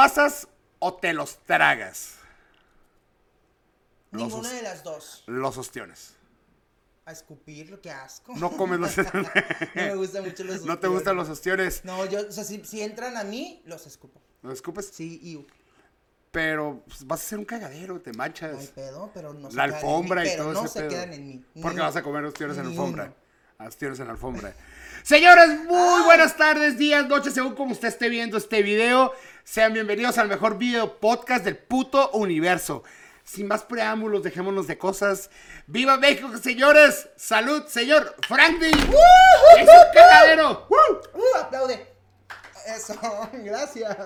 ¿Te 0.00 0.06
los 0.06 0.12
pasas 0.12 0.48
o 0.78 0.94
te 0.94 1.12
los 1.12 1.36
tragas? 1.44 2.14
Los 4.10 4.22
Ninguna 4.28 4.52
de 4.52 4.62
las 4.62 4.82
dos. 4.82 5.22
Los 5.26 5.56
ostiones. 5.56 6.14
A 7.06 7.12
escupir, 7.12 7.70
lo 7.70 7.80
que 7.80 7.90
asco. 7.90 8.34
No 8.36 8.50
comes 8.56 8.78
los 8.80 8.96
No 8.98 9.04
me 9.74 9.94
gustan 9.96 10.24
mucho 10.24 10.44
los 10.44 10.64
No 10.64 10.78
te 10.78 10.88
gustan 10.88 11.16
los 11.16 11.28
ostiones. 11.28 11.78
ostiones. 11.78 11.84
No, 11.84 12.04
yo, 12.06 12.28
o 12.28 12.32
sea, 12.32 12.44
si, 12.44 12.64
si 12.64 12.82
entran 12.82 13.16
a 13.16 13.24
mí, 13.24 13.62
los 13.66 13.86
escupo. 13.86 14.20
¿Los 14.42 14.54
escupes? 14.54 14.90
Sí, 14.92 15.20
y 15.22 15.46
Pero 16.30 16.82
pues, 16.86 17.06
vas 17.06 17.20
a 17.20 17.24
hacer 17.24 17.38
un 17.38 17.44
cagadero, 17.44 18.00
te 18.00 18.10
no 18.10 18.14
hay 18.14 18.28
manchas. 18.30 18.66
pedo, 18.68 19.10
pero 19.14 19.32
no 19.34 19.48
La 19.50 19.64
en 19.64 19.74
alfombra 19.74 20.22
mí, 20.22 20.28
y 20.28 20.30
pero 20.32 20.44
todo 20.44 20.52
no 20.54 20.64
ese 20.64 20.72
se 20.72 20.78
pedo. 20.80 20.90
quedan 20.90 21.12
en 21.12 21.26
mí. 21.28 21.44
Porque 21.60 21.80
vas 21.80 21.96
a 21.96 22.02
comer 22.02 22.24
ostiones 22.24 22.56
en 22.58 22.66
alfombra. 22.66 23.12
Ostiones 23.58 24.00
en 24.00 24.08
alfombra. 24.08 24.54
Señores, 25.02 25.48
muy 25.66 26.02
buenas 26.02 26.36
tardes, 26.36 26.76
días, 26.76 27.06
noches, 27.08 27.32
según 27.32 27.54
como 27.54 27.72
usted 27.72 27.88
esté 27.88 28.08
viendo 28.08 28.36
este 28.36 28.62
video. 28.62 29.12
Sean 29.44 29.72
bienvenidos 29.72 30.18
al 30.18 30.28
mejor 30.28 30.58
video 30.58 30.98
podcast 31.00 31.44
del 31.44 31.56
puto 31.56 32.10
universo. 32.10 32.84
Sin 33.24 33.48
más 33.48 33.62
preámbulos, 33.62 34.22
dejémonos 34.22 34.66
de 34.66 34.76
cosas. 34.76 35.30
¡Viva 35.66 35.96
México, 35.96 36.30
señores! 36.36 37.08
¡Salud, 37.16 37.64
señor 37.66 38.14
Franklin! 38.28 38.76
¡Es 38.76 39.68
un 39.68 39.94
cagadero! 39.94 40.66
¡Uh! 40.68 41.38
¡Aplaude! 41.40 41.86
Eso, 42.66 42.94
gracias. 43.32 43.96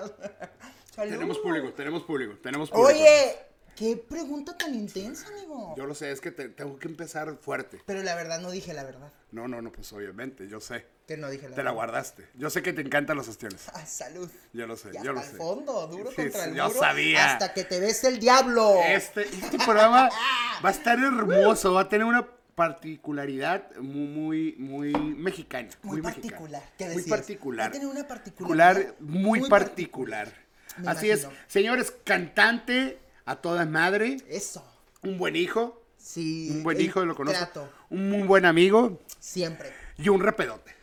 Salud. 0.95 1.11
Tenemos 1.11 1.39
público, 1.39 1.73
tenemos 1.73 2.03
público, 2.03 2.37
tenemos 2.41 2.69
público. 2.69 2.89
Oye, 2.89 3.35
qué 3.75 3.97
pregunta 3.97 4.57
tan 4.57 4.73
intensa, 4.73 5.27
amigo. 5.27 5.73
Yo 5.77 5.85
lo 5.85 5.93
sé, 5.95 6.11
es 6.11 6.21
que 6.21 6.31
te- 6.31 6.49
tengo 6.49 6.77
que 6.79 6.87
empezar 6.87 7.35
fuerte. 7.41 7.81
Pero 7.85 8.01
la 8.03 8.15
verdad 8.15 8.39
no 8.39 8.51
dije 8.51 8.73
la 8.73 8.83
verdad. 8.83 9.11
No, 9.31 9.47
no, 9.47 9.61
no, 9.61 9.71
pues 9.71 9.91
obviamente, 9.93 10.47
yo 10.47 10.59
sé. 10.59 10.85
Que 11.07 11.17
no 11.17 11.29
dije 11.29 11.43
la 11.49 11.55
Te 11.55 11.57
la 11.63 11.71
verdad. 11.71 11.73
guardaste. 11.75 12.27
Yo 12.35 12.49
sé 12.49 12.61
que 12.63 12.73
te 12.73 12.81
encantan 12.81 13.15
los 13.17 13.27
ostiones. 13.27 13.67
Ay, 13.73 13.85
salud. 13.85 14.29
Yo 14.53 14.65
lo 14.65 14.75
sé, 14.77 14.89
Y 14.99 15.03
yo 15.05 15.13
lo 15.13 15.19
hasta 15.19 15.31
sé. 15.31 15.35
el 15.37 15.41
fondo, 15.41 15.87
duro 15.87 16.09
Sí, 16.09 16.15
contra 16.15 16.43
sí, 16.45 16.49
el 16.49 16.55
yo 16.55 16.67
muro. 16.67 16.79
sabía. 16.79 17.33
Hasta 17.33 17.53
que 17.53 17.63
te 17.63 17.79
ves 17.79 18.03
el 18.05 18.19
diablo. 18.19 18.75
Este, 18.87 19.21
este 19.27 19.57
programa 19.59 20.09
va 20.65 20.69
a 20.69 20.71
estar 20.71 20.97
hermoso, 20.97 21.73
va 21.73 21.81
a 21.81 21.89
tener 21.89 22.05
una 22.07 22.27
particularidad 22.55 23.75
muy, 23.77 24.55
muy, 24.57 24.93
muy 24.93 24.93
mexicana. 25.15 25.69
Muy 25.83 26.01
mexicana. 26.01 26.37
particular. 26.37 26.63
¿Qué 26.77 26.89
Muy 26.89 27.03
particular. 27.03 27.65
Va 27.65 27.69
a 27.69 27.71
tener 27.73 27.87
una 27.87 28.07
particularidad 28.07 28.73
Particular, 28.73 28.95
muy, 28.99 29.39
muy 29.41 29.49
particular. 29.49 30.33
Así 30.85 31.09
es, 31.09 31.27
señores, 31.47 31.93
cantante 32.03 32.99
a 33.25 33.35
toda 33.37 33.65
madre, 33.65 34.17
Eso. 34.29 34.63
un 35.03 35.17
buen 35.17 35.35
hijo, 35.35 35.81
Sí. 35.97 36.49
un 36.51 36.63
buen 36.63 36.79
hijo, 36.79 37.03
lo 37.05 37.15
conozco, 37.15 37.39
trato, 37.39 37.69
un 37.89 38.09
muy 38.09 38.23
buen 38.27 38.45
amigo 38.45 39.01
Siempre. 39.19 39.73
y 39.97 40.09
un 40.09 40.21
repedote. 40.21 40.73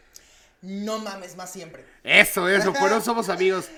No 0.62 0.98
mames 0.98 1.36
más 1.36 1.50
siempre. 1.52 1.84
Eso, 2.04 2.48
eso, 2.48 2.72
por 2.72 2.88
eso 2.88 3.00
somos 3.00 3.28
amigos. 3.28 3.68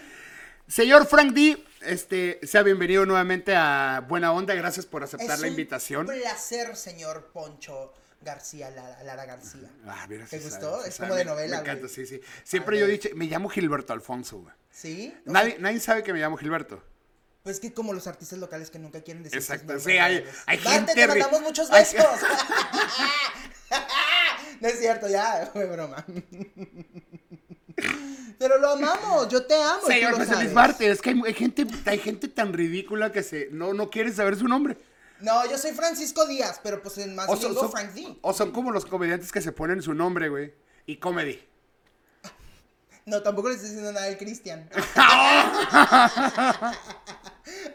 Señor 0.66 1.06
Frank 1.06 1.32
D, 1.34 1.62
este, 1.82 2.40
sea 2.42 2.62
bienvenido 2.62 3.04
nuevamente 3.04 3.54
a 3.54 4.02
Buena 4.08 4.32
Onda, 4.32 4.54
gracias 4.54 4.86
por 4.86 5.02
aceptar 5.04 5.32
es 5.34 5.40
la 5.40 5.46
un 5.46 5.50
invitación. 5.52 6.06
placer, 6.06 6.74
señor 6.76 7.30
Poncho 7.32 7.92
García, 8.22 8.70
Lara, 8.70 9.02
Lara 9.02 9.26
García. 9.26 9.68
Ah, 9.86 10.06
mira, 10.08 10.24
¿Te 10.24 10.38
gustó? 10.38 10.76
sabe, 10.78 10.88
Es 10.88 10.96
como 10.98 11.14
de 11.14 11.26
novela, 11.26 11.56
Me 11.56 11.62
encanta, 11.62 11.82
güey. 11.82 11.94
sí, 11.94 12.06
sí. 12.06 12.20
Siempre 12.42 12.78
yo 12.78 12.86
he 12.86 12.90
dicho, 12.90 13.10
me 13.14 13.26
llamo 13.26 13.50
Gilberto 13.50 13.92
Alfonso, 13.92 14.38
güey. 14.38 14.54
¿Sí? 14.70 15.14
Nadie, 15.26 15.56
nadie 15.58 15.78
sabe 15.80 16.02
que 16.02 16.14
me 16.14 16.20
llamo 16.20 16.38
Gilberto. 16.38 16.82
Pues 17.44 17.60
que 17.60 17.74
como 17.74 17.92
los 17.92 18.06
artistas 18.06 18.38
locales 18.38 18.70
que 18.70 18.78
nunca 18.78 19.02
quieren 19.02 19.22
decir 19.22 19.38
Exacto, 19.38 19.78
sí, 19.78 19.92
hay- 19.98 20.24
hay 20.46 20.56
gente 20.58 20.94
te 20.94 21.06
mandamos 21.06 21.42
muchos 21.42 21.68
besos. 21.70 22.02
no 24.62 24.68
es 24.68 24.78
cierto, 24.78 25.08
ya, 25.08 25.50
fue 25.52 25.66
broma. 25.66 26.02
Pero 28.38 28.58
lo 28.58 28.70
amamos, 28.70 29.28
yo 29.28 29.44
te 29.44 29.62
amo. 29.62 29.86
Señor 29.86 30.14
José. 30.16 30.36
Luis 30.36 30.54
Barte, 30.54 30.90
es 30.90 31.02
que 31.02 31.10
hay, 31.10 31.20
hay 31.26 31.34
gente, 31.34 31.66
hay 31.84 31.98
gente 31.98 32.28
tan 32.28 32.54
ridícula 32.54 33.12
que 33.12 33.22
se, 33.22 33.48
no, 33.52 33.74
no 33.74 33.90
quiere 33.90 34.10
saber 34.10 34.36
su 34.38 34.48
nombre. 34.48 34.78
No, 35.20 35.44
yo 35.50 35.58
soy 35.58 35.72
Francisco 35.72 36.26
Díaz, 36.26 36.60
pero 36.62 36.82
pues 36.82 36.96
en 36.96 37.14
más 37.14 37.28
O 37.28 37.36
son- 37.36 37.70
Frank 37.70 37.90
D. 37.92 38.16
o 38.22 38.32
son 38.32 38.52
como 38.52 38.70
los 38.72 38.86
comediantes 38.86 39.30
que 39.30 39.42
se 39.42 39.52
ponen 39.52 39.82
su 39.82 39.92
nombre, 39.92 40.30
güey. 40.30 40.54
Y 40.86 40.96
comedy. 40.96 41.46
No, 43.06 43.22
tampoco 43.22 43.50
le 43.50 43.56
estoy 43.56 43.68
diciendo 43.68 43.92
nada 43.92 44.06
al 44.06 44.16
Cristian. 44.16 44.66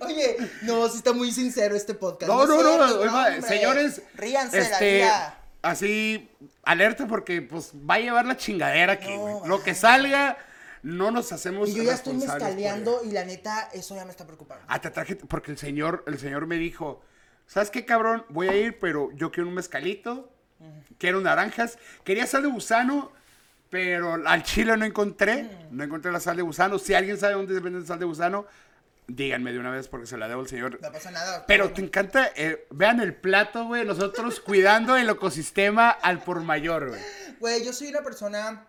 Oye, 0.01 0.37
no, 0.63 0.87
sí 0.89 0.97
está 0.97 1.13
muy 1.13 1.31
sincero 1.31 1.75
este 1.75 1.93
podcast. 1.93 2.31
No, 2.31 2.45
no, 2.45 2.61
no, 2.61 2.99
oiga, 2.99 3.41
señores. 3.41 4.01
Ríanse 4.15 4.57
la 4.57 4.65
este, 4.65 4.95
vida. 4.97 5.39
así, 5.61 6.29
alerta 6.63 7.07
porque 7.07 7.41
pues 7.41 7.71
va 7.89 7.95
a 7.95 7.99
llevar 7.99 8.25
la 8.25 8.37
chingadera 8.37 8.93
aquí, 8.93 9.15
güey. 9.15 9.35
Lo 9.45 9.63
que 9.63 9.75
salga, 9.75 10.37
no 10.83 11.11
nos 11.11 11.31
hacemos 11.31 11.69
Y 11.69 11.75
yo 11.75 11.83
ya 11.83 11.93
estoy 11.93 12.15
mezcaleando 12.15 13.01
y 13.03 13.11
la 13.11 13.25
neta, 13.25 13.69
eso 13.73 13.95
ya 13.95 14.05
me 14.05 14.11
está 14.11 14.25
preocupando. 14.25 14.63
Ah, 14.67 14.79
te 14.79 14.89
traje, 14.89 15.15
porque 15.15 15.51
el 15.51 15.57
señor, 15.57 16.03
el 16.07 16.19
señor 16.19 16.47
me 16.47 16.57
dijo, 16.57 17.01
¿sabes 17.47 17.69
qué, 17.69 17.85
cabrón? 17.85 18.25
Voy 18.29 18.47
a 18.47 18.55
ir, 18.55 18.79
pero 18.79 19.11
yo 19.13 19.31
quiero 19.31 19.49
un 19.49 19.55
mezcalito, 19.55 20.31
quiero 20.97 21.21
naranjas, 21.21 21.77
quería 22.03 22.27
sal 22.27 22.43
de 22.43 22.49
gusano, 22.49 23.11
pero 23.69 24.13
al 24.25 24.43
chile 24.43 24.75
no 24.77 24.85
encontré, 24.85 25.67
no 25.71 25.83
encontré 25.83 26.11
la 26.11 26.19
sal 26.19 26.37
de 26.37 26.41
gusano. 26.41 26.79
Si 26.79 26.93
alguien 26.93 27.17
sabe 27.17 27.33
dónde 27.33 27.53
se 27.53 27.59
vende 27.59 27.85
sal 27.85 27.99
de 27.99 28.05
gusano, 28.05 28.45
díganme 29.09 29.51
de 29.51 29.59
una 29.59 29.71
vez 29.71 29.87
porque 29.87 30.07
se 30.07 30.17
la 30.17 30.27
debo 30.27 30.41
al 30.41 30.47
señor. 30.47 30.79
No 30.81 30.91
pasa 30.91 31.11
nada. 31.11 31.45
Pero 31.47 31.71
te 31.71 31.81
encanta, 31.81 32.31
eh, 32.35 32.67
vean 32.69 32.99
el 32.99 33.13
plato, 33.15 33.65
güey, 33.65 33.85
nosotros 33.85 34.39
cuidando 34.39 34.95
el 34.95 35.09
ecosistema 35.09 35.89
al 35.89 36.23
por 36.23 36.41
mayor, 36.41 36.89
güey. 36.89 37.01
Güey, 37.39 37.65
yo 37.65 37.73
soy 37.73 37.87
una 37.89 38.01
persona 38.01 38.65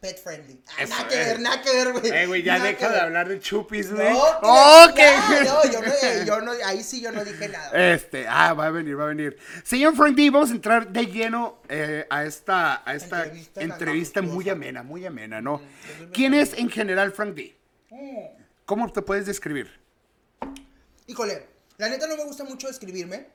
pet 0.00 0.22
friendly. 0.22 0.62
Ah, 0.78 0.84
nada 0.86 1.08
que 1.08 1.16
ver, 1.16 1.40
nada 1.40 1.62
que 1.62 1.72
ver, 1.72 1.92
güey. 1.92 2.12
Eh, 2.12 2.26
güey, 2.26 2.42
ya 2.42 2.58
deja 2.62 2.90
de 2.90 3.00
hablar 3.00 3.28
de 3.28 3.40
chupis, 3.40 3.88
No, 3.90 3.96
güey. 3.96 4.08
que- 4.08 4.18
¡Oh, 4.42 4.86
qué! 4.94 5.14
no, 5.44 5.72
yo 5.72 5.80
no, 5.80 6.24
yo 6.26 6.40
no, 6.42 6.52
ahí 6.66 6.82
sí 6.82 7.00
yo 7.00 7.10
no 7.10 7.24
dije 7.24 7.48
nada. 7.48 7.92
Este, 7.94 8.26
ah, 8.28 8.52
va 8.52 8.66
a 8.66 8.70
venir, 8.70 8.98
va 8.98 9.04
a 9.04 9.08
venir. 9.08 9.38
Señor 9.62 9.96
Frank 9.96 10.14
D, 10.14 10.30
vamos 10.30 10.50
a 10.50 10.54
entrar 10.54 10.88
de 10.88 11.06
lleno 11.06 11.62
eh, 11.68 12.06
a 12.10 12.24
esta, 12.24 12.82
a 12.88 12.94
esta 12.94 13.24
Entrevista 13.56 14.20
muy 14.20 14.48
amena, 14.50 14.82
muy 14.82 15.06
amena, 15.06 15.40
¿no? 15.40 15.60
yo 16.00 16.10
¿Quién 16.12 16.34
es 16.34 16.52
en 16.52 16.68
general 16.68 17.12
Frank 17.12 17.34
D? 17.34 17.56
Mm. 17.90 18.43
¿Cómo 18.66 18.90
te 18.92 19.02
puedes 19.02 19.26
describir? 19.26 19.70
Híjole, 21.06 21.46
la 21.76 21.88
neta 21.88 22.06
no 22.06 22.16
me 22.16 22.24
gusta 22.24 22.44
mucho 22.44 22.68
escribirme, 22.68 23.26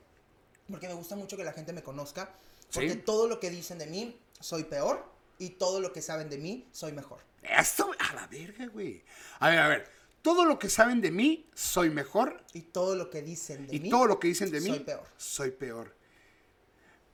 porque 0.68 0.88
me 0.88 0.94
gusta 0.94 1.14
mucho 1.16 1.36
que 1.36 1.44
la 1.44 1.52
gente 1.52 1.72
me 1.72 1.82
conozca, 1.82 2.34
porque 2.72 2.90
Sí. 2.94 2.96
todo 3.04 3.28
lo 3.28 3.38
que 3.38 3.50
dicen 3.50 3.78
de 3.78 3.86
mí 3.86 4.18
soy 4.40 4.64
peor 4.64 5.04
y 5.38 5.50
todo 5.50 5.80
lo 5.80 5.92
que 5.92 6.02
saben 6.02 6.28
de 6.28 6.38
mí 6.38 6.66
soy 6.72 6.92
mejor. 6.92 7.20
Eso, 7.42 7.90
a 7.98 8.14
la 8.14 8.26
verga, 8.26 8.66
güey. 8.66 9.02
A 9.38 9.50
ver, 9.50 9.58
a 9.60 9.68
ver. 9.68 9.88
Todo 10.22 10.44
lo 10.44 10.58
que 10.58 10.68
saben 10.68 11.00
de 11.00 11.10
mí, 11.10 11.48
soy 11.54 11.88
mejor. 11.88 12.44
Y 12.52 12.60
todo 12.62 12.94
lo 12.94 13.08
que 13.08 13.22
dicen 13.22 13.66
de 13.66 13.76
Y 13.76 13.80
mí 13.80 13.88
todo 13.90 14.06
lo 14.06 14.20
que 14.20 14.28
dicen 14.28 14.50
de 14.50 14.60
mí, 14.60 14.68
soy 14.68 14.80
peor. 14.80 15.02
soy 15.16 15.50
peor. 15.52 15.94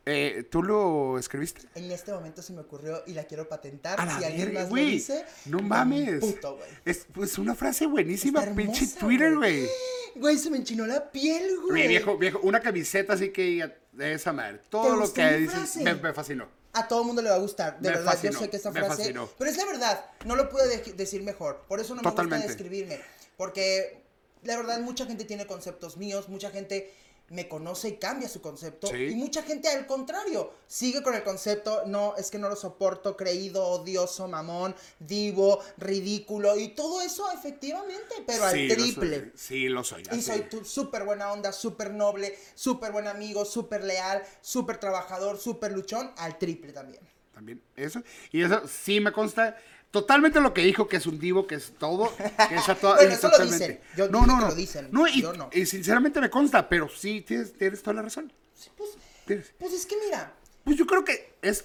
Eh, 0.08 0.46
¿Tú 0.48 0.62
lo 0.62 1.18
escribiste? 1.18 1.62
En 1.74 1.90
este 1.90 2.12
momento 2.12 2.40
se 2.40 2.52
me 2.52 2.60
ocurrió 2.60 3.02
y 3.08 3.12
la 3.12 3.24
quiero 3.24 3.48
patentar. 3.48 4.00
A 4.00 4.06
la 4.06 4.18
si 4.18 4.24
alguien 4.24 4.46
verga, 4.46 4.60
más 4.60 4.68
lo 4.68 4.70
güey. 4.70 4.90
dice, 4.92 5.24
No 5.46 5.58
me 5.58 5.64
mames. 5.68 6.08
emputo, 6.22 6.56
güey. 6.56 6.68
Es 6.84 7.06
pues 7.12 7.36
una 7.38 7.56
frase 7.56 7.86
buenísima, 7.86 8.40
Está 8.44 8.54
pinche 8.54 8.86
Twitter, 8.86 9.34
güey. 9.36 9.68
Güey, 10.14 10.38
se 10.38 10.48
me 10.48 10.58
enchinó 10.58 10.86
la 10.86 11.10
piel, 11.10 11.56
güey. 11.68 11.88
Viejo, 11.88 12.16
viejo, 12.16 12.38
una 12.44 12.60
camiseta 12.60 13.14
así 13.14 13.30
que 13.30 13.68
de 13.92 14.12
esa 14.12 14.32
madre. 14.32 14.60
Todo 14.70 14.94
lo 14.94 15.00
gustó 15.00 15.14
que 15.16 15.24
mi 15.30 15.36
dices 15.38 15.54
frase? 15.54 15.82
me, 15.82 15.94
me 15.96 16.12
fascinó. 16.12 16.48
A 16.72 16.86
todo 16.86 17.02
mundo 17.02 17.20
le 17.20 17.30
va 17.30 17.36
a 17.36 17.40
gustar, 17.40 17.80
de 17.80 17.88
Me 17.90 17.96
verdad. 17.96 18.12
fascinó, 18.12 18.32
yo 18.34 18.38
sé 18.38 18.50
que 18.50 18.56
esta 18.58 18.70
me 18.70 18.80
frase. 18.80 18.96
fascinó. 18.98 19.28
Pero 19.38 19.50
es 19.50 19.56
la 19.56 19.64
verdad, 19.64 20.04
no 20.24 20.36
lo 20.36 20.48
pude 20.48 20.68
de- 20.68 20.92
decir 20.92 21.22
mejor. 21.24 21.64
Por 21.66 21.80
eso 21.80 21.94
no 21.96 22.02
me 22.02 22.08
Totalmente. 22.08 22.46
gusta 22.46 22.62
describirme. 22.62 23.00
Porque 23.36 24.02
la 24.44 24.56
verdad, 24.56 24.78
mucha 24.80 25.04
gente 25.06 25.24
tiene 25.24 25.46
conceptos 25.48 25.96
míos, 25.96 26.28
mucha 26.28 26.50
gente 26.50 26.92
me 27.28 27.48
conoce 27.48 27.88
y 27.88 27.96
cambia 27.96 28.28
su 28.28 28.40
concepto. 28.40 28.86
Sí. 28.86 28.96
Y 29.10 29.14
mucha 29.16 29.42
gente, 29.42 29.68
al 29.68 29.86
contrario, 29.86 30.52
sigue 30.66 31.02
con 31.02 31.14
el 31.14 31.24
concepto, 31.24 31.82
no, 31.86 32.14
es 32.16 32.30
que 32.30 32.38
no 32.38 32.48
lo 32.48 32.56
soporto, 32.56 33.16
creído, 33.16 33.64
odioso, 33.66 34.28
mamón, 34.28 34.74
divo, 35.00 35.60
ridículo. 35.76 36.56
Y 36.56 36.68
todo 36.68 37.00
eso, 37.02 37.30
efectivamente, 37.32 38.14
pero 38.26 38.48
Sí, 38.50 38.62
al 38.62 38.68
lo 38.68 38.74
triple. 38.74 39.20
soy. 39.20 39.32
Sí, 39.34 39.68
lo 39.68 39.84
soy. 39.84 40.02
Y 40.12 40.22
soy 40.22 40.46
súper 40.64 41.04
buena 41.04 41.32
onda, 41.32 41.52
súper 41.52 41.90
noble, 41.92 42.38
súper 42.54 42.92
buen 42.92 43.08
amigo, 43.08 43.44
súper 43.44 43.82
leal, 43.84 44.22
súper 44.40 44.78
trabajador, 44.78 45.38
súper 45.38 45.72
luchón, 45.72 46.12
al 46.18 46.38
triple 46.38 46.72
también. 46.72 47.00
También 47.34 47.60
eso. 47.76 48.02
Y 48.32 48.42
eso 48.42 48.62
sí 48.66 49.00
me 49.00 49.12
consta. 49.12 49.56
Totalmente 49.90 50.40
lo 50.40 50.52
que 50.52 50.62
dijo, 50.62 50.88
que 50.88 50.96
es 50.98 51.06
un 51.06 51.18
divo, 51.18 51.46
que 51.46 51.54
es 51.54 51.72
todo. 51.78 52.14
Que 52.48 52.56
es 52.56 52.68
a 52.68 52.74
toda- 52.74 52.96
Bueno, 52.96 53.12
es 53.12 53.18
eso 53.18 53.28
lo 53.30 53.38
dicen. 53.46 53.80
Yo 53.96 54.08
no, 54.08 54.26
no, 54.26 54.40
no. 54.40 54.48
lo 54.48 54.54
dicen. 54.54 54.88
No, 54.90 55.06
y, 55.08 55.22
Yo 55.22 55.32
no. 55.32 55.48
y 55.52 55.64
sinceramente 55.64 56.20
me 56.20 56.28
consta, 56.28 56.68
pero 56.68 56.88
sí, 56.88 57.22
tienes, 57.22 57.54
tienes 57.56 57.82
toda 57.82 57.94
la 57.94 58.02
razón. 58.02 58.30
Sí, 58.54 58.70
pues, 58.76 58.90
Tienes- 59.26 59.52
pues 59.58 59.72
es 59.72 59.86
que 59.86 59.96
mira, 60.04 60.32
Pues 60.64 60.76
yo 60.76 60.86
creo 60.86 61.04
que 61.04 61.34
es 61.42 61.64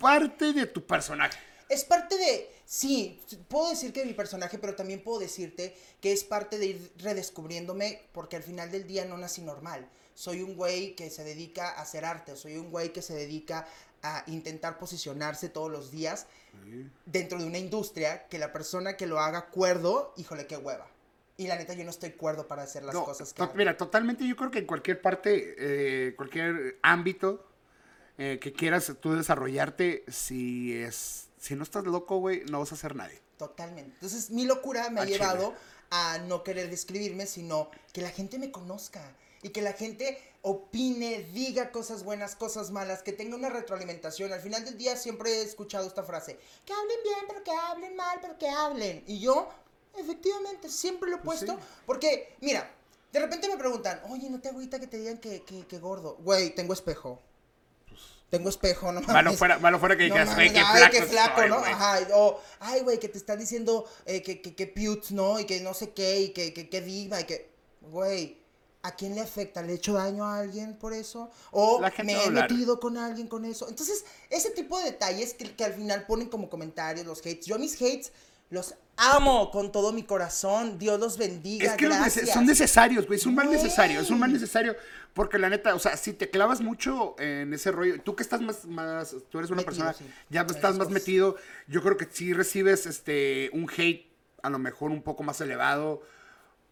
parte 0.00 0.52
de 0.52 0.66
tu 0.66 0.84
personaje. 0.84 1.38
es 1.68 1.84
parte 1.84 2.16
de... 2.16 2.50
Sí, 2.64 3.18
puedo 3.48 3.70
decir 3.70 3.92
que 3.94 4.04
mi 4.04 4.12
personaje, 4.12 4.58
pero 4.58 4.74
también 4.74 5.02
puedo 5.02 5.18
decirte 5.20 5.74
que 6.02 6.12
es 6.12 6.22
parte 6.24 6.58
de 6.58 6.66
ir 6.66 6.92
redescubriéndome 6.98 8.02
porque 8.12 8.36
al 8.36 8.42
final 8.42 8.70
del 8.70 8.86
día 8.86 9.04
no 9.06 9.16
nací 9.16 9.40
normal. 9.40 9.88
Soy 10.14 10.42
un 10.42 10.54
güey 10.56 10.94
que 10.94 11.08
se 11.10 11.24
dedica 11.24 11.70
a 11.70 11.80
hacer 11.82 12.04
arte, 12.04 12.36
soy 12.36 12.56
un 12.58 12.70
güey 12.70 12.92
que 12.92 13.00
se 13.02 13.14
dedica 13.14 13.66
a 14.02 14.22
intentar 14.26 14.78
posicionarse 14.78 15.48
todos 15.48 15.70
los 15.70 15.90
días 15.90 16.26
dentro 17.06 17.38
de 17.38 17.44
una 17.44 17.58
industria 17.58 18.26
que 18.28 18.38
la 18.38 18.52
persona 18.52 18.96
que 18.96 19.06
lo 19.06 19.18
haga 19.20 19.46
cuerdo, 19.46 20.12
híjole, 20.16 20.46
qué 20.46 20.56
hueva. 20.56 20.86
Y 21.36 21.46
la 21.46 21.56
neta, 21.56 21.72
yo 21.74 21.84
no 21.84 21.90
estoy 21.90 22.10
cuerdo 22.12 22.48
para 22.48 22.62
hacer 22.62 22.82
las 22.84 22.94
No, 22.94 23.04
cosas 23.04 23.32
que 23.32 23.38
to- 23.38 23.44
hago. 23.44 23.54
mira, 23.54 23.76
totalmente 23.76 24.26
yo 24.26 24.34
creo 24.36 24.50
que 24.50 24.58
en 24.58 24.66
cualquier 24.66 25.00
parte, 25.00 25.54
eh, 25.58 26.14
cualquier 26.16 26.78
ámbito 26.82 27.44
eh, 28.20 28.38
que 28.40 28.52
quieras 28.52 28.92
tú 29.00 29.12
desarrollarte, 29.14 30.04
si 30.08 30.74
es, 30.74 31.28
si 31.38 31.54
no 31.54 31.62
estás 31.62 31.84
loco, 31.84 32.18
güey, 32.18 32.42
no 32.50 32.58
vas 32.58 32.72
a 32.72 32.76
ser 32.76 32.96
nadie. 32.96 33.20
Totalmente. 33.36 33.92
Entonces, 33.94 34.30
mi 34.30 34.44
locura 34.44 34.90
me 34.90 35.00
ha 35.00 35.04
llevado 35.04 35.54
a 35.90 36.18
no 36.26 36.42
querer 36.42 36.68
describirme, 36.68 37.26
sino 37.26 37.70
que 37.92 38.02
la 38.02 38.10
gente 38.10 38.40
me 38.40 38.50
conozca 38.50 39.14
y 39.42 39.50
que 39.50 39.62
la 39.62 39.72
gente 39.72 40.18
opine, 40.42 41.24
diga 41.32 41.70
cosas 41.72 42.04
buenas, 42.04 42.36
cosas 42.36 42.70
malas, 42.70 43.02
que 43.02 43.12
tenga 43.12 43.36
una 43.36 43.50
retroalimentación. 43.50 44.32
Al 44.32 44.40
final 44.40 44.64
del 44.64 44.78
día 44.78 44.96
siempre 44.96 45.30
he 45.30 45.42
escuchado 45.42 45.86
esta 45.86 46.02
frase, 46.02 46.38
que 46.64 46.72
hablen 46.72 46.98
bien, 47.02 47.18
pero 47.28 47.42
que 47.44 47.50
hablen 47.52 47.96
mal, 47.96 48.18
pero 48.20 48.38
que 48.38 48.48
hablen. 48.48 49.04
Y 49.06 49.20
yo, 49.20 49.48
efectivamente, 49.96 50.68
siempre 50.68 51.10
lo 51.10 51.16
he 51.16 51.20
Pues 51.20 51.40
puesto, 51.40 51.56
sí. 51.56 51.62
porque, 51.86 52.36
mira, 52.40 52.70
de 53.12 53.20
repente 53.20 53.48
me 53.48 53.56
preguntan, 53.56 54.00
oye, 54.10 54.30
¿no 54.30 54.40
te 54.40 54.48
agüita 54.48 54.78
que 54.78 54.86
te 54.86 54.98
digan 54.98 55.18
que, 55.18 55.42
que, 55.42 55.66
que 55.66 55.78
gordo? 55.78 56.16
Güey, 56.20 56.54
tengo 56.54 56.72
espejo. 56.72 57.20
Tengo 58.30 58.50
espejo, 58.50 58.92
no 58.92 59.00
Malo 59.00 59.32
fuera, 59.32 59.58
malo 59.58 59.78
fuera 59.78 59.96
que 59.96 60.04
dijeras, 60.04 60.34
güey, 60.34 60.52
qué 60.52 60.62
flaco, 60.62 60.92
qué 60.92 61.02
flaco, 61.02 61.40
estoy, 61.40 61.48
¿no? 61.48 61.60
güey". 61.60 61.72
Ajá, 61.72 61.98
o, 62.14 62.38
ay, 62.60 62.80
güey, 62.82 62.98
que 63.00 63.08
te 63.08 63.16
están 63.16 63.38
diciendo 63.38 63.86
eh, 64.04 64.22
que, 64.22 64.42
que, 64.42 64.54
que 64.54 64.66
putes, 64.66 65.12
¿no? 65.12 65.40
Y 65.40 65.46
que 65.46 65.60
no 65.62 65.72
sé 65.72 65.92
qué, 65.92 66.20
y 66.20 66.28
que, 66.34 66.52
que, 66.52 66.68
que 66.68 66.80
diva, 66.82 67.22
y 67.22 67.24
que, 67.24 67.48
güey, 67.80 68.37
¿a 68.88 68.96
quién 68.96 69.14
le 69.14 69.20
afecta? 69.20 69.62
¿Le 69.62 69.72
he 69.72 69.76
hecho 69.76 69.92
daño 69.94 70.24
a 70.24 70.38
alguien 70.38 70.76
por 70.76 70.92
eso? 70.92 71.30
¿O 71.50 71.80
me 72.04 72.12
he 72.12 72.16
hablar. 72.16 72.50
metido 72.50 72.80
con 72.80 72.96
alguien 72.96 73.28
con 73.28 73.44
eso? 73.44 73.68
Entonces, 73.68 74.04
ese 74.30 74.50
tipo 74.50 74.78
de 74.78 74.86
detalles 74.86 75.34
que, 75.34 75.54
que 75.54 75.64
al 75.64 75.74
final 75.74 76.06
ponen 76.06 76.28
como 76.28 76.50
comentarios 76.50 77.06
los 77.06 77.20
hates. 77.20 77.46
Yo 77.46 77.58
mis 77.58 77.74
hates 77.80 78.12
los 78.50 78.74
amo 78.96 79.50
con 79.50 79.72
todo 79.72 79.92
mi 79.92 80.02
corazón. 80.02 80.78
Dios 80.78 80.98
los 80.98 81.18
bendiga, 81.18 81.70
Es 81.70 81.76
que 81.76 81.88
los 81.88 81.96
son 82.32 82.46
necesarios, 82.46 83.06
güey. 83.06 83.18
Es 83.18 83.26
un 83.26 83.34
mal 83.34 83.50
necesario. 83.50 84.00
Es 84.00 84.10
un 84.10 84.18
mal 84.18 84.32
necesario. 84.32 84.76
Porque 85.14 85.38
la 85.38 85.48
neta, 85.48 85.74
o 85.74 85.78
sea, 85.78 85.96
si 85.96 86.12
te 86.12 86.30
clavas 86.30 86.60
mucho 86.60 87.16
en 87.18 87.52
ese 87.52 87.72
rollo, 87.72 88.00
tú 88.02 88.14
que 88.14 88.22
estás 88.22 88.40
más, 88.40 88.64
más 88.66 89.14
tú 89.30 89.38
eres 89.38 89.50
una 89.50 89.62
Metido, 89.62 89.84
persona, 89.84 89.92
sí, 89.92 90.04
ya 90.28 90.42
estás 90.42 90.76
más 90.76 90.90
metido, 90.90 91.36
yo 91.66 91.82
creo 91.82 91.96
que 91.96 92.06
sí 92.10 92.32
recibes 92.32 92.86
este 92.86 93.50
un 93.52 93.68
hate 93.68 94.06
a 94.42 94.50
lo 94.50 94.58
mejor 94.58 94.90
un 94.90 95.02
poco 95.02 95.22
más 95.22 95.40
elevado. 95.40 96.02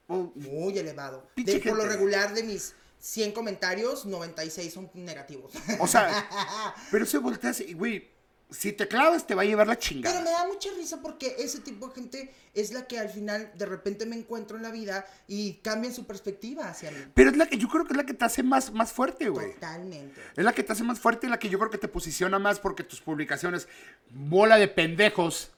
O- 0.09 0.33
Muy 0.35 0.79
elevado. 0.79 1.29
De, 1.37 1.59
por 1.61 1.77
lo 1.77 1.87
regular 1.87 2.33
de 2.35 2.43
mis 2.43 2.75
100 2.99 3.33
comentarios, 3.33 4.07
96 4.07 4.73
son 4.73 4.91
negativos. 4.95 5.53
O 5.81 5.87
sea, 5.87 6.75
pero 6.91 7.05
se 7.07 7.19
volteas 7.19 7.61
y, 7.61 7.75
güey, 7.75 8.15
si 8.49 8.73
te 8.73 8.87
clavas 8.87 9.27
te 9.27 9.35
va 9.35 9.43
a 9.43 9.45
llevar 9.45 9.67
la 9.67 9.75
Pero 9.75 9.85
chingada. 9.89 10.21
me 10.23 10.31
da 10.31 10.47
mucha 10.47 10.69
risa 10.79 11.03
porque 11.03 11.35
ese 11.39 11.59
tipo 11.61 11.89
de 11.89 11.95
gente 11.97 12.35
es 12.55 12.73
la 12.73 12.87
que 12.87 12.99
al 13.01 13.09
final 13.09 13.51
de 13.57 13.67
repente 13.67 14.07
me 14.07 14.15
encuentro 14.15 14.57
en 14.57 14.63
la 14.63 14.71
vida 14.71 15.05
y 15.27 15.55
cambian 15.55 15.93
su 15.93 16.07
perspectiva 16.07 16.69
hacia 16.69 16.93
mí. 16.93 16.99
Pero 17.13 17.31
es 17.31 17.37
la 17.37 17.47
que 17.49 17.59
yo 17.59 17.67
creo 17.69 17.85
que 17.85 17.93
es 17.93 17.97
la 17.97 18.07
que 18.07 18.15
te 18.15 18.25
hace 18.25 18.45
más, 18.45 18.73
más 18.73 18.93
fuerte, 18.93 19.29
güey. 19.31 19.55
Totalmente. 19.55 20.21
Es 20.37 20.45
la 20.45 20.53
que 20.53 20.63
te 20.63 20.73
hace 20.73 20.85
más 20.85 21.01
fuerte 21.01 21.27
y 21.27 21.31
la 21.31 21.41
que 21.41 21.49
yo 21.49 21.59
creo 21.59 21.71
que 21.73 21.79
te 21.79 21.89
posiciona 21.89 22.39
más 22.39 22.61
porque 22.61 22.85
tus 22.85 23.01
publicaciones, 23.01 23.67
bola 24.11 24.59
de 24.59 24.69
pendejos. 24.69 25.51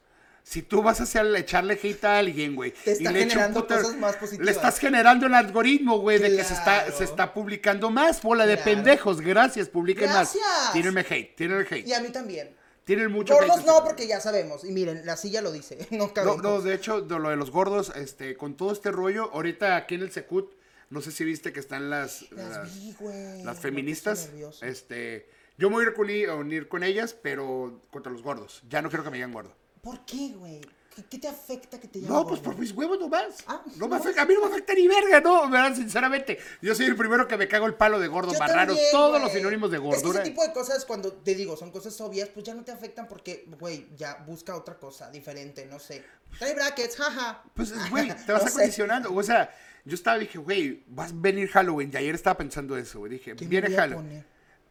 Si 0.49 0.63
tú 0.63 0.83
vas 0.83 0.99
a 0.99 1.03
hacer, 1.03 1.27
echarle 1.37 1.75
hate 1.75 2.05
a 2.05 2.19
alguien, 2.21 2.57
güey. 2.57 2.73
Te 2.73 2.93
está 2.93 3.11
y 3.11 3.13
le 3.13 3.21
generando 3.21 3.67
cosas 3.67 3.95
más 3.99 4.17
positivas. 4.17 4.47
Le 4.47 4.53
estás 4.53 4.79
generando 4.79 5.27
el 5.27 5.35
algoritmo, 5.35 5.99
güey, 5.99 6.19
de 6.19 6.35
que 6.35 6.43
se 6.43 6.55
está, 6.55 6.91
se 6.91 7.05
está 7.05 7.35
publicando 7.35 7.91
más. 7.91 8.23
Bola 8.23 8.47
de 8.47 8.55
Claro. 8.57 8.71
pendejos. 8.71 9.21
Gracias, 9.21 9.69
publiquen 9.69 10.09
Gracias. 10.09 10.43
más. 10.43 10.73
Tírenme 10.73 11.03
hate, 11.03 11.37
tírenme 11.37 11.67
hate. 11.71 11.87
Y 11.87 11.93
a 11.93 12.01
mí 12.01 12.09
también. 12.09 12.57
Tienen 12.85 13.13
mucho 13.13 13.35
Gordos 13.35 13.67
no, 13.67 13.85
porque 13.85 14.07
ya 14.07 14.21
sabemos. 14.23 14.65
Y 14.65 14.73
miren, 14.73 15.05
la 15.05 15.19
silla 15.19 15.43
lo 15.43 15.53
dice. 15.53 15.87
No. 15.91 16.11
No, 16.25 16.37
no, 16.39 16.63
de 16.63 16.73
hecho, 16.73 17.03
de 17.03 17.19
lo 17.19 17.29
de 17.29 17.37
los 17.37 17.51
gordos, 17.51 17.93
este, 17.95 18.35
con 18.35 18.57
todo 18.57 18.73
este 18.73 18.91
rollo, 18.91 19.31
ahorita 19.35 19.77
aquí 19.77 19.97
en 19.97 20.01
el 20.01 20.11
Secut, 20.13 20.55
no 20.89 21.03
sé 21.03 21.13
si 21.13 21.25
viste 21.25 21.53
que 21.53 21.61
están 21.61 21.91
las, 21.91 22.25
Las 22.33 22.75
vi, 22.75 22.95
güey. 22.99 23.43
las 23.43 23.59
feministas. 23.59 24.31
Este, 24.63 25.29
yo 25.59 25.69
me 25.69 25.77
voy 25.77 25.85
a 25.85 25.89
ir 25.89 25.95
con, 25.95 26.09
a 26.31 26.41
unir 26.41 26.69
con 26.69 26.85
ellas, 26.85 27.13
pero 27.13 27.83
contra 27.91 28.11
los 28.11 28.23
gordos. 28.23 28.63
Ya 28.71 28.81
no 28.81 28.89
quiero 28.89 29.05
que 29.05 29.11
me 29.11 29.19
digan 29.19 29.33
gordo. 29.35 29.55
¿Por 29.89 30.05
qué, 30.05 30.35
güey? 30.37 30.61
¿Qué, 30.95 31.03
qué 31.09 31.19
te 31.19 31.29
afecta 31.29 31.81
que 31.81 31.89
te 31.89 32.01
llamen 32.01 32.15
No, 32.15 32.27
pues 32.27 32.41
por 32.43 32.59
mis 32.59 32.73
huevos 32.73 32.99
nomás. 33.01 33.37
Ah, 33.47 33.63
no 33.77 33.89
me 33.89 33.97
afecta, 33.97 34.21
a 34.21 34.27
mí 34.27 34.35
no 34.35 34.41
me 34.43 34.49
afecta 34.53 34.75
ni 34.75 34.87
verga, 34.87 35.19
no, 35.23 35.49
¿verdad? 35.49 35.75
Sinceramente. 35.75 36.39
Yo 36.61 36.75
soy 36.75 36.85
el 36.87 36.97
primero 36.97 37.27
que 37.27 37.39
me 37.39 37.49
cago 37.49 37.65
el 37.65 37.75
palo 37.75 37.99
de 37.99 38.07
gordo, 38.09 38.35
Yo 38.35 38.39
marrano, 38.39 38.75
también, 38.75 38.89
todos 38.93 39.23
los 39.23 39.33
sinónimos 39.33 39.71
de 39.71 39.79
Es 39.79 39.83
que 39.83 39.89
gordura. 39.89 40.21
ese 40.21 40.29
tipo 40.31 40.45
de 40.47 40.53
cosas, 40.53 40.85
cuando 40.85 41.11
te 41.15 41.35
digo, 41.35 41.57
son 41.57 41.71
cosas 41.71 41.99
obvias, 42.03 42.29
pues 42.29 42.45
ya 42.45 42.53
no 42.53 42.65
te 42.65 42.71
afectan 42.73 43.09
porque, 43.09 43.47
güey, 43.59 43.87
ya 43.97 44.17
busca 44.27 44.55
otra 44.55 44.79
cosa 44.79 45.11
diferente, 45.11 45.65
no 45.65 45.79
sé. 45.79 46.05
Trae 46.39 46.55
brackets, 46.55 46.97
jaja. 46.97 47.45
Pues, 47.55 47.73
güey, 47.89 48.09
te 48.27 48.33
vas 48.33 48.43
No 48.43 48.49
sé. 48.51 48.55
acondicionando. 48.57 49.15
O 49.15 49.23
sea, 49.23 49.51
yo 49.87 49.95
estaba, 49.95 50.19
dije, 50.19 50.37
güey, 50.37 50.85
vas 50.89 51.13
a 51.13 51.15
venir 51.17 51.49
Halloween. 51.49 51.91
Y 51.95 51.97
ayer 51.97 52.15
estaba 52.15 52.37
pensando 52.37 52.77
eso, 52.77 52.99
güey. 52.99 53.13
Dije, 53.13 53.35
¿Qué 53.37 53.45
me 53.45 53.49
viene 53.49 53.71
Halloween. 53.75 54.23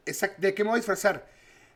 Exacto, 0.06 0.40
¿de 0.42 0.54
qué 0.54 0.64
me 0.64 0.70
voy 0.70 0.78
a 0.78 0.82
disfrazar? 0.82 1.28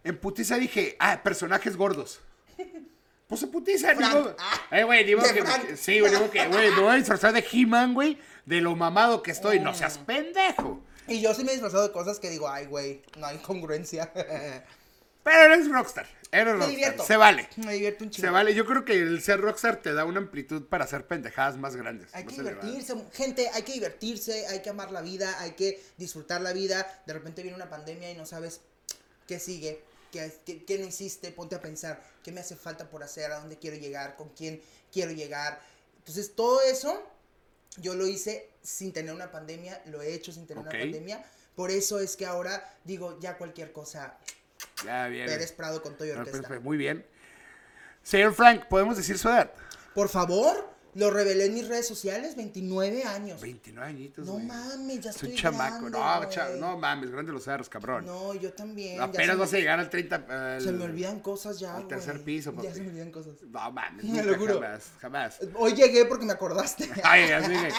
En 0.03 0.17
putiza 0.19 0.57
dije, 0.57 0.95
ah, 0.99 1.21
personajes 1.23 1.75
gordos. 1.75 2.19
Pues 3.31 3.43
en 3.43 3.49
putiza, 3.51 3.93
ni 3.93 4.03
modo. 4.05 4.35
Ah, 4.37 4.61
Eh, 4.71 4.83
güey, 4.83 5.05
ni 5.05 5.15
modo 5.15 5.33
que. 5.33 5.41
Frank. 5.41 5.75
Sí, 5.77 6.01
güey, 6.01 6.11
ni 6.11 6.17
modo 6.19 6.29
que, 6.29 6.45
güey, 6.47 6.69
me 6.71 6.81
voy 6.81 6.91
a 6.91 6.95
disfrazar 6.97 7.31
de 7.31 7.45
He-Man, 7.49 7.93
güey, 7.93 8.17
de 8.45 8.59
lo 8.59 8.75
mamado 8.75 9.23
que 9.23 9.31
estoy. 9.31 9.61
No 9.61 9.73
seas 9.73 9.99
Mm. 9.99 10.03
pendejo. 10.05 10.81
Y 11.07 11.21
yo 11.21 11.33
sí 11.33 11.45
me 11.45 11.51
he 11.51 11.53
disfrazado 11.53 11.83
de 11.87 11.93
cosas 11.93 12.19
que 12.19 12.29
digo, 12.29 12.49
ay, 12.49 12.65
güey, 12.65 13.01
no 13.17 13.25
hay 13.27 13.37
congruencia. 13.37 14.11
Pero 15.23 15.53
eres 15.53 15.69
rockstar. 15.69 16.07
Eres 16.31 16.45
me 16.47 16.51
rockstar. 16.53 16.69
divierto. 16.71 17.03
Se 17.05 17.15
vale. 17.15 17.47
Me 17.57 17.73
divierto 17.73 18.03
un 18.03 18.09
chingo. 18.09 18.27
Se 18.27 18.31
vale. 18.31 18.53
Yo 18.53 18.65
creo 18.65 18.83
que 18.83 18.93
el 18.99 19.21
ser 19.21 19.39
rockstar 19.39 19.77
te 19.77 19.93
da 19.93 20.03
una 20.03 20.17
amplitud 20.19 20.63
para 20.67 20.83
hacer 20.83 21.05
pendejadas 21.07 21.57
más 21.57 21.75
grandes. 21.77 22.13
Hay 22.13 22.25
que 22.25 22.35
elevadas. 22.35 22.65
divertirse, 22.65 23.05
gente, 23.13 23.49
hay 23.53 23.61
que 23.63 23.73
divertirse, 23.73 24.47
hay 24.47 24.61
que 24.61 24.69
amar 24.69 24.91
la 24.91 25.01
vida, 25.01 25.39
hay 25.39 25.51
que 25.51 25.81
disfrutar 25.97 26.41
la 26.41 26.51
vida. 26.53 27.01
De 27.05 27.13
repente 27.13 27.43
viene 27.43 27.55
una 27.55 27.69
pandemia 27.69 28.11
y 28.11 28.17
no 28.17 28.25
sabes 28.25 28.61
qué 29.27 29.39
sigue, 29.39 29.81
qué, 30.11 30.31
qué- 30.45 30.63
qué 30.65 30.77
no 30.77 30.85
hiciste, 30.85 31.31
ponte 31.31 31.55
a 31.55 31.61
pensar 31.61 32.01
qué 32.23 32.31
me 32.31 32.41
hace 32.41 32.55
falta 32.55 32.89
por 32.89 33.03
hacer, 33.03 33.31
a 33.31 33.39
dónde 33.39 33.57
quiero 33.57 33.77
llegar, 33.77 34.15
con 34.15 34.29
quién 34.29 34.61
quiero 34.91 35.11
llegar. 35.11 35.59
Entonces, 35.97 36.35
todo 36.35 36.61
eso 36.61 37.01
yo 37.77 37.95
lo 37.95 38.05
hice 38.07 38.49
sin 38.61 38.91
tener 38.93 39.13
una 39.13 39.31
pandemia, 39.31 39.81
lo 39.85 40.01
he 40.01 40.13
hecho 40.13 40.31
sin 40.31 40.45
tener 40.47 40.61
una 40.61 40.71
pandemia. 40.71 41.23
Por 41.55 41.71
eso 41.71 41.99
es 41.99 42.15
que 42.15 42.25
ahora 42.25 42.77
digo, 42.83 43.19
ya 43.19 43.37
cualquier 43.37 43.71
cosa, 43.71 44.17
Ya, 44.85 45.07
bien. 45.07 45.25
Pérez 45.27 45.51
Prado 45.51 45.81
con 45.81 45.95
todo 45.95 46.07
y 46.07 46.11
No, 46.11 46.19
orquesta. 46.19 46.41
perfecto, 46.41 46.63
Muy 46.63 46.77
bien. 46.77 47.05
Señor 48.03 48.33
Frank, 48.33 48.65
¿podemos 48.67 48.97
decir 48.97 49.17
su 49.17 49.27
edad? 49.29 49.51
Por 49.93 50.09
favor, 50.09 50.70
lo 50.95 51.09
revelé 51.09 51.45
en 51.45 51.53
mis 51.53 51.67
redes 51.67 51.87
sociales, 51.87 52.35
29 52.35 53.03
años. 53.03 53.39
29 53.41 53.87
añitos, 53.89 54.25
No 54.25 54.33
güey. 54.33 54.45
mames, 54.45 54.99
ya 55.01 55.09
Es 55.09 55.15
estoy 55.15 55.31
un 55.31 55.35
chamaco. 55.37 55.85
grande, 55.89 55.89
no, 55.97 56.45
güey. 56.47 56.59
no 56.59 56.77
mames, 56.77 57.11
grande 57.11 57.31
los 57.31 57.43
cerros, 57.43 57.69
cabrón. 57.69 58.05
No, 58.05 58.33
yo 58.33 58.51
también. 58.53 58.97
ya 58.97 59.03
Apenas 59.03 59.37
vas 59.37 59.49
a 59.49 59.51
me- 59.53 59.59
llegar 59.59 59.79
al 59.79 59.89
30. 59.89 60.15
al- 60.55 60.61
Se 60.61 60.71
me 60.71 60.83
olvidan 60.83 61.19
cosas 61.19 61.59
ya, 61.59 61.71
al 61.75 61.83
güey. 61.83 61.87
tercer 61.87 62.21
piso, 62.23 62.51
Ya 62.51 62.57
papi. 62.57 62.67
se 62.73 62.81
me 62.81 62.89
olvidan 62.89 63.11
cosas. 63.11 63.33
No 63.41 63.71
mames, 63.71 64.01
Te 64.05 64.07
nunca, 64.07 64.23
lo 64.23 64.37
juro. 64.37 64.53
jamás, 64.61 64.83
jamás. 64.99 65.39
Hoy 65.55 65.73
llegué 65.73 66.05
porque 66.05 66.25
me 66.25 66.33
acordaste. 66.33 66.89
Ay, 67.03 67.31
así 67.31 67.51
que. 67.51 67.69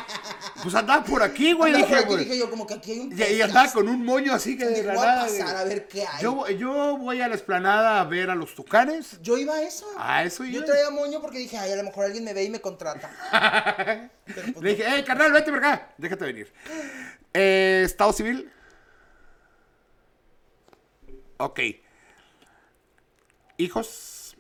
Pues 0.63 0.75
andaba 0.75 1.05
por 1.05 1.23
aquí, 1.23 1.53
güey. 1.53 1.75
Andaba 1.75 1.89
por 1.89 1.97
Dije, 1.97 2.05
aquí, 2.05 2.13
güey. 2.15 2.25
dije 2.25 2.39
yo, 2.39 2.51
como 2.51 2.67
que 2.67 2.75
aquí 2.75 2.93
hay 2.93 3.01
un 3.01 3.13
Y, 3.13 3.15
y 3.15 3.19
podcast. 3.19 3.43
andaba 3.43 3.73
con 3.73 3.89
un 3.89 4.05
moño 4.05 4.33
así 4.35 4.57
que 4.57 4.65
de 4.65 4.71
Dije, 4.71 4.83
la 4.85 4.95
voy 4.95 5.03
a 5.03 5.07
nada. 5.07 5.23
pasar 5.27 5.43
güey. 5.43 5.57
a 5.57 5.65
ver 5.65 5.89
qué 5.89 6.07
hay. 6.07 6.23
Yo, 6.23 6.49
yo 6.51 6.97
voy 6.99 7.21
a 7.21 7.29
la 7.29 7.35
esplanada 7.35 8.01
a 8.01 8.05
ver 8.05 8.31
a 8.31 8.35
los 8.35 8.55
tucanes. 8.55 9.19
Yo 9.23 9.37
iba 9.39 9.55
a 9.55 9.63
eso. 9.63 9.87
A 9.99 10.25
eso 10.25 10.45
Yo 10.45 10.59
iba. 10.59 10.65
traía 10.67 10.91
moño 10.91 11.21
porque 11.21 11.39
dije, 11.39 11.59
ay, 11.59 11.73
a 11.73 11.77
lo 11.77 11.83
mejor 11.85 12.05
alguien 12.07 12.25
me 12.25 12.33
ve 12.35 12.45
y 12.45 12.51
me 12.51 12.61
contrata. 12.61 13.02
Pero, 14.27 14.53
pues, 14.53 14.63
Le 14.63 14.71
dije, 14.71 14.85
hey, 14.87 15.05
carnal, 15.05 15.33
vete 15.33 15.51
por 15.51 15.59
acá. 15.59 15.93
Déjate 15.99 16.25
venir. 16.25 16.53
Eh, 17.33 17.83
Estado 17.85 18.13
civil. 18.13 18.51
Ok. 21.39 21.61
Hijos. 23.57 24.37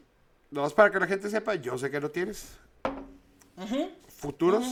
No 0.50 0.66
es 0.66 0.72
para 0.74 0.90
que 0.90 1.00
la 1.00 1.06
gente 1.06 1.30
sepa, 1.30 1.54
yo 1.54 1.78
sé 1.78 1.90
que 1.90 2.00
no 2.00 2.10
tienes. 2.10 2.58
¿Futuros? 4.08 4.64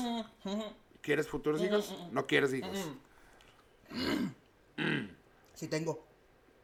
¿Quieres 1.01 1.29
futuros 1.29 1.63
hijos? 1.63 1.95
No 2.13 2.27
quieres 2.27 2.53
hijos. 2.53 2.91
Sí 5.55 5.69
tengo. 5.69 6.07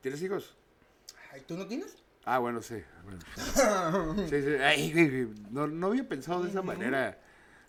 ¿Tienes 0.01 0.23
hijos? 0.23 0.57
Ay, 1.31 1.43
¿Tú 1.47 1.55
no 1.55 1.67
tienes? 1.67 1.99
Ah, 2.29 2.39
bueno, 2.41 2.61
sí. 2.61 2.75
bueno. 3.05 4.27
Sí, 4.29 4.43
sí. 4.43 4.55
Ay, 4.63 5.29
no, 5.51 5.67
no 5.69 5.87
había 5.87 6.07
pensado 6.09 6.43
de 6.43 6.51
esa 6.51 6.61
manera. 6.61 7.19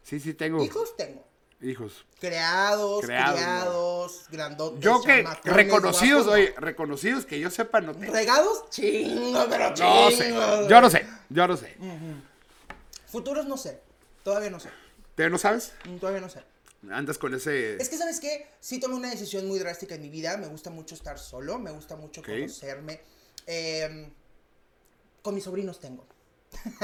Sí, 0.04 0.20
sí, 0.20 0.34
tengo 0.34 0.64
Hijos 0.64 0.98
tengo. 0.98 1.26
hijos. 1.62 2.06
Creados, 2.20 3.06
Creados, 3.06 3.36
criados, 3.36 4.26
grandotes. 4.32 4.80
Yo 4.80 5.02
que 5.04 5.24
reconocidos, 5.44 6.26
guapos, 6.26 6.34
oye, 6.42 6.54
reconocidos 6.58 7.26
que 7.26 7.40
yo 7.40 7.52
sepa 7.52 7.82
no 7.82 7.94
tengo. 7.94 8.12
¿Regados? 8.14 8.70
Chingo, 8.72 9.46
pero 9.50 9.70
No 9.70 9.76
chingo. 9.76 10.12
sé, 10.12 10.34
yo 10.70 10.82
no 10.82 10.90
sé, 10.90 11.06
yo 11.30 11.48
no 11.48 11.56
sé. 11.58 11.78
Futuros 13.08 13.46
no 13.46 13.58
sé. 13.58 13.80
Todavía 14.24 14.50
no 14.50 14.60
sé. 14.60 14.70
¿Te 15.16 15.30
no 15.30 15.38
sabes? 15.38 15.74
Mm, 15.88 15.98
Todavía 15.98 16.22
no 16.22 16.30
sé. 16.30 16.42
Andas 16.92 17.18
con 17.18 17.34
ese... 17.34 17.76
Es 17.82 17.90
que, 17.90 17.98
¿sabes 17.98 18.20
qué? 18.20 18.48
Sí 18.60 18.80
tomé 18.80 18.96
una 18.96 19.10
decisión 19.10 19.48
muy 19.48 19.58
drástica 19.60 19.96
en 19.96 20.02
mi 20.02 20.10
vida. 20.10 20.38
Me 20.38 20.48
gusta 20.48 20.70
mucho 20.70 20.96
estar 20.96 21.18
solo. 21.18 21.58
Me 21.60 21.72
gusta 21.72 21.96
mucho 21.96 22.22
conocerme. 22.22 23.02
Em, 23.46 24.10
con 25.27 25.36
mis 25.36 25.43
sobrinos 25.43 25.77
tengo. 25.81 26.05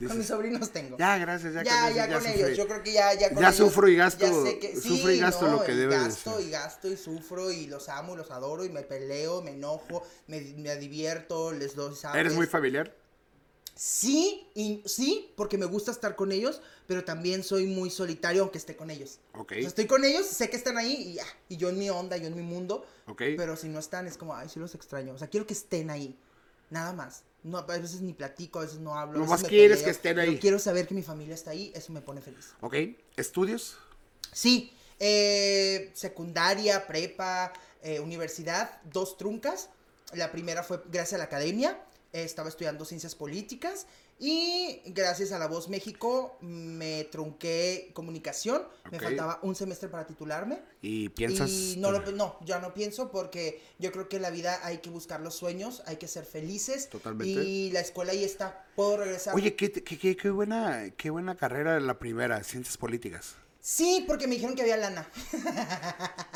Dices, 0.00 0.08
Con 0.08 0.18
mis 0.18 0.26
sobrinos 0.26 0.70
tengo. 0.72 0.96
Ya, 0.98 1.18
gracias, 1.18 1.54
ya, 1.54 1.62
Ya, 1.62 1.80
con, 1.82 1.86
eso 1.88 1.96
ya 1.96 2.08
con 2.08 2.22
sufrí". 2.22 2.40
ellos. 2.42 2.56
Yo 2.58 2.66
creo 2.66 2.82
que 2.82 2.92
ya, 2.92 3.14
ya 3.14 3.28
con 3.30 3.38
Ya 3.38 3.48
ellos, 3.48 3.56
sufro 3.56 3.88
y 3.88 3.94
gasto- 3.96 4.26
ya 4.26 4.50
sé 4.50 4.58
que- 4.58 4.74
sufro 4.80 5.10
y 5.12 5.14
sí, 5.14 5.20
gasto 5.20 5.46
no, 5.46 5.52
lo 5.58 5.64
que 5.64 5.72
debe 5.76 5.94
de 5.96 6.00
gasto 6.04 6.36
ser. 6.38 6.46
y 6.46 6.50
gasto 6.50 6.88
y 6.88 6.96
sufro 6.96 7.52
y 7.52 7.66
los 7.68 7.88
amo 7.88 8.14
y 8.14 8.16
los 8.16 8.30
adoro 8.32 8.64
y 8.64 8.70
me 8.70 8.82
peleo, 8.82 9.40
me 9.42 9.52
enojo, 9.52 10.02
me, 10.26 10.40
me 10.40 10.74
divierto, 10.76 11.52
les 11.52 11.76
doy 11.76 11.94
sabes. 11.94 12.18
¿Eres 12.20 12.34
muy 12.34 12.46
familiar? 12.46 12.92
Sí, 13.76 14.48
y, 14.56 14.82
sí, 14.86 15.32
porque 15.36 15.56
me 15.58 15.66
gusta 15.66 15.92
estar 15.92 16.16
con 16.16 16.32
ellos, 16.32 16.60
pero 16.88 17.04
también 17.04 17.44
soy 17.44 17.66
muy 17.66 17.90
solitario 17.90 18.42
aunque 18.42 18.58
esté 18.58 18.74
con 18.76 18.90
ellos. 18.90 19.20
Ok. 19.34 19.52
O 19.52 19.54
sea, 19.60 19.68
estoy 19.68 19.86
con 19.86 20.04
ellos, 20.04 20.26
sé 20.26 20.50
que 20.50 20.56
están 20.56 20.76
ahí 20.78 20.94
y 20.94 21.12
ya. 21.14 21.26
Y 21.48 21.56
yo 21.58 21.68
en 21.68 21.78
mi 21.78 21.88
onda, 21.88 22.16
yo 22.16 22.26
en 22.26 22.34
mi 22.34 22.42
mundo. 22.42 22.84
Ok. 23.06 23.22
Pero 23.36 23.56
si 23.56 23.68
no 23.68 23.78
están, 23.78 24.08
es 24.08 24.16
como, 24.16 24.34
ay, 24.34 24.48
sí 24.48 24.58
los 24.58 24.74
extraño. 24.74 25.12
O 25.14 25.18
sea, 25.18 25.28
quiero 25.28 25.46
que 25.46 25.54
estén 25.54 25.90
ahí. 25.90 26.18
Nada 26.70 26.92
más. 26.92 27.22
No, 27.42 27.58
a 27.58 27.62
veces 27.62 28.00
ni 28.00 28.12
platico, 28.12 28.58
a 28.58 28.62
veces 28.62 28.78
no 28.78 28.94
hablo. 28.94 29.20
veces 29.20 29.42
me 29.42 29.48
quieres 29.48 29.78
peleo, 29.78 29.84
que 29.84 29.90
estén 29.90 30.16
pero 30.16 30.30
ahí. 30.30 30.38
quiero 30.38 30.58
saber 30.58 30.86
que 30.86 30.94
mi 30.94 31.02
familia 31.02 31.34
está 31.34 31.52
ahí, 31.52 31.72
eso 31.74 31.92
me 31.92 32.00
pone 32.00 32.20
feliz. 32.20 32.52
Ok. 32.60 32.74
¿Estudios? 33.16 33.76
Sí, 34.32 34.72
eh, 34.98 35.90
secundaria, 35.94 36.86
prepa, 36.86 37.52
eh, 37.82 38.00
universidad, 38.00 38.80
dos 38.84 39.16
truncas. 39.16 39.70
La 40.14 40.32
primera 40.32 40.62
fue 40.62 40.82
gracias 40.90 41.14
a 41.14 41.18
la 41.18 41.24
academia, 41.24 41.80
eh, 42.12 42.22
estaba 42.22 42.48
estudiando 42.48 42.84
ciencias 42.84 43.14
políticas 43.14 43.86
y 44.20 44.82
gracias 44.86 45.30
a 45.32 45.38
La 45.38 45.46
Voz 45.46 45.68
México 45.68 46.36
me 46.40 47.04
trunqué 47.04 47.90
comunicación, 47.94 48.62
me 48.90 48.98
faltaba 48.98 49.38
un 49.42 49.54
semestre 49.54 49.88
para 49.88 50.06
titularme. 50.06 50.60
¿Y 50.82 51.08
piensas? 51.10 51.48
Y 51.50 51.76
no, 51.78 51.92
lo- 51.92 52.00
no, 52.12 52.38
ya 52.44 52.58
no 52.58 52.74
pienso 52.74 53.10
porque 53.10 53.62
yo 53.78 53.92
creo 53.92 54.08
que 54.08 54.16
en 54.16 54.22
la 54.22 54.30
vida 54.30 54.58
hay 54.64 54.78
que 54.78 54.90
buscar 54.90 55.20
los 55.20 55.34
sueños, 55.34 55.82
hay 55.86 55.96
que 55.96 56.08
ser 56.08 56.24
felices. 56.24 56.88
Totalmente. 56.88 57.44
Y 57.44 57.70
la 57.70 57.80
escuela 57.80 58.12
ahí 58.12 58.24
está, 58.24 58.66
puedo 58.74 58.96
regresar. 58.96 59.34
Oye, 59.34 59.54
qué, 59.54 59.70
qué, 59.70 59.98
qué- 59.98 60.16
qué 60.16 60.30
buena, 60.30 60.90
qué 60.96 61.10
buena 61.10 61.36
carrera 61.36 61.78
la 61.80 61.98
primera, 61.98 62.42
ciencias 62.42 62.76
políticas. 62.76 63.34
Sí, 63.60 64.04
porque 64.06 64.26
me 64.26 64.36
dijeron 64.36 64.54
que 64.56 64.62
había 64.62 64.76
lana. 64.78 65.06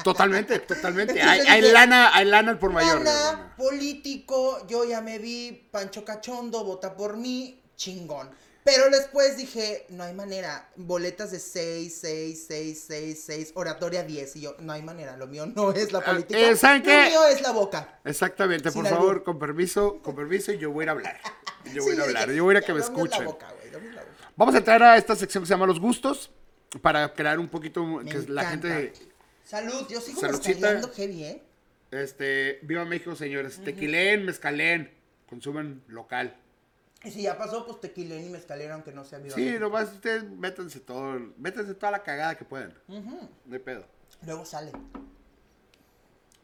Totalmente, 0.05 0.59
totalmente. 0.61 1.21
Hay, 1.23 1.63
lana, 1.63 2.15
hay 2.15 2.27
lana 2.27 2.59
por 2.59 2.73
mayor. 2.73 3.03
Lana, 3.03 3.55
político, 3.57 4.67
yo 4.67 4.85
ya 4.85 5.01
me 5.01 5.19
vi, 5.19 5.69
Pancho 5.71 6.05
Cachondo, 6.05 6.65
vota 6.65 6.97
por 6.97 7.17
mí, 7.17 7.62
chingón. 7.83 8.31
Pero 8.65 8.91
después 8.91 9.37
dije, 9.37 9.87
no 9.89 10.05
hay 10.05 10.15
manera, 10.15 10.69
boletas 10.77 11.33
de 11.33 11.41
6, 11.41 11.99
6, 12.01 12.45
6, 12.47 12.85
6, 12.87 13.23
6, 13.27 13.53
oratoria 13.57 14.05
10. 14.05 14.37
Y 14.37 14.41
yo, 14.43 14.55
no 14.61 14.73
hay 14.73 14.83
manera, 14.83 15.17
lo 15.17 15.27
mío 15.27 15.47
no 15.47 15.73
es 15.73 15.91
la 15.91 15.99
Ah, 15.99 16.05
política, 16.13 16.39
eh, 16.39 16.55
lo 16.55 17.11
mío 17.11 17.27
es 17.27 17.41
la 17.43 17.51
boca. 17.51 17.99
Exactamente, 18.05 18.71
Sin 18.71 18.83
por 18.83 18.91
favor, 18.91 19.25
con 19.25 19.39
permiso, 19.41 19.99
con 20.01 20.15
permiso, 20.15 20.53
y 20.53 20.59
yo 20.59 20.71
voy 20.71 20.83
a 20.83 20.85
ir 20.85 20.89
a 20.91 20.93
hablar. 20.93 21.21
Yo 21.75 21.83
voy 21.83 21.91
a 21.93 21.95
ir 21.95 22.01
a 22.01 22.05
Sí, 22.05 22.09
hablar, 22.09 22.23
dije, 22.29 22.37
yo 22.37 22.45
voy 22.45 22.55
a 22.55 22.59
ir 22.59 22.63
a 22.63 22.67
que 22.67 22.73
me 22.75 22.81
escuchen. 22.81 23.25
boca. 23.25 23.49
Vamos 24.37 24.55
a 24.55 24.59
entrar 24.59 24.81
a 24.83 24.97
esta 24.97 25.17
sección 25.17 25.43
que 25.43 25.49
se 25.49 25.55
llama 25.55 25.67
Los 25.67 25.81
Gustos, 25.81 26.31
para 26.81 27.13
crear 27.15 27.41
un 27.41 27.49
poquito, 27.49 27.85
Me 27.85 28.11
que 28.11 28.19
la 28.29 28.45
gente, 28.49 28.93
Salud, 29.45 29.89
yo 29.91 30.01
sigo 30.01 30.21
Saludcita. 30.21 30.49
mezcaleando 30.55 30.89
heavy, 30.93 31.25
¿eh? 31.25 31.43
este, 31.91 32.61
viva 32.63 32.85
México, 32.85 33.17
señores, 33.17 33.61
tequilen, 33.65 34.25
mezcalen, 34.25 34.91
consumen 35.29 35.83
local. 35.89 36.37
Y 37.05 37.11
si 37.11 37.23
ya 37.23 37.37
pasó, 37.37 37.67
pues 37.67 37.81
tequilén 37.81 38.25
y 38.27 38.29
mezcalera, 38.29 38.75
aunque 38.75 38.93
no 38.93 39.05
sea 39.05 39.19
viva. 39.19 39.35
Sí, 39.35 39.57
nomás 39.59 39.93
ustedes 39.93 40.25
métanse 40.25 40.81
todo, 40.81 41.19
métanse 41.37 41.75
toda 41.75 41.93
la 41.93 42.03
cagada 42.03 42.37
que 42.37 42.45
puedan, 42.45 42.75
Ujú. 42.89 43.29
no 43.47 43.55
hay 43.55 43.61
pedo. 43.61 43.85
Luego 44.25 44.45
sale. 44.45 44.71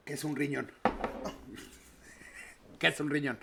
¿Qué 0.04 0.14
es 0.14 0.24
un 0.24 0.34
riñón? 0.34 0.72
¿Qué 2.78 2.88
es 2.88 3.00
un 3.00 3.10
riñón? 3.10 3.38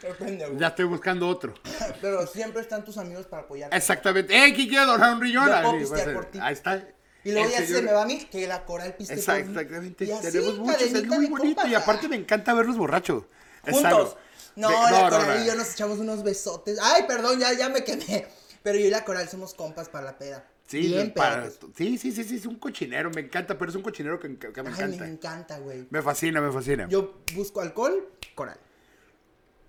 Depende. 0.00 0.46
Ya 0.56 0.68
estoy 0.68 0.84
buscando 0.84 1.28
otro. 1.28 1.54
Pero 2.00 2.26
siempre 2.26 2.62
están 2.62 2.84
tus 2.84 2.96
amigos 2.96 3.26
para 3.26 3.42
apoyarte. 3.42 3.76
Exactamente. 3.76 4.32
¡Eh, 4.34 4.54
¿quién 4.54 4.68
quiere 4.68 4.86
donar 4.86 5.14
un 5.14 5.20
riñón? 5.20 5.48
Yo 5.48 5.88
puedo 5.88 5.94
Ahí, 6.08 6.14
por 6.14 6.26
ti. 6.26 6.38
Está. 6.48 6.88
Y 7.24 7.32
luego 7.32 7.46
El 7.46 7.52
ya 7.52 7.66
se 7.66 7.82
me 7.82 7.92
va 7.92 8.02
a 8.02 8.06
mí 8.06 8.24
que 8.30 8.46
la 8.46 8.64
coral 8.64 8.94
piste 8.94 9.16
por 9.16 9.34
mí. 9.34 9.40
Exactamente. 9.40 10.06
Tenemos 10.30 10.58
muchos. 10.58 10.82
Es 10.82 11.06
muy 11.06 11.26
bonito. 11.26 11.66
Y 11.66 11.74
aparte 11.74 12.08
me 12.08 12.16
encanta 12.16 12.54
verlos 12.54 12.76
borrachos. 12.76 13.24
Juntos. 13.62 13.82
sano. 13.82 14.16
No, 14.56 14.70
la 14.70 14.90
no, 14.90 15.10
coral 15.10 15.38
no. 15.38 15.44
y 15.44 15.46
yo 15.46 15.54
nos 15.54 15.72
echamos 15.72 15.98
unos 15.98 16.22
besotes. 16.22 16.78
Ay, 16.80 17.04
perdón, 17.08 17.38
ya, 17.40 17.52
ya 17.52 17.68
me 17.68 17.82
quemé. 17.84 18.26
Pero 18.62 18.78
yo 18.78 18.86
y 18.86 18.90
la 18.90 19.04
coral 19.04 19.28
somos 19.28 19.52
compas 19.54 19.88
para 19.88 20.04
la 20.06 20.18
peda. 20.18 20.44
Sí, 20.66 20.80
Bien 20.80 21.12
para- 21.12 21.50
sí, 21.50 21.98
sí, 21.98 22.10
sí, 22.12 22.24
sí, 22.24 22.36
es 22.36 22.46
un 22.46 22.56
cochinero, 22.58 23.10
me 23.10 23.20
encanta, 23.20 23.58
pero 23.58 23.70
es 23.70 23.76
un 23.76 23.82
cochinero 23.82 24.18
que, 24.18 24.38
que 24.38 24.62
me 24.62 24.70
Ay, 24.70 24.74
encanta. 24.74 25.04
me 25.04 25.10
encanta, 25.10 25.58
güey. 25.58 25.86
Me 25.90 26.00
fascina, 26.00 26.40
me 26.40 26.50
fascina. 26.50 26.88
Yo 26.88 27.20
busco 27.34 27.60
alcohol, 27.60 28.08
coral. 28.34 28.58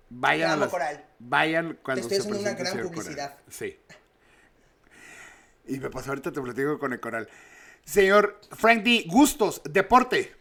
vayan 0.08 0.48
Te 0.48 0.52
a 0.54 0.56
las- 0.56 0.70
Coral. 0.70 1.04
Vayan 1.18 1.78
cuando 1.82 2.00
estoy 2.02 2.16
se 2.16 2.20
haciendo 2.22 2.40
una 2.40 2.54
gran 2.54 2.72
Coral. 2.72 2.88
publicidad. 2.88 3.38
Sí. 3.50 3.78
Y 5.66 5.78
me 5.80 5.90
pasó 5.90 6.10
ahorita, 6.10 6.32
te 6.32 6.40
platico 6.40 6.78
con 6.78 6.92
el 6.92 7.00
coral. 7.00 7.28
Señor 7.84 8.40
Frank 8.52 8.82
D. 8.84 9.04
Gustos, 9.08 9.60
deporte. 9.68 10.34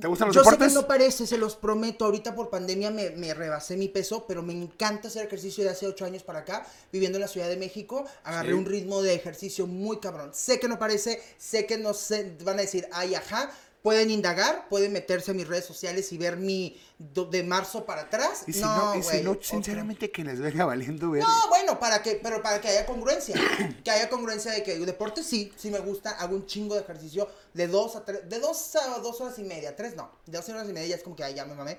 ¿Te 0.00 0.06
gustan 0.06 0.28
los 0.28 0.36
Yo 0.36 0.44
sé 0.44 0.56
que 0.58 0.68
no 0.68 0.86
parece, 0.86 1.26
se 1.26 1.38
los 1.38 1.56
prometo. 1.56 2.04
Ahorita 2.04 2.34
por 2.34 2.50
pandemia 2.50 2.90
me, 2.90 3.10
me 3.10 3.34
rebasé 3.34 3.76
mi 3.76 3.88
peso, 3.88 4.26
pero 4.28 4.42
me 4.42 4.52
encanta 4.52 5.08
hacer 5.08 5.26
ejercicio 5.26 5.64
de 5.64 5.70
hace 5.70 5.86
ocho 5.88 6.04
años 6.04 6.22
para 6.22 6.40
acá, 6.40 6.66
viviendo 6.92 7.18
en 7.18 7.22
la 7.22 7.28
Ciudad 7.28 7.48
de 7.48 7.56
México. 7.56 8.04
Agarré 8.22 8.50
Sí. 8.50 8.54
un 8.54 8.64
ritmo 8.66 9.02
de 9.02 9.14
ejercicio 9.14 9.66
muy 9.66 9.98
cabrón. 9.98 10.30
Sé 10.34 10.60
que 10.60 10.68
no 10.68 10.78
parece, 10.78 11.20
sé 11.36 11.66
que 11.66 11.78
no 11.78 11.94
sé, 11.94 12.36
van 12.44 12.58
a 12.58 12.62
decir, 12.62 12.86
ay, 12.92 13.14
ajá. 13.16 13.50
Pueden 13.82 14.10
indagar, 14.10 14.68
pueden 14.68 14.92
meterse 14.92 15.30
a 15.30 15.34
mis 15.34 15.46
redes 15.46 15.64
sociales 15.64 16.12
y 16.12 16.18
ver 16.18 16.36
mi 16.36 16.80
do- 16.98 17.26
de 17.26 17.42
marzo 17.44 17.86
para 17.86 18.02
atrás. 18.02 18.42
Y 18.46 18.52
si 18.52 18.60
no, 18.60 18.76
no, 18.92 18.94
y 18.98 19.02
si 19.02 19.08
güey, 19.08 19.22
no, 19.22 19.30
otro. 19.32 19.42
sinceramente 19.44 20.10
que 20.10 20.24
les 20.24 20.40
venga 20.40 20.64
valiendo 20.64 21.10
ver. 21.10 21.22
No, 21.22 21.48
bueno, 21.48 21.78
para 21.78 22.02
que, 22.02 22.20
pero 22.22 22.42
para 22.42 22.60
que 22.60 22.68
haya 22.68 22.84
congruencia. 22.86 23.36
que 23.84 23.90
haya 23.90 24.08
congruencia 24.10 24.50
de 24.52 24.62
que 24.62 24.78
deporte 24.80 25.22
sí, 25.22 25.52
sí 25.56 25.70
me 25.70 25.78
gusta, 25.78 26.10
hago 26.10 26.34
un 26.34 26.46
chingo 26.46 26.74
de 26.74 26.80
ejercicio 26.80 27.28
de 27.54 27.68
dos 27.68 27.94
a 27.96 28.04
tres, 28.04 28.28
de 28.28 28.40
dos 28.40 28.74
a 28.76 28.98
dos 28.98 29.20
horas 29.20 29.38
y 29.38 29.44
media, 29.44 29.76
tres 29.76 29.94
no, 29.94 30.10
de 30.26 30.36
dos 30.38 30.48
horas 30.48 30.68
y 30.68 30.72
media 30.72 30.88
ya 30.88 30.96
es 30.96 31.02
como 31.02 31.14
que 31.14 31.24
ay, 31.24 31.34
ya 31.34 31.44
me 31.44 31.54
mamé. 31.54 31.78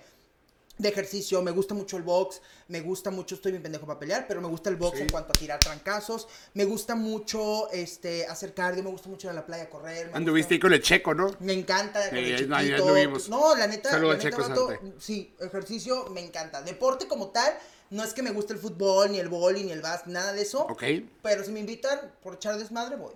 De 0.80 0.88
ejercicio, 0.88 1.42
me 1.42 1.52
gusta 1.52 1.74
mucho 1.74 1.98
el 1.98 2.04
box, 2.04 2.42
me 2.70 2.80
gusta 2.80 3.12
mucho, 3.12 3.36
estoy 3.36 3.52
bien 3.52 3.62
pendejo 3.62 3.86
para 3.86 4.00
pelear, 4.00 4.26
pero 4.30 4.40
me 4.40 4.48
gusta 4.48 4.70
el 4.70 4.78
box 4.78 4.96
Sí. 4.98 5.04
en 5.04 5.10
cuanto 5.10 5.34
a 5.34 5.36
tirar 5.38 5.60
trancazos, 5.60 6.26
me 6.54 6.64
gusta 6.64 6.96
mucho 6.96 7.70
este 7.72 8.26
hacer 8.26 8.54
cardio, 8.54 8.82
me 8.82 8.90
gusta 8.90 9.10
mucho 9.10 9.28
ir 9.28 9.32
a 9.32 9.34
la 9.34 9.46
playa 9.46 9.64
a 9.64 9.70
correr. 9.70 10.10
Anduviste 10.14 10.56
gusta- 10.56 10.62
con 10.68 10.74
el 10.74 10.82
checo, 10.82 11.14
¿no? 11.14 11.36
me 11.42 11.52
encanta. 11.52 12.08
El 12.08 12.38
chiquito. 12.38 12.56
anduvimos. 12.56 13.28
No, 13.28 13.54
la 13.58 13.68
neta. 13.68 13.90
Saludos 13.92 14.18
la 14.20 14.24
neta, 14.24 14.38
Checo 14.38 14.50
vato. 14.50 14.70
Sí, 15.00 15.36
ejercicio 15.42 16.06
me 16.14 16.22
encanta. 16.24 16.62
Deporte 16.62 17.10
como 17.10 17.28
tal, 17.32 17.54
no 17.90 18.02
es 18.02 18.14
que 18.14 18.24
me 18.24 18.32
guste 18.32 18.54
el 18.54 18.60
fútbol, 18.60 19.12
ni 19.12 19.20
el 19.20 19.28
vóley, 19.28 19.66
ni 19.66 19.74
el 19.74 19.82
básquet, 19.82 20.14
nada 20.14 20.32
de 20.32 20.44
eso. 20.44 20.62
Ok. 20.62 20.84
Pero 21.22 21.44
si 21.44 21.52
me 21.52 21.60
invitan 21.60 22.00
por 22.24 22.36
echar 22.36 22.58
desmadre, 22.58 22.96
voy. 22.96 23.12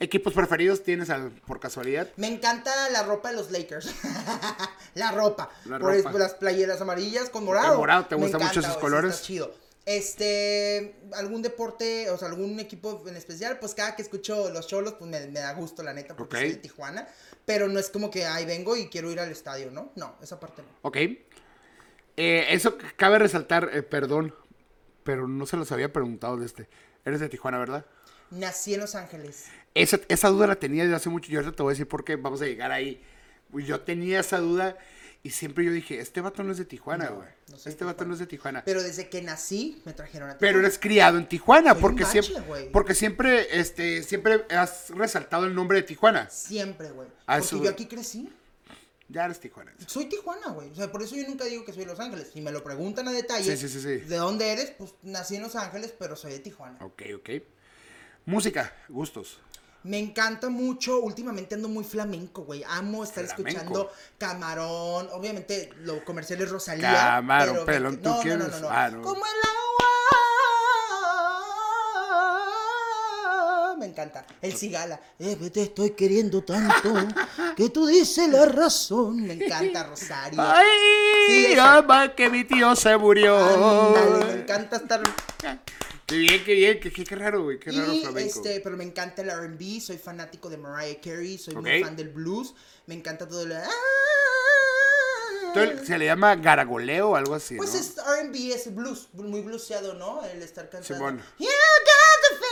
¿Equipos 0.00 0.32
preferidos 0.34 0.82
tienes 0.82 1.08
al- 1.10 1.30
por 1.46 1.60
casualidad? 1.60 2.08
Me 2.16 2.26
encanta 2.26 2.72
la 2.90 3.02
ropa 3.04 3.30
de 3.30 3.36
los 3.36 3.50
Lakers. 3.50 3.94
la 4.94 5.12
ropa. 5.12 5.50
La 5.66 5.78
por 5.78 5.94
ropa. 5.94 6.10
es- 6.10 6.16
las 6.18 6.34
playeras 6.34 6.80
amarillas 6.80 7.30
con 7.30 7.44
morado. 7.44 7.72
El 7.72 7.78
morado, 7.78 8.06
¿te 8.06 8.14
gustan 8.16 8.42
mucho 8.42 8.60
esos 8.60 8.76
colores? 8.78 9.14
está 9.14 9.26
chido. 9.26 9.54
Este, 9.86 10.96
algún 11.14 11.42
deporte, 11.42 12.08
o 12.10 12.16
sea, 12.18 12.28
algún 12.28 12.58
equipo 12.58 13.04
en 13.06 13.16
especial, 13.16 13.58
pues 13.58 13.74
cada 13.74 13.94
que 13.94 14.02
escucho 14.02 14.50
los 14.50 14.66
cholos, 14.66 14.94
pues 14.98 15.10
me, 15.10 15.20
me 15.28 15.40
da 15.40 15.52
gusto, 15.52 15.82
la 15.82 15.92
neta, 15.92 16.16
porque 16.16 16.36
Ok. 16.36 16.42
soy 16.42 16.50
de 16.52 16.56
Tijuana. 16.56 17.06
Pero 17.44 17.68
no 17.68 17.78
es 17.78 17.90
como 17.90 18.10
que, 18.10 18.24
ay, 18.24 18.46
vengo 18.46 18.76
y 18.76 18.88
quiero 18.88 19.10
ir 19.10 19.20
al 19.20 19.30
estadio, 19.30 19.70
¿no? 19.70 19.92
No, 19.94 20.16
esa 20.22 20.40
parte 20.40 20.62
no. 20.62 20.68
Ok. 20.82 20.96
Eh, 22.16 22.46
eso 22.50 22.76
cabe 22.96 23.18
resaltar, 23.18 23.70
eh, 23.72 23.82
perdón, 23.82 24.34
pero 25.02 25.28
no 25.28 25.44
se 25.46 25.56
los 25.56 25.70
había 25.72 25.92
preguntado 25.92 26.36
de 26.38 26.46
este. 26.46 26.68
Eres 27.04 27.20
de 27.20 27.28
Tijuana, 27.28 27.58
¿verdad? 27.58 27.84
Nací 28.30 28.74
en 28.74 28.80
Los 28.80 28.94
Ángeles. 28.94 29.44
Esa, 29.74 29.98
esa 30.08 30.28
duda 30.28 30.46
la 30.46 30.56
tenía 30.56 30.84
desde 30.84 30.96
hace 30.96 31.08
mucho 31.10 31.30
y 31.32 31.36
ahorita 31.36 31.52
te 31.56 31.62
voy 31.62 31.70
a 31.70 31.74
decir 31.74 31.88
por 31.88 32.04
qué 32.04 32.16
vamos 32.16 32.40
a 32.42 32.46
llegar 32.46 32.70
ahí. 32.72 33.02
Pues 33.50 33.66
Yo 33.66 33.80
tenía 33.80 34.20
esa 34.20 34.38
duda 34.38 34.76
y 35.22 35.30
siempre 35.30 35.64
yo 35.64 35.72
dije, 35.72 35.98
este 36.00 36.20
vato 36.20 36.42
no 36.42 36.52
es 36.52 36.58
de 36.58 36.64
Tijuana, 36.64 37.08
güey. 37.08 37.28
no 37.50 37.56
este 37.64 37.84
vato 37.84 38.04
no 38.04 38.12
es 38.14 38.20
de 38.20 38.26
Tijuana. 38.26 38.62
Pero 38.64 38.82
desde 38.82 39.08
que 39.08 39.22
nací, 39.22 39.80
me 39.84 39.92
trajeron 39.94 40.28
a 40.30 40.38
Pero 40.38 40.50
Tijuana. 40.52 40.66
eres 40.68 40.78
criado 40.78 41.18
en 41.18 41.26
Tijuana, 41.28 41.72
Soy 41.72 41.80
porque 41.80 42.04
bache, 42.04 42.22
siempre, 42.22 42.70
porque 42.72 42.94
siempre, 42.94 43.58
este, 43.60 44.02
siempre 44.02 44.44
has 44.50 44.90
resaltado 44.90 45.46
el 45.46 45.54
nombre 45.54 45.78
de 45.78 45.84
Tijuana. 45.84 46.28
Siempre, 46.30 46.90
güey. 46.90 47.08
Ah, 47.26 47.38
Porque 47.38 47.46
eso- 47.46 47.62
yo 47.64 47.70
aquí 47.70 47.86
crecí. 47.86 48.30
Ya 49.08 49.26
eres 49.26 49.38
Tijuana. 49.38 49.72
Soy 49.86 50.06
Tijuana, 50.06 50.48
güey. 50.48 50.70
O 50.70 50.74
sea, 50.74 50.90
por 50.90 51.02
eso 51.02 51.14
yo 51.14 51.26
nunca 51.28 51.44
digo 51.44 51.64
que 51.64 51.72
soy 51.72 51.82
de 51.84 51.90
Los 51.90 52.00
Ángeles. 52.00 52.30
Si 52.32 52.40
me 52.40 52.50
lo 52.50 52.64
preguntan 52.64 53.06
a 53.08 53.12
detalle, 53.12 53.56
Sí, 53.56 53.68
sí, 53.68 53.68
sí, 53.68 53.80
sí. 53.80 54.04
¿de 54.06 54.16
dónde 54.16 54.50
eres? 54.50 54.72
Pues 54.78 54.94
nací 55.02 55.36
en 55.36 55.42
Los 55.42 55.56
Ángeles, 55.56 55.94
pero 55.98 56.16
soy 56.16 56.32
de 56.32 56.38
Tijuana. 56.40 56.78
Ok, 56.82 57.02
ok. 57.16 57.30
Música, 58.26 58.72
gustos. 58.88 59.38
Me 59.82 59.98
encanta 59.98 60.48
mucho, 60.48 61.00
últimamente 61.00 61.54
ando 61.56 61.68
muy 61.68 61.84
flamenco, 61.84 62.42
güey. 62.44 62.64
Amo 62.66 63.04
estar 63.04 63.22
Flamenco. 63.26 63.48
escuchando 63.48 63.90
Camarón. 64.16 65.08
Obviamente, 65.12 65.70
lo 65.82 66.02
comercial 66.06 66.40
es 66.40 66.50
Rosalía. 66.50 66.90
Camarón, 66.90 67.54
pero 67.54 67.66
pelón, 67.66 67.96
¿tú 67.98 68.08
no, 68.08 68.20
quieres? 68.20 68.38
no, 68.38 68.48
no, 68.48 68.60
no. 68.60 68.68
Ah, 68.70 68.88
no. 68.90 69.02
Como 69.02 69.22
el 69.26 69.32
agua. 73.64 73.76
Me 73.78 73.86
encanta. 73.86 74.24
El 74.40 74.56
cigala. 74.56 74.98
Eh, 75.18 75.36
te 75.52 75.62
estoy 75.62 75.90
queriendo 75.90 76.42
tanto 76.42 76.94
que 77.56 77.68
tú 77.68 77.86
dices 77.86 78.26
la 78.30 78.46
razón. 78.46 79.20
Me 79.20 79.34
encanta 79.34 79.84
Rosario. 79.84 80.40
¡Ay! 80.40 80.66
Sí, 81.28 81.58
ama, 81.58 82.14
que 82.14 82.30
mi 82.30 82.44
tío 82.44 82.74
se 82.74 82.96
murió. 82.96 83.36
Ándale, 83.36 84.24
me 84.24 84.40
encanta 84.40 84.76
estar. 84.76 85.02
Qué 86.06 86.16
bien, 86.18 86.44
qué 86.44 86.54
bien, 86.54 86.80
qué, 86.80 86.92
qué, 86.92 87.04
qué 87.04 87.16
raro, 87.16 87.44
güey, 87.44 87.58
qué 87.58 87.72
raro 87.72 87.92
Y 87.92 88.02
flamenco. 88.02 88.38
este, 88.40 88.60
pero 88.60 88.76
me 88.76 88.84
encanta 88.84 89.22
el 89.22 89.30
R&B, 89.30 89.80
soy 89.80 89.96
fanático 89.98 90.50
de 90.50 90.58
Mariah 90.58 91.00
Carey, 91.00 91.38
soy 91.38 91.54
muy 91.54 91.78
Ok. 91.78 91.84
fan 91.86 91.96
del 91.96 92.10
blues, 92.10 92.54
me 92.86 92.94
encanta 92.94 93.26
todo 93.26 93.42
el 93.42 93.52
Entonces, 95.48 95.86
se 95.86 95.96
le 95.98 96.06
llama 96.06 96.34
garagoleo 96.36 97.10
o 97.10 97.16
algo 97.16 97.34
así, 97.34 97.56
Pues 97.56 97.72
¿no? 97.74 97.80
es 97.80 97.96
R&B, 97.96 98.52
es 98.52 98.74
blues, 98.74 99.08
muy 99.14 99.40
blueseado, 99.40 99.94
¿no? 99.94 100.24
El 100.24 100.42
estar 100.42 100.68
cantando. 100.68 100.94
Simón. 100.94 101.22
You 101.38 101.46
got 101.46 102.38
the. 102.40 102.44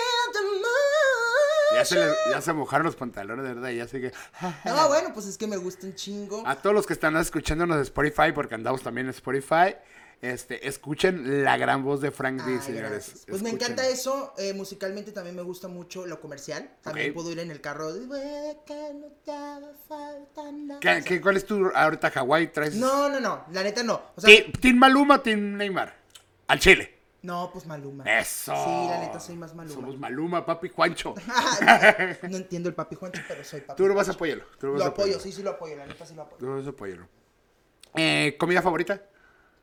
Ya 1.75 1.85
se, 1.87 1.97
ya 2.31 2.41
se 2.43 2.53
mojaron 2.53 2.85
los 2.87 2.97
pantalones, 2.97 3.45
de 3.47 3.55
verdad, 3.55 3.71
ya 3.71 3.89
sé 3.89 4.01
que... 4.01 4.13
No, 4.67 4.89
bueno, 4.89 5.13
pues 5.15 5.27
es 5.27 5.39
que 5.39 5.47
me 5.47 5.57
gusta 5.57 5.87
un 5.87 5.95
chingo. 5.95 6.43
A 6.47 6.57
todos 6.61 6.75
los 6.75 6.87
que 6.87 6.93
están 6.93 7.17
escuchándonos 7.17 7.79
de 7.79 7.83
Spotify, 7.85 8.33
porque 8.35 8.55
andamos 8.55 8.83
también 8.83 9.07
en 9.07 9.11
Spotify, 9.15 9.75
este, 10.23 10.67
escuchen 10.69 11.45
la 11.45 11.57
gran 11.59 11.85
voz 11.85 12.01
de 12.01 12.11
Frank 12.11 12.43
D, 12.45 12.61
señores. 12.63 12.91
gracias. 12.91 13.25
Pues 13.29 13.43
me 13.43 13.51
encanta 13.51 13.87
eso. 13.87 14.33
eh, 14.39 14.55
musicalmente 14.55 15.13
también 15.13 15.37
me 15.37 15.43
gusta 15.43 15.69
mucho 15.69 16.07
lo 16.07 16.21
comercial. 16.21 16.71
También 16.81 17.13
puedo 17.13 17.31
ir 17.33 17.41
en 17.41 17.51
el 17.51 17.61
carro. 17.61 17.91
¿Qué, 20.81 21.03
qué- 21.05 21.21
cuál 21.21 21.37
es 21.37 21.45
tu 21.47 21.67
ahorita 21.75 22.11
Hawái? 22.11 22.53
¿Traes? 22.53 22.75
No, 22.75 23.09
no, 23.09 23.21
no. 23.21 23.45
La 23.53 23.63
neta 23.63 23.83
no. 23.83 24.01
O 24.17 24.21
sea, 24.21 24.29
Ti- 24.29 24.53
¿Team 24.61 24.77
Maluma 24.77 25.17
o 25.17 25.21
Team 25.21 25.57
Neymar? 25.57 25.95
Al 26.49 26.59
Chile. 26.59 26.99
no, 27.23 27.51
pues 27.53 27.67
Maluma. 27.67 28.05
Eso. 28.05 28.53
Sí, 28.55 28.89
la 28.89 28.99
neta 29.01 29.21
soy 29.21 29.37
más 29.37 29.55
Maluma. 29.55 29.75
Somos 29.75 29.99
Maluma, 29.99 30.45
papi 30.45 30.69
Juancho. 30.69 31.15
no 32.29 32.37
entiendo 32.37 32.69
el 32.69 32.75
papi 32.75 32.97
Juancho, 32.97 33.23
pero 33.29 33.45
soy 33.45 33.61
papi. 33.61 33.77
Tú 33.77 33.87
lo 33.89 33.95
vas 33.95 34.09
a 34.09 34.13
apoyarlo. 34.13 34.45
Tú 34.59 34.67
lo 34.67 34.73
vas 34.75 34.79
Lo 34.81 34.85
a 34.87 34.89
apoyo, 34.89 35.21
sí, 35.21 35.33
sí 35.33 35.43
lo 35.43 35.51
apoyo. 35.51 35.77
La 35.77 35.87
neta 35.87 36.05
sí 36.05 36.15
lo 36.15 36.23
apoyo. 36.23 36.39
Tú 36.39 36.47
lo 36.47 36.57
vas 36.57 36.67
a 36.67 36.71
apoyarlo. 36.71 37.09
Eh, 37.95 38.37
¿Comida 38.39 38.61
favorita? 38.63 39.03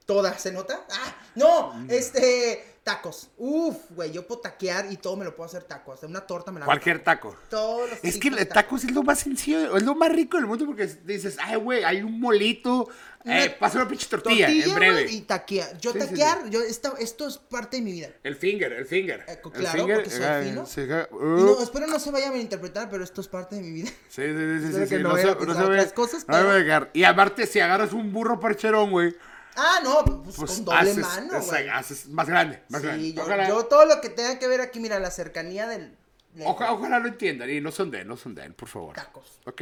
Toda, 0.09 0.35
¿se 0.39 0.51
nota? 0.51 0.87
¡Ah! 0.89 1.15
¡No! 1.35 1.85
Este. 1.87 2.65
Tacos. 2.83 3.29
Uf, 3.37 3.75
güey, 3.91 4.11
yo 4.11 4.25
puedo 4.25 4.41
taquear 4.41 4.91
y 4.91 4.97
todo 4.97 5.15
me 5.15 5.23
lo 5.23 5.35
puedo 5.35 5.47
hacer 5.47 5.61
tacos. 5.63 6.01
De 6.01 6.07
una 6.07 6.21
torta 6.21 6.51
me 6.51 6.59
la 6.59 6.63
hago 6.63 6.69
Cualquier 6.71 7.03
taco. 7.03 7.35
Todos 7.47 7.87
los 7.87 7.99
Es 8.01 8.17
que 8.17 8.29
el 8.29 8.47
tacos 8.47 8.83
es 8.85 8.91
lo 8.91 9.03
más 9.03 9.19
sencillo, 9.19 9.77
es 9.77 9.83
lo 9.83 9.93
más 9.93 10.11
rico 10.11 10.37
del 10.37 10.47
mundo 10.47 10.65
porque 10.65 10.87
dices, 10.87 11.37
ay, 11.39 11.57
güey, 11.57 11.83
hay 11.83 12.01
un 12.01 12.19
molito, 12.19 12.87
eh, 13.25 13.55
pasa 13.59 13.77
una 13.77 13.87
pinche 13.87 14.07
tortilla, 14.07 14.49
en 14.49 14.73
breve. 14.73 15.11
y 15.11 15.21
taquear. 15.21 15.77
Yo 15.77 15.91
Sí, 15.91 15.99
sí, 16.01 16.07
taquear, 16.07 16.49
yo 16.49 16.61
esta, 16.61 16.93
esto 16.97 17.27
es 17.27 17.37
parte 17.37 17.77
de 17.77 17.83
mi 17.83 17.91
vida. 17.91 18.09
El 18.23 18.35
finger, 18.35 18.73
el 18.73 18.85
finger. 18.87 19.19
Eh, 19.27 19.39
El 19.43 19.51
claro, 19.51 19.85
porque 19.87 20.09
soy 20.09 20.23
eh, 20.23 20.41
fino. 20.45 20.65
ja, 20.65 21.07
Y 21.11 21.15
uh, 21.15 21.45
no, 21.45 21.61
espero 21.61 21.85
no 21.85 21.99
se 21.99 22.09
vaya 22.09 22.29
a 22.29 22.31
malinterpretar, 22.31 22.89
pero 22.89 23.03
esto 23.03 23.21
es 23.21 23.27
parte 23.27 23.57
de 23.57 23.61
mi 23.61 23.71
vida. 23.71 23.89
sí, 24.07 24.23
sí, 24.23 24.71
sí, 24.73 24.87
sí, 24.87 24.95
no 24.95 25.09
no, 25.09 25.17
se, 25.17 25.25
no 25.45 25.53
se 25.53 25.63
ve- 25.69 25.91
cosas, 25.93 26.21
se 26.21 26.25
pero-. 26.25 26.87
Y 26.93 27.03
aparte, 27.03 27.45
si 27.45 27.59
agarras 27.59 27.93
un 27.93 28.11
burro 28.11 28.39
parcherón, 28.39 28.89
güey, 28.89 29.13
Ah, 29.55 29.79
no, 29.83 30.03
pues, 30.23 30.35
pues 30.37 30.51
con 30.51 30.65
doble 30.65 30.79
haces, 30.91 30.97
mano, 30.99 31.37
o 31.37 31.41
sea, 31.41 31.59
güey. 31.61 31.69
haces 31.69 32.07
más 32.07 32.27
grande, 32.27 32.61
más 32.69 32.81
grande. 32.81 33.13
Yo, 33.13 33.23
Ojalá, 33.23 33.47
yo 33.49 33.65
todo 33.65 33.85
lo 33.85 33.99
que 34.01 34.09
tenga 34.09 34.39
que 34.39 34.47
ver 34.47 34.61
aquí, 34.61 34.79
mira, 34.79 34.99
la 34.99 35.11
cercanía 35.11 35.67
del... 35.67 35.97
del- 36.33 36.47
oja- 36.47 36.71
ojalá 36.71 36.99
lo 36.99 37.07
entiendan 37.09 37.49
y 37.49 37.59
no 37.59 37.71
son 37.71 37.91
de, 37.91 38.05
no 38.05 38.15
son 38.15 38.35
de, 38.35 38.49
por 38.51 38.69
favor. 38.69 38.95
Tacos. 38.95 39.39
¿Ok? 39.45 39.61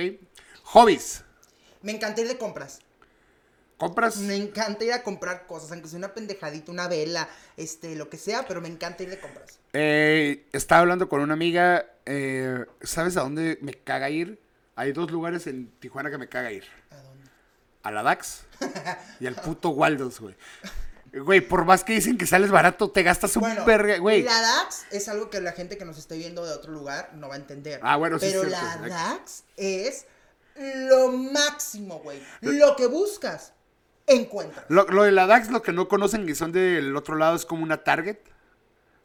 Hobbies. 0.64 1.24
Me 1.82 1.92
encanta 1.94 2.22
ir 2.22 2.28
de 2.28 2.38
compras. 2.38 2.80
¿Compras? 3.78 4.18
Me 4.18 4.36
encanta 4.36 4.84
ir 4.86 4.92
a 4.94 5.04
comprar 5.04 5.46
cosas, 5.46 5.72
aunque 5.72 5.88
sea 5.88 6.00
una 6.00 6.14
pendejadita, 6.14 6.72
una 6.72 6.88
vela, 6.88 7.30
este, 7.58 7.96
lo 7.96 8.10
que 8.10 8.18
sea, 8.18 8.48
pero 8.48 8.60
me 8.60 8.68
encanta 8.68 9.04
ir 9.04 9.10
de 9.12 9.20
compras. 9.20 9.60
Eh, 9.74 10.48
estaba 10.52 10.82
hablando 10.82 11.08
con 11.10 11.22
una 11.22 11.34
amiga. 11.34 11.86
eh, 12.08 12.66
¿Sabes 12.82 13.18
a 13.18 13.22
dónde 13.22 13.60
me 13.62 13.74
caga 13.74 14.10
ir? 14.10 14.40
Hay 14.76 14.94
dos 14.94 15.12
lugares 15.12 15.46
en 15.46 15.70
Tijuana 15.80 16.10
que 16.10 16.18
me 16.18 16.28
caga 16.28 16.52
ir. 16.52 16.64
¿A 16.90 16.96
dónde? 16.98 17.17
A 17.84 17.92
la 17.92 18.04
DAX 18.04 18.42
y 19.20 19.28
al 19.28 19.36
puto 19.36 19.70
Waldos, 19.70 20.20
güey. 20.20 20.36
Güey, 21.14 21.42
por 21.42 21.64
más 21.66 21.84
que 21.84 21.94
dicen 21.94 22.18
que 22.18 22.28
sales 22.28 22.52
barato, 22.52 22.92
te 22.92 23.02
gastas 23.02 23.36
un 23.38 23.42
Bueno, 23.42 23.64
verga, 23.66 23.98
güey. 23.98 24.24
la 24.24 24.40
DAX 24.42 24.86
es 24.92 25.08
algo 25.08 25.30
que 25.30 25.40
la 25.40 25.54
gente 25.54 25.78
que 25.78 25.86
nos 25.86 25.98
esté 25.98 26.18
viendo 26.18 26.46
de 26.46 26.52
otro 26.52 26.72
lugar 26.74 27.12
no 27.16 27.30
va 27.30 27.36
a 27.36 27.38
entender. 27.38 27.80
Ah, 27.82 27.96
bueno, 27.96 28.20
sí 28.20 28.28
Pero 28.30 28.42
cierto. 28.42 28.60
la 28.60 28.88
DAX 28.90 29.44
es 29.56 30.06
lo 30.56 31.10
máximo, 31.12 32.00
güey. 32.00 32.22
Lo 32.42 32.76
que 32.76 32.88
buscas, 32.88 33.54
encuentras. 34.06 34.66
Lo, 34.70 34.86
lo 34.88 35.04
de 35.04 35.12
la 35.12 35.28
DAX, 35.28 35.50
lo 35.50 35.62
que 35.62 35.72
no 35.72 35.88
conocen 35.88 36.28
y 36.28 36.36
son 36.36 36.52
del 36.52 36.96
otro 36.96 37.16
lado, 37.16 37.36
es 37.36 37.46
como 37.46 37.64
una 37.64 37.84
Target. 37.84 38.18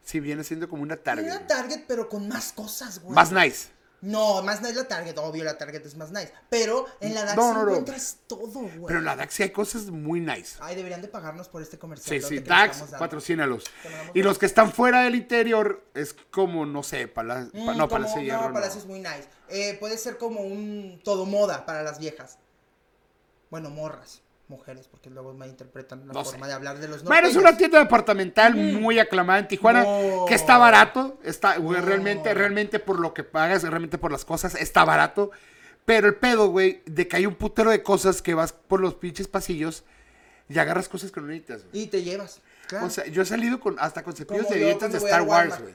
Sí, 0.03 0.19
viene 0.19 0.43
siendo 0.43 0.69
como 0.69 0.83
una 0.83 0.97
Target. 0.97 1.25
Una. 1.31 1.47
Target, 1.47 1.85
pero 1.87 2.09
con 2.09 2.27
más 2.29 2.53
cosas, 2.53 2.99
güey. 3.01 3.15
Más 3.15 3.31
nice. 3.31 3.69
No, 4.03 4.43
más 4.43 4.61
nice 4.61 4.75
la 4.75 4.89
Target, 4.89 5.17
obvio, 5.19 5.45
la 5.45 5.57
Target 5.57 5.87
es 5.87 5.97
más 5.97 6.11
nice. 6.11 6.33
Pero 6.51 6.87
en 7.01 7.15
la 7.15 7.25
DAX 7.25 7.37
No, 7.37 7.55
no, 7.55 7.63
no. 7.63 7.69
encuentras 7.71 8.19
todo, 8.27 8.51
güey. 8.61 8.85
Pero 8.89 8.99
en 8.99 9.05
la 9.05 9.15
DAX 9.15 9.33
sí 9.35 9.43
hay 9.45 9.51
cosas 9.51 9.87
muy 9.87 10.21
nice. 10.21 10.57
Ay, 10.61 10.75
deberían 10.75 11.01
de 11.03 11.07
pagarnos 11.09 11.49
por 11.49 11.63
este 11.63 11.79
comercial. 11.79 12.21
Sí, 12.21 12.27
sí, 12.29 12.39
DAX, 12.41 12.79
patrocínalos. 12.99 13.65
Y 14.13 14.23
los 14.23 14.39
que 14.39 14.47
están 14.47 14.73
fuera 14.73 15.03
del 15.03 15.15
interior 15.15 15.85
es 15.95 16.17
como, 16.33 16.67
no 16.67 16.83
sé, 16.83 17.07
pala, 17.07 17.49
Mm, 17.53 17.77
no, 17.77 17.89
Palacio 17.89 18.19
de 18.19 18.25
Hierro. 18.25 18.41
No, 18.43 18.49
no. 18.49 18.55
Palacio 18.55 18.81
es 18.81 18.87
muy 18.87 18.99
nice. 18.99 19.29
Eh, 19.49 19.77
puede 19.79 19.97
ser 19.99 20.19
como 20.19 20.41
un 20.41 21.01
todo 21.05 21.25
moda 21.25 21.65
para 21.65 21.83
las 21.85 21.99
viejas. 22.01 22.39
Bueno, 23.51 23.71
morras, 23.71 24.22
mujeres, 24.53 24.87
porque 24.89 25.11
luego 25.11 25.35
me 25.35 25.47
interpretan 25.49 26.07
la 26.07 26.13
No 26.13 26.25
forma 26.25 26.47
sé. 26.47 26.51
de 26.51 26.55
hablar 26.55 26.79
de 26.79 26.87
los 26.89 27.03
Bueno, 27.03 27.27
es 27.27 27.35
norteños. 27.35 27.51
una 27.51 27.57
tienda 27.59 27.79
departamental 27.81 28.55
muy 28.55 28.99
aclamada 29.01 29.41
en 29.41 29.49
Tijuana, 29.49 29.83
No. 29.83 30.25
que 30.29 30.35
está 30.35 30.59
barato, 30.59 31.19
está, 31.25 31.57
güey, 31.59 31.81
No. 31.81 31.87
realmente, 31.87 32.33
realmente 32.35 32.79
por 32.79 33.01
lo 33.01 33.13
que 33.15 33.25
pagas, 33.25 33.63
realmente 33.65 33.99
por 33.99 34.13
las 34.13 34.25
cosas, 34.25 34.55
está 34.55 34.85
barato. 34.85 35.31
Pero 35.85 36.07
el 36.07 36.15
pedo, 36.15 36.49
güey, 36.49 36.83
de 36.87 37.09
que 37.09 37.17
hay 37.17 37.27
un 37.27 37.35
putero 37.35 37.71
de 37.71 37.83
cosas 37.83 38.23
que 38.23 38.35
vas 38.35 38.53
por 38.53 38.81
los 38.81 38.95
pinches 38.95 39.27
pasillos 39.27 39.83
y 40.49 40.59
agarras 40.59 40.89
cosas 40.89 41.11
que 41.11 41.21
no 41.21 41.27
necesitas, 41.27 41.65
güey. 41.71 41.83
Y 41.83 41.87
te 41.89 42.03
llevas. 42.05 42.41
Claro. 42.69 42.87
O 42.87 42.91
sea, 42.91 43.05
yo 43.07 43.23
he 43.23 43.27
salido 43.27 43.59
con 43.59 43.77
hasta 43.81 44.03
con 44.05 44.15
cepillos 44.15 44.45
Como 44.45 44.55
de 44.55 44.61
yo 44.61 44.67
dientes 44.67 44.93
de 44.93 44.99
Star 44.99 45.23
Wars, 45.23 45.31
Walmart. 45.51 45.63
güey. 45.63 45.75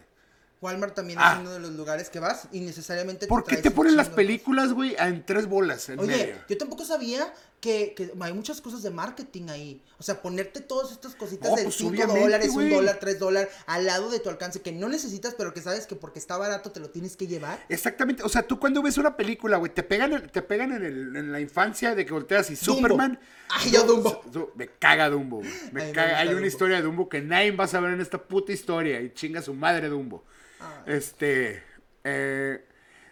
Walmart 0.60 0.96
también 0.96 1.20
Ah. 1.22 1.34
es 1.36 1.40
uno 1.42 1.52
de 1.52 1.60
los 1.60 1.72
lugares 1.74 2.10
que 2.10 2.20
vas 2.20 2.48
y 2.52 2.62
necesariamente 2.62 3.28
¿Por 3.28 3.44
qué 3.44 3.58
te 3.58 3.70
un 3.70 3.76
ponen 3.76 3.96
las 3.96 4.10
películas, 4.10 4.74
güey, 4.74 4.96
en 4.98 5.24
tres 5.24 5.46
bolas 5.46 5.88
en. 5.90 6.00
Oye, 6.00 6.08
medio? 6.18 6.36
yo 6.50 6.58
tampoco 6.58 6.84
sabía 6.84 7.32
que, 7.60 7.96
que 7.96 8.12
hay 8.22 8.34
muchas 8.34 8.62
cosas 8.62 8.84
de 8.84 8.92
marketing 8.92 9.50
ahí. 9.50 9.82
O 9.98 10.04
sea, 10.04 10.22
ponerte 10.22 10.62
todas 10.62 10.92
estas 10.92 11.16
cositas 11.16 11.50
No, 11.50 11.56
de 11.56 11.64
pues, 11.64 11.76
5 11.76 11.90
obviamente, 11.90 12.20
dólares, 12.22 12.50
un 12.54 12.70
dólar, 12.70 12.98
3 13.00 13.18
dólares, 13.20 13.50
al 13.66 13.86
lado 13.88 14.12
de 14.12 14.20
tu 14.20 14.30
alcance, 14.30 14.62
que 14.62 14.72
no 14.72 14.88
necesitas, 14.90 15.34
pero 15.36 15.54
que 15.56 15.62
sabes 15.62 15.88
que 15.88 15.96
porque 15.96 16.20
está 16.20 16.38
barato 16.38 16.72
te 16.72 16.80
lo 16.80 16.92
tienes 16.92 17.18
que 17.18 17.26
llevar. 17.26 17.66
Exactamente, 17.70 18.22
o 18.22 18.30
sea, 18.30 18.44
tú 18.44 18.60
cuando 18.60 18.84
ves 18.84 18.98
una 19.00 19.18
película, 19.18 19.58
güey, 19.58 19.74
te 19.74 19.82
pegan, 19.82 20.30
te 20.32 20.42
pegan 20.44 20.72
en, 20.74 20.86
el- 20.86 21.16
en 21.16 21.32
la 21.32 21.40
infancia 21.42 21.96
de 21.96 22.06
que 22.06 22.14
volteas 22.14 22.52
y 22.52 22.56
Dumbo. 22.56 22.76
Superman. 22.82 23.20
Ay, 23.50 23.72
yo 23.72 23.84
Dumbo. 23.86 24.22
Du- 24.32 24.52
Me 24.56 24.68
caga 24.68 25.10
Dumbo, 25.10 25.38
güey. 25.38 25.52
Me 25.72 25.82
Ay, 25.86 25.92
caga. 25.94 26.20
Hay 26.20 26.28
una 26.28 26.34
Dumbo. 26.36 26.48
historia 26.48 26.76
de 26.78 26.84
Dumbo 26.84 27.10
que 27.10 27.22
nadie 27.22 27.52
va 27.52 27.64
a 27.64 27.68
saber 27.68 27.92
en 27.94 28.02
esta 28.02 28.22
puta 28.22 28.52
historia 28.52 29.02
y 29.02 29.14
chinga 29.16 29.42
su 29.42 29.56
madre 29.56 29.90
Dumbo. 29.90 30.24
Ay. 30.60 30.94
Este, 30.96 31.64
eh, 32.04 32.64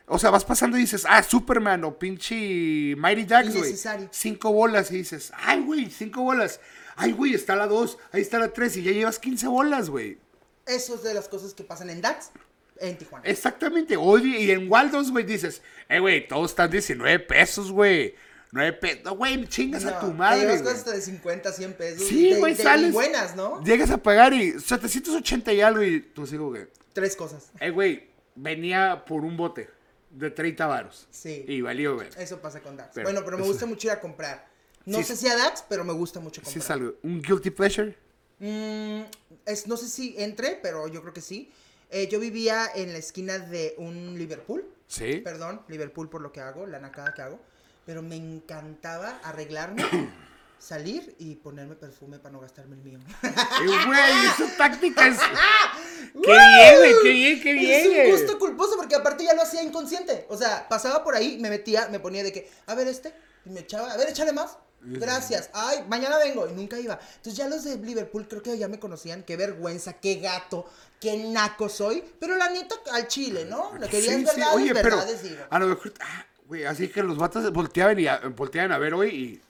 o 0.08 0.20
sea, 0.20 0.30
vas 0.30 0.46
pasando 0.46 0.78
y 0.78 0.82
dices, 0.82 1.06
ah, 1.10 1.24
Superman 1.24 1.84
o 1.84 1.98
pinche 1.98 2.96
Mighty 2.96 3.24
Ducks, 3.24 3.56
güey. 3.56 3.76
Cinco 4.12 4.52
bolas 4.52 4.92
y 4.92 4.98
dices, 4.98 5.32
ay, 5.36 5.62
güey, 5.62 5.90
cinco 5.90 6.22
bolas. 6.22 6.60
Ay, 6.96 7.12
güey, 7.12 7.34
está 7.34 7.56
la 7.56 7.68
dos, 7.68 7.98
ahí 8.12 8.22
está 8.22 8.40
la 8.40 8.54
tres 8.54 8.78
y 8.78 8.84
ya 8.84 8.92
llevas 8.92 9.20
15 9.20 9.48
bolas, 9.48 9.90
güey. 9.90 10.18
Eso 10.66 10.96
es 10.96 11.04
de 11.04 11.14
las 11.14 11.28
cosas 11.28 11.54
que 11.54 11.64
pasan 11.64 11.90
en 11.90 12.02
DAX, 12.02 12.32
en 12.80 12.98
Tijuana. 12.98 13.26
Exactamente. 13.28 13.98
Oye, 13.98 14.40
y 14.40 14.52
en 14.52 14.72
Waldos, 14.72 15.12
güey, 15.12 15.26
dices, 15.26 15.62
eh, 15.90 16.00
güey, 16.00 16.28
todos 16.28 16.52
están 16.52 16.72
19 16.72 17.20
pesos, 17.20 17.72
güey. 17.72 18.16
9 18.52 18.74
pesos. 18.74 19.04
No, 19.04 19.16
güey, 19.18 19.46
chingas 19.48 19.86
a 19.86 20.00
tu 20.00 20.08
te 20.08 20.14
madre. 20.14 20.46
güey. 20.46 20.60
cosas 20.60 20.78
hasta 20.80 20.92
de 20.92 21.02
50, 21.02 21.52
100 21.52 21.74
pesos. 21.74 22.08
Sí, 22.08 22.34
güey, 22.40 22.56
sales. 22.56 22.94
buenas, 22.94 23.36
¿no? 23.36 23.62
Llegas 23.62 23.92
a 23.92 23.98
pagar 23.98 24.34
y 24.34 24.58
780 24.58 25.52
y 25.52 25.62
algo 25.62 25.84
y 25.84 26.00
tú 26.00 26.26
sigo, 26.26 26.50
güey. 26.50 26.68
Tres 26.94 27.18
cosas. 27.18 27.52
Eh, 27.60 27.72
güey, 27.72 28.08
venía 28.36 29.04
por 29.06 29.26
un 29.26 29.36
bote 29.36 29.75
de 30.18 30.32
30 30.32 30.66
varos. 30.68 31.08
Sí. 31.12 31.46
Y 31.48 31.62
valió, 31.62 31.96
güey. 31.96 32.08
Eso 32.18 32.40
pasa 32.40 32.62
con 32.62 32.76
DAX. 32.78 32.92
Pero- 32.94 33.06
bueno, 33.06 33.22
pero 33.26 33.38
me 33.38 33.44
eso- 33.44 33.52
gusta 33.52 33.66
mucho 33.66 33.88
ir 33.88 33.92
a 33.92 34.00
comprar. 34.00 34.48
No 34.86 35.00
Sí, 35.00 35.04
sé 35.06 35.16
sí. 35.16 35.26
si 35.26 35.28
a 35.32 35.36
DAX, 35.36 35.64
pero 35.68 35.84
me 35.84 35.94
gusta 35.94 36.20
mucho 36.20 36.42
Sí, 36.42 36.46
comprar. 36.46 36.64
es 36.64 36.70
algo. 36.72 36.94
¿Un 37.04 37.22
guilty 37.22 37.50
pleasure? 37.50 37.96
Mm, 38.40 39.02
es, 39.46 39.68
no 39.68 39.78
sé 39.78 39.88
si 39.88 40.16
entre, 40.18 40.60
pero 40.62 40.88
yo 40.88 41.02
creo 41.02 41.14
que 41.14 41.22
sí. 41.22 41.52
Eh, 41.90 42.08
yo 42.08 42.20
vivía 42.20 42.68
en 42.76 42.92
la 42.94 43.00
esquina 43.00 43.38
de 43.40 43.76
un 43.78 44.18
Liverpool. 44.18 44.66
Sí. 44.88 45.22
Perdón, 45.24 45.62
Liverpool 45.68 46.10
por 46.10 46.22
lo 46.22 46.32
que 46.32 46.42
hago, 46.42 46.66
la 46.68 46.80
nacada 46.80 47.14
que 47.14 47.22
hago. 47.22 47.40
Pero 47.86 48.02
me 48.02 48.16
encantaba 48.16 49.20
arreglarme, 49.24 49.84
salir 50.60 51.16
y 51.20 51.36
ponerme 51.36 51.76
perfume 51.76 52.18
para 52.20 52.34
no 52.34 52.40
gastarme 52.40 52.76
el 52.76 52.82
mío. 52.82 53.00
Güey, 53.22 54.26
esa 54.26 54.58
táctica 54.58 55.08
es. 55.08 55.18
¡Qué 56.24 56.32
bien, 56.32 56.78
güey! 56.78 56.94
¡Qué 57.04 57.10
bien, 57.12 57.42
qué 57.42 57.54
bien! 57.54 57.72
Es 57.72 57.88
un 58.08 58.12
gusto 58.20 58.40
culposo 58.40 58.76
porque 58.78 58.96
aparte 58.96 59.24
ya 59.24 59.34
lo 59.34 59.42
hacía 59.42 59.62
inconsciente. 59.64 60.26
O 60.30 60.38
sea, 60.38 60.68
pasaba 60.70 61.04
por 61.04 61.16
ahí, 61.16 61.38
me 61.40 61.50
metía, 61.50 61.88
me 61.90 62.00
ponía 62.00 62.24
de 62.24 62.32
que, 62.32 62.50
a 62.68 62.76
ver 62.76 62.88
este, 62.88 63.14
y 63.46 63.50
me 63.50 63.62
echaba, 63.62 63.92
a 63.92 63.98
ver, 63.98 64.10
échale 64.10 64.32
más. 64.34 64.58
Gracias. 64.88 65.50
Ay, 65.54 65.84
mañana 65.90 66.18
vengo. 66.20 66.48
Y 66.48 66.54
nunca 66.54 66.80
iba. 66.80 67.00
Entonces 67.16 67.36
ya 67.36 67.50
los 67.50 67.64
de 67.64 67.78
Liverpool 67.78 68.28
creo 68.28 68.44
que 68.44 68.56
ya 68.56 68.68
me 68.68 68.80
conocían. 68.80 69.24
Qué 69.24 69.36
vergüenza, 69.36 69.94
qué 69.94 70.16
gato, 70.18 70.70
qué 71.02 71.18
naco 71.18 71.70
soy. 71.70 72.04
Pero 72.20 72.36
la 72.38 72.50
neta, 72.52 72.76
al 72.92 73.08
chile, 73.08 73.46
¿no? 73.46 73.72
Lo 73.80 73.88
querías 73.88 74.14
Sí, 74.14 74.20
sí. 74.20 74.26
verdades, 74.26 74.56
Oye, 74.56 74.74
pero 74.76 74.98
verdades, 74.98 75.24
digo. 75.24 75.44
a 75.50 75.58
lo 75.60 75.68
mejor, 75.70 75.92
ah, 76.02 76.26
güey, 76.46 76.66
así 76.66 76.88
que 76.90 77.02
los 77.02 77.18
vatos 77.18 77.52
volteaban 77.52 78.00
y 78.00 78.06
a- 78.06 78.20
volteaban 78.36 78.72
a 78.74 78.78
ver 78.78 78.94
hoy 78.94 79.10
y 79.10 79.42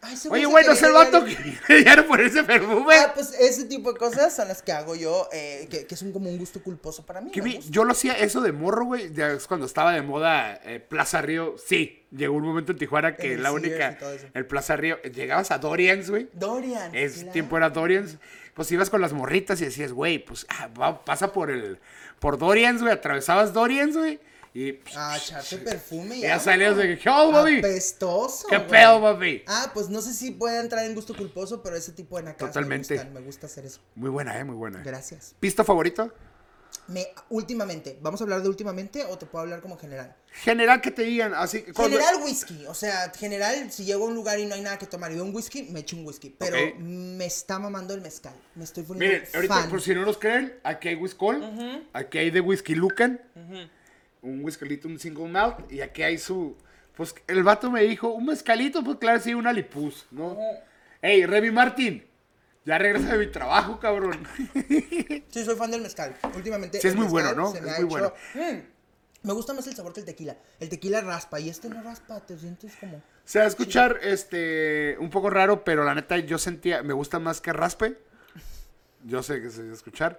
Ay, 0.00 0.16
Oye, 0.30 0.42
se 0.42 0.46
güey, 0.46 0.64
no 0.66 0.72
es 0.72 0.82
el 0.82 0.92
vato 0.92 1.24
que 1.24 1.84
ya 1.84 2.06
por 2.06 2.20
ese 2.20 2.44
perfume. 2.44 2.94
Ah, 2.94 3.12
pues 3.14 3.32
ese 3.38 3.64
tipo 3.64 3.92
de 3.92 3.98
cosas 3.98 4.34
son 4.34 4.48
las 4.48 4.62
que 4.62 4.72
hago 4.72 4.94
yo, 4.94 5.28
eh, 5.32 5.66
que, 5.70 5.86
que 5.86 5.96
son 5.96 6.12
como 6.12 6.28
un 6.30 6.38
gusto 6.38 6.62
culposo 6.62 7.04
para 7.04 7.20
mí. 7.20 7.30
Yo 7.68 7.84
lo 7.84 7.92
hacía 7.92 8.12
eso 8.14 8.40
de 8.40 8.52
morro, 8.52 8.84
güey. 8.86 9.12
Ya 9.12 9.28
es 9.32 9.46
cuando 9.46 9.66
estaba 9.66 9.92
de 9.92 10.02
moda 10.02 10.60
eh, 10.64 10.80
Plaza 10.80 11.22
Río. 11.22 11.56
Sí, 11.64 12.04
llegó 12.10 12.34
un 12.36 12.44
momento 12.44 12.72
en 12.72 12.78
Tijuana 12.78 13.16
que 13.16 13.34
el 13.34 13.42
la 13.42 13.52
única. 13.52 13.98
El 14.34 14.46
Plaza 14.46 14.76
Río. 14.76 15.00
Llegabas 15.02 15.50
a 15.50 15.58
Dorians, 15.58 16.10
güey. 16.10 16.28
Dorian. 16.32 16.94
Ese 16.94 17.18
claro. 17.20 17.32
tiempo 17.32 17.56
era 17.56 17.70
Dorians. 17.70 18.18
Pues 18.54 18.70
ibas 18.72 18.90
con 18.90 19.00
las 19.00 19.12
morritas 19.12 19.60
y 19.60 19.66
decías, 19.66 19.92
güey, 19.92 20.18
pues 20.18 20.46
ah, 20.48 20.68
va- 20.80 21.04
pasa 21.04 21.32
por 21.32 21.50
el. 21.50 21.78
Por 22.18 22.38
Dorians, 22.38 22.80
güey. 22.82 22.92
Atravesabas 22.92 23.52
Dorians, 23.52 23.96
güey. 23.96 24.18
Y 24.54 24.72
pues, 24.72 24.94
Ah, 24.96 25.16
echarte 25.16 25.58
perfume 25.58 26.16
y 26.16 26.20
ya 26.22 26.38
salías 26.40 26.76
de 26.76 26.98
¿qué 26.98 27.08
onda, 27.08 27.40
papi? 27.40 27.58
Apestoso. 27.58 28.46
¿Qué 28.48 28.56
güey. 28.56 28.68
pedo, 28.68 29.00
papi? 29.00 29.42
Ah, 29.46 29.70
pues 29.74 29.88
no 29.88 30.00
sé 30.00 30.12
si 30.14 30.30
puede 30.32 30.58
entrar 30.60 30.84
en 30.86 30.94
gusto 30.94 31.14
culposo, 31.16 31.62
pero 31.62 31.76
ese 31.76 31.92
tipo 31.92 32.16
de 32.16 32.24
nacas 32.24 32.48
Totalmente. 32.48 32.94
me 32.94 32.96
gustan, 33.00 33.12
me 33.14 33.20
gusta 33.20 33.46
hacer 33.46 33.66
eso. 33.66 33.80
Muy 33.94 34.10
buena, 34.10 34.38
eh, 34.38 34.44
muy 34.44 34.56
buena. 34.56 34.82
Gracias. 34.82 35.34
¿Pista 35.38 35.62
favorito? 35.64 36.12
Me, 36.86 37.06
últimamente, 37.28 37.98
¿vamos 38.00 38.20
a 38.20 38.24
hablar 38.24 38.42
de 38.42 38.48
últimamente 38.48 39.04
o 39.04 39.18
te 39.18 39.26
puedo 39.26 39.42
hablar 39.42 39.60
como 39.60 39.76
general? 39.78 40.16
General 40.32 40.80
que 40.80 40.90
te 40.90 41.02
digan, 41.02 41.34
así. 41.34 41.62
cuando- 41.74 41.98
General 41.98 42.22
whisky, 42.22 42.64
o 42.66 42.72
sea, 42.74 43.10
general, 43.14 43.70
si 43.70 43.84
llego 43.84 44.04
a 44.04 44.08
un 44.08 44.14
lugar 44.14 44.38
y 44.38 44.46
no 44.46 44.54
hay 44.54 44.62
nada 44.62 44.78
que 44.78 44.86
tomar 44.86 45.12
y 45.12 45.16
veo 45.16 45.24
un 45.24 45.34
whisky, 45.34 45.64
me 45.64 45.80
echo 45.80 45.96
un 45.96 46.06
whisky. 46.06 46.30
Pero 46.38 46.56
me 46.78 47.26
está 47.26 47.58
mamando 47.58 47.92
el 47.94 48.00
mezcal. 48.00 48.32
Me 48.54 48.64
estoy 48.64 48.84
poniendo 48.84 49.18
Miren, 49.18 49.28
ahorita, 49.34 49.54
fan. 49.54 49.70
por 49.70 49.82
si 49.82 49.94
no 49.94 50.04
nos 50.04 50.16
creen, 50.18 50.58
aquí 50.64 50.88
hay 50.88 50.94
Whiskol, 50.94 51.86
aquí 51.92 52.18
hay 52.18 52.30
de 52.30 52.40
Whisky 52.40 52.74
Lucan, 52.74 53.20
un 54.22 54.44
whiskalito, 54.44 54.88
un 54.88 54.98
single 54.98 55.28
malt, 55.28 55.70
y 55.70 55.80
aquí 55.80 56.02
hay 56.02 56.18
su. 56.18 56.56
Pues 56.96 57.14
el 57.26 57.42
vato 57.42 57.70
me 57.70 57.82
dijo, 57.82 58.08
un 58.08 58.26
mezcalito, 58.26 58.82
pues 58.82 58.98
claro, 58.98 59.20
sí, 59.20 59.34
una 59.34 59.52
lipus, 59.52 60.06
¿no? 60.10 60.36
Ey, 61.00 61.26
Remy 61.26 61.52
Martin, 61.52 62.04
ya 62.64 62.76
regresa 62.76 63.12
de 63.16 63.26
mi 63.26 63.32
trabajo, 63.32 63.78
cabrón. 63.80 64.26
Sí, 65.30 65.44
soy 65.44 65.56
fan 65.56 65.70
del 65.70 65.82
mezcal. 65.82 66.16
Últimamente. 66.34 66.80
Sí, 66.80 66.88
es 66.88 66.96
muy 66.96 67.06
bueno, 67.06 67.32
¿no? 67.34 67.54
Es 67.54 67.62
muy 67.62 67.84
bueno. 67.84 68.12
Mm, 68.34 69.26
me 69.26 69.32
gusta 69.32 69.52
más 69.52 69.66
el 69.66 69.74
sabor 69.74 69.92
que 69.92 70.00
el 70.00 70.06
tequila. 70.06 70.36
El 70.58 70.68
tequila 70.68 71.00
raspa 71.00 71.38
y 71.38 71.48
este 71.48 71.68
no 71.68 71.82
raspa, 71.82 72.20
te 72.20 72.36
sientes 72.38 72.74
como. 72.80 73.02
Se 73.24 73.38
va 73.38 73.44
a 73.44 73.48
escuchar 73.48 73.98
este 74.02 74.96
un 75.00 75.10
poco 75.10 75.30
raro, 75.30 75.64
pero 75.64 75.84
la 75.84 75.94
neta 75.94 76.18
yo 76.18 76.38
sentía, 76.38 76.82
me 76.82 76.94
gusta 76.94 77.18
más 77.18 77.40
que 77.40 77.52
raspe. 77.52 77.98
Yo 79.04 79.22
sé 79.22 79.40
que 79.40 79.48
se 79.50 79.62
va 79.62 79.70
a 79.70 79.74
escuchar. 79.74 80.18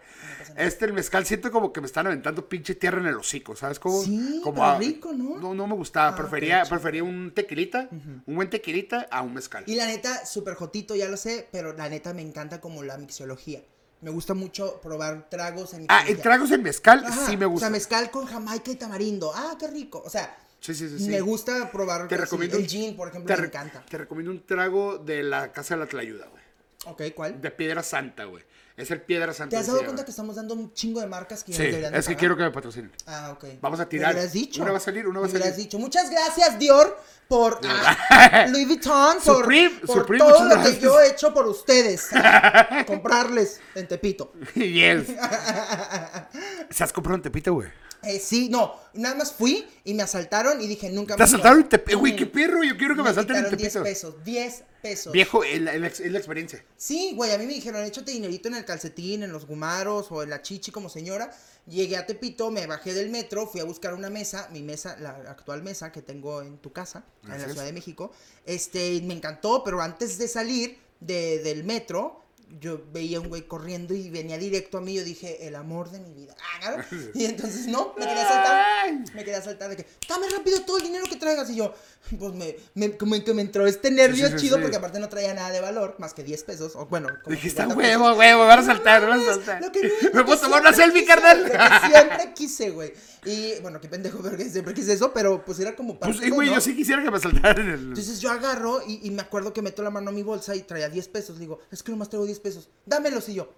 Este, 0.56 0.86
el 0.86 0.94
mezcal, 0.94 1.26
siento 1.26 1.52
como 1.52 1.74
que 1.74 1.82
me 1.82 1.88
están 1.88 2.08
aventando 2.08 2.48
pinche 2.48 2.76
tierra 2.76 3.00
en 3.02 3.08
el 3.08 3.16
hocico, 3.16 3.56
¿sabes? 3.56 3.78
Como, 3.80 4.02
Sí, 4.02 4.40
como 4.42 4.56
pero 4.62 4.66
a- 4.68 4.78
rico, 4.80 5.12
¿no? 5.14 5.38
No, 5.38 5.54
no 5.54 5.68
me 5.68 5.76
gustaba. 5.76 6.10
Ah, 6.10 6.16
prefería, 6.16 6.64
prefería 6.64 7.04
un 7.04 7.32
tequilita, 7.36 7.90
un 7.92 8.36
buen 8.36 8.50
tequilita 8.50 9.08
a 9.12 9.22
un 9.22 9.34
mezcal. 9.34 9.64
Y 9.68 9.76
la 9.76 9.86
neta, 9.86 10.26
súper 10.26 10.54
jotito, 10.56 10.96
ya 10.96 11.10
lo 11.10 11.18
sé, 11.18 11.48
pero 11.52 11.74
la 11.74 11.90
neta 11.90 12.14
me 12.14 12.22
encanta 12.22 12.62
como 12.62 12.82
la 12.84 12.98
mixología. 12.98 13.62
Me 14.02 14.12
gusta 14.12 14.34
mucho 14.34 14.80
probar 14.82 15.30
tragos 15.30 15.74
en 15.74 15.86
Ah, 15.90 16.06
el 16.08 16.22
tragos 16.22 16.52
en 16.52 16.64
mezcal 16.64 17.04
Ajá, 17.06 17.26
sí 17.26 17.36
me 17.36 17.46
O 17.46 17.50
gusta. 17.50 17.66
sea, 17.68 17.72
mezcal 17.72 18.10
con 18.12 18.26
jamaica 18.28 18.72
y 18.72 18.76
tamarindo. 18.76 19.34
Ah, 19.36 19.58
qué 19.60 19.68
rico. 19.68 20.02
O 20.06 20.10
sea, 20.10 20.38
Sí, 20.62 20.74
sí, 20.74 20.90
sí, 21.00 21.10
me 21.10 21.22
gusta 21.22 21.70
probar 21.72 22.08
Te 22.10 22.18
recomiendo 22.18 22.58
el 22.58 22.68
gin, 22.68 22.96
por 22.96 23.08
ejemplo, 23.10 23.34
te 23.34 23.42
me 23.42 23.48
encanta. 23.48 23.84
Te 23.90 23.98
recomiendo 23.98 24.32
un 24.32 24.46
trago 24.46 24.98
de 24.98 25.24
la 25.24 25.52
Casa 25.54 25.76
de 25.76 25.82
la 25.82 25.86
Tlayuda, 25.88 26.28
güey. 26.28 26.44
Ok, 26.86 27.14
¿cuál? 27.16 27.42
De 27.42 27.52
Piedra 27.52 27.82
Santa, 27.84 28.26
güey. 28.26 28.44
Es 28.80 28.90
el 28.92 29.02
Piedra 29.02 29.34
Santa. 29.34 29.50
¿Te 29.52 29.58
has 29.58 29.68
dado 29.68 29.84
cuenta 29.84 30.06
que 30.06 30.12
estamos 30.12 30.36
dando 30.38 30.54
un 30.54 30.74
chingo 30.74 31.02
de 31.02 31.08
marcas 31.08 31.44
que 31.44 31.52
Sí, 31.52 31.58
nos 31.60 31.68
deberían 31.68 31.92
de 31.94 32.00
es 32.00 32.06
que 32.06 32.10
pagar? 32.14 32.20
quiero 32.20 32.38
que 32.38 32.44
me 32.44 32.52
patrocinen. 32.52 32.92
Ah, 33.06 33.32
ok. 33.34 33.46
Vamos 33.62 33.80
a 33.80 33.90
tirar. 33.90 34.10
Me 34.14 34.20
hubieras 34.20 34.34
dicho. 34.34 34.62
Una 34.62 34.72
va 34.72 34.78
a 34.78 34.82
salir, 34.82 35.06
una 35.08 35.20
va 35.20 35.26
a 35.26 35.30
Me 35.30 35.38
salir. 35.40 35.56
dicho. 35.56 35.78
Muchas 35.80 36.10
gracias, 36.10 36.58
Dior, 36.58 36.98
por 37.28 37.60
ah, 37.68 38.46
Louis 38.50 38.68
Vuitton, 38.68 39.18
por, 39.24 39.36
Supreme, 39.38 39.80
por 39.86 39.98
Supreme, 40.00 40.24
todo 40.24 40.44
lo 40.46 40.64
que 40.64 40.80
yo 40.80 41.00
he 41.02 41.10
hecho 41.10 41.34
por 41.34 41.46
ustedes. 41.48 42.08
comprarles 42.88 43.60
en 43.76 43.88
Tepito. 43.88 44.32
yes. 44.56 45.08
¿Se 46.70 46.84
has 46.84 46.94
comprado 46.94 47.18
un 47.18 47.22
tepito, 47.22 47.54
güey? 47.54 47.70
Eh, 48.04 48.20
sí, 48.20 48.48
no, 48.50 48.76
nada 48.94 49.16
más 49.16 49.34
fui 49.34 49.66
y 49.84 49.94
me 49.94 50.04
asaltaron 50.04 50.62
y 50.62 50.68
dije 50.68 50.90
nunca 50.90 51.16
¿Te 51.16 51.24
más. 51.24 51.30
asaltaron 51.30 51.60
en 51.62 51.70
Tepito? 51.70 52.00
Güey, 52.00 52.16
qué 52.16 52.26
perro. 52.26 52.64
Yo 52.64 52.78
quiero 52.78 52.96
que 52.96 53.04
me, 53.04 53.10
asalten 53.10 53.36
en 53.36 53.42
quitaron 53.44 53.58
10 53.60 53.74
Tepito. 53.74 53.84
pesos, 53.84 54.16
10 54.24 54.64
pesos. 54.82 55.12
Viejo, 55.14 55.44
es 55.44 55.60
la, 55.62 55.74
es 55.76 56.00
la 56.00 56.18
experiencia. 56.18 56.64
Sí, 56.78 57.12
güey, 57.16 57.32
a 57.34 57.38
mí 57.38 57.46
me 57.46 57.54
dijeron, 57.54 57.84
échate 57.84 58.12
dinerito 58.12 58.48
en 58.48 58.56
el 58.56 58.64
calcetín, 58.64 59.24
en 59.24 59.32
los 59.34 59.46
gumaros 59.46 60.08
o 60.12 60.24
en 60.24 60.30
la 60.30 60.42
chichi 60.42 60.72
como 60.72 60.88
señora. 60.88 61.30
Llegué 61.68 61.98
a 61.98 62.06
Tepito, 62.06 62.50
me 62.52 62.66
bajé 62.68 62.94
del 62.94 63.10
metro, 63.10 63.46
fui 63.46 63.60
a 63.60 63.66
buscar 63.66 63.94
una 63.94 64.10
mesa, 64.10 64.48
mi 64.54 64.64
mesa, 64.64 64.96
la 65.00 65.10
actual 65.28 65.62
mesa 65.62 65.92
que 65.92 66.02
tengo 66.02 66.42
en 66.42 66.58
tu 66.60 66.72
casa, 66.72 67.04
en 67.24 67.32
la. 67.42 67.48
Ciudad 67.50 67.66
de 67.66 67.74
México. 67.74 68.12
Este, 68.46 69.02
me 69.04 69.14
encantó, 69.14 69.62
pero 69.64 69.82
antes 69.82 70.18
de 70.18 70.28
salir 70.30 70.80
de- 71.02 71.40
del 71.44 71.64
metro, 71.66 72.24
yo 72.60 72.82
veía 72.92 73.20
un 73.22 73.30
güey 73.30 73.44
corriendo 73.44 73.94
y 73.94 74.10
venía 74.10 74.38
directo 74.38 74.80
a 74.80 74.82
mí, 74.82 74.96
yo 74.96 75.04
dije, 75.04 75.48
el 75.48 75.56
amor 75.56 75.92
de 75.92 76.00
mi 76.00 76.14
vida. 76.14 76.36
Ah. 76.64 76.84
Y 77.14 77.26
entonces, 77.26 77.68
no, 77.68 77.94
me 77.98 78.06
quería 78.08 78.28
saltar. 78.28 78.94
Me 79.14 79.24
quería 79.24 79.42
saltar 79.42 79.70
de 79.70 79.78
que, 79.78 79.86
dame 80.08 80.28
rápido 80.30 80.62
todo 80.62 80.78
el 80.78 80.84
dinero 80.84 81.06
que 81.10 81.16
traigas. 81.16 81.50
Y 81.50 81.56
yo, 81.56 81.74
pues 82.18 82.34
me, 82.34 82.56
me, 82.74 82.98
como 82.98 83.22
que 83.24 83.34
me 83.34 83.42
entró 83.42 83.66
este 83.68 83.92
nervio 83.92 84.28
Sí, 84.28 84.34
sí, 84.34 84.40
chido 84.46 84.58
sí. 84.58 84.62
porque 84.64 84.78
aparte 84.78 85.00
no 85.00 85.10
traía 85.10 85.34
nada 85.34 85.52
de 85.52 85.62
valor, 85.62 85.96
más 86.00 86.14
que 86.14 86.24
10 86.24 86.44
pesos. 86.44 86.76
O 86.76 86.86
bueno, 86.88 87.10
como 87.24 87.36
Dijiste, 87.36 87.62
50 87.62 87.76
huevo, 87.78 88.14
huevo, 88.18 88.46
van 88.48 88.60
a 88.60 88.64
saltar, 88.66 89.08
van 89.08 89.20
a 89.22 89.26
saltar. 89.26 89.62
Lo 89.62 89.72
que- 89.72 89.92
¿Me 90.14 90.24
puedo 90.24 90.40
tomar 90.40 90.62
una 90.62 90.74
selfie, 90.74 91.06
carnal? 91.06 91.44
Lo 91.44 91.50
que 91.50 91.58
siempre 91.92 92.34
quise, 92.34 92.70
güey. 92.72 92.94
Y 93.26 93.60
bueno, 93.62 93.80
qué 93.82 93.88
pendejo, 93.90 94.20
pero 94.24 94.38
que 94.38 94.50
siempre 94.50 94.74
quise 94.74 94.94
eso, 94.94 95.14
pero 95.14 95.44
pues 95.46 95.60
era 95.60 95.76
como 95.76 96.00
Pues, 96.00 96.12
parte 96.12 96.18
sí, 96.20 96.30
de, 96.30 96.36
güey, 96.36 96.48
¿no? 96.50 96.56
yo 96.56 96.62
sí 96.62 96.76
quisiera 96.76 97.04
que 97.04 97.12
me 97.12 97.18
asaltaran 97.18 97.60
en 97.68 97.74
el... 97.74 97.80
Entonces 97.90 98.20
yo 98.22 98.32
agarro 98.32 98.82
y, 98.88 99.06
y 99.06 99.12
me 99.12 99.22
acuerdo 99.22 99.54
que 99.54 99.62
meto 99.62 99.84
la 99.84 99.90
mano 99.90 100.10
a 100.10 100.14
mi 100.14 100.24
bolsa 100.24 100.56
y 100.56 100.62
traía 100.62 100.90
10 100.90 101.08
pesos. 101.10 101.36
Le 101.36 101.42
digo, 101.42 101.60
es 101.72 101.84
que 101.84 101.92
nomás 101.92 102.10
traigo 102.10 102.26
10 102.26 102.39
pesos. 102.40 102.70
Dámelos 102.86 103.28
y 103.30 103.36
yo, 103.36 103.54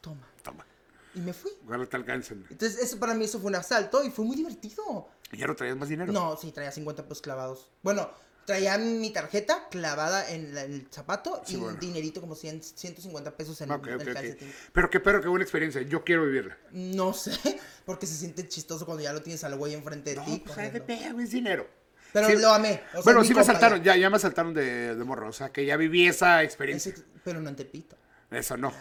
toma. 0.00 0.28
Toma, 0.42 0.66
Y 1.14 1.20
me 1.20 1.32
fui. 1.32 1.50
ojalá 1.66 1.86
te 1.86 1.96
alcancen. 1.96 2.46
Entonces 2.50 2.78
eso 2.80 2.98
para 2.98 3.14
mí 3.14 3.24
eso 3.24 3.38
fue 3.40 3.48
un 3.48 3.54
asalto 3.56 4.04
y 4.04 4.10
fue 4.10 4.24
muy 4.24 4.36
divertido. 4.36 5.08
¿Y 5.32 5.38
ya 5.38 5.46
no 5.46 5.56
traías 5.56 5.76
más 5.76 5.88
dinero? 5.88 6.12
No, 6.12 6.36
sí, 6.36 6.52
traía 6.52 6.70
50 6.70 7.02
pesos 7.04 7.22
clavados. 7.22 7.70
Bueno, 7.82 8.10
traía 8.44 8.76
mi 8.76 9.10
tarjeta 9.10 9.68
clavada 9.70 10.30
en 10.30 10.54
la- 10.54 10.64
el 10.64 10.86
zapato 10.90 11.40
Sí, 11.46 11.54
y 11.54 11.56
bueno. 11.56 11.78
dinerito 11.78 12.20
como 12.20 12.34
100, 12.34 12.62
150 12.62 13.34
pesos 13.36 13.58
en 13.62 13.70
el 13.70 13.76
ok, 13.78 13.88
ok. 13.96 14.04
calcetín. 14.12 14.52
Pero 14.72 14.90
qué 14.90 15.00
perro, 15.00 15.22
qué 15.22 15.28
buena 15.28 15.42
experiencia. 15.44 15.80
Yo 15.82 16.04
quiero 16.04 16.26
vivirla. 16.26 16.58
No 16.72 17.14
sé, 17.14 17.30
porque 17.86 18.06
se 18.06 18.14
siente 18.16 18.46
chistoso 18.46 18.84
cuando 18.84 19.02
ya 19.02 19.12
lo 19.14 19.22
tienes 19.22 19.42
al 19.44 19.56
güey 19.56 19.72
enfrente 19.74 20.14
de 20.14 20.20
ti. 20.20 20.42
pues, 20.46 20.72
de 20.72 20.80
pedo, 20.82 21.18
es 21.20 21.30
dinero. 21.30 21.66
Pero 22.12 22.28
Sí. 22.28 22.36
lo 22.36 22.50
amé. 22.52 22.80
o 22.90 22.92
sea, 22.96 23.02
bueno, 23.02 23.22
sí 23.24 23.30
me 23.30 23.40
compa, 23.40 23.52
saltaron, 23.54 23.82
ya, 23.82 23.96
ya 23.96 24.08
me 24.10 24.18
saltaron 24.20 24.54
de, 24.54 24.94
de 24.94 25.04
morro. 25.04 25.28
O 25.28 25.32
sea, 25.32 25.50
que 25.50 25.64
ya 25.66 25.76
viví 25.76 26.06
esa 26.06 26.42
Es 26.42 26.46
experiencia. 26.48 26.90
ex- 26.90 27.02
pero 27.24 27.40
no 27.40 27.48
en 27.48 27.56
Tepito. 27.56 27.96
Eso 28.34 28.56
no. 28.56 28.72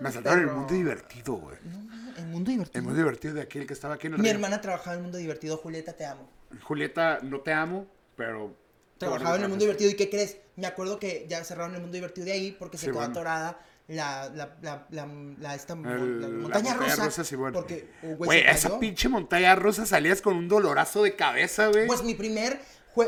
me 0.00 0.12
saltaron 0.12 0.42
en 0.42 0.48
el 0.48 0.54
mundo 0.54 0.74
divertido, 0.74 1.34
güey. 1.34 1.56
No, 1.64 2.16
el 2.16 2.26
mundo 2.26 2.50
divertido. 2.50 2.78
El 2.78 2.82
mundo 2.84 2.98
divertido 2.98 3.34
de 3.34 3.42
aquel 3.42 3.66
que 3.66 3.72
estaba 3.74 3.94
aquí 3.94 4.06
en 4.06 4.14
el 4.14 4.18
Mi 4.18 4.24
río. 4.24 4.34
hermana 4.34 4.60
trabajaba 4.60 4.92
en 4.94 4.98
el 4.98 5.02
mundo 5.04 5.18
divertido. 5.18 5.56
Julieta, 5.56 5.92
te 5.94 6.04
amo. 6.06 6.28
Julieta, 6.62 7.18
no 7.22 7.40
te 7.40 7.52
amo, 7.52 7.86
pero... 8.16 8.54
Trabajaba 8.98 9.36
en 9.36 9.42
el 9.44 9.48
mundo 9.48 9.64
divertido. 9.64 9.90
¿Y 9.90 9.94
qué 9.94 10.10
crees? 10.10 10.38
Me 10.56 10.66
acuerdo 10.66 10.98
que 10.98 11.24
ya 11.28 11.44
cerraron 11.44 11.74
el 11.74 11.80
mundo 11.80 11.94
divertido 11.94 12.24
de 12.24 12.32
ahí 12.32 12.56
porque 12.58 12.76
se 12.76 12.82
Sí, 12.86 12.86
quedó 12.86 12.96
bueno. 12.98 13.12
atorada 13.12 13.60
la, 13.86 14.28
la, 14.34 14.56
la, 14.60 14.86
la, 14.90 15.08
la- 15.38 15.54
esta 15.54 15.74
El- 15.74 16.20
la 16.20 16.28
la 16.28 16.34
montaña 16.36 16.74
rosa. 16.74 17.22
sí, 17.24 17.36
bueno. 17.36 17.54
Porque, 17.58 17.88
un 18.02 18.16
güey, 18.16 18.40
esa 18.40 18.78
pinche 18.80 19.08
montaña 19.08 19.54
rusa 19.54 19.86
salías 19.86 20.20
con 20.20 20.36
un 20.36 20.48
dolorazo 20.48 21.04
de 21.04 21.14
cabeza, 21.14 21.68
güey. 21.68 21.86
Pues 21.86 22.02
mi 22.02 22.14
primer 22.14 22.60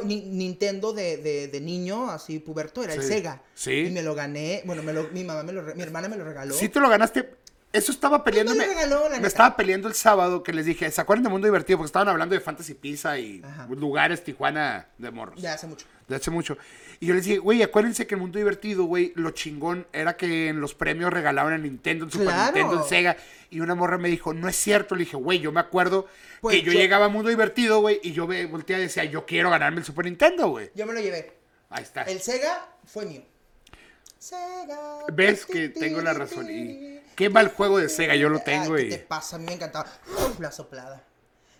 Nintendo 0.07 0.93
de, 0.93 1.16
de, 1.16 1.49
de 1.49 1.61
niño, 1.61 2.11
así 2.11 2.38
puberto, 2.38 2.83
era 2.83 2.95
el. 2.95 3.03
Sega. 3.03 3.43
Sí. 3.55 3.87
Y 3.87 3.90
me 3.90 4.03
lo 4.03 4.14
gané. 4.14 4.62
Bueno, 4.64 4.83
me 4.83 4.93
lo, 4.93 5.09
mi 5.12 5.25
mamá 5.25 5.43
me 5.43 5.53
lo, 5.53 5.62
mi 5.75 5.83
hermana 5.83 6.09
me 6.09 6.16
lo 6.16 6.25
regaló. 6.25 6.55
Sí 6.55 6.69
te 6.69 6.81
lo 6.81 6.88
ganaste. 6.88 7.35
Eso 7.73 7.93
estaba 7.93 8.25
peleándome. 8.25 8.66
lo 8.66 8.73
regaló, 8.73 9.09
la 9.09 9.21
me 9.21 9.29
estaba 9.29 9.57
peleando 9.57 9.87
el 9.87 9.95
sábado 9.95 10.43
que 10.43 10.53
les 10.53 10.66
dije, 10.66 10.90
¿se 10.90 11.01
acuerdan 11.01 11.23
de 11.25 11.29
Mundo 11.31 11.47
Divertido? 11.47 11.79
Porque 11.79 11.87
estaban 11.87 12.09
hablando 12.09 12.35
de 12.35 12.40
Fantasy 12.40 12.75
Pizza 12.75 13.16
y 13.16 13.40
Ajá. 13.45 13.69
lugares 13.71 14.25
Tijuana 14.25 14.88
de 14.99 15.11
morros. 15.12 15.40
Ya 15.40 15.55
hace 15.55 15.69
mucho. 15.69 15.87
De 16.09 16.16
hace 16.16 16.31
mucho. 16.33 16.57
Y 17.02 17.06
yo 17.06 17.14
les 17.14 17.24
dije, 17.24 17.38
güey, 17.38 17.62
acuérdense 17.62 18.06
que 18.06 18.14
el 18.14 18.20
Mundo 18.20 18.38
Divertido, 18.38 18.84
güey, 18.84 19.12
lo 19.16 19.30
chingón 19.30 19.86
era 19.90 20.18
que 20.18 20.48
en 20.48 20.60
los 20.60 20.74
premios 20.74 21.10
regalaban 21.10 21.54
el 21.54 21.62
Nintendo, 21.62 22.04
el 22.04 22.12
Super 22.12 22.26
Claro. 22.26 22.52
Nintendo, 22.54 22.82
el 22.82 22.88
Sega. 22.88 23.16
Y 23.48 23.60
una 23.60 23.74
morra 23.74 23.96
me 23.96 24.10
dijo, 24.10 24.34
no 24.34 24.48
es 24.48 24.56
cierto. 24.56 24.94
Le 24.94 25.04
dije, 25.04 25.16
güey, 25.16 25.38
yo 25.40 25.50
me 25.50 25.60
acuerdo 25.60 26.06
Pues 26.42 26.56
que 26.56 26.62
yo, 26.62 26.72
yo- 26.72 26.78
llegaba 26.78 27.06
a 27.06 27.08
Mundo 27.08 27.30
Divertido, 27.30 27.80
güey, 27.80 28.00
y 28.02 28.12
yo 28.12 28.26
ve, 28.26 28.44
volteaba 28.44 28.80
y 28.80 28.84
decía, 28.86 29.04
yo 29.04 29.24
quiero 29.24 29.48
ganarme 29.48 29.78
el 29.78 29.84
Super 29.86 30.04
Nintendo, 30.04 30.48
güey. 30.50 30.70
Yo 30.74 30.84
me 30.84 30.92
lo 30.92 31.00
llevé. 31.00 31.32
Ahí 31.70 31.84
está. 31.84 32.02
El 32.02 32.20
Sega 32.20 32.68
fue 32.84 33.06
mío. 33.06 33.22
Sega. 34.18 35.06
Ves 35.10 35.46
que 35.46 35.70
tengo 35.70 36.02
la 36.02 36.12
razón. 36.12 36.48
Y 36.50 37.00
qué 37.16 37.30
mal 37.30 37.48
juego 37.48 37.78
de 37.78 37.88
Sega, 37.88 38.14
yo 38.14 38.28
lo 38.28 38.36
Ay, 38.38 38.44
tengo 38.44 38.74
¿qué 38.76 38.82
y... 38.82 38.88
te 38.90 38.98
pasa? 38.98 39.36
A 39.36 39.38
mí 39.38 39.46
me 39.46 39.54
encantaba. 39.54 39.90
La 40.38 40.52
soplada. 40.52 41.02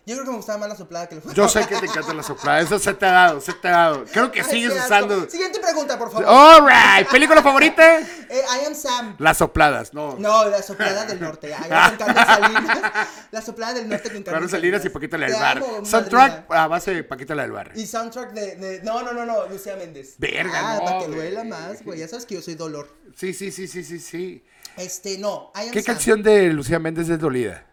Yo 0.03 0.15
creo 0.15 0.25
que 0.25 0.31
me 0.31 0.37
gustaba 0.37 0.57
más 0.57 0.69
la 0.69 0.75
soplada 0.75 1.07
que 1.07 1.15
el 1.15 1.21
Yo 1.33 1.47
sé 1.47 1.65
que 1.67 1.77
te 1.77 1.85
encanta 1.85 2.11
la 2.13 2.23
soplada. 2.23 2.59
Eso 2.61 2.79
se 2.79 2.91
te 2.95 3.05
ha 3.05 3.11
dado, 3.11 3.39
se 3.39 3.53
te 3.53 3.67
ha 3.67 3.71
dado. 3.71 4.05
Creo 4.11 4.31
que 4.31 4.41
Ay, 4.41 4.47
sigues 4.49 4.73
usando. 4.73 5.29
Siguiente 5.29 5.59
pregunta, 5.59 5.97
por 5.99 6.11
favor. 6.11 6.25
Alright. 6.27 7.07
¿Película 7.09 7.41
favorita? 7.43 7.99
Eh, 8.31 8.43
I 8.61 8.65
am 8.65 8.73
Sam. 8.73 9.15
Las 9.19 9.37
sopladas, 9.39 9.93
no. 9.93 10.15
No, 10.17 10.45
la 10.45 10.61
soplada 10.63 11.05
del 11.05 11.19
norte. 11.19 11.53
Ay, 11.53 11.69
me 11.69 11.75
encanta 11.93 12.25
Salinas. 12.25 12.79
La 13.31 13.41
soplada 13.41 13.73
del 13.73 13.89
norte 13.89 14.03
que 14.09 14.15
encanta. 14.15 14.31
Carlos 14.31 14.51
Salinas 14.51 14.85
y 14.85 14.89
Paquita 14.89 15.17
la 15.17 15.25
del 15.27 15.35
bar. 15.35 15.61
Soundtrack 15.83 16.31
madrina. 16.47 16.63
a 16.63 16.67
base 16.67 16.93
de 16.93 17.03
Paquita 17.03 17.35
la 17.35 17.41
del 17.43 17.51
bar. 17.51 17.71
Y 17.75 17.85
soundtrack 17.85 18.31
de, 18.31 18.55
de- 18.55 18.83
No, 18.83 19.03
no, 19.03 19.11
no, 19.11 19.25
no, 19.25 19.47
Lucía 19.47 19.75
Méndez. 19.75 20.15
Verga, 20.17 20.59
ah, 20.63 20.75
no, 20.77 20.85
para 20.85 20.99
que 20.99 21.07
duela 21.07 21.43
más, 21.43 21.83
güey. 21.83 21.99
Ya 21.99 22.07
sabes 22.07 22.25
que 22.25 22.35
yo 22.35 22.41
soy 22.41 22.55
dolor. 22.55 22.87
Sí, 23.17 23.33
sí, 23.33 23.51
sí, 23.51 23.67
sí, 23.67 23.83
sí, 23.83 23.99
sí. 23.99 24.45
Este, 24.77 25.17
no. 25.17 25.51
I 25.55 25.67
am 25.67 25.71
¿Qué 25.71 25.81
Sam. 25.81 25.93
canción 25.95 26.23
de 26.23 26.53
Lucía 26.53 26.79
Méndez 26.79 27.09
es 27.09 27.19
dolida? 27.19 27.65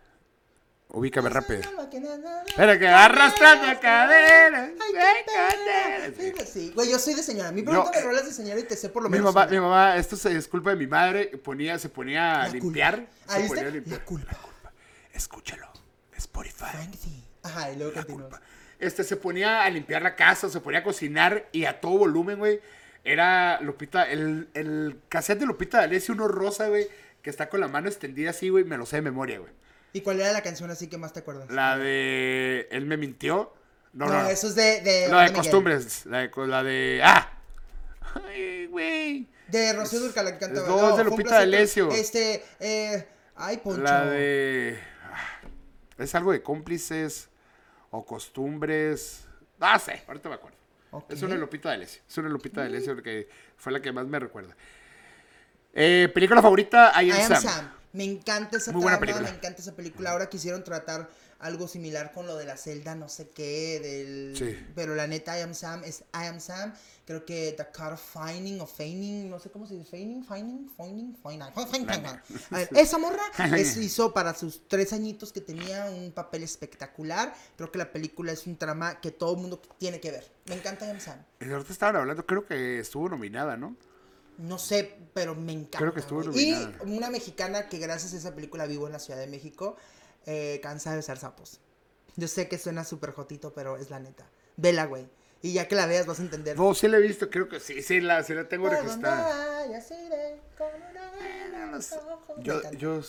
Ubícame 0.91 1.29
rápido. 1.29 1.61
Espera 2.47 2.79
que 2.79 2.89
arrastrando 2.89 3.79
cadera. 3.81 4.71
Ay, 4.81 4.93
qué 4.93 6.23
pena. 6.33 6.47
Sí, 6.47 6.73
güey, 6.75 6.91
yo 6.91 6.99
soy 6.99 7.15
de 7.15 7.23
señora. 7.23 7.53
Mi 7.53 7.63
pregunta 7.63 7.91
me 7.95 8.01
rolas 8.01 8.25
de 8.25 8.33
señora 8.33 8.59
y 8.59 8.63
te 8.63 8.75
sé 8.75 8.89
por 8.89 9.03
lo 9.03 9.11
Mi 9.11 9.19
menos. 9.19 9.35
mamá, 9.35 9.51
mi 9.51 9.61
mamá, 9.61 9.97
esto 9.97 10.17
se 10.17 10.35
es 10.35 10.49
culpa 10.49 10.71
de 10.71 10.77
mi 10.77 10.87
madre, 10.87 11.27
ponía, 11.45 11.79
se 11.79 11.91
ponía 11.91 12.43
a 12.43 12.49
limpiar. 12.49 12.97
culpa. 12.97 13.11
Se 13.27 13.35
Ahí 13.35 13.49
ponía 13.49 13.63
está. 13.63 13.69
a 13.69 13.75
limpiar. 13.75 13.99
La 13.99 14.05
culpa. 14.05 14.37
Escúchalo. 15.13 15.69
Spotify. 16.17 16.65
Ajá, 17.43 17.71
y 17.71 17.77
luego 17.77 17.93
continúa. 17.95 18.41
Este, 18.79 19.05
se 19.05 19.17
ponía 19.17 19.65
a 19.65 19.71
limpiar 19.71 20.01
la 20.03 20.17
casa, 20.17 20.49
se 20.49 20.61
ponía 20.61 20.81
a 20.81 20.85
cocinar 20.85 21.49
y 21.53 21.65
a 21.67 21.81
todo 21.81 21.99
volumen, 21.99 22.39
güey. 22.39 22.61
Era 23.05 23.61
Lupita, 23.61 24.05
el, 24.11 24.49
el 24.55 25.01
cassette 25.09 25.41
de 25.41 25.47
Lupita 25.47 25.79
D'Alessio, 25.79 26.15
uno 26.15 26.29
rosa, 26.29 26.69
güey, 26.69 26.89
que 27.23 27.29
está 27.31 27.49
con 27.49 27.61
la 27.61 27.69
mano 27.69 27.89
extendida 27.89 28.31
así, 28.31 28.49
güey, 28.49 28.65
me 28.65 28.77
lo 28.79 28.87
sé 28.87 28.97
de 28.97 29.03
memoria, 29.03 29.39
güey. 29.39 29.53
¿Y 29.93 30.01
cuál 30.03 30.21
era 30.21 30.33
la 30.33 30.43
canción 30.43 30.71
así 30.71 30.89
que 30.89 30.99
más 30.99 31.13
te 31.13 31.21
acuerdas? 31.21 31.51
La 31.51 31.77
de 31.79 32.69
Él 32.71 32.87
me 32.87 32.97
mintió. 32.97 33.55
No, 33.93 34.07
no, 34.07 34.23
no, 34.23 34.29
eso 34.29 34.49
es 34.49 34.55
de. 34.55 34.81
de 34.83 35.09
La 35.09 35.23
de 35.25 35.33
costumbres. 35.33 36.05
La 36.07 36.19
de, 36.19 36.31
la 36.47 36.63
de. 36.63 37.01
¡Ah! 37.03 37.33
Ay, 38.27 38.67
güey. 38.67 39.27
De 39.49 39.73
Rocío 39.73 40.01
Durcal, 40.01 40.27
la 40.27 40.33
que 40.33 40.39
canta. 40.39 40.61
No, 40.67 40.91
es 40.91 40.97
de 40.97 41.05
Lupita 41.05 41.37
D'Alessio. 41.37 41.91
Este, 41.91 42.45
eh. 42.61 43.09
Ay, 43.35 43.57
Poncho. 43.59 43.81
La 43.81 44.05
de. 44.05 44.79
ah, 45.11 45.41
Es 45.97 46.15
algo 46.15 46.33
de 46.33 46.43
cómplices 46.43 47.29
o 47.91 48.05
costumbres. 48.05 49.25
No 49.59 49.79
sé, 49.79 50.03
ahorita 50.07 50.29
me 50.29 50.35
acuerdo. 50.35 50.57
Ok. 50.91 51.11
Es 51.11 51.23
una 51.23 51.35
Lupita 51.37 51.71
D'Alessio. 51.71 52.03
Es 52.09 52.19
una 52.19 52.29
Lupita 52.29 52.61
D'Alessio 52.61 52.95
porque 52.95 53.29
fue 53.57 53.73
la 53.73 53.81
que 53.81 53.91
más 53.91 54.07
me 54.07 54.19
recuerda. 54.19 54.55
Eh, 55.73 56.11
película 56.13 56.43
favorita, 56.43 56.93
I 57.03 57.07
I 57.07 57.11
Am 57.11 57.21
Am 57.21 57.29
Sam. 57.29 57.43
Sam. 57.43 57.73
Me 57.93 58.05
encanta 58.05 58.59
esa 58.59 58.73
Muy 58.73 58.83
buena 58.83 58.99
trama, 58.99 59.13
película. 59.13 59.31
me 59.31 59.37
encanta 59.37 59.63
esa 59.63 59.75
película. 59.75 60.11
Ahora 60.11 60.29
quisieron 60.29 60.63
tratar 60.65 61.09
algo 61.41 61.69
similar 61.69 62.13
con 62.13 62.27
lo 62.27 62.37
de 62.37 62.45
la 62.45 62.57
celda, 62.57 62.97
no 62.97 63.09
sé 63.09 63.29
qué, 63.31 63.79
del... 63.81 64.35
Sí. 64.37 64.59
Pero 64.75 64.95
la 64.97 65.07
neta, 65.07 65.39
I 65.39 65.43
Am 65.43 65.55
Sam 65.55 65.85
es 65.85 66.01
I 66.13 66.27
Am 66.27 66.41
Sam. 66.41 66.75
Creo 67.07 67.25
que 67.25 67.55
The 67.57 67.69
Car 67.73 67.97
Finding 67.97 68.61
o 68.61 68.67
Feigning, 68.67 69.31
no 69.31 69.39
sé 69.39 69.49
cómo 69.51 69.67
se 69.67 69.75
dice, 69.75 69.89
Feigning, 69.93 70.25
Finding, 70.25 70.69
Finding, 70.77 71.17
Finding, 71.23 71.53
Finding. 71.89 72.07
A 72.51 72.57
ver, 72.59 72.69
esa 72.75 72.99
morra 72.99 73.23
es- 73.57 73.77
hizo 73.79 74.13
para 74.13 74.35
sus 74.35 74.67
tres 74.69 74.93
añitos 74.93 75.33
que 75.33 75.41
tenía 75.41 75.87
un 75.87 76.11
papel 76.13 76.43
espectacular. 76.43 77.33
Creo 77.57 77.71
que 77.73 77.79
la 77.79 77.93
película 77.93 78.33
es 78.33 78.47
un 78.47 78.57
trama 78.59 79.01
que 79.01 79.13
todo 79.13 79.35
el 79.35 79.39
mundo 79.41 79.63
tiene 79.79 80.01
que 80.01 80.11
ver. 80.11 80.31
Me 80.47 80.57
encanta 80.57 80.87
I 80.87 80.91
Am 80.91 81.01
Sam. 81.01 81.23
Eh, 81.41 81.51
Ahorita 81.53 81.73
estaban 81.73 81.97
hablando, 81.97 82.27
creo 82.27 82.45
que 82.45 82.81
estuvo 82.81 83.09
nominada, 83.09 83.57
¿no? 83.57 83.77
No 84.39 84.59
sé, 84.59 84.97
pero 85.15 85.35
me 85.35 85.53
encanta. 85.53 85.79
Creo 85.79 85.93
que 85.93 86.01
estuvo. 86.01 86.23
Y 86.33 86.55
una 86.83 87.11
mexicana 87.11 87.69
que 87.69 87.79
gracias 87.79 88.15
a 88.15 88.17
esa 88.17 88.35
película 88.35 88.67
vivo 88.67 88.87
en 88.87 88.93
la 88.93 89.01
Ciudad 89.01 89.19
de 89.19 89.27
México, 89.27 89.77
eh, 90.27 90.61
cansa 90.63 90.91
de 90.91 90.97
besar 90.97 91.19
sapos. 91.19 91.61
Yo 92.17 92.29
sé 92.29 92.49
que 92.49 92.57
suena 92.59 92.85
súper 92.85 93.11
jotito, 93.11 93.53
pero 93.53 93.77
es 93.77 93.91
la 93.91 93.99
neta. 93.99 94.27
Vela, 94.57 94.87
güey. 94.87 95.09
Y 95.43 95.53
ya 95.53 95.69
que 95.69 95.75
la 95.75 95.87
veas 95.87 96.07
vas 96.07 96.21
a 96.21 96.23
entender. 96.23 96.57
No, 96.57 96.75
sí 96.75 96.89
la 96.89 96.99
he 96.99 97.01
visto, 97.01 97.31
creo 97.31 97.49
que 97.49 97.61
sí, 97.61 97.83
sí 97.83 98.01
la, 98.01 98.23
sí 98.23 98.35
la 98.35 98.49
tengo 98.49 98.69
registrada. 98.69 99.67
Yo, 102.41 102.71
yo 102.73 103.01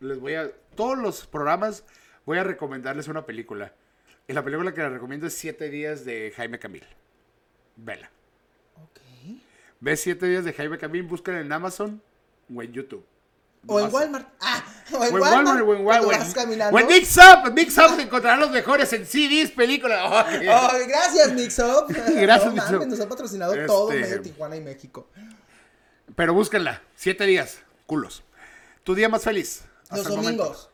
les 0.00 0.18
voy 0.18 0.34
a. 0.34 0.50
Todos 0.74 0.98
los 0.98 1.26
programas 1.26 1.84
voy 2.26 2.38
a 2.38 2.44
recomendarles 2.44 3.08
una 3.08 3.26
película. 3.26 3.74
Y 4.26 4.34
la 4.34 4.44
película 4.44 4.74
que 4.74 4.82
les 4.82 4.92
recomiendo 4.92 5.26
es 5.26 5.34
Siete 5.34 5.70
Días 5.70 6.04
de 6.04 6.32
Jaime 6.36 6.58
Camil. 6.58 6.84
Vela. 7.76 8.10
Ve 9.80 9.96
Siete 9.96 10.26
Días 10.26 10.44
de 10.44 10.52
Jaime 10.52 10.78
Camil, 10.78 11.02
búscala 11.04 11.40
en 11.40 11.52
Amazon 11.52 12.02
o 12.54 12.62
en 12.62 12.72
YouTube. 12.72 13.04
O 13.66 13.80
en 13.80 13.92
Walmart. 13.92 14.28
Ah, 14.40 14.64
o 14.92 14.96
O 14.98 15.02
en 15.02 15.08
en 15.08 15.12
Walmart. 15.14 15.34
Walmart, 15.46 15.60
o 15.68 15.74
en 15.74 15.84
Walmart. 15.86 16.72
O 16.72 16.78
en 16.78 16.86
Mix 16.86 17.16
Up. 17.16 17.46
En 17.48 17.54
Mix 17.54 17.78
Up 17.78 17.98
encontrarán 18.00 18.40
los 18.40 18.50
mejores 18.50 18.92
en 18.92 19.04
CDs, 19.06 19.50
películas. 19.50 20.00
Oh, 20.06 20.70
gracias, 20.88 21.32
Mix 21.32 21.58
Up. 21.58 21.86
Gracias, 22.14 22.46
no, 22.46 22.52
Mix 22.52 22.70
Up. 22.70 22.86
Nos 22.86 23.00
ha 23.00 23.08
patrocinado 23.08 23.54
todo 23.66 23.90
Este- 23.92 24.02
medio 24.02 24.22
Tijuana 24.22 24.56
y 24.56 24.60
México. 24.60 25.08
Pero 26.16 26.34
búsquenla. 26.34 26.82
Siete 26.94 27.24
días. 27.26 27.58
Culos. 27.86 28.22
Tu 28.84 28.94
día 28.94 29.08
más 29.08 29.22
feliz. 29.22 29.62
hasta 29.90 29.96
Los 29.96 30.08
domingos. 30.08 30.67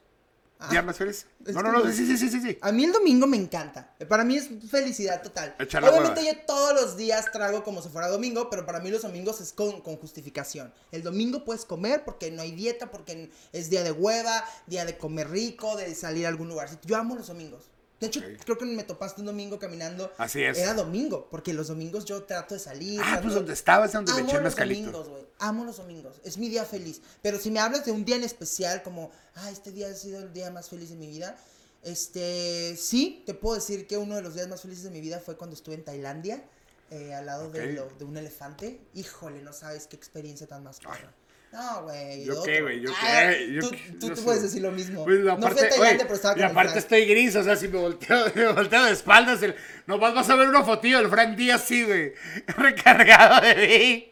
¿Día 0.70 0.82
más 0.82 0.96
feliz? 0.96 1.26
No, 1.40 1.62
no, 1.62 1.72
no. 1.72 1.92
Sí, 1.92 2.06
sí, 2.06 2.16
sí, 2.16 2.28
sí, 2.28 2.40
sí. 2.40 2.58
A 2.60 2.72
mí 2.72 2.84
el 2.84 2.92
domingo 2.92 3.26
me 3.26 3.36
encanta. 3.36 3.94
Para 4.08 4.24
mí 4.24 4.36
es 4.36 4.48
felicidad 4.70 5.22
total. 5.22 5.54
Obviamente 5.58 6.24
yo 6.24 6.32
todos 6.46 6.74
los 6.74 6.96
días 6.96 7.30
trago 7.32 7.62
como 7.62 7.82
si 7.82 7.88
fuera 7.88 8.08
domingo, 8.08 8.48
pero 8.50 8.64
para 8.66 8.80
mí 8.80 8.90
los 8.90 9.02
domingos 9.02 9.40
es 9.40 9.52
con, 9.52 9.80
con 9.80 9.96
justificación. 9.96 10.72
El 10.92 11.02
domingo 11.02 11.44
puedes 11.44 11.64
comer 11.64 12.04
porque 12.04 12.30
no 12.30 12.42
hay 12.42 12.52
dieta, 12.52 12.90
porque 12.90 13.30
es 13.52 13.70
día 13.70 13.82
de 13.82 13.92
hueva, 13.92 14.44
día 14.66 14.84
de 14.84 14.96
comer 14.96 15.30
rico, 15.30 15.76
de 15.76 15.94
salir 15.94 16.26
a 16.26 16.28
algún 16.28 16.48
lugar. 16.48 16.68
Yo 16.84 16.96
amo 16.96 17.14
los 17.14 17.28
domingos. 17.28 17.70
De 18.04 18.08
hecho, 18.08 18.22
creo 18.44 18.58
que 18.58 18.64
me 18.66 18.84
topaste 18.84 19.20
un 19.20 19.26
domingo 19.26 19.58
caminando. 19.58 20.12
Así 20.18 20.42
es. 20.42 20.58
Era 20.58 20.74
domingo, 20.74 21.28
porque 21.30 21.52
los 21.52 21.68
domingos 21.68 22.04
yo 22.04 22.22
trato 22.24 22.54
de 22.54 22.60
salir. 22.60 23.00
Ah, 23.02 23.18
pues 23.22 23.34
de- 23.34 23.40
donde 23.40 23.52
estabas, 23.52 23.92
donde 23.92 24.12
me 24.14 24.20
eché 24.22 24.40
los 24.40 24.54
domingos, 24.56 25.08
güey. 25.08 25.24
Amo 25.38 25.64
los 25.64 25.76
domingos. 25.78 26.20
Es 26.24 26.38
mi 26.38 26.48
día 26.48 26.64
feliz. 26.64 27.00
Pero 27.22 27.38
si 27.38 27.50
me 27.50 27.60
hablas 27.60 27.84
de 27.84 27.92
un 27.92 28.04
día 28.04 28.16
en 28.16 28.24
especial, 28.24 28.82
como, 28.82 29.10
ah, 29.34 29.50
este 29.50 29.72
día 29.72 29.88
ha 29.88 29.94
sido 29.94 30.20
el 30.20 30.32
día 30.32 30.50
más 30.50 30.68
feliz 30.68 30.90
de 30.90 30.96
mi 30.96 31.06
vida. 31.08 31.36
Este, 31.82 32.76
sí, 32.78 33.22
te 33.26 33.34
puedo 33.34 33.54
decir 33.56 33.86
que 33.86 33.98
uno 33.98 34.16
de 34.16 34.22
los 34.22 34.34
días 34.34 34.48
más 34.48 34.62
felices 34.62 34.84
de 34.84 34.90
mi 34.90 35.00
vida 35.00 35.20
fue 35.20 35.36
cuando 35.36 35.54
estuve 35.54 35.74
en 35.74 35.84
Tailandia, 35.84 36.42
eh, 36.90 37.12
al 37.14 37.26
lado 37.26 37.50
de, 37.50 37.60
Ok. 37.60 37.74
lo- 37.74 37.98
de 37.98 38.04
un 38.04 38.16
elefante. 38.16 38.80
Híjole, 38.94 39.42
no 39.42 39.52
sabes 39.52 39.86
qué 39.86 39.96
experiencia 39.96 40.46
tan 40.46 40.62
más 40.64 40.80
perra. 40.80 41.12
No, 41.54 41.82
güey. 41.84 42.24
¿Yo 42.24 42.42
qué, 42.42 42.62
güey? 42.62 42.80
¿Yo 42.80 42.90
Ah, 43.00 43.30
qué? 43.30 43.52
Yo 43.52 43.70
Tú, 44.00 44.12
tú 44.12 44.24
puedes 44.24 44.42
decir 44.42 44.60
lo 44.60 44.72
mismo. 44.72 45.04
Pues, 45.04 45.18
no 45.20 45.22
fui 45.22 45.30
a 45.30 45.34
aparte, 45.34 45.60
Tailandia, 45.68 45.88
oye, 45.90 45.98
pero 46.02 46.14
estaba 46.14 46.38
y 46.38 46.42
aparte 46.42 46.78
estoy 46.80 47.04
gris, 47.06 47.36
o 47.36 47.44
sea, 47.44 47.54
si 47.54 47.68
me 47.68 47.78
volteo, 47.78 48.26
me 48.34 48.52
volteo 48.52 48.84
de 48.84 48.90
espaldas, 48.92 49.40
el, 49.42 49.54
nomás 49.86 50.14
vas 50.14 50.28
a 50.30 50.34
ver 50.34 50.48
una 50.48 50.64
fotillo 50.64 50.98
del 50.98 51.08
Frank 51.08 51.36
Díaz, 51.36 51.62
sí, 51.64 51.84
güey, 51.84 52.12
recargado 52.56 53.40
de 53.46 53.54
mí. 53.54 54.10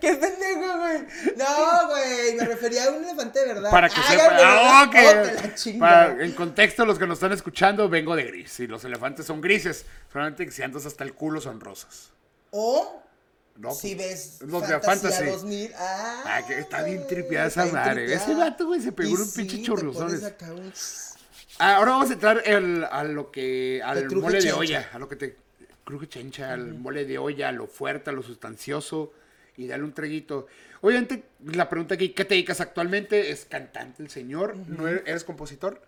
¡Qué 0.00 0.14
pendejo, 0.14 0.78
güey! 0.78 0.98
No, 1.36 1.88
güey, 1.88 2.34
me 2.36 2.44
refería 2.46 2.84
a 2.86 2.90
un 2.90 3.04
elefante 3.04 3.40
de 3.40 3.46
verdad. 3.54 3.70
Para 3.70 3.88
que 3.88 3.96
Ah, 3.98 4.10
sepan, 4.10 4.36
ah, 4.40 4.90
¿verdad? 4.92 5.22
Te 5.24 5.32
ok. 5.38 5.42
la 5.44 5.54
chinga. 5.54 5.78
Para- 5.80 6.24
en 6.24 6.32
contexto, 6.32 6.84
los 6.86 6.98
que 6.98 7.06
nos 7.06 7.16
están 7.18 7.32
escuchando, 7.32 7.88
vengo 7.88 8.14
de 8.16 8.24
gris, 8.24 8.60
y 8.60 8.66
los 8.66 8.84
elefantes 8.84 9.26
son 9.26 9.40
grises, 9.40 9.84
solamente 10.12 10.44
que 10.44 10.52
si 10.52 10.62
andas 10.62 10.86
hasta 10.86 11.04
el 11.04 11.14
culo 11.14 11.40
son 11.40 11.60
rosas. 11.60 12.10
O 12.50 13.02
No, 13.56 13.70
si 13.72 13.94
ves 13.94 14.38
los 14.40 14.66
de 14.66 14.80
Fantasy. 14.80 15.24
2000. 15.26 15.72
Ah, 15.76 16.22
Ah, 16.26 16.46
que 16.46 16.58
está 16.58 16.82
bien 16.82 16.98
güey, 16.98 17.08
tripeada 17.08 17.48
esa 17.48 17.66
madre. 17.66 18.12
Ese 18.12 18.34
vato, 18.34 18.66
güey, 18.66 18.80
se 18.80 18.92
pegó 18.92 19.10
Y 19.10 19.12
un 19.14 19.26
sí, 19.26 19.44
pinche 19.44 19.72
acá 20.26 20.52
un- 20.52 20.72
Ah, 21.58 21.76
ahora 21.76 21.92
vamos 21.92 22.10
a 22.10 22.14
entrar 22.14 22.42
el- 22.46 22.84
a 22.84 23.04
lo 23.04 23.30
que 23.30 23.80
al 23.84 24.10
mole 24.10 24.40
de 24.40 24.52
olla, 24.52 24.88
a 24.92 24.98
lo 24.98 25.08
que 25.08 25.16
te 25.16 25.36
cruje 25.84 26.08
chencha, 26.08 26.52
al 26.52 26.74
mole 26.74 27.04
de 27.04 27.18
olla, 27.18 27.48
a 27.50 27.52
lo 27.52 27.66
fuerte, 27.66 28.10
a 28.10 28.12
lo 28.12 28.22
sustancioso 28.22 29.12
y 29.56 29.66
darle 29.66 29.84
un 29.84 29.92
traguito. 29.92 30.46
Obviamente, 30.80 31.24
la 31.44 31.68
pregunta 31.68 31.94
aquí, 31.94 32.08
¿qué 32.08 32.24
te 32.24 32.34
dedicas 32.34 32.60
actualmente? 32.60 33.30
¿Es 33.30 33.44
cantante 33.44 34.02
el 34.02 34.08
señor? 34.10 34.56
¿No 34.56 34.88
eres, 34.88 35.02
eres 35.06 35.24
compositor? 35.24 35.80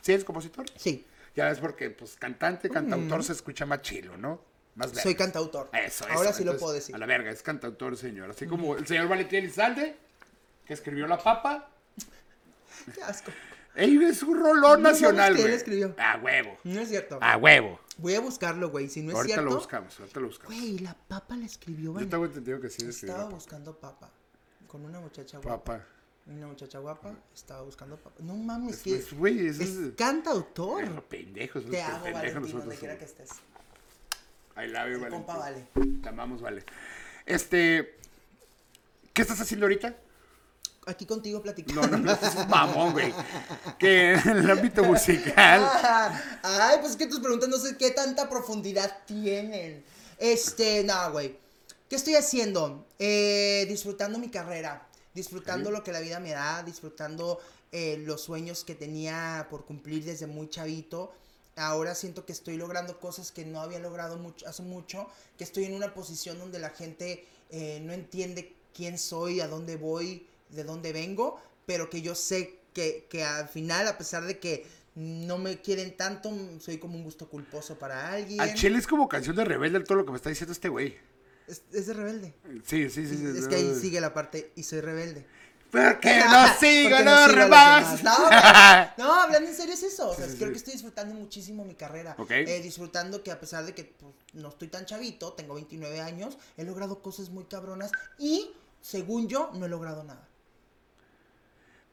¿Sí 0.00 0.12
eres 0.12 0.24
compositor? 0.24 0.64
Sí, 0.76 1.06
Ya 1.36 1.48
ves 1.48 1.60
porque, 1.60 1.88
pues, 1.90 2.16
cantante, 2.16 2.68
cantautor 2.68 3.24
se 3.24 3.32
escucha 3.32 3.64
más 3.64 3.80
chilo, 3.82 4.16
¿no? 4.18 4.40
Más 4.74 4.90
soy 4.92 5.14
cantautor. 5.14 5.68
Eso, 5.72 6.04
eso. 6.04 6.14
Ahora 6.14 6.32
sí 6.32 6.44
lo 6.44 6.52
Entonces, 6.52 6.60
puedo 6.60 6.72
decir. 6.74 6.94
A 6.94 6.98
la 6.98 7.06
verga, 7.06 7.30
es 7.30 7.42
cantautor, 7.42 7.96
señor. 7.96 8.30
Así 8.30 8.46
como 8.46 8.76
el 8.76 8.86
señor 8.86 9.08
Valentín 9.08 9.40
Elizalde, 9.40 9.96
que 10.64 10.72
escribió 10.74 11.06
La 11.06 11.18
Papa. 11.18 11.68
Qué 12.94 13.02
asco. 13.02 13.30
Ey, 13.74 13.96
es 14.04 14.22
un 14.22 14.38
rolón 14.38 14.82
No 14.82 14.90
nacional, 14.90 15.34
él 15.36 15.42
güey. 15.42 15.54
escribió. 15.54 15.94
A 15.98 16.18
huevo. 16.18 16.56
No 16.64 16.80
es 16.80 16.88
cierto. 16.88 17.18
A 17.22 17.36
huevo. 17.38 17.80
Voy 17.98 18.14
a 18.14 18.20
buscarlo, 18.20 18.70
güey. 18.70 18.88
Si 18.88 19.00
no 19.02 19.10
es 19.10 19.16
ahorita 19.16 19.34
cierto. 19.36 19.50
lo 19.50 19.56
buscamos, 19.56 19.98
ahorita 20.00 20.20
lo 20.20 20.26
buscamos. 20.26 20.54
Güey, 20.56 20.78
la 20.80 20.94
papa 20.94 21.36
la 21.36 21.46
escribió. 21.46 21.84
Yo 21.90 21.92
Van- 21.94 22.08
tengo 22.10 22.24
entendido 22.26 22.60
que 22.60 22.68
sí 22.68 22.76
Estaba 22.86 22.90
escribió 22.90 23.28
buscando 23.30 23.74
papa. 23.78 24.10
Con 24.66 24.84
una 24.84 25.00
muchacha 25.00 25.38
guapa. 25.38 25.64
Papa. 25.64 25.86
Una 26.26 26.46
muchacha 26.46 26.78
guapa. 26.78 27.14
Estaba 27.34 27.62
buscando 27.62 27.96
papa. 27.96 28.16
No 28.20 28.34
mames, 28.34 28.76
Es- 28.76 28.82
que. 28.82 28.94
es- 28.96 29.12
güey, 29.12 29.46
es 29.46 29.58
es- 29.60 29.94
cantautor. 29.96 30.82
Pero 30.84 31.08
pendejos, 31.08 31.64
Te 31.66 31.82
amo, 31.82 32.04
pendejos 32.04 32.34
Valentín, 32.34 32.58
donde 32.60 32.76
quiera 32.76 32.98
que 32.98 33.04
estés. 33.04 33.30
I 34.56 34.66
love 34.66 34.92
you, 34.92 35.08
compa 35.08 35.36
vale. 35.36 35.66
Te 36.02 36.08
amamos, 36.08 36.40
vale. 36.40 36.64
Este, 37.26 37.96
¿qué 39.12 39.22
estás 39.22 39.40
haciendo 39.40 39.66
ahorita? 39.66 39.96
aquí 40.86 41.06
contigo 41.06 41.42
platicando. 41.42 41.82
No, 41.82 41.96
no, 41.96 41.98
no, 41.98 42.12
es 42.12 42.48
mamón, 42.48 42.92
güey. 42.92 43.12
Que 43.78 44.14
en 44.14 44.38
el 44.38 44.50
ámbito 44.50 44.82
musical. 44.84 45.68
Ay, 46.42 46.78
pues 46.80 46.92
es 46.92 46.96
que 46.96 47.06
tus 47.06 47.20
preguntas 47.20 47.48
no 47.48 47.56
sé 47.56 47.76
qué 47.76 47.90
tanta 47.90 48.28
profundidad 48.28 48.98
tienen. 49.06 49.84
Este, 50.18 50.84
no, 50.84 51.12
güey. 51.12 51.38
¿Qué 51.88 51.96
estoy 51.96 52.14
haciendo? 52.14 52.86
Eh, 52.98 53.66
disfrutando 53.68 54.18
mi 54.18 54.30
carrera, 54.30 54.86
disfrutando 55.14 55.70
lo 55.70 55.82
que 55.82 55.92
la 55.92 56.00
vida 56.00 56.20
me 56.20 56.30
da, 56.30 56.62
disfrutando 56.62 57.38
eh, 57.70 58.02
los 58.06 58.22
sueños 58.22 58.64
que 58.64 58.74
tenía 58.74 59.46
por 59.50 59.66
cumplir 59.66 60.04
desde 60.04 60.26
muy 60.26 60.48
chavito. 60.48 61.12
Ahora 61.56 61.94
siento 61.94 62.24
que 62.24 62.32
estoy 62.32 62.56
logrando 62.56 62.98
cosas 62.98 63.30
que 63.30 63.44
no 63.44 63.60
había 63.60 63.78
logrado 63.78 64.16
mucho, 64.16 64.48
hace 64.48 64.62
mucho, 64.62 65.06
que 65.36 65.44
estoy 65.44 65.64
en 65.64 65.74
una 65.74 65.92
posición 65.92 66.38
donde 66.38 66.58
la 66.58 66.70
gente 66.70 67.26
eh, 67.50 67.80
no 67.82 67.92
entiende 67.92 68.54
quién 68.74 68.98
soy, 68.98 69.40
a 69.40 69.48
dónde 69.48 69.76
voy, 69.76 70.26
de 70.48 70.64
dónde 70.64 70.92
vengo, 70.92 71.40
pero 71.66 71.90
que 71.90 72.00
yo 72.00 72.14
sé 72.14 72.58
que, 72.72 73.06
que 73.10 73.22
al 73.22 73.48
final, 73.48 73.86
a 73.86 73.98
pesar 73.98 74.24
de 74.24 74.38
que 74.38 74.66
no 74.94 75.38
me 75.38 75.60
quieren 75.60 75.96
tanto, 75.96 76.30
soy 76.60 76.78
como 76.78 76.96
un 76.96 77.04
gusto 77.04 77.28
culposo 77.28 77.78
para 77.78 78.12
alguien. 78.12 78.40
Al 78.40 78.54
chile 78.54 78.78
es 78.78 78.86
como 78.86 79.08
canción 79.08 79.36
de 79.36 79.44
rebelde 79.44 79.80
todo 79.80 79.98
lo 79.98 80.04
que 80.04 80.12
me 80.12 80.16
está 80.16 80.28
diciendo 80.30 80.52
este 80.52 80.68
güey. 80.68 80.96
Es, 81.46 81.62
es 81.72 81.86
de 81.86 81.94
rebelde. 81.94 82.34
Sí, 82.64 82.88
sí, 82.90 83.06
sí. 83.06 83.16
sí 83.16 83.26
Es 83.36 83.48
que 83.48 83.56
ahí 83.56 83.74
sigue 83.78 84.00
la 84.00 84.14
parte 84.14 84.52
y 84.54 84.62
soy 84.62 84.80
rebelde. 84.80 85.26
Porque 85.92 86.20
no 86.30 86.46
sigo 86.60 86.90
Porque 86.90 87.04
los 87.04 87.30
sigo. 87.30 87.48
No, 88.04 88.18
no, 88.98 89.14
hablando 89.22 89.48
en 89.48 89.56
serio 89.56 89.72
es 89.72 89.82
eso. 89.82 90.10
O 90.10 90.14
sea, 90.14 90.26
Sí, 90.26 90.32
sí, 90.32 90.36
creo 90.36 90.48
sí. 90.48 90.52
que 90.52 90.58
estoy 90.58 90.72
disfrutando 90.74 91.14
muchísimo 91.14 91.64
mi 91.64 91.74
carrera. 91.74 92.14
Eh, 92.28 92.60
disfrutando 92.62 93.22
que 93.22 93.30
a 93.30 93.40
pesar 93.40 93.64
de 93.64 93.74
que 93.74 93.84
pues, 93.84 94.12
no 94.34 94.50
estoy 94.50 94.68
tan 94.68 94.84
chavito, 94.84 95.32
tengo 95.32 95.54
29 95.54 96.00
años, 96.00 96.36
he 96.58 96.64
logrado 96.64 97.00
cosas 97.02 97.30
muy 97.30 97.44
cabronas 97.44 97.90
y, 98.18 98.50
según 98.82 99.28
yo, 99.28 99.50
no 99.54 99.64
he 99.64 99.68
logrado 99.70 100.04
nada. 100.04 100.28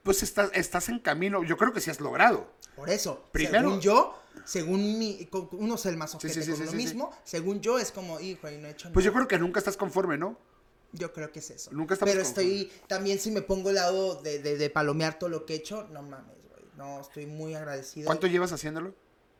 Pues 0.03 0.23
estás, 0.23 0.49
estás 0.53 0.89
en 0.89 0.99
camino. 0.99 1.43
Yo 1.43 1.55
creo 1.57 1.71
que 1.73 1.81
sí 1.81 1.89
has 1.89 1.99
logrado. 2.01 2.47
Por 2.75 2.89
eso, 2.89 3.23
Primero- 3.31 3.61
según 3.69 3.81
yo, 3.81 4.19
según 4.45 4.99
mi, 4.99 5.29
uno 5.51 5.75
es 5.75 5.85
el 5.85 5.97
más 5.97 6.15
ojete 6.15 6.33
sí, 6.33 6.43
sí, 6.43 6.51
con 6.51 6.67
sí. 6.69 6.75
mismo, 6.75 7.11
según 7.23 7.59
yo 7.61 7.77
es 7.77 7.91
como, 7.91 8.19
hijo, 8.19 8.49
y 8.49 8.57
no 8.57 8.67
he 8.67 8.71
hecho 8.71 8.91
Pues 8.93 9.03
yo 9.05 9.11
nada. 9.11 9.25
creo 9.25 9.27
que 9.27 9.39
nunca 9.39 9.59
estás 9.59 9.75
conforme, 9.77 10.17
¿no? 10.17 10.37
Yo 10.91 11.13
creo 11.13 11.31
que 11.31 11.39
es 11.39 11.49
eso. 11.51 11.71
Nunca 11.71 11.93
estamos 11.93 12.13
Pero 12.13 12.27
estoy, 12.27 12.71
también 12.87 13.19
si 13.19 13.29
me 13.31 13.41
pongo 13.41 13.69
al 13.69 13.75
lado 13.75 14.15
de, 14.21 14.39
de, 14.39 14.57
de 14.57 14.69
palomear 14.69 15.19
todo 15.19 15.29
lo 15.29 15.45
que 15.45 15.53
he 15.53 15.57
hecho, 15.57 15.83
no 15.91 16.01
mames, 16.01 16.35
güey. 16.49 16.63
No, 16.77 17.01
estoy 17.01 17.25
muy 17.27 17.53
agradecido. 17.53 18.07
¿Cuánto 18.07 18.25
llevas 18.27 18.51
haciéndolo? 18.51 18.95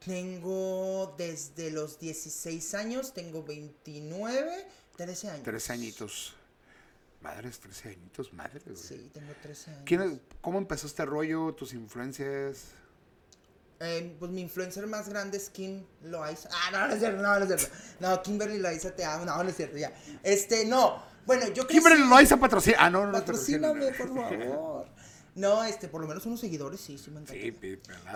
Tengo 0.05 1.15
desde 1.17 1.71
los 1.71 1.99
16 1.99 2.73
años, 2.75 3.13
tengo 3.13 3.43
29, 3.43 4.67
13 4.95 5.29
años. 5.29 5.43
13 5.43 5.73
añitos. 5.73 6.33
Madres, 7.21 7.59
13 7.59 7.89
añitos, 7.89 8.31
madre. 8.31 8.61
güey. 8.65 8.77
Sí, 8.77 9.09
tengo 9.13 9.33
13 9.41 9.71
años. 9.71 9.83
¿Quién 9.85 10.01
es- 10.03 10.19
¿Cómo 10.41 10.57
empezó 10.57 10.87
este 10.87 11.03
rollo? 11.05 11.53
¿Tus 11.53 11.73
influencias? 11.73 12.65
Eh, 13.81 14.15
pues 14.19 14.31
mi 14.31 14.41
influencer 14.41 14.85
más 14.87 15.07
grande 15.09 15.37
es 15.37 15.49
Kim 15.49 15.85
Loaiza. 16.03 16.49
Ah, 16.51 16.71
no, 16.71 16.87
no 16.87 16.93
es 16.93 16.99
cierto, 16.99 17.21
no, 17.21 17.39
no 17.39 17.45
es 17.45 17.61
cierto. 17.61 17.77
No, 17.99 18.21
Kimberly 18.21 18.57
Loaiza 18.59 18.95
te 18.95 19.03
amo. 19.05 19.25
No, 19.25 19.41
no 19.43 19.49
es 19.49 19.55
cierto, 19.55 19.77
ya. 19.77 19.93
Este, 20.23 20.65
no. 20.65 21.01
Bueno, 21.25 21.47
yo 21.47 21.65
crecí... 21.67 21.79
Kimberly 21.79 22.07
Loaiza 22.07 22.37
patrocina. 22.37 22.77
Ah, 22.79 22.89
no, 22.89 23.01
no, 23.05 23.07
no 23.07 23.19
Patrocíname, 23.19 23.91
por 23.93 24.07
favor. 24.15 24.87
No, 25.35 25.63
este, 25.63 25.87
por 25.87 26.01
lo 26.01 26.07
menos 26.07 26.25
unos 26.25 26.39
seguidores, 26.39 26.81
sí, 26.81 26.97
sí 26.97 27.11
me 27.11 27.21
encanta. 27.21 27.33
Sí. 27.41 27.53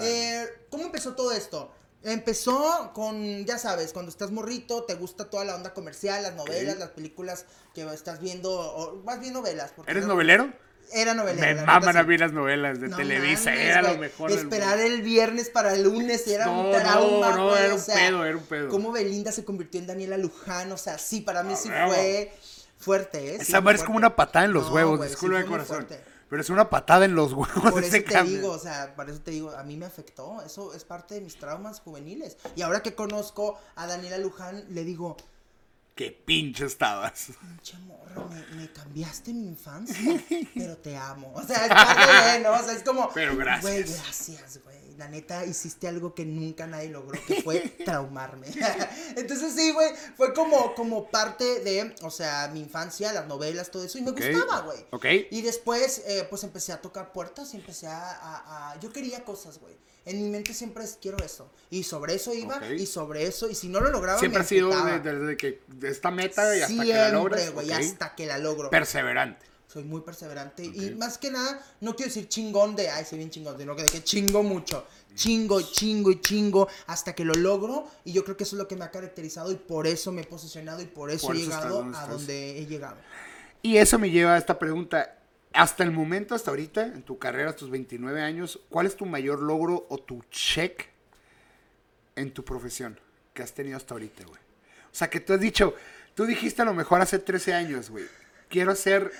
Eh, 0.02 0.46
¿Cómo 0.70 0.84
empezó 0.86 1.13
todo 1.16 1.32
esto? 1.32 1.72
Empezó 2.04 2.92
con, 2.94 3.46
ya 3.46 3.58
sabes, 3.58 3.94
cuando 3.94 4.10
estás 4.12 4.30
morrito, 4.32 4.84
te 4.84 4.96
gusta 4.96 5.30
toda 5.30 5.46
la 5.46 5.56
onda 5.56 5.74
comercial, 5.74 6.22
las 6.22 6.36
novelas, 6.36 6.78
las 6.78 6.89
películas 6.89 7.46
que 7.74 7.84
estás 7.94 8.20
viendo, 8.20 8.52
o 8.52 9.02
más 9.04 9.22
bien 9.22 9.34
novelas. 9.34 9.72
porque 9.74 9.92
¿Eres 9.92 10.04
no- 10.04 10.10
novelero? 10.13 10.52
Era 10.92 11.13
novelera. 11.13 11.56
Me 11.56 11.66
maman 11.66 11.96
a 11.98 12.04
mí 12.04 12.18
las 12.18 12.34
novelas 12.34 12.80
de 12.80 12.89
No 12.89 12.98
Televisa. 12.98 13.54
era 13.56 13.82
lo 13.82 13.98
mejor. 13.98 14.32
Esperar 14.32 14.80
el 14.80 15.02
viernes 15.02 15.50
para 15.50 15.74
el 15.74 15.84
lunes 15.84 16.28
era 16.28 16.46
No, 16.46 16.66
un 16.66 16.72
no, 16.72 16.78
trauma. 16.78 17.36
no, 17.36 17.50
güey, 17.50 17.63
era 17.63 17.74
o 17.74 17.78
un 17.78 17.82
sea, 17.82 17.96
pedo, 17.96 18.26
era 18.26 18.38
un 18.38 18.44
pedo. 18.44 18.70
Cómo 18.70 18.92
Belinda 18.92 19.32
se 19.32 19.46
convirtió 19.46 19.80
en 19.80 19.88
Daniela 19.88 20.18
Luján, 20.18 20.72
o 20.74 20.78
sea, 20.78 20.98
sí, 21.00 21.22
para 21.22 21.42
mí 21.42 21.54
A 21.54 21.56
sí 21.56 21.70
fue 21.88 22.34
fuerte, 22.84 23.36
¿eh? 23.36 23.38
Sí, 23.38 23.52
Esa 23.52 23.62
madre 23.62 23.78
es 23.78 23.84
como 23.84 23.98
una 23.98 24.15
patada 24.15 24.46
en 24.46 24.54
los 24.54 24.67
No, 24.67 24.74
huevos, 24.76 24.98
güey, 24.98 25.10
sí 25.10 25.28
de 25.28 25.46
corazón. 25.46 25.88
Pero 26.30 26.41
es 26.41 26.50
una 26.50 26.69
patada 26.69 27.06
en 27.06 27.13
los 27.15 27.34
huevos 27.34 27.72
Por 27.72 27.84
ese 27.84 27.98
eso 27.98 28.08
te 28.08 28.13
cambio. 28.13 28.36
digo, 28.38 28.52
o 28.52 28.58
sea, 28.60 28.96
por 28.96 29.10
eso 29.10 29.22
te 29.22 29.32
digo, 29.32 29.52
a 29.52 29.63
mí 29.63 29.78
me 29.78 29.86
afectó, 29.86 30.41
eso 30.41 30.74
es 30.74 30.84
parte 30.84 31.13
de 31.15 31.22
mis 31.22 31.38
traumas 31.38 31.80
juveniles. 31.80 32.38
Y 32.56 32.63
ahora 32.63 32.82
que 32.82 32.96
conozco 32.96 33.60
a 33.76 33.86
Daniela 33.86 34.17
Luján, 34.17 34.65
le 34.69 34.84
digo, 34.84 35.15
Qué 35.96 36.12
pinche 36.12 36.66
estabas. 36.66 37.28
pinche 37.40 37.78
morra, 37.80 38.26
me, 38.30 38.56
me 38.56 38.72
cambiaste 38.72 39.32
mi 39.34 39.48
infancia, 39.48 39.96
pero 40.56 40.78
te 40.78 40.96
amo. 40.98 41.32
O 41.36 41.44
sea, 41.44 41.66
es 41.66 41.70
parte 41.70 42.32
de, 42.32 42.40
¿no? 42.44 42.52
O 42.54 42.64
sea, 42.64 42.74
es 42.74 42.84
como, 42.84 43.10
Pero 43.14 43.38
gracias. 43.38 43.62
Güey, 43.62 43.84
gracias, 43.84 44.60
güey. 44.64 44.74
La 44.98 45.08
neta, 45.08 45.44
hiciste 45.46 45.88
algo 45.88 46.14
que 46.14 46.24
nunca 46.26 46.68
nadie 46.68 46.90
logró, 46.90 47.20
que 47.26 47.42
fue 47.42 47.60
traumarme. 47.86 48.48
Entonces 49.16 49.54
sí, 49.56 49.72
güey, 49.72 49.92
fue 50.16 50.34
como, 50.34 50.74
como 50.76 51.10
parte 51.10 51.60
de, 51.62 51.96
o 52.02 52.10
sea, 52.12 52.48
mi 52.54 52.60
infancia, 52.60 53.12
las 53.14 53.28
novelas, 53.28 53.70
todo 53.72 53.84
eso, 53.84 53.98
y 53.98 54.02
me 54.02 54.12
gustaba, 54.12 54.62
güey. 54.62 54.86
Ok. 54.92 55.06
Y 55.32 55.42
después, 55.42 56.04
eh, 56.08 56.26
pues 56.30 56.44
empecé 56.44 56.74
a 56.74 56.82
tocar 56.82 57.12
puertas 57.12 57.54
y 57.54 57.58
empecé 57.58 57.88
a, 57.88 58.00
a- 58.12 58.72
a- 58.74 58.80
Yo 58.80 58.92
quería 58.92 59.24
cosas, 59.24 59.60
güey. 59.60 59.76
En 60.06 60.22
mi 60.22 60.30
mente 60.30 60.54
siempre 60.54 60.84
es, 60.84 60.98
quiero 61.02 61.18
eso. 61.24 61.50
Y 61.70 61.84
sobre 61.84 62.16
eso 62.16 62.34
iba, 62.34 62.62
y 62.68 62.86
sobre 62.86 63.26
eso, 63.26 63.50
y 63.50 63.56
si 63.56 63.70
no 63.70 63.80
lo 63.80 63.89
lograba, 63.89 64.20
Siempre 64.20 64.39
me 64.39 64.46
ha 64.46 64.48
sido 64.48 64.70
desde 65.00 65.38
que 65.38 65.62
de 65.68 65.89
esta 65.89 66.12
meta 66.12 66.58
y 66.58 66.62
hasta 66.62 66.84
que 66.84 66.94
la 66.94 67.10
logres. 67.10 67.42
Siempre, 67.42 67.63
güey, 67.63 67.78
ok. 67.78 67.86
hasta 67.86 68.16
que 68.16 68.26
la 68.26 68.38
logro. 68.38 68.70
Perseverante. 68.70 69.46
Soy 69.68 69.84
muy 69.86 70.02
perseverante. 70.02 70.63
Y 70.63 70.94
más 71.00 71.18
que 71.18 71.32
nada, 71.32 71.60
no 71.82 71.96
quiero 71.96 72.10
decir 72.10 72.28
chingón 72.28 72.76
de, 72.76 72.89
ay, 72.89 73.06
soy 73.06 73.18
bien 73.18 73.32
chingón, 73.32 73.58
sino 73.58 73.76
que 73.76 73.84
de 73.84 73.89
que 73.89 74.04
chingo 74.04 74.44
mucho. 74.44 74.86
Chingo, 75.16 75.62
chingo 75.62 76.12
y 76.12 76.22
chingo 76.22 76.68
hasta 76.86 77.13
que 77.16 77.26
lo 77.26 77.34
logro. 77.34 77.88
Y 78.06 78.13
yo 78.13 78.24
creo 78.24 78.38
que 78.38 78.44
eso 78.44 78.56
es 78.56 78.60
lo 78.60 78.68
que 78.68 78.76
me 78.76 78.86
ha 78.86 78.92
caracterizado 78.92 79.52
y 79.52 79.56
por 79.56 79.88
eso 79.88 80.12
me 80.12 80.22
he 80.22 80.26
posicionado 80.26 80.82
y 80.82 80.86
por 80.86 81.10
eso 81.10 81.26
Por 81.26 81.36
he 81.36 81.39
eso 81.39 81.50
estás 81.50 81.63
llegado 81.63 81.92
a 81.96 82.08
donde 82.08 82.60
he 82.60 82.66
llegado. 82.68 82.98
Y 83.63 83.78
eso 83.78 83.98
me 83.98 84.12
lleva 84.12 84.36
a 84.36 84.38
esta 84.38 84.60
pregunta. 84.60 85.18
Hasta 85.54 85.84
el 85.84 85.92
momento, 85.92 86.34
hasta 86.34 86.50
ahorita, 86.50 86.86
en 86.88 87.04
tu 87.04 87.20
carrera, 87.20 87.56
tus 87.56 87.70
29 87.70 88.22
años, 88.22 88.60
¿cuál 88.70 88.88
es 88.88 88.96
tu 88.96 89.06
mayor 89.06 89.39
logro 89.39 89.86
o 89.89 89.98
tu 90.00 90.24
check 90.32 90.88
en 92.16 92.34
tu 92.34 92.44
profesión 92.44 93.00
que 93.34 93.44
has 93.44 93.54
tenido 93.54 93.78
hasta 93.78 93.94
ahorita, 93.94 94.26
güey? 94.26 94.39
O 94.39 94.96
sea, 94.96 95.10
que 95.10 95.20
tú 95.20 95.34
has 95.34 95.39
dicho, 95.39 95.76
tú 96.16 96.26
dijiste 96.26 96.63
a 96.63 96.66
lo 96.66 96.74
mejor 96.74 97.02
hace 97.02 97.20
13 97.20 97.54
años, 97.54 97.89
güey, 97.92 98.06
quiero 98.50 98.72
hacer 98.72 99.12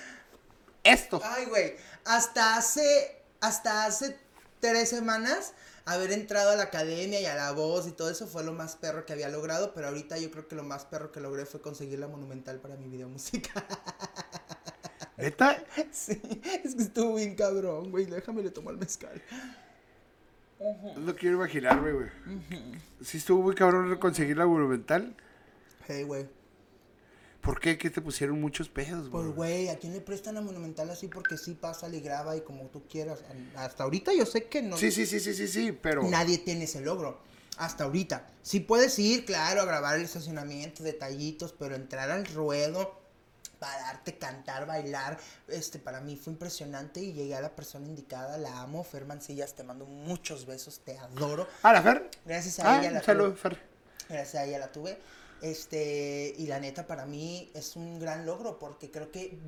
esto. 0.82 1.20
Ay, 1.24 1.46
güey, 1.46 1.76
hasta 2.04 2.56
hace, 2.56 3.22
hasta 3.40 3.86
hace 3.86 4.18
tres 4.60 4.88
semanas 4.88 5.52
haber 5.84 6.12
entrado 6.12 6.50
a 6.50 6.56
la 6.56 6.64
academia 6.64 7.20
y 7.20 7.26
a 7.26 7.34
la 7.34 7.52
voz 7.52 7.86
y 7.86 7.92
todo 7.92 8.10
eso 8.10 8.26
fue 8.26 8.42
lo 8.42 8.52
más 8.52 8.76
perro 8.76 9.04
que 9.04 9.12
había 9.12 9.28
logrado, 9.28 9.74
pero 9.74 9.88
ahorita 9.88 10.18
yo 10.18 10.30
creo 10.30 10.48
que 10.48 10.56
lo 10.56 10.62
más 10.62 10.84
perro 10.84 11.12
que 11.12 11.20
logré 11.20 11.44
fue 11.44 11.60
conseguir 11.60 11.98
la 11.98 12.08
monumental 12.08 12.58
para 12.60 12.76
mi 12.76 12.88
video 12.88 13.08
musical. 13.08 13.64
¿Neta? 15.16 15.62
sí, 15.92 16.20
es 16.64 16.74
que 16.74 16.82
estuvo 16.82 17.14
bien 17.16 17.34
cabrón, 17.34 17.90
güey, 17.90 18.06
déjame 18.06 18.42
le 18.42 18.50
tomo 18.50 18.70
el 18.70 18.78
mezcal. 18.78 19.20
No 20.96 21.14
quiero 21.14 21.36
imaginar, 21.36 21.80
güey, 21.80 21.92
güey. 21.92 22.08
Sí 23.02 23.18
estuvo 23.18 23.42
muy 23.42 23.54
cabrón 23.54 23.96
conseguir 23.98 24.36
la 24.36 24.46
monumental. 24.46 25.14
Hey, 25.86 26.04
güey. 26.04 26.26
¿Por 27.42 27.60
qué? 27.60 27.76
¿Qué 27.76 27.90
te 27.90 28.00
pusieron 28.00 28.40
muchos 28.40 28.70
pedos, 28.70 29.10
Pues, 29.10 29.26
güey? 29.26 29.34
güey, 29.34 29.68
¿a 29.68 29.78
quién 29.78 29.92
le 29.92 30.00
prestan 30.00 30.36
la 30.36 30.40
monumental 30.40 30.88
así? 30.88 31.08
Porque 31.08 31.36
sí 31.36 31.52
pasa 31.52 31.88
y 31.90 32.00
graba 32.00 32.34
y 32.36 32.40
como 32.40 32.64
tú 32.68 32.82
quieras. 32.88 33.22
Hasta 33.54 33.84
ahorita 33.84 34.14
yo 34.14 34.24
sé 34.24 34.44
que 34.44 34.62
no. 34.62 34.78
Sí, 34.78 34.90
sí, 34.90 35.04
sí, 35.04 35.20
sí, 35.20 35.34
sí, 35.34 35.46
sí, 35.48 35.72
pero... 35.72 36.02
Nadie 36.04 36.38
tiene 36.38 36.64
ese 36.64 36.80
logro. 36.80 37.20
Hasta 37.58 37.84
ahorita. 37.84 38.26
Sí 38.40 38.60
puedes 38.60 38.98
ir, 38.98 39.26
claro, 39.26 39.60
a 39.60 39.64
grabar 39.66 39.96
el 39.96 40.04
estacionamiento, 40.06 40.82
detallitos, 40.82 41.52
pero 41.52 41.74
entrar 41.74 42.10
al 42.10 42.24
ruedo, 42.24 42.98
pararte, 43.58 44.18
cantar, 44.18 44.66
bailar, 44.66 45.18
este, 45.48 45.78
para 45.78 46.00
mí 46.00 46.16
fue 46.16 46.32
impresionante 46.32 47.00
y 47.00 47.12
llegué 47.12 47.34
a 47.34 47.40
la 47.40 47.54
persona 47.54 47.86
indicada, 47.86 48.36
la 48.38 48.60
amo, 48.60 48.84
Fer 48.84 49.04
Mancillas, 49.06 49.54
te 49.54 49.62
mando 49.62 49.86
muchos 49.86 50.46
besos, 50.46 50.80
te 50.84 50.98
adoro. 50.98 51.46
¿Ah, 51.62 51.72
la 51.72 51.82
Fer? 51.82 52.10
Gracias 52.24 52.58
a 52.60 52.74
Ah, 52.74 52.80
ella 52.80 52.90
la 52.90 52.98
un 53.00 53.04
saludo, 53.04 53.28
tuve. 53.30 53.36
Fer. 53.38 53.58
Gracias 54.08 54.34
a 54.34 54.44
ella 54.44 54.58
la 54.58 54.72
tuve. 54.72 54.98
Este, 55.42 56.32
y 56.38 56.46
la 56.46 56.58
neta 56.58 56.86
para 56.86 57.04
mí 57.04 57.50
es 57.52 57.76
un 57.76 57.98
gran 57.98 58.24
logro 58.24 58.58
porque 58.58 58.90
creo 58.90 59.10
que 59.10 59.38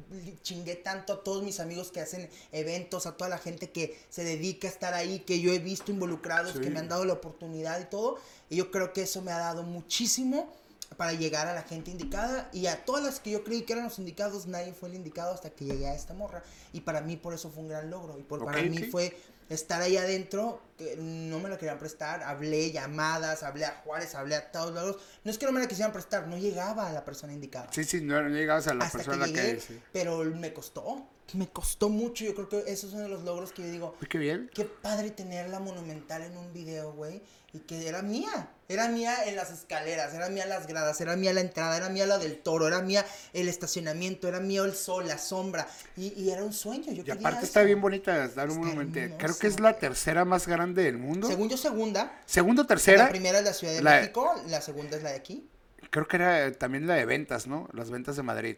chingué 0.42 0.74
tanto 0.74 1.14
a 1.14 1.24
todos 1.24 1.42
mis 1.42 1.58
amigos 1.58 1.90
que 1.90 2.02
hacen 2.02 2.28
eventos, 2.52 3.06
a 3.06 3.16
toda 3.16 3.30
la 3.30 3.38
gente 3.38 3.70
que 3.70 3.98
se 4.10 4.22
dedica 4.22 4.68
a 4.68 4.70
estar 4.70 4.92
ahí, 4.92 5.20
que 5.20 5.40
yo 5.40 5.54
he 5.54 5.58
visto 5.58 5.90
involucrados, 5.92 6.52
Sí. 6.52 6.60
que 6.60 6.68
me 6.68 6.80
han 6.80 6.88
dado 6.88 7.06
la 7.06 7.14
oportunidad 7.14 7.80
y 7.80 7.84
todo. 7.86 8.18
Y 8.50 8.56
yo 8.56 8.70
creo 8.70 8.92
que 8.92 9.02
eso 9.02 9.22
me 9.22 9.32
ha 9.32 9.38
dado 9.38 9.62
muchísimo 9.62 10.52
para 10.96 11.12
llegar 11.12 11.46
a 11.46 11.54
la 11.54 11.62
gente 11.62 11.90
indicada 11.90 12.48
y 12.52 12.66
a 12.66 12.84
todas 12.84 13.04
las 13.04 13.20
que 13.20 13.30
yo 13.30 13.44
creí 13.44 13.62
que 13.62 13.72
eran 13.72 13.84
los 13.84 13.98
indicados, 13.98 14.46
nadie 14.46 14.72
fue 14.72 14.88
el 14.88 14.94
indicado 14.94 15.34
hasta 15.34 15.50
que 15.50 15.64
llegué 15.64 15.88
a 15.88 15.94
esta 15.94 16.14
morra. 16.14 16.42
Y 16.72 16.80
para 16.80 17.00
mí 17.00 17.16
por 17.16 17.34
eso 17.34 17.50
fue 17.50 17.62
un 17.62 17.68
gran 17.68 17.90
logro 17.90 18.18
y 18.18 18.22
por, 18.22 18.44
para 18.44 18.62
mí 18.62 18.78
fue 18.84 19.16
estar 19.48 19.80
ahí 19.80 19.96
adentro 19.96 20.60
que 20.76 20.96
no 20.96 21.38
me 21.38 21.48
la 21.48 21.56
querían 21.58 21.78
prestar. 21.78 22.22
Hablé 22.22 22.70
llamadas, 22.72 23.42
hablé 23.42 23.64
a 23.64 23.80
Juárez, 23.84 24.14
hablé 24.14 24.36
a 24.36 24.50
todos 24.50 24.74
lados. 24.74 24.96
No 25.24 25.30
es 25.30 25.38
que 25.38 25.46
no 25.46 25.52
me 25.52 25.60
la 25.60 25.68
quisieran 25.68 25.92
prestar, 25.92 26.26
no 26.26 26.36
llegaba 26.36 26.88
a 26.88 26.92
la 26.92 27.04
persona 27.04 27.32
indicada. 27.32 27.68
Sí, 27.72 27.84
sí, 27.84 28.00
no, 28.00 28.20
no 28.22 28.28
llegabas 28.28 28.66
a 28.68 28.74
la 28.74 28.84
Hasta 28.84 28.98
persona 28.98 29.26
que 29.26 29.32
que... 29.32 29.42
llegué, 29.42 29.60
sí. 29.60 29.80
pero 29.92 30.24
me 30.24 30.52
costó. 30.52 31.06
Me 31.34 31.48
costó 31.48 31.88
mucho. 31.88 32.24
Yo 32.24 32.34
creo 32.34 32.48
que 32.48 32.58
eso 32.70 32.86
es 32.86 32.92
uno 32.92 33.02
de 33.02 33.08
los 33.08 33.24
logros 33.24 33.52
que 33.52 33.62
yo 33.62 33.68
digo. 33.70 33.96
Qué 34.08 34.18
bien. 34.18 34.50
Qué 34.54 34.64
padre 34.64 35.10
tener 35.10 35.48
la 35.50 35.58
monumental 35.58 36.22
en 36.22 36.36
un 36.36 36.52
video, 36.52 36.92
güey. 36.92 37.20
Y 37.52 37.60
que 37.60 37.88
era 37.88 38.02
mía. 38.02 38.50
Era 38.68 38.88
mía 38.88 39.24
en 39.26 39.36
las 39.36 39.50
escaleras, 39.50 40.12
era 40.12 40.28
mía 40.28 40.44
las 40.46 40.66
gradas, 40.66 41.00
era 41.00 41.16
mía 41.16 41.32
la 41.32 41.40
entrada, 41.40 41.76
era 41.76 41.88
mía 41.88 42.04
la 42.06 42.18
del 42.18 42.38
toro, 42.38 42.66
era 42.66 42.80
mía 42.82 43.04
el 43.32 43.48
estacionamiento, 43.48 44.28
era 44.28 44.40
mío 44.40 44.64
el 44.64 44.74
sol, 44.74 45.06
la 45.08 45.18
sombra. 45.18 45.66
Y, 45.96 46.12
y 46.20 46.30
era 46.30 46.42
un 46.44 46.52
sueño. 46.52 46.92
Yo 46.92 47.02
Y 47.04 47.10
aparte 47.10 47.44
está 47.44 47.62
bien 47.62 47.80
bonita, 47.80 48.28
dar 48.28 48.48
un 48.50 48.56
Está 48.58 48.74
monumento. 48.74 49.16
Creo 49.18 49.38
que 49.38 49.46
es 49.46 49.58
la 49.60 49.78
tercera 49.78 50.24
más 50.24 50.46
grande 50.46 50.82
del 50.82 50.98
mundo. 50.98 51.28
Según 51.28 51.48
yo, 51.48 51.56
segunda. 51.56 52.20
Segundo, 52.26 52.62
La 52.62 52.68
tercera. 52.68 53.08
primera 53.08 53.38
es 53.38 53.44
la 53.44 53.52
Ciudad 53.52 53.72
de 53.74 53.82
La- 53.82 54.00
México, 54.00 54.34
la 54.48 54.60
segunda 54.60 54.96
es 54.96 55.02
la 55.02 55.10
de 55.10 55.16
aquí. 55.16 55.48
Creo 55.90 56.06
que 56.08 56.16
era 56.16 56.52
también 56.52 56.86
la 56.86 56.94
de 56.94 57.04
ventas, 57.06 57.46
¿no? 57.46 57.68
Las 57.72 57.90
ventas 57.90 58.16
de 58.16 58.22
Madrid. 58.22 58.56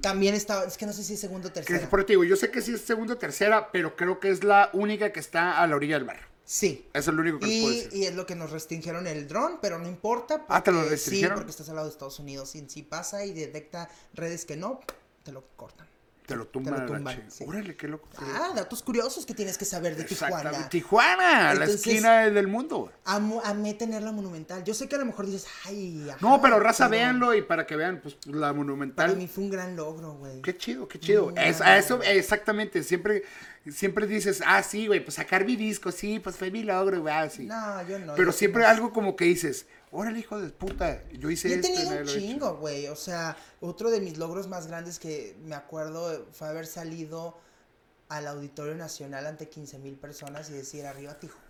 También 0.00 0.34
estaba, 0.34 0.64
es 0.64 0.76
que 0.76 0.86
no 0.86 0.92
sé 0.92 1.02
si 1.02 1.14
es 1.14 1.20
segunda 1.20 1.48
o 1.48 1.52
tercera. 1.52 1.88
por 1.90 2.06
digo, 2.06 2.24
yo 2.24 2.36
sé 2.36 2.50
que 2.50 2.62
sí 2.62 2.72
es 2.74 2.80
segunda 2.82 3.14
o 3.14 3.18
tercera, 3.18 3.70
pero 3.72 3.96
creo 3.96 4.20
que 4.20 4.30
es 4.30 4.44
la 4.44 4.70
única 4.72 5.12
que 5.12 5.20
está 5.20 5.60
a 5.60 5.66
la 5.66 5.76
orilla 5.76 5.96
del 5.96 6.04
mar. 6.04 6.30
Sí. 6.44 6.88
Eso 6.92 7.10
es 7.10 7.16
lo 7.16 7.22
único 7.22 7.38
que 7.38 7.46
Y, 7.46 7.66
decir. 7.66 7.90
y 7.92 8.04
es 8.06 8.14
lo 8.14 8.26
que 8.26 8.34
nos 8.34 8.50
restringieron 8.50 9.06
el 9.06 9.28
dron, 9.28 9.58
pero 9.62 9.78
no 9.78 9.88
importa. 9.88 10.44
Ah, 10.48 10.62
¿te 10.62 10.72
lo 10.72 10.82
restringieron? 10.82 11.36
Sí, 11.36 11.38
porque 11.38 11.50
estás 11.50 11.68
al 11.68 11.76
lado 11.76 11.86
de 11.86 11.92
Estados 11.92 12.18
Unidos. 12.18 12.54
Y 12.56 12.68
si 12.68 12.82
pasa 12.82 13.24
y 13.24 13.32
detecta 13.32 13.88
redes 14.14 14.44
que 14.44 14.56
no, 14.56 14.80
te 15.22 15.32
lo 15.32 15.44
cortan. 15.56 15.86
Te 16.30 16.36
lo 16.36 16.46
tumban. 16.46 16.74
a 16.74 16.78
la 16.78 16.86
tumban, 16.86 17.24
sí. 17.28 17.44
Órale, 17.46 17.76
qué 17.76 17.88
loco. 17.88 18.08
Ah, 18.18 18.52
datos 18.54 18.82
curiosos 18.82 19.26
que 19.26 19.34
tienes 19.34 19.58
que 19.58 19.64
saber 19.64 19.96
de. 19.96 20.04
Tijuana. 20.04 20.68
Tijuana, 20.68 21.42
la 21.42 21.50
Entonces- 21.52 21.74
esquina 21.76 22.30
del 22.30 22.46
mundo. 22.48 22.92
Amo, 23.04 23.42
amé 23.44 23.74
tener 23.74 24.02
la 24.02 24.12
monumental. 24.12 24.62
Yo 24.64 24.72
sé 24.74 24.88
que 24.88 24.94
a 24.94 24.98
lo 24.98 25.06
mejor 25.06 25.26
dices, 25.26 25.46
ay, 25.66 26.08
ajá, 26.08 26.18
No, 26.20 26.40
pero 26.40 26.60
raza, 26.60 26.88
pero 26.88 27.00
véanlo 27.00 27.34
y 27.34 27.42
para 27.42 27.66
que 27.66 27.76
vean, 27.76 28.00
pues, 28.00 28.16
la 28.26 28.40
Para 28.40 28.52
monumental. 28.52 29.16
mí 29.16 29.26
fue 29.26 29.44
un 29.44 29.50
gran 29.50 29.74
logro, 29.76 30.14
güey. 30.14 30.40
Qué 30.42 30.56
chido, 30.56 30.86
qué 30.88 30.98
chido. 31.00 31.32
Es- 31.36 31.60
a 31.60 31.76
eso, 31.78 32.00
exactamente. 32.02 32.82
Siempre, 32.82 33.24
siempre 33.68 34.06
dices, 34.06 34.42
ah, 34.46 34.62
sí, 34.62 34.86
güey, 34.86 35.04
pues 35.04 35.14
sacar 35.16 35.44
mi 35.44 35.56
disco, 35.56 35.90
sí, 35.92 36.18
pues 36.20 36.36
fue 36.36 36.50
mi 36.50 36.62
logro, 36.62 37.00
güey, 37.00 37.12
ah, 37.14 37.28
sí. 37.28 37.44
No, 37.44 37.86
yo 37.88 37.98
no. 37.98 38.14
Pero 38.14 38.30
yo 38.30 38.38
siempre 38.38 38.62
no. 38.62 38.68
algo 38.68 38.92
como 38.92 39.16
que 39.16 39.24
dices, 39.24 39.66
órale, 39.92 40.18
hijo 40.20 40.40
de 40.40 40.50
puta, 40.50 41.02
yo 41.12 41.30
hice 41.30 41.48
Yo 41.48 41.54
he 41.56 41.58
esto. 41.58 41.68
tenido 41.72 41.88
un 41.90 41.94
lo 41.94 42.00
ha 42.00 42.02
hecho". 42.04 42.18
chingo, 42.18 42.56
güey. 42.56 42.86
O 42.88 42.96
sea, 42.96 43.36
otro 43.60 43.90
de 43.90 44.00
mis 44.00 44.18
logros 44.18 44.48
más 44.48 44.66
grandes 44.66 44.98
que 44.98 45.36
me 45.42 45.54
acuerdo 45.54 46.26
fue 46.32 46.48
haber 46.48 46.66
salido 46.66 47.38
al 48.08 48.26
Auditorio 48.26 48.74
Nacional 48.74 49.26
ante 49.26 49.48
15 49.48 49.78
mil 49.78 49.96
personas 49.96 50.50
y 50.50 50.52
decir 50.52 50.86
arriba 50.86 51.18
Tijuana, 51.18 51.44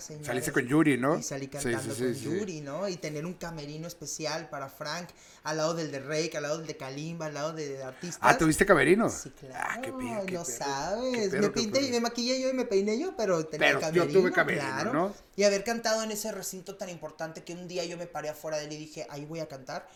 señores. 0.00 0.26
Saliste 0.26 0.52
con 0.52 0.66
Yuri, 0.66 0.96
¿no? 0.96 1.18
Y 1.18 1.22
salí 1.22 1.48
cantando 1.48 1.94
sí, 1.94 2.02
con 2.02 2.14
sí. 2.14 2.20
Yuri, 2.22 2.60
¿no? 2.60 2.88
Y 2.88 2.96
tener 2.96 3.26
un 3.26 3.34
camerino 3.34 3.86
especial 3.86 4.48
para 4.48 4.68
Frank, 4.68 5.08
al 5.42 5.56
lado 5.56 5.74
del 5.74 5.90
de 5.90 6.00
Rake, 6.00 6.36
al 6.36 6.44
lado 6.44 6.58
del 6.58 6.66
de 6.66 6.76
Kalimba, 6.76 7.26
al 7.26 7.34
lado 7.34 7.52
de, 7.52 7.68
de 7.68 7.82
artistas. 7.82 8.20
Ah, 8.22 8.38
¿tuviste 8.38 8.64
camerino? 8.64 9.08
Sí, 9.10 9.30
claro, 9.30 9.54
Ah, 9.68 9.80
qué 9.82 9.90
qué 9.90 10.32
no 10.32 10.44
qué 10.44 10.44
sabes. 10.44 11.32
me 11.32 11.50
pinté 11.50 11.82
y 11.82 11.90
me 11.90 12.00
maquillé 12.00 12.40
yo 12.40 12.48
y 12.48 12.52
me 12.52 12.64
peiné 12.64 12.98
yo, 12.98 13.16
pero 13.16 13.44
tenía 13.46 13.68
Pero 13.68 13.80
yo 13.80 13.86
camerino, 13.86 14.20
tuve 14.20 14.32
camerino, 14.32 14.64
claro. 14.64 14.92
¿no? 14.92 15.14
Y 15.36 15.42
haber 15.44 15.64
cantado 15.64 16.02
en 16.02 16.10
ese 16.12 16.30
recinto 16.32 16.76
tan 16.76 16.88
importante 16.88 17.42
que 17.42 17.52
un 17.54 17.66
día 17.68 17.84
yo 17.84 17.96
me 17.96 18.06
paré 18.06 18.28
afuera 18.28 18.58
de 18.58 18.64
él 18.66 18.72
y 18.72 18.76
dije, 18.76 19.06
ahí 19.10 19.24
voy 19.24 19.40
a 19.40 19.48
cantar, 19.48 19.88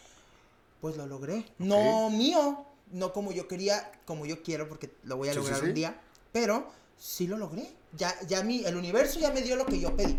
pues 0.81 0.97
lo 0.97 1.07
logré. 1.07 1.45
No 1.59 2.11
mío, 2.11 2.67
no 2.91 3.13
como 3.13 3.33
yo 3.33 3.47
quería, 3.49 3.93
como 4.05 4.27
yo 4.27 4.43
quiero, 4.43 4.69
porque 4.69 4.91
lo 5.05 5.17
voy 5.17 5.29
a 5.29 5.35
lograr 5.35 5.63
un 5.63 5.75
día, 5.75 6.01
pero 6.33 6.71
sí 6.99 7.27
lo 7.27 7.37
logré. 7.39 7.69
Ya, 7.97 8.14
ya 8.26 8.43
mi, 8.43 8.64
el 8.64 8.76
universo 8.76 9.20
ya 9.20 9.30
me 9.32 9.43
dio 9.43 9.57
lo 9.57 9.66
que 9.66 9.78
yo 9.80 9.95
pedí. 9.97 10.18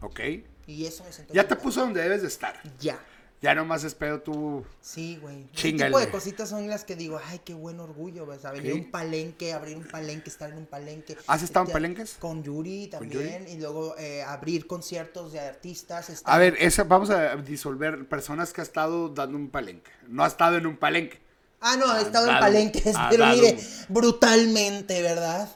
Ok. 0.00 0.20
Y 0.66 0.86
eso 0.86 1.04
me 1.04 1.34
Ya 1.34 1.46
te 1.46 1.56
puso 1.56 1.80
donde 1.80 2.00
debes 2.02 2.22
de 2.22 2.28
estar. 2.28 2.60
Ya. 2.80 2.98
Ya 3.40 3.56
nomás 3.56 3.82
es 3.82 3.96
pedo 3.96 4.20
tú. 4.20 4.64
Sí, 4.80 5.18
güey. 5.20 5.48
Ese 5.52 5.72
tipo 5.72 5.98
de 5.98 6.08
cositas 6.10 6.48
son 6.48 6.68
las 6.68 6.84
que 6.84 6.94
digo, 6.94 7.20
ay, 7.26 7.40
qué 7.44 7.54
buen 7.54 7.80
orgullo, 7.80 8.24
¿ves? 8.24 8.44
A 8.44 8.52
venir 8.52 8.72
un 8.74 8.90
palenque, 8.92 9.52
abrir 9.52 9.76
un 9.76 9.82
palenque, 9.82 10.30
estar 10.30 10.50
en 10.50 10.58
un 10.58 10.66
palenque. 10.66 11.16
¿Has 11.26 11.42
estado 11.42 11.66
en 11.66 11.72
palenques? 11.72 12.14
Con 12.20 12.44
Yuri 12.44 12.86
también, 12.86 13.48
y 13.48 13.56
luego 13.58 13.96
eh, 13.98 14.22
abrir 14.22 14.68
conciertos 14.68 15.32
de 15.32 15.40
artistas. 15.40 16.08
estar- 16.08 16.32
A 16.32 16.38
ver, 16.38 16.54
esa, 16.60 16.84
vamos 16.84 17.10
a 17.10 17.34
disolver 17.34 18.06
personas 18.06 18.52
que 18.52 18.60
ha 18.60 18.64
estado 18.64 19.08
dando 19.08 19.36
un 19.36 19.50
palenque. 19.50 19.90
No 20.06 20.22
ha 20.22 20.28
estado 20.28 20.56
en 20.58 20.66
un 20.66 20.76
palenque. 20.76 21.20
Ah, 21.60 21.76
no, 21.76 21.90
ha 21.90 22.00
estado 22.00 22.30
en 22.30 22.38
palenques, 22.38 22.94
pero 23.10 23.24
dado 23.24 23.36
mire, 23.42 23.58
brutalmente, 23.88 25.02
¿verdad? 25.02 25.48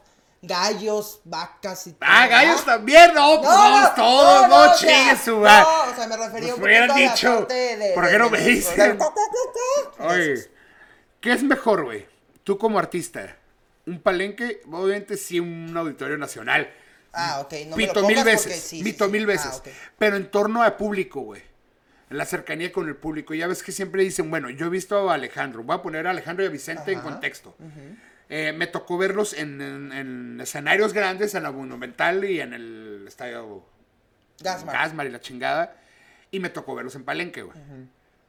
Gallos, 0.47 1.21
vacas 1.25 1.87
y 1.89 1.93
todo. 1.93 2.09
Ah, 2.09 2.27
gallos 2.29 2.65
también, 2.65 3.13
no, 3.15 3.41
pues 3.41 3.49
vamos 3.51 3.95
todos, 3.95 4.49
no, 4.49 4.57
o 4.73 4.75
sea, 4.75 4.77
chingue 4.77 5.17
su. 5.17 5.31
No, 5.33 5.41
o 5.41 5.95
sea, 5.95 6.07
me 6.09 6.17
refería 6.17 6.55
un 6.55 6.61
poquito 6.61 6.83
a 6.83 6.87
la 6.87 7.15
parte 7.15 7.77
de- 7.77 7.93
¿por 7.95 8.09
qué 8.09 8.19
no 8.19 8.31
me 8.31 8.41
dicen? 8.41 8.99
Oye. 9.99 10.51
¿qué 11.21 11.33
es 11.33 11.43
mejor, 11.43 11.85
güey? 11.85 12.07
Tú 12.45 12.59
como 12.59 12.79
artista, 12.79 13.37
un 13.87 14.01
palenque, 14.01 14.63
obviamente 14.71 15.17
sí 15.17 15.41
un 15.41 15.77
auditorio 15.77 16.17
nacional. 16.17 16.73
Ah, 17.13 17.41
ok, 17.41 17.53
no 17.69 17.77
Pito 17.77 18.07
mil 18.07 18.23
veces, 18.25 18.61
sí. 18.63 18.83
mil 18.83 18.97
Ah, 19.23 19.27
veces. 19.27 19.63
Pero 19.99 20.17
en 20.17 20.31
torno 20.31 20.63
a 20.63 20.77
público, 20.77 21.21
güey. 21.23 21.43
En 22.11 22.19
la 22.19 22.25
cercanía 22.27 22.71
con 22.71 22.87
el 22.89 22.95
público. 22.95 23.35
Ya 23.35 23.47
ves 23.49 23.63
que 23.65 23.73
siempre 23.73 24.03
dicen, 24.03 24.31
bueno, 24.31 24.49
yo 24.51 24.67
he 24.67 24.69
visto 24.69 25.11
a 25.11 25.15
Alejandro. 25.15 25.63
Voy 25.65 25.75
a 25.77 25.83
poner 25.83 26.07
a 26.07 26.11
Alejandro 26.11 26.45
y 26.45 26.49
a 26.49 26.51
Vicente 26.51 26.93
en 26.93 27.01
contexto. 27.01 27.57
Eh, 28.29 28.53
me 28.53 28.67
tocó 28.67 28.99
verlos 28.99 29.33
en, 29.35 29.61
en- 29.61 29.93
en 29.93 30.41
escenarios 30.41 30.93
grandes, 30.93 31.35
en 31.35 31.45
la 31.45 31.53
Monumental 31.53 32.25
y 32.25 32.41
en 32.41 32.53
el 32.55 33.05
estadio 33.07 33.65
Gasmar. 34.41 34.75
Gasmar 34.77 35.07
y 35.07 35.11
la 35.11 35.21
chingada. 35.21 35.77
Y 36.31 36.41
me 36.41 36.51
tocó 36.51 36.75
verlos 36.75 36.95
en 36.97 37.05
Palenque, 37.05 37.43
güey. 37.43 37.57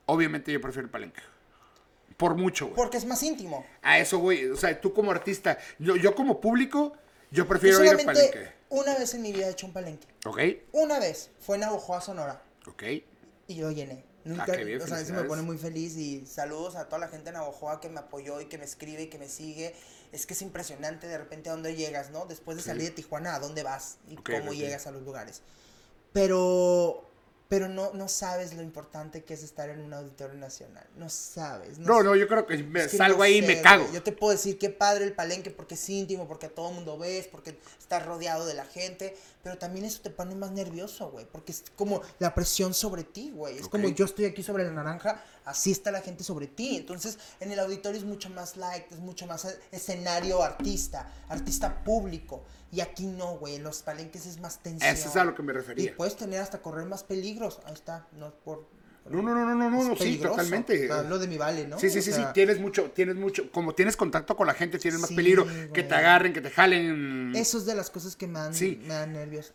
Obviamente 0.05 0.51
yo 0.51 0.61
prefiero 0.61 0.85
el 0.85 0.91
Palenque. 0.91 1.21
Por 2.15 2.35
mucho, 2.35 2.65
güey. 2.67 2.75
Porque 2.75 2.97
es 2.97 3.05
más 3.05 3.21
íntimo. 3.23 3.65
A 3.81 3.99
eso, 3.99 4.19
güey. 4.19 4.45
O 4.47 4.55
sea, 4.57 4.79
tú 4.79 4.93
como 4.93 5.11
artista, 5.11 5.57
yo, 5.79 5.95
yo 5.95 6.15
como 6.15 6.39
público, 6.39 6.93
yo 7.31 7.43
Yo 7.43 7.47
prefiero 7.47 7.83
ir 7.83 7.89
al 7.91 7.99
solamente 7.99 8.27
Palenque. 8.31 8.53
una 8.69 8.95
vez 8.97 9.13
en 9.13 9.21
mi 9.23 9.33
vida 9.33 9.47
he 9.47 9.51
hecho 9.51 9.65
un 9.67 9.73
palenque. 9.73 10.07
¿Ok? 10.25 10.39
Una 10.71 10.99
vez. 10.99 11.31
Fue 11.39 11.55
en 11.57 11.61
Navojoa, 11.61 12.01
Sonora. 12.01 12.41
¿Ok? 12.67 12.83
Y 13.47 13.61
lo 13.61 13.71
llené. 13.71 14.03
Nunca, 14.27 14.45
Ah, 14.53 14.55
bien, 14.63 14.81
o 14.81 14.85
sea, 14.87 14.99
eso 14.99 15.13
me 15.13 15.23
pone 15.23 15.41
muy 15.41 15.57
feliz 15.57 15.95
y 15.95 16.25
saludos 16.25 16.75
a 16.75 16.85
toda 16.85 16.99
la 16.99 17.07
gente 17.07 17.25
de 17.25 17.31
Navojoa 17.33 17.79
que 17.79 17.89
me 17.89 17.99
apoyó 17.99 18.41
y 18.41 18.45
que 18.45 18.57
me 18.57 18.65
escribe 18.65 19.03
y 19.03 19.07
que 19.07 19.17
me 19.17 19.29
sigue. 19.29 19.73
Es 20.11 20.25
que 20.25 20.33
es 20.33 20.41
impresionante 20.41 21.07
de 21.07 21.17
repente 21.17 21.49
a 21.49 21.53
dónde 21.53 21.75
llegas, 21.75 22.11
¿no? 22.11 22.25
Después 22.25 22.57
de 22.57 22.63
Sí. 22.63 22.69
salir 22.69 22.83
de 22.83 22.91
Tijuana, 22.91 23.35
a 23.35 23.39
dónde 23.39 23.63
vas 23.63 23.97
y 24.09 24.15
cómo 24.15 24.53
llegas 24.53 24.85
a 24.87 24.91
los 24.91 25.03
lugares. 25.03 25.41
Pero, 26.13 27.06
pero 27.49 27.69
no, 27.69 27.93
no 27.93 28.07
sabes 28.07 28.53
lo 28.53 28.61
importante 28.61 29.23
que 29.23 29.33
es 29.33 29.43
estar 29.43 29.69
en 29.69 29.79
un 29.79 29.93
auditorio 29.93 30.35
nacional. 30.35 30.85
No 30.97 31.09
sabes. 31.09 31.79
No, 31.79 32.03
no, 32.03 32.15
yo 32.15 32.27
creo 32.27 32.45
que 32.45 32.57
me 32.57 32.81
es 32.81 32.91
que 32.91 32.97
salgo 32.97 33.19
no 33.19 33.23
ahí 33.23 33.37
y 33.37 33.41
me 33.41 33.61
cago. 33.61 33.83
güey. 33.83 33.95
Yo 33.95 34.03
te 34.03 34.11
puedo 34.11 34.33
decir 34.33 34.57
qué 34.57 34.69
padre 34.69 35.05
el 35.05 35.13
palenque 35.13 35.49
porque 35.49 35.75
es 35.75 35.89
íntimo, 35.89 36.27
porque 36.27 36.47
a 36.47 36.49
todo 36.49 36.71
mundo 36.71 36.97
ves, 36.97 37.27
porque 37.27 37.57
estás 37.79 38.05
rodeado 38.05 38.45
de 38.45 38.53
la 38.53 38.65
gente, 38.65 39.15
pero 39.43 39.57
también 39.57 39.85
eso 39.85 40.01
te 40.01 40.09
pone 40.09 40.35
más 40.35 40.51
nervioso, 40.51 41.09
güey, 41.09 41.25
porque 41.25 41.53
es 41.53 41.63
como 41.75 42.01
la 42.19 42.35
presión 42.35 42.73
sobre 42.73 43.03
ti, 43.03 43.31
güey. 43.33 43.57
Es 43.57 43.69
como 43.69 43.87
yo 43.87 44.05
estoy 44.05 44.25
aquí 44.25 44.43
sobre 44.43 44.65
la 44.65 44.71
naranja, 44.71 45.23
así 45.45 45.71
está 45.71 45.91
la 45.91 46.01
gente 46.01 46.23
sobre 46.25 46.47
ti. 46.47 46.75
Entonces, 46.75 47.17
en 47.39 47.51
el 47.51 47.59
auditorio 47.59 47.97
es 47.97 48.05
mucho 48.05 48.29
más 48.29 48.57
light, 48.57 48.91
es 48.91 48.99
mucho 48.99 49.25
más 49.25 49.47
escenario 49.71 50.43
artista, 50.43 51.09
artista 51.29 51.83
público. 51.83 52.43
Y 52.77 52.81
aquí 52.81 53.07
no, 53.07 53.37
güey, 53.37 53.55
en 53.55 53.63
los 53.63 53.81
palenques 53.81 54.27
es 54.27 54.39
más 54.39 54.61
tensión. 54.61 54.93
Eso 54.93 55.09
es 55.09 55.15
a 55.15 55.23
lo 55.25 55.33
que 55.33 55.41
me 55.41 55.51
Y 55.51 55.55
refería. 55.55 55.95
puedes 55.97 56.15
tener 56.15 56.39
hasta 56.39 56.59
correr 56.61 56.85
más 56.85 57.03
peligros. 57.03 57.59
Ahí 57.65 57.73
está, 57.73 58.07
no 58.11 58.31
por... 58.45 58.67
No, 59.09 59.23
no, 59.23 59.33
no, 59.33 59.45
no, 59.55 59.55
no, 59.55 59.83
no, 59.83 59.95
sí, 59.95 60.19
totalmente. 60.19 60.91
Hablo 60.91 61.17
de 61.17 61.27
mi 61.27 61.39
vale, 61.39 61.65
¿no? 61.67 61.79
Sí, 61.79 61.89
sí, 61.89 61.97
O 61.97 62.01
sí, 62.03 62.13
sí, 62.13 62.21
tienes 62.35 62.59
mucho, 62.59 62.91
tienes 62.91 63.15
mucho, 63.15 63.51
como 63.51 63.73
tienes 63.73 63.97
contacto 63.97 64.35
con 64.37 64.45
la 64.45 64.53
gente, 64.53 64.77
tienes 64.77 64.99
más 64.99 65.09
Sí, 65.09 65.15
peligro, 65.15 65.45
güey. 65.45 65.71
que 65.73 65.81
te 65.81 65.95
agarren, 65.95 66.33
que 66.33 66.41
te 66.41 66.51
jalen. 66.51 67.33
Eso 67.35 67.57
es 67.57 67.65
de 67.65 67.73
las 67.73 67.89
cosas 67.89 68.15
que 68.15 68.27
me 68.27 68.37
dan, 68.37 68.53
Sí. 68.53 68.79
me 68.83 68.93
dan 68.93 69.13
nervios. 69.13 69.53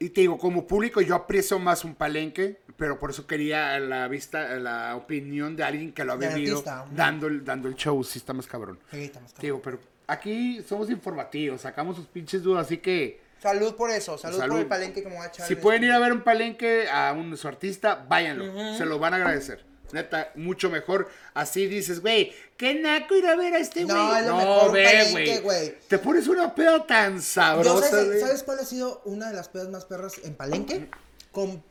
Y 0.00 0.08
te 0.10 0.22
digo, 0.22 0.36
como 0.36 0.66
público 0.66 1.00
yo 1.00 1.14
aprecio 1.14 1.60
más 1.60 1.84
un 1.84 1.94
palenque, 1.94 2.60
pero 2.76 2.98
por 2.98 3.10
eso 3.10 3.24
quería 3.28 3.78
la 3.78 4.08
vista, 4.08 4.56
la 4.58 4.96
opinión 4.96 5.54
de 5.54 5.62
alguien 5.62 5.92
que 5.92 6.02
lo 6.04 6.14
ha 6.14 6.16
Del 6.16 6.34
vivido 6.34 6.56
artista, 6.56 6.84
dando 6.92 7.28
el, 7.28 7.44
dando 7.44 7.68
el 7.68 7.76
show, 7.76 8.02
sí 8.02 8.18
está 8.18 8.32
más 8.32 8.48
cabrón. 8.48 8.80
Sí, 8.90 9.04
estamos 9.04 9.32
Te 9.34 9.42
digo, 9.42 9.62
pero 9.62 9.78
aquí 10.06 10.62
somos 10.68 10.90
informativos, 10.90 11.60
sacamos 11.62 11.96
sus 11.96 12.06
pinches 12.06 12.42
dudas, 12.42 12.66
así 12.66 12.78
que 12.78 13.22
Salud 13.42 13.74
por 13.74 13.90
eso, 13.90 14.16
salud, 14.16 14.38
Salud. 14.38 14.52
por 14.54 14.60
el 14.62 14.66
palenque 14.68 15.02
que 15.02 15.08
me 15.08 15.16
voy 15.16 15.26
a 15.26 15.32
si 15.32 15.52
en 15.52 15.60
pueden 15.60 15.82
este- 15.82 15.88
ir 15.88 15.92
a 15.92 15.98
ver 15.98 16.12
un 16.12 16.22
palenque 16.22 16.88
a 16.90 17.12
un 17.12 17.36
su 17.36 17.46
artista, 17.46 18.04
váyanlo, 18.08 18.76
se 18.78 18.86
lo 18.86 18.98
van 18.98 19.12
a 19.12 19.16
agradecer. 19.16 19.62
Neta, 19.92 20.32
mucho 20.34 20.70
mejor. 20.70 21.08
Así 21.34 21.66
dices, 21.66 22.00
güey, 22.00 22.32
qué 22.56 22.74
naco 22.74 23.14
ir 23.14 23.26
a 23.26 23.36
ver 23.36 23.54
a 23.54 23.58
este 23.58 23.84
güey. 23.84 23.94
No, 23.94 24.16
es 24.16 24.26
lo 24.26 24.36
mejor, 24.36 24.72
ve, 24.72 24.84
palenque, 24.84 25.40
güey. 25.40 25.74
Te 25.86 25.98
pones 25.98 26.26
una 26.26 26.52
peda 26.54 26.84
tan 26.86 27.20
sabrosa, 27.22 27.90
¿sabes. 27.90 28.20
¿Sabes 28.20 28.42
cuál 28.42 28.58
ha 28.60 28.64
sido 28.64 29.02
una 29.04 29.28
de 29.28 29.34
las 29.34 29.48
pedas 29.50 29.68
más 29.68 29.84
perras 29.84 30.14
en 30.24 30.34
palenque? 30.34 30.88
Con 31.30 31.62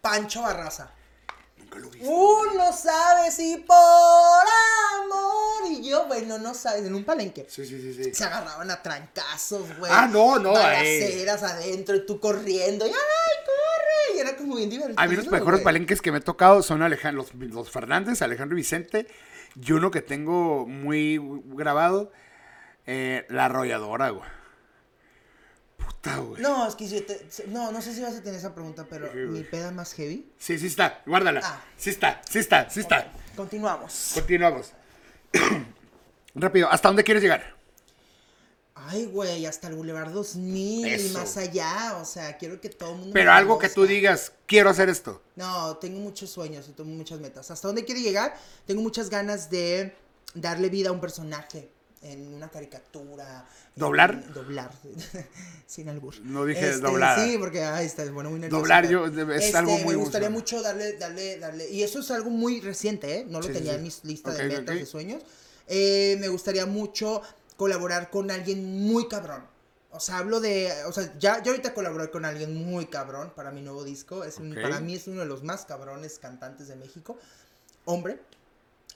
Pancho 0.00 0.42
Barraza. 0.42 0.92
Nunca 1.72 1.78
lo 1.78 1.90
viste. 1.90 2.08
Uh, 2.08 2.56
no 2.56 2.72
sabes 2.72 3.34
si 3.34 3.56
por 3.56 3.76
amor 3.76 5.70
Y 5.70 5.88
yo, 5.88 6.06
bueno, 6.06 6.38
no 6.38 6.54
sabes, 6.54 6.84
en 6.84 6.94
un 6.94 7.04
palenque. 7.04 7.46
Sí, 7.48 7.64
sí, 7.64 7.80
sí, 7.80 7.94
sí. 7.94 8.14
Se 8.14 8.24
agarraban 8.24 8.70
a 8.70 8.82
trancazos, 8.82 9.78
güey. 9.78 9.90
Ah, 9.94 10.08
no, 10.10 10.38
no, 10.38 10.52
Balaceras 10.52 11.42
adentro 11.42 11.96
y 11.96 12.06
tú 12.06 12.20
corriendo. 12.20 12.86
Y 12.86 12.90
¡ay, 12.90 12.94
corre! 13.46 14.16
Y 14.16 14.20
era 14.20 14.36
como 14.36 14.56
bien 14.56 14.70
divertido. 14.70 15.00
A 15.00 15.06
mí 15.06 15.16
los 15.16 15.28
mejores 15.28 15.60
güey. 15.60 15.64
palenques 15.64 16.02
que 16.02 16.12
me 16.12 16.18
he 16.18 16.22
tocado 16.22 16.62
son 16.62 16.82
Alejandro, 16.82 17.22
los, 17.22 17.50
los 17.50 17.70
Fernández, 17.70 18.22
Alejandro 18.22 18.56
y 18.56 18.60
Vicente. 18.60 19.06
Y 19.60 19.72
uno 19.72 19.90
que 19.90 20.02
tengo 20.02 20.66
muy 20.66 21.20
grabado, 21.46 22.12
eh, 22.86 23.26
La 23.28 23.46
Arrolladora, 23.46 24.10
güey. 24.10 24.41
Puta, 25.84 26.16
güey. 26.18 26.42
No, 26.42 26.66
es 26.68 26.74
que 26.74 26.86
si 26.88 27.00
te- 27.00 27.26
no, 27.48 27.72
no 27.72 27.80
sé 27.82 27.94
si 27.94 28.00
vas 28.02 28.14
a 28.14 28.22
tener 28.22 28.38
esa 28.38 28.54
pregunta, 28.54 28.86
pero 28.88 29.10
Sí, 29.12 29.18
mi 29.18 29.42
peda 29.42 29.70
más 29.70 29.92
heavy. 29.94 30.30
Sí, 30.38 30.58
sí 30.58 30.66
está, 30.66 31.02
guárdala. 31.06 31.40
Ah. 31.44 31.64
Sí 31.76 31.90
está, 31.90 32.20
sí 32.28 32.38
está, 32.38 32.68
sí 32.70 32.80
está. 32.80 33.12
Continuamos. 33.36 34.10
Continuamos. 34.14 34.72
Rápido, 36.34 36.68
¿hasta 36.70 36.88
dónde 36.88 37.04
quieres 37.04 37.22
llegar? 37.22 37.54
Ay, 38.74 39.04
güey, 39.06 39.46
hasta 39.46 39.68
el 39.68 39.74
Boulevard 39.74 40.10
2000 40.10 40.86
y 40.86 40.90
Eso. 40.90 41.18
más 41.18 41.36
allá. 41.36 41.98
O 42.00 42.04
sea, 42.04 42.36
quiero 42.38 42.60
que 42.60 42.68
todo 42.68 42.92
el 42.92 42.96
mundo. 42.98 43.12
Pero 43.12 43.30
me 43.30 43.36
algo 43.36 43.58
que 43.58 43.68
tú 43.68 43.86
digas, 43.86 44.32
quiero 44.46 44.70
hacer 44.70 44.88
esto. 44.88 45.22
No, 45.36 45.76
tengo 45.76 46.00
muchos 46.00 46.30
sueños 46.30 46.68
y 46.68 46.72
tengo 46.72 46.90
muchas 46.90 47.20
metas. 47.20 47.50
¿Hasta 47.50 47.68
dónde 47.68 47.84
quiero 47.84 48.00
llegar? 48.00 48.34
Tengo 48.66 48.80
muchas 48.82 49.08
ganas 49.10 49.50
de 49.50 49.94
darle 50.34 50.68
vida 50.68 50.88
a 50.88 50.92
un 50.92 51.00
personaje 51.00 51.70
en 52.02 52.34
una 52.34 52.48
caricatura. 52.50 53.46
¿Doblar? 53.76 54.12
en- 54.26 54.32
doblar. 54.34 54.70
Sin 55.66 55.88
albur. 55.88 56.14
No 56.22 56.44
dije 56.44 56.72
doblar. 56.78 57.18
Sí, 57.26 57.36
porque 57.38 57.62
ay, 57.64 57.86
está 57.86 58.04
bueno, 58.10 58.30
muy 58.30 58.40
nervioso. 58.40 58.60
Doblar 58.60 58.88
yo- 58.88 59.06
es 59.06 59.44
este, 59.44 59.56
algo 59.56 59.78
muy 59.78 59.94
Me 59.96 60.02
gustaría 60.02 60.30
mucho 60.30 60.60
darle, 60.62 60.94
darle, 60.98 61.38
darle. 61.38 61.70
Y 61.70 61.82
eso 61.82 62.00
es 62.00 62.10
algo 62.10 62.30
muy 62.30 62.60
reciente, 62.60 63.18
¿eh? 63.18 63.24
No 63.28 63.40
lo 63.40 63.46
Sí, 63.46 63.52
tenía 63.52 63.72
sí. 63.72 63.76
en 63.78 63.82
mis 63.84 64.04
listas 64.04 64.34
Ok, 64.34 64.40
de 64.42 64.48
metas, 64.48 64.74
ok. 64.74 64.80
de 64.80 64.86
sueños. 64.86 65.22
Eh, 65.68 66.16
me 66.20 66.28
gustaría 66.28 66.66
mucho 66.66 67.22
colaborar 67.56 68.10
con 68.10 68.30
alguien 68.30 68.64
muy 68.82 69.08
cabrón. 69.08 69.44
O 69.94 70.00
sea, 70.00 70.18
hablo 70.18 70.40
de. 70.40 70.72
O 70.86 70.92
sea, 70.92 71.12
ya, 71.18 71.42
ya 71.42 71.50
ahorita 71.50 71.74
colaboré 71.74 72.10
con 72.10 72.24
alguien 72.24 72.54
muy 72.56 72.86
cabrón 72.86 73.32
para 73.36 73.50
mi 73.50 73.60
nuevo 73.62 73.84
disco. 73.84 74.24
Es 74.24 74.38
un-. 74.38 74.54
Para 74.54 74.80
mí 74.80 74.94
es 74.94 75.06
uno 75.06 75.20
de 75.20 75.26
los 75.26 75.42
más 75.44 75.64
cabrones 75.66 76.18
cantantes 76.18 76.68
de 76.68 76.76
México. 76.76 77.18
Hombre. 77.84 78.18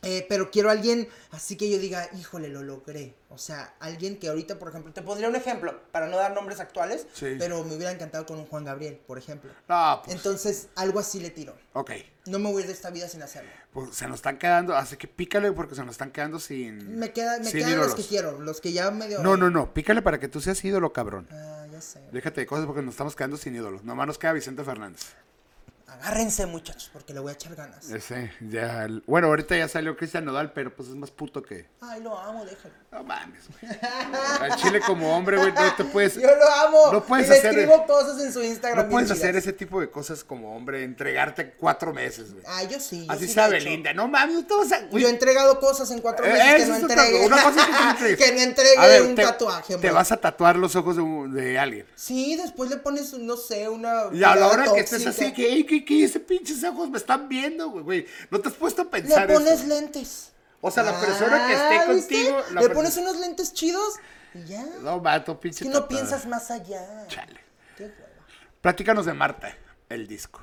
Eh, 0.03 0.25
pero 0.29 0.51
quiero 0.51 0.71
alguien 0.71 1.09
así 1.31 1.57
que 1.57 1.69
yo 1.71 1.79
diga, 1.79 2.09
híjole, 2.19 2.49
lo 2.49 2.63
logré. 2.63 3.15
O 3.29 3.39
sea, 3.39 3.75
alguien 3.81 4.19
que 4.19 4.29
ahorita, 4.29 4.59
por 4.59 4.69
ejemplo, 4.69 4.93
te 4.93 5.03
pondría 5.03 5.29
un 5.29 5.37
ejemplo, 5.37 5.81
para 5.91 6.07
no 6.07 6.17
dar 6.17 6.33
nombres 6.35 6.61
actuales, 6.61 7.07
Sí. 7.13 7.35
pero 7.39 7.65
me 7.65 7.75
hubiera 7.75 7.91
encantado 7.93 8.25
con 8.25 8.39
un 8.39 8.47
Juan 8.47 8.65
Gabriel, 8.65 9.01
por 9.07 9.19
ejemplo. 9.19 9.51
No, 9.69 10.03
pues, 10.05 10.17
Entonces, 10.17 10.69
algo 10.77 11.01
así 11.01 11.19
le 11.21 11.31
tiro. 11.31 11.55
ok. 11.73 11.91
No 12.27 12.39
me 12.41 12.51
voy 12.51 12.59
a 12.59 12.61
ir 12.63 12.67
de 12.67 12.73
esta 12.73 12.91
vida 12.91 13.09
sin 13.09 13.23
hacerlo. 13.23 13.51
Pues 13.73 13.95
se 13.95 14.07
nos 14.09 14.17
están 14.17 14.37
quedando, 14.39 14.77
así 14.77 14.97
que 14.97 15.07
pícale 15.07 15.53
porque 15.53 15.75
se 15.77 15.83
nos 15.85 15.93
están 15.93 16.11
quedando 16.11 16.41
sin. 16.41 16.99
Me, 16.99 17.13
queda, 17.13 17.39
me 17.39 17.45
sin 17.45 17.59
quedan 17.61 17.71
ídolos. 17.71 17.87
los 17.89 17.95
que 17.95 18.03
quiero, 18.05 18.41
los 18.41 18.61
que 18.61 18.73
ya 18.73 18.91
medio... 18.91 19.21
No, 19.23 19.37
no, 19.37 19.49
no, 19.51 19.73
pícale 19.73 20.03
para 20.03 20.19
que 20.19 20.27
tú 20.29 20.41
seas 20.41 20.65
ídolo, 20.65 20.93
cabrón. 20.93 21.29
Ah, 21.31 21.67
ya 21.71 21.81
sé. 21.81 22.01
Déjate 22.13 22.41
de 22.41 22.47
cosas 22.47 22.67
porque 22.67 22.83
nos 22.83 22.95
estamos 22.95 23.15
quedando 23.15 23.37
sin 23.37 23.55
ídolos. 23.55 23.85
Nomás 23.85 24.07
nos 24.09 24.19
queda 24.19 24.33
Vicente 24.33 24.65
Fernández. 24.65 25.03
Agárrense, 25.89 26.47
muchachos, 26.47 26.91
porque 26.93 27.15
le 27.15 27.21
voy 27.21 27.31
a 27.31 27.35
echar 27.35 27.55
ganas. 27.55 27.89
Ese, 27.91 28.31
ya. 28.51 28.87
Bueno, 29.07 29.29
ahorita 29.29 29.57
ya 29.57 29.69
salió 29.69 29.97
Cristian 29.97 30.25
Nodal, 30.25 30.53
pero 30.53 30.75
pues 30.75 30.89
es 30.89 30.95
más 30.97 31.11
puto 31.13 31.43
que. 31.43 31.67
Ay, 31.81 32.03
lo 32.03 32.19
amo, 32.19 32.45
déjalo. 32.45 32.75
No 32.91 33.05
mames, 33.05 33.41
güey. 33.61 33.73
Al 34.41 34.57
chile 34.57 34.81
como 34.81 35.17
hombre, 35.17 35.37
güey, 35.37 35.53
no 35.53 35.75
te 35.77 35.85
puedes. 35.85 36.15
Yo 36.17 36.23
lo 36.35 36.49
amo. 36.67 36.93
No 36.93 37.05
puedes 37.05 37.27
y 37.27 37.31
le 37.31 37.39
hacer- 37.39 37.51
escribo 37.59 37.87
cosas 37.87 38.21
en 38.21 38.33
su 38.33 38.43
Instagram. 38.43 38.85
No 38.87 38.91
puedes 38.91 39.11
hacer 39.11 39.37
ese 39.37 39.53
tipo 39.53 39.81
de 39.81 39.89
cosas 39.91 40.25
como 40.25 40.57
hombre, 40.57 40.83
entregarte 40.83 41.53
cuatro 41.53 41.93
meses, 41.93 42.33
güey. 42.33 42.45
Ah, 42.49 42.65
yo 42.65 42.81
sí. 42.81 43.07
yo 43.07 43.13
Así 43.13 43.27
sí 43.29 43.33
hecho. 43.39 43.51
Belinda. 43.51 43.93
No 43.95 44.09
mames, 44.09 44.47
tú 44.47 44.59
vas 44.59 44.73
a. 44.73 44.89
Yo 44.91 45.07
he 45.07 45.11
entregado 45.11 45.61
cosas 45.61 45.91
en 45.93 46.01
cuatro 46.01 46.27
Eh, 46.27 46.33
meses 46.33 46.63
que 46.65 46.67
no 46.67 46.77
entregué. 46.79 47.27
una 47.27 47.43
cosa 47.43 47.67
que 47.99 48.17
que 48.17 48.33
no 48.33 48.41
entregué 48.41 48.77
A 48.79 48.87
ver, 48.87 49.03
un 49.03 49.15
te, 49.15 49.23
tatuaje, 49.23 49.69
Te 49.69 49.75
hombre. 49.77 49.91
vas 49.93 50.11
a 50.13 50.17
tatuar 50.17 50.57
los 50.57 50.75
ojos 50.75 50.97
de, 51.33 51.59
alguien. 51.59 51.87
Sí, 51.95 52.37
después 52.37 52.71
le 52.71 52.77
pones, 52.79 53.13
no 53.15 53.37
sé, 53.37 53.69
una. 53.69 54.05
Y 54.13 54.23
a 54.25 54.35
la 54.35 54.49
hora 54.49 54.65
que 54.73 54.81
estés 54.81 55.07
así, 55.07 55.33
que, 55.33 55.47
"Ey, 55.53 55.65
que, 55.65 55.76
que 55.85 56.05
ese 56.05 56.21
pinches 56.21 56.63
ojos 56.65 56.91
me 56.91 56.99
están 56.99 57.29
viendo, 57.29 57.71
güey. 57.71 58.07
No 58.31 58.41
te 58.41 58.49
has 58.49 58.55
puesto 58.55 58.83
a 58.83 58.85
Le 58.85 58.91
pensar 58.91 59.27
pones 59.27 59.61
eso. 59.61 59.67
lentes. 59.67 60.33
O 60.61 60.71
sea, 60.71 60.83
la 60.83 60.99
persona 60.99 61.47
que 61.47 61.53
esté 61.53 61.79
Ah, 61.79 61.87
contigo. 61.87 62.61
Le 62.61 62.71
pones 62.71 62.97
unos 62.97 63.17
lentes 63.19 63.53
chidos 63.53 63.95
y 64.35 64.45
ya. 64.45 64.65
No, 64.83 65.01
vato, 65.01 65.39
pinche 65.39 65.65
que 65.65 65.71
no 65.71 65.87
piensas 65.87 66.27
más 66.27 66.51
allá. 66.51 67.07
Chale. 67.09 67.41
Qué. 67.77 67.93
Platícanos 68.61 69.07
de 69.07 69.13
Marta, 69.15 69.57
el 69.89 70.07
disco. 70.09 70.41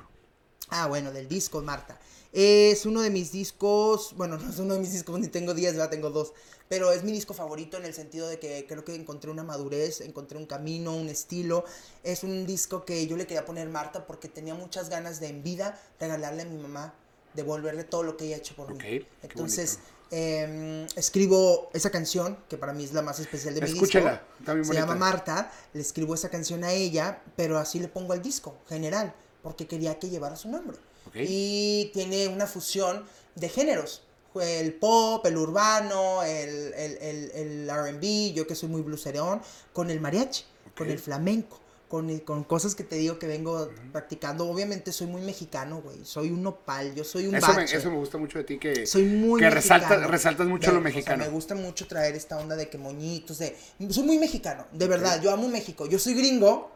Ah, 0.70 0.86
bueno, 0.86 1.12
del 1.12 1.28
disco, 1.28 1.60
Marta. 1.62 1.98
Es 2.32 2.86
uno 2.86 3.02
de 3.02 3.10
mis 3.10 3.30
discos, 3.32 4.14
bueno, 4.16 4.38
no 4.38 4.50
es 4.50 4.58
uno 4.58 4.74
de 4.74 4.80
mis 4.80 4.92
discos, 4.92 5.20
ni 5.20 5.28
tengo 5.28 5.54
10, 5.54 5.76
ya 5.76 5.88
tengo 5.90 6.10
dos, 6.10 6.32
pero 6.74 6.90
es 6.90 7.04
mi 7.04 7.12
disco 7.12 7.34
favorito 7.34 7.76
en 7.76 7.84
el 7.84 7.94
sentido 7.94 8.26
de 8.26 8.40
que 8.40 8.66
creo 8.66 8.84
que 8.84 8.96
encontré 8.96 9.30
una 9.30 9.44
madurez, 9.44 10.00
encontré 10.00 10.38
un 10.38 10.46
camino, 10.46 10.96
un 10.96 11.08
estilo. 11.08 11.64
Es 12.02 12.24
un 12.24 12.46
disco 12.46 12.84
que 12.84 13.06
yo 13.06 13.16
le 13.16 13.28
quería 13.28 13.44
poner 13.44 13.68
Marta 13.68 14.08
porque 14.08 14.26
tenía 14.28 14.56
muchas 14.56 14.88
ganas 14.88 15.20
de 15.20 15.28
en 15.28 15.44
vida 15.44 15.80
regalarle 16.00 16.42
a 16.42 16.46
mi 16.46 16.60
mamá, 16.60 16.92
devolverle 17.34 17.84
todo 17.84 18.02
lo 18.02 18.16
que 18.16 18.24
ella 18.24 18.34
ha 18.34 18.38
hecho 18.40 18.56
por 18.56 18.74
mí. 18.74 19.06
Entonces, 19.22 19.78
em, 20.10 20.84
escribo 20.96 21.70
esa 21.74 21.90
canción, 21.90 22.36
que 22.48 22.56
para 22.58 22.72
mí 22.72 22.82
es 22.82 22.92
la 22.92 23.02
más 23.02 23.20
especial 23.20 23.54
de 23.54 23.60
mi 23.60 23.70
Escúchala, 23.70 24.10
disco. 24.10 24.26
está 24.40 24.54
bien 24.54 24.64
Se 24.64 24.70
bonita. 24.70 24.86
llama 24.86 24.98
Marta, 24.98 25.52
le 25.74 25.80
escribo 25.80 26.12
esa 26.16 26.28
canción 26.28 26.64
a 26.64 26.72
ella, 26.72 27.22
pero 27.36 27.56
así 27.58 27.78
le 27.78 27.86
pongo 27.86 28.14
al 28.14 28.20
disco, 28.20 28.56
general, 28.68 29.14
porque 29.44 29.68
quería 29.68 29.96
que 30.00 30.08
llevara 30.10 30.34
su 30.34 30.48
nombre. 30.48 30.76
Ok. 31.06 31.18
Y 31.20 31.92
tiene 31.94 32.26
una 32.26 32.48
fusión 32.48 33.04
de 33.36 33.48
géneros. 33.48 34.02
El 34.40 34.72
pop, 34.74 35.24
el 35.26 35.36
urbano, 35.36 36.22
el, 36.22 36.72
el, 36.74 36.98
el, 37.00 37.30
el 37.34 37.70
RB, 37.70 38.34
yo 38.34 38.46
que 38.46 38.54
soy 38.54 38.68
muy 38.68 38.82
blueserón, 38.82 39.40
con 39.72 39.90
el 39.90 40.00
mariachi, 40.00 40.44
con 40.76 40.90
el 40.90 40.98
flamenco, 40.98 41.60
con, 41.88 42.10
el- 42.10 42.24
con 42.24 42.42
cosas 42.44 42.74
que 42.74 42.82
te 42.82 42.96
digo 42.96 43.18
que 43.18 43.26
vengo 43.28 43.70
practicando. 43.92 44.48
Obviamente 44.48 44.92
soy 44.92 45.06
muy 45.06 45.22
mexicano, 45.22 45.80
güey. 45.82 46.04
Soy 46.04 46.30
un 46.30 46.42
nopal, 46.42 46.94
yo 46.94 47.04
soy 47.04 47.26
un 47.28 47.36
Eso 47.36 47.52
me, 47.54 47.64
eso 47.64 47.90
me 47.90 47.96
gusta 47.96 48.18
mucho 48.18 48.38
de 48.38 48.44
ti, 48.44 48.58
que, 48.58 48.86
Soy 48.86 49.04
muy 49.04 49.40
que 49.40 49.50
resaltas, 49.50 50.04
resaltas 50.08 50.48
mucho 50.48 50.70
De- 50.70 50.74
lo 50.74 50.80
o 50.80 50.82
sea, 50.82 50.90
mexicano. 50.92 51.24
me 51.24 51.30
gusta 51.30 51.54
mucho 51.54 51.86
traer 51.86 52.16
esta 52.16 52.36
onda 52.38 52.56
de 52.56 52.68
que 52.68 52.76
moñitos, 52.78 53.38
de... 53.38 53.56
Soy 53.90 54.02
muy 54.02 54.18
mexicano, 54.18 54.66
de 54.72 54.86
verdad. 54.88 55.20
Yo 55.22 55.30
amo 55.30 55.48
México. 55.48 55.86
Yo 55.86 55.98
soy 56.00 56.14
gringo, 56.14 56.72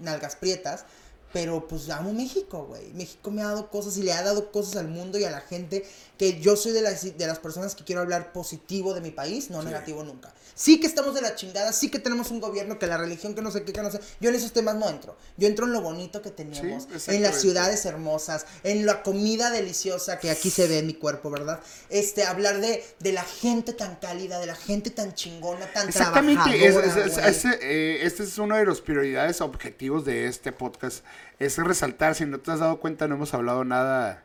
nalgas 0.00 0.36
prietas, 0.36 0.86
pero 1.32 1.66
pues 1.68 1.88
amo 1.90 2.12
México, 2.12 2.66
güey. 2.68 2.92
México 2.92 3.30
me 3.30 3.42
ha 3.42 3.46
dado 3.46 3.70
cosas 3.70 3.96
y 3.96 4.02
le 4.02 4.12
ha 4.12 4.22
dado 4.22 4.50
cosas 4.52 4.76
al 4.76 4.88
mundo 4.88 5.18
y 5.18 5.24
a 5.24 5.30
la 5.30 5.40
gente 5.40 5.84
que 6.18 6.40
yo 6.40 6.56
soy 6.56 6.72
de 6.72 6.82
las, 6.82 7.02
de 7.16 7.26
las 7.26 7.38
personas 7.38 7.74
que 7.74 7.84
quiero 7.84 8.02
hablar 8.02 8.32
positivo 8.32 8.94
de 8.94 9.00
mi 9.00 9.10
país, 9.10 9.50
no 9.50 9.62
negativo 9.62 10.04
nunca. 10.04 10.32
Sí 10.54 10.78
que 10.78 10.86
estamos 10.86 11.14
de 11.14 11.22
la 11.22 11.34
chingada, 11.34 11.72
sí 11.72 11.90
que 11.90 11.98
tenemos 11.98 12.30
un 12.30 12.38
gobierno, 12.38 12.78
que 12.78 12.86
la 12.86 12.98
religión, 12.98 13.34
que 13.34 13.40
no 13.40 13.50
sé 13.50 13.64
qué, 13.64 13.72
que 13.72 13.80
no 13.82 13.90
sé. 13.90 13.98
Yo 14.20 14.28
en 14.28 14.36
esos 14.36 14.52
temas 14.52 14.76
no 14.76 14.88
entro. 14.90 15.16
Yo 15.38 15.48
entro 15.48 15.64
en 15.66 15.72
lo 15.72 15.80
bonito 15.80 16.20
que 16.20 16.30
tenemos, 16.30 16.58
en 16.60 16.70
las 16.70 16.84
exactamente. 16.92 17.38
ciudades 17.40 17.84
hermosas, 17.86 18.44
en 18.62 18.84
la 18.84 19.02
comida 19.02 19.50
deliciosa 19.50 20.18
que 20.18 20.30
aquí 20.30 20.50
se 20.50 20.68
ve 20.68 20.78
en 20.80 20.86
mi 20.86 20.94
cuerpo, 20.94 21.30
¿verdad? 21.30 21.60
Este, 21.88 22.24
hablar 22.24 22.60
de, 22.60 22.84
de 23.00 23.12
la 23.12 23.24
gente 23.24 23.72
tan 23.72 23.96
cálida, 23.96 24.38
de 24.38 24.46
la 24.46 24.54
gente 24.54 24.90
tan 24.90 25.14
chingona, 25.14 25.72
tan 25.72 25.88
Exactamente, 25.88 26.42
trabajadora, 26.44 27.06
es- 27.06 27.44
es- 27.44 27.44
eh, 27.62 28.00
este 28.02 28.22
es 28.24 28.36
uno 28.36 28.54
de 28.56 28.66
los 28.66 28.82
prioridades 28.82 29.40
objetivos 29.40 30.04
de 30.04 30.26
este 30.26 30.52
podcast. 30.52 31.02
Es 31.38 31.58
resaltar, 31.58 32.14
si 32.14 32.24
no 32.26 32.38
te 32.40 32.50
has 32.50 32.60
dado 32.60 32.78
cuenta, 32.80 33.08
no 33.08 33.16
hemos 33.16 33.34
hablado 33.34 33.64
nada, 33.64 34.22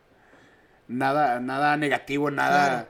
nada, 0.88 1.39
nada 1.39 1.78
negativo, 1.78 2.32
nada. 2.32 2.68
Claro. 2.68 2.88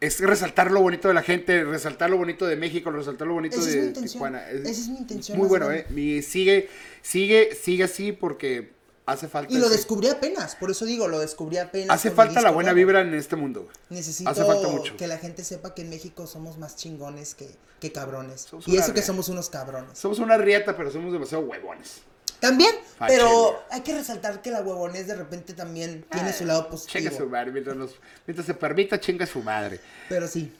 Es 0.00 0.20
resaltar 0.20 0.70
lo 0.70 0.80
bonito 0.80 1.08
de 1.08 1.14
la 1.14 1.22
gente, 1.22 1.64
resaltar 1.64 2.10
lo 2.10 2.18
bonito 2.18 2.46
de 2.46 2.56
México, 2.56 2.90
resaltar 2.90 3.26
lo 3.26 3.34
bonito 3.34 3.56
Esa 3.56 3.68
es 3.70 3.94
de 3.94 4.00
mi 4.02 4.06
Tijuana. 4.08 4.50
esa 4.50 4.68
es 4.70 4.88
mi 4.88 4.98
intención 4.98 5.38
Muy 5.38 5.48
bueno, 5.48 5.66
grande. 5.66 5.84
eh. 5.88 5.92
Mi- 5.92 6.20
sigue, 6.22 6.68
sigue, 7.00 7.54
sigue 7.54 7.84
así 7.84 8.12
porque 8.12 8.72
hace 9.06 9.28
falta. 9.28 9.50
Y 9.54 9.56
lo 9.58 9.66
ese- 9.66 9.76
descubrí 9.76 10.08
apenas, 10.08 10.56
por 10.56 10.70
eso 10.70 10.84
digo, 10.84 11.08
lo 11.08 11.20
descubrí 11.20 11.56
apenas. 11.56 11.88
hace 11.94 12.10
falta 12.10 12.42
la 12.42 12.50
buena 12.50 12.74
vibra 12.74 13.00
en 13.00 13.14
este 13.14 13.36
mundo. 13.36 13.66
Necesito 13.88 14.28
Hace 14.28 14.44
falta 14.44 14.68
mucho. 14.68 14.94
que 14.98 15.06
la 15.06 15.16
gente 15.16 15.42
sepa 15.42 15.74
que 15.74 15.82
en 15.82 15.90
México 15.90 16.26
somos 16.26 16.58
más 16.58 16.76
chingones 16.76 17.34
que, 17.34 17.48
que 17.80 17.90
cabrones. 17.90 18.42
Somos 18.42 18.68
y 18.68 18.76
eso 18.76 18.92
que 18.92 19.00
somos 19.00 19.30
unos 19.30 19.48
cabrones. 19.48 19.96
Somos 19.96 20.18
una 20.18 20.36
rieta, 20.36 20.76
pero 20.76 20.90
somos 20.90 21.14
demasiado 21.14 21.44
huevones. 21.44 22.02
También, 22.40 22.74
Ah, 22.98 23.06
pero 23.08 23.26
chinga. 23.26 23.58
hay 23.70 23.80
que 23.82 23.94
resaltar 23.94 24.42
que 24.42 24.50
la 24.50 24.60
huevonés 24.62 25.06
de 25.06 25.16
repente 25.16 25.52
también 25.54 26.04
tiene 26.10 26.30
Ah, 26.30 26.32
su 26.32 26.44
lado 26.44 26.62
Chinga 26.62 26.70
positivo. 27.10 27.16
su 27.16 27.26
madre, 27.28 27.52
mientras, 27.52 27.76
nos- 27.76 27.94
mientras 28.26 28.46
se 28.46 28.54
permita, 28.54 29.00
chinga 29.00 29.26
su 29.26 29.42
madre. 29.42 29.80
Pero 30.08 30.28
sí. 30.28 30.52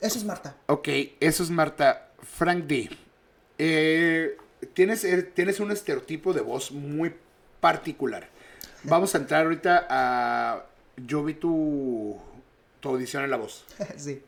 Eso 0.00 0.18
es 0.18 0.24
Marta. 0.24 0.54
Ok, 0.66 0.88
eso 1.20 1.42
es 1.42 1.50
Marta. 1.50 2.08
Frank 2.22 2.64
D. 2.66 2.90
Eh, 3.58 4.36
tienes, 4.74 5.04
eh, 5.04 5.22
tienes 5.22 5.58
un 5.60 5.70
estereotipo 5.72 6.32
de 6.32 6.40
voz 6.42 6.70
muy 6.72 7.14
particular. 7.60 8.28
Vamos 8.84 9.14
a 9.14 9.18
entrar 9.18 9.44
ahorita 9.44 9.86
a... 9.88 10.66
Yo 10.96 11.24
vi 11.24 11.34
tu, 11.34 12.16
tu 12.80 12.88
audición 12.90 13.24
en 13.24 13.30
La 13.30 13.36
Voz. 13.36 13.64
sí. 13.96 14.22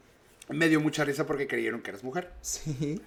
Me 0.49 0.69
dio 0.69 0.81
mucha 0.81 1.05
risa 1.05 1.27
porque 1.27 1.47
creyeron 1.47 1.83
que 1.83 1.91
eras 1.91 2.03
mujer. 2.03 2.31
Sí. 2.41 3.01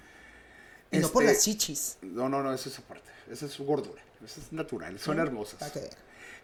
Y 0.92 1.00
no 1.00 1.10
por 1.10 1.24
Este- 1.24 1.34
las 1.34 1.44
chichis. 1.44 1.98
No, 2.02 2.28
no, 2.30 2.44
no, 2.44 2.54
eso 2.54 2.70
es 2.70 2.78
aparte. 2.80 3.10
Esa 3.32 3.46
es 3.46 3.52
su 3.54 3.64
gordura. 3.66 4.02
Eso 4.24 4.39
es 4.42 4.52
natural. 4.52 5.00
Son 5.00 5.20
hermosas. 5.20 5.72
Que 5.72 5.80
vean. 5.80 5.92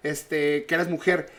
Este, 0.04 0.66
que 0.66 0.76
eras 0.76 0.89
mujer. 0.89 1.30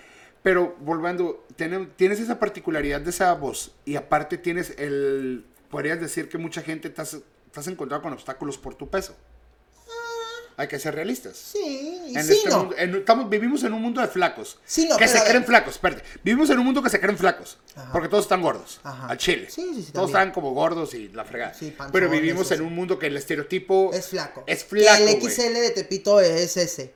Pero 0.42 0.76
volviendo, 0.80 1.44
tiene- 1.56 1.86
tienes 1.96 2.20
esa 2.20 2.38
particularidad 2.38 3.00
de 3.00 3.10
esa 3.10 3.32
voz 3.34 3.72
y 3.84 3.96
aparte 3.96 4.38
tienes 4.38 4.74
el, 4.78 5.44
podrías 5.70 6.00
decir 6.00 6.28
que 6.28 6.38
mucha 6.38 6.62
gente 6.62 6.90
te 6.90 7.00
has, 7.02 7.16
te 7.52 7.60
has 7.60 7.66
encontrado 7.66 8.02
con 8.02 8.12
obstáculos 8.12 8.56
por 8.58 8.74
tu 8.76 8.88
peso. 8.88 9.16
Hay 10.58 10.66
que 10.68 10.78
ser 10.80 10.92
realistas. 10.94 11.36
Sí, 11.36 12.00
y 12.08 12.16
En 12.18 12.24
sí, 12.24 12.32
este 12.32 12.50
no. 12.50 12.58
mundo- 12.64 12.74
en- 12.76 12.96
estamos, 12.96 13.30
vivimos 13.30 13.62
en 13.62 13.72
un 13.72 13.80
mundo 13.80 14.00
de 14.00 14.08
flacos. 14.08 14.58
Sí, 14.66 14.88
no, 14.90 14.96
que 14.96 15.06
se 15.06 15.22
creen 15.22 15.44
flacos, 15.44 15.74
espérate. 15.74 16.02
Vivimos 16.24 16.50
en 16.50 16.58
un 16.58 16.64
mundo 16.66 16.82
que 16.82 16.90
se 16.90 16.98
creen 16.98 17.16
flacos. 17.16 17.58
Ajá. 17.76 17.92
Porque 17.92 18.08
todos 18.08 18.24
están 18.24 18.42
gordos. 18.42 18.80
Ajá. 18.82 19.06
Al 19.06 19.16
chile. 19.18 19.46
Sí, 19.48 19.70
sí, 19.74 19.82
sí, 19.84 19.92
Todos 19.92 20.08
están 20.10 20.32
como 20.32 20.52
gordos 20.52 20.92
y 20.94 21.08
la 21.10 21.24
fregada. 21.24 21.54
Sí, 21.54 21.66
panzones, 21.70 21.92
pero 21.92 22.10
vivimos 22.10 22.50
en 22.50 22.62
un 22.62 22.74
mundo 22.74 22.98
que 22.98 23.06
el 23.06 23.16
estereotipo 23.16 23.92
Es 23.94 24.08
flaco. 24.08 24.42
Es 24.48 24.64
flaco. 24.64 25.04
Que 25.06 25.12
el. 25.12 25.22
XL 25.22 25.52
de 25.60 25.70
Tepito 25.70 26.20
es 26.20 26.56
ese. 26.56 26.92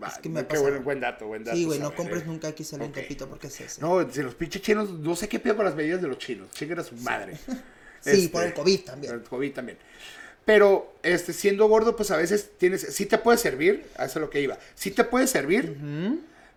Ah, 0.00 0.12
es 0.14 0.18
que 0.18 0.28
me 0.28 0.46
qué 0.46 0.58
buen, 0.58 0.84
buen 0.84 1.00
dato, 1.00 1.26
buen 1.26 1.42
dato. 1.42 1.56
Sí, 1.56 1.64
güey, 1.64 1.78
no 1.80 1.92
compres 1.94 2.24
nunca 2.26 2.48
XL 2.56 2.82
en. 2.82 2.92
Tepito 2.92 3.28
porque 3.28 3.46
es 3.48 3.60
ese. 3.60 3.80
No, 3.80 4.06
si 4.12 4.22
los 4.22 4.34
pinches 4.34 4.60
chinos, 4.62 4.90
no 4.90 5.16
sé 5.16 5.26
qué 5.28 5.38
pedo 5.40 5.56
con 5.56 5.64
las 5.64 5.74
medidas 5.74 6.00
de 6.02 6.06
los 6.08 6.18
chinos. 6.18 6.50
Chinguen 6.52 6.78
a 6.80 6.84
su 6.84 6.94
madre. 6.96 7.36
Sí, 8.00 8.10
Este, 8.10 8.28
por 8.28 8.44
el 8.44 8.54
COVID 8.54 8.80
también. 8.84 9.12
por 9.12 9.20
el 9.22 9.28
COVID 9.28 9.52
también. 9.52 9.78
Pero 10.48 10.94
este, 11.02 11.34
siendo 11.34 11.68
gordo, 11.68 11.94
pues 11.94 12.10
a 12.10 12.16
veces 12.16 12.52
tienes, 12.56 12.80
sí 12.80 13.04
te 13.04 13.18
puede 13.18 13.36
servir, 13.36 13.86
a 13.98 14.06
eso 14.06 14.18
es 14.18 14.22
lo 14.22 14.30
que 14.30 14.40
iba. 14.40 14.56
Sí 14.74 14.90
te 14.92 15.04
puede 15.04 15.26
servir, 15.26 15.76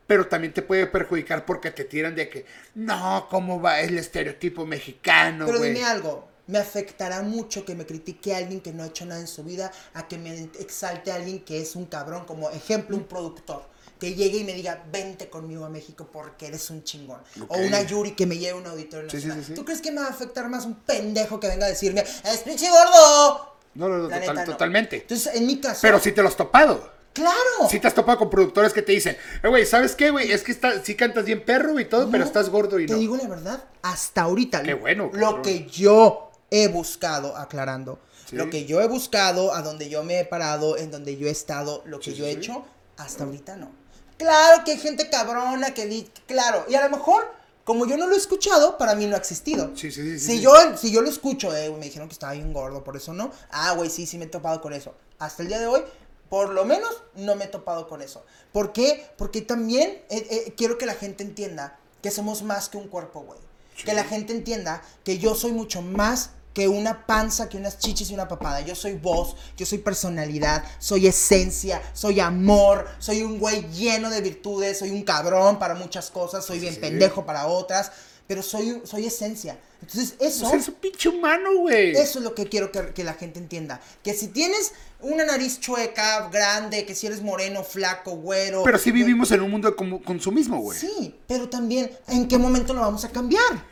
pero 0.07 0.27
también 0.27 0.53
te 0.53 0.61
puede 0.61 0.87
perjudicar 0.87 1.45
porque 1.45 1.71
te 1.71 1.83
tiran 1.83 2.15
de 2.15 2.29
que, 2.29 2.45
no, 2.73 3.27
¿cómo 3.29 3.61
va 3.61 3.81
el 3.81 3.97
estereotipo 3.97 4.65
mexicano, 4.65 5.45
Pero 5.45 5.59
dime 5.59 5.83
algo, 5.83 6.25
me 6.47 6.57
afectará 6.57 7.21
mucho 7.21 7.65
que 7.65 7.75
me 7.75 7.85
critique 7.85 8.33
a 8.33 8.37
alguien 8.37 8.61
que 8.61 8.71
no 8.71 8.83
ha 8.83 8.87
hecho 8.87 9.05
nada 9.05 9.19
en 9.19 9.27
su 9.27 9.43
vida, 9.43 9.69
a 9.93 10.07
que 10.07 10.17
me 10.17 10.39
exalte 10.57 11.11
a 11.11 11.15
alguien 11.15 11.43
que 11.43 11.59
es 11.59 11.75
un 11.75 11.85
cabrón, 11.85 12.23
como 12.23 12.49
ejemplo, 12.49 12.95
un 12.95 13.03
productor. 13.03 13.69
Que 13.99 14.15
llegue 14.15 14.37
y 14.37 14.43
me 14.45 14.53
diga, 14.53 14.85
vente 14.89 15.29
conmigo 15.29 15.65
a 15.65 15.69
México 15.69 16.07
porque 16.09 16.47
eres 16.47 16.69
un 16.69 16.81
chingón. 16.85 17.19
O 17.49 17.57
una 17.57 17.81
Yuri 17.83 18.11
que 18.11 18.25
me 18.25 18.37
lleve 18.37 18.51
a 18.53 18.55
un 18.55 18.67
auditorio 18.67 19.09
Sí, 19.09 19.17
sí, 19.19 19.27
nacional. 19.27 19.43
sí, 19.43 19.51
sí. 19.51 19.53
¿Tú 19.53 19.65
crees 19.65 19.81
que 19.81 19.91
me 19.91 19.99
va 19.99 20.07
a 20.07 20.11
afectar 20.11 20.47
más 20.47 20.65
un 20.65 20.75
pendejo 20.75 21.41
que 21.41 21.47
venga 21.49 21.65
a 21.65 21.69
decirme, 21.69 22.01
es 22.01 22.39
pinche 22.39 22.67
gordo? 22.69 23.50
No, 23.75 23.87
no, 23.87 23.97
no, 23.97 24.07
La 24.09 24.19
total- 24.19 24.35
neta, 24.35 24.45
no. 24.45 24.51
totalmente. 24.51 24.95
Entonces, 24.97 25.35
en 25.35 25.45
mi 25.47 25.59
caso... 25.59 25.79
Pero 25.81 25.99
sí 25.99 26.11
te 26.11 26.21
lo 26.21 26.27
has 26.27 26.35
topado. 26.37 26.91
¡Claro! 27.13 27.35
Sí 27.69 27.79
te 27.79 27.87
has 27.87 27.93
topado 27.93 28.17
con 28.19 28.29
productores 28.29 28.71
que 28.71 28.81
te 28.81 28.93
dicen, 28.93 29.17
eh, 29.43 29.47
güey, 29.47 29.65
¿sabes 29.65 29.95
qué, 29.95 30.11
güey? 30.11 30.31
Es 30.31 30.43
que 30.43 30.51
está, 30.53 30.81
sí 30.83 30.95
cantas 30.95 31.25
bien 31.25 31.43
perro 31.43 31.77
y 31.79 31.85
todo, 31.85 32.09
pero 32.09 32.23
estás 32.23 32.49
gordo 32.49 32.79
y 32.79 32.85
Te 32.85 32.93
no. 32.93 32.99
digo 32.99 33.17
la 33.17 33.27
verdad, 33.27 33.63
hasta 33.81 34.21
ahorita. 34.21 34.63
Qué 34.63 34.73
bueno, 34.75 35.09
Lo 35.13 35.19
cabrón. 35.27 35.41
que 35.41 35.65
yo 35.67 36.31
he 36.49 36.69
buscado, 36.69 37.35
aclarando. 37.35 37.99
Sí. 38.29 38.37
Lo 38.37 38.49
que 38.49 38.63
yo 38.65 38.79
he 38.79 38.87
buscado, 38.87 39.53
a 39.53 39.61
donde 39.61 39.89
yo 39.89 40.03
me 40.03 40.21
he 40.21 40.25
parado, 40.25 40.77
en 40.77 40.89
donde 40.89 41.17
yo 41.17 41.27
he 41.27 41.31
estado, 41.31 41.83
lo 41.85 41.99
que 41.99 42.11
Sí, 42.11 42.17
yo 42.17 42.23
sí, 42.23 42.29
he 42.29 42.33
hecho, 42.33 42.63
hasta 42.97 43.25
ahorita 43.25 43.57
no. 43.57 43.71
Claro 44.17 44.63
que 44.63 44.71
hay 44.71 44.77
gente 44.77 45.09
cabrona, 45.09 45.73
que 45.73 46.07
claro. 46.27 46.65
Y 46.69 46.75
a 46.75 46.87
lo 46.87 46.95
mejor, 46.95 47.29
como 47.63 47.85
yo 47.85 47.97
no 47.97 48.07
lo 48.07 48.15
he 48.15 48.17
escuchado, 48.17 48.77
para 48.77 48.95
mí 48.95 49.05
no 49.05 49.15
ha 49.15 49.19
existido. 49.19 49.71
Sí, 49.75 49.91
sí, 49.91 50.03
sí, 50.03 50.19
Si, 50.19 50.37
sí. 50.37 50.41
Yo, 50.41 50.53
si 50.77 50.91
yo 50.91 51.01
lo 51.01 51.09
escucho, 51.09 51.55
eh, 51.55 51.69
me 51.71 51.85
dijeron 51.85 52.07
que 52.07 52.13
estaba 52.13 52.33
bien 52.33 52.53
gordo, 52.53 52.83
por 52.83 52.97
eso 52.97 53.13
no. 53.13 53.31
Ah, 53.51 53.73
güey, 53.73 53.89
sí, 53.89 54.05
sí 54.05 54.17
me 54.17 54.25
he 54.25 54.27
topado 54.27 54.61
con 54.61 54.73
eso. 54.73 54.93
Hasta 55.19 55.43
el 55.43 55.49
día 55.49 55.59
de 55.59 55.67
hoy, 55.67 55.81
por 56.29 56.49
lo 56.49 56.65
menos, 56.65 57.03
no 57.15 57.35
me 57.35 57.45
he 57.45 57.47
topado 57.47 57.87
con 57.87 58.01
eso. 58.01 58.25
¿Por 58.51 58.73
qué? 58.73 59.05
Porque 59.17 59.41
también 59.41 60.01
eh, 60.09 60.27
eh, 60.29 60.53
quiero 60.57 60.77
que 60.77 60.85
la 60.85 60.95
gente 60.95 61.23
entienda 61.23 61.77
que 62.01 62.09
somos 62.09 62.41
más 62.41 62.69
que 62.69 62.77
un 62.77 62.87
cuerpo, 62.87 63.21
güey. 63.21 63.39
Que 63.85 63.93
la 63.93 64.03
gente 64.03 64.33
entienda 64.33 64.83
que 65.03 65.17
yo 65.17 65.33
soy 65.33 65.51
mucho 65.53 65.81
más 65.81 66.31
que 66.53 66.67
una 66.67 67.05
panza, 67.05 67.47
que 67.49 67.57
unas 67.57 67.79
chichis 67.79 68.11
y 68.11 68.13
una 68.13 68.27
papada. 68.27 68.61
Yo 68.61 68.75
soy 68.75 68.93
voz, 68.93 69.35
yo 69.57 69.65
soy 69.65 69.77
personalidad, 69.77 70.63
soy 70.79 71.07
esencia, 71.07 71.81
soy 71.93 72.19
amor, 72.19 72.87
soy 72.99 73.23
un 73.23 73.39
güey 73.39 73.65
lleno 73.71 74.09
de 74.09 74.21
virtudes, 74.21 74.79
soy 74.79 74.91
un 74.91 75.03
cabrón 75.03 75.59
para 75.59 75.75
muchas 75.75 76.11
cosas, 76.11 76.45
soy 76.45 76.59
bien 76.59 76.73
Sí. 76.73 76.79
pendejo 76.79 77.25
para 77.25 77.47
otras, 77.47 77.91
pero 78.27 78.41
soy, 78.43 78.81
soy 78.85 79.05
esencia. 79.05 79.57
Entonces, 79.81 80.15
eso... 80.19 80.41
Pues 80.41 80.53
eres 80.53 80.67
un 80.67 80.75
pinche 80.75 81.09
humano, 81.09 81.57
güey. 81.57 81.91
Eso 81.91 82.19
es 82.19 82.23
lo 82.23 82.35
que 82.35 82.47
quiero 82.47 82.71
que, 82.71 82.93
que 82.93 83.03
la 83.03 83.13
gente 83.15 83.39
entienda. 83.39 83.81
Que 84.03 84.13
si 84.13 84.27
tienes 84.27 84.73
una 85.01 85.25
nariz 85.25 85.59
chueca, 85.59 86.29
grande, 86.29 86.85
que 86.85 86.93
si 86.95 87.07
eres 87.07 87.21
moreno, 87.21 87.63
flaco, 87.63 88.11
güero. 88.11 88.63
Pero 88.63 88.77
sí 88.77 88.91
vivimos 88.91 89.31
en 89.31 89.41
un 89.41 89.51
mundo 89.51 89.69
de 89.71 89.75
consumismo, 90.03 90.59
güey. 90.61 90.77
Sí, 90.79 91.15
pero 91.27 91.49
también, 91.49 91.91
¿en 92.07 92.27
qué 92.27 92.37
momento 92.37 92.73
lo 92.73 92.81
vamos 92.81 93.03
a 93.05 93.09
cambiar? 93.09 93.71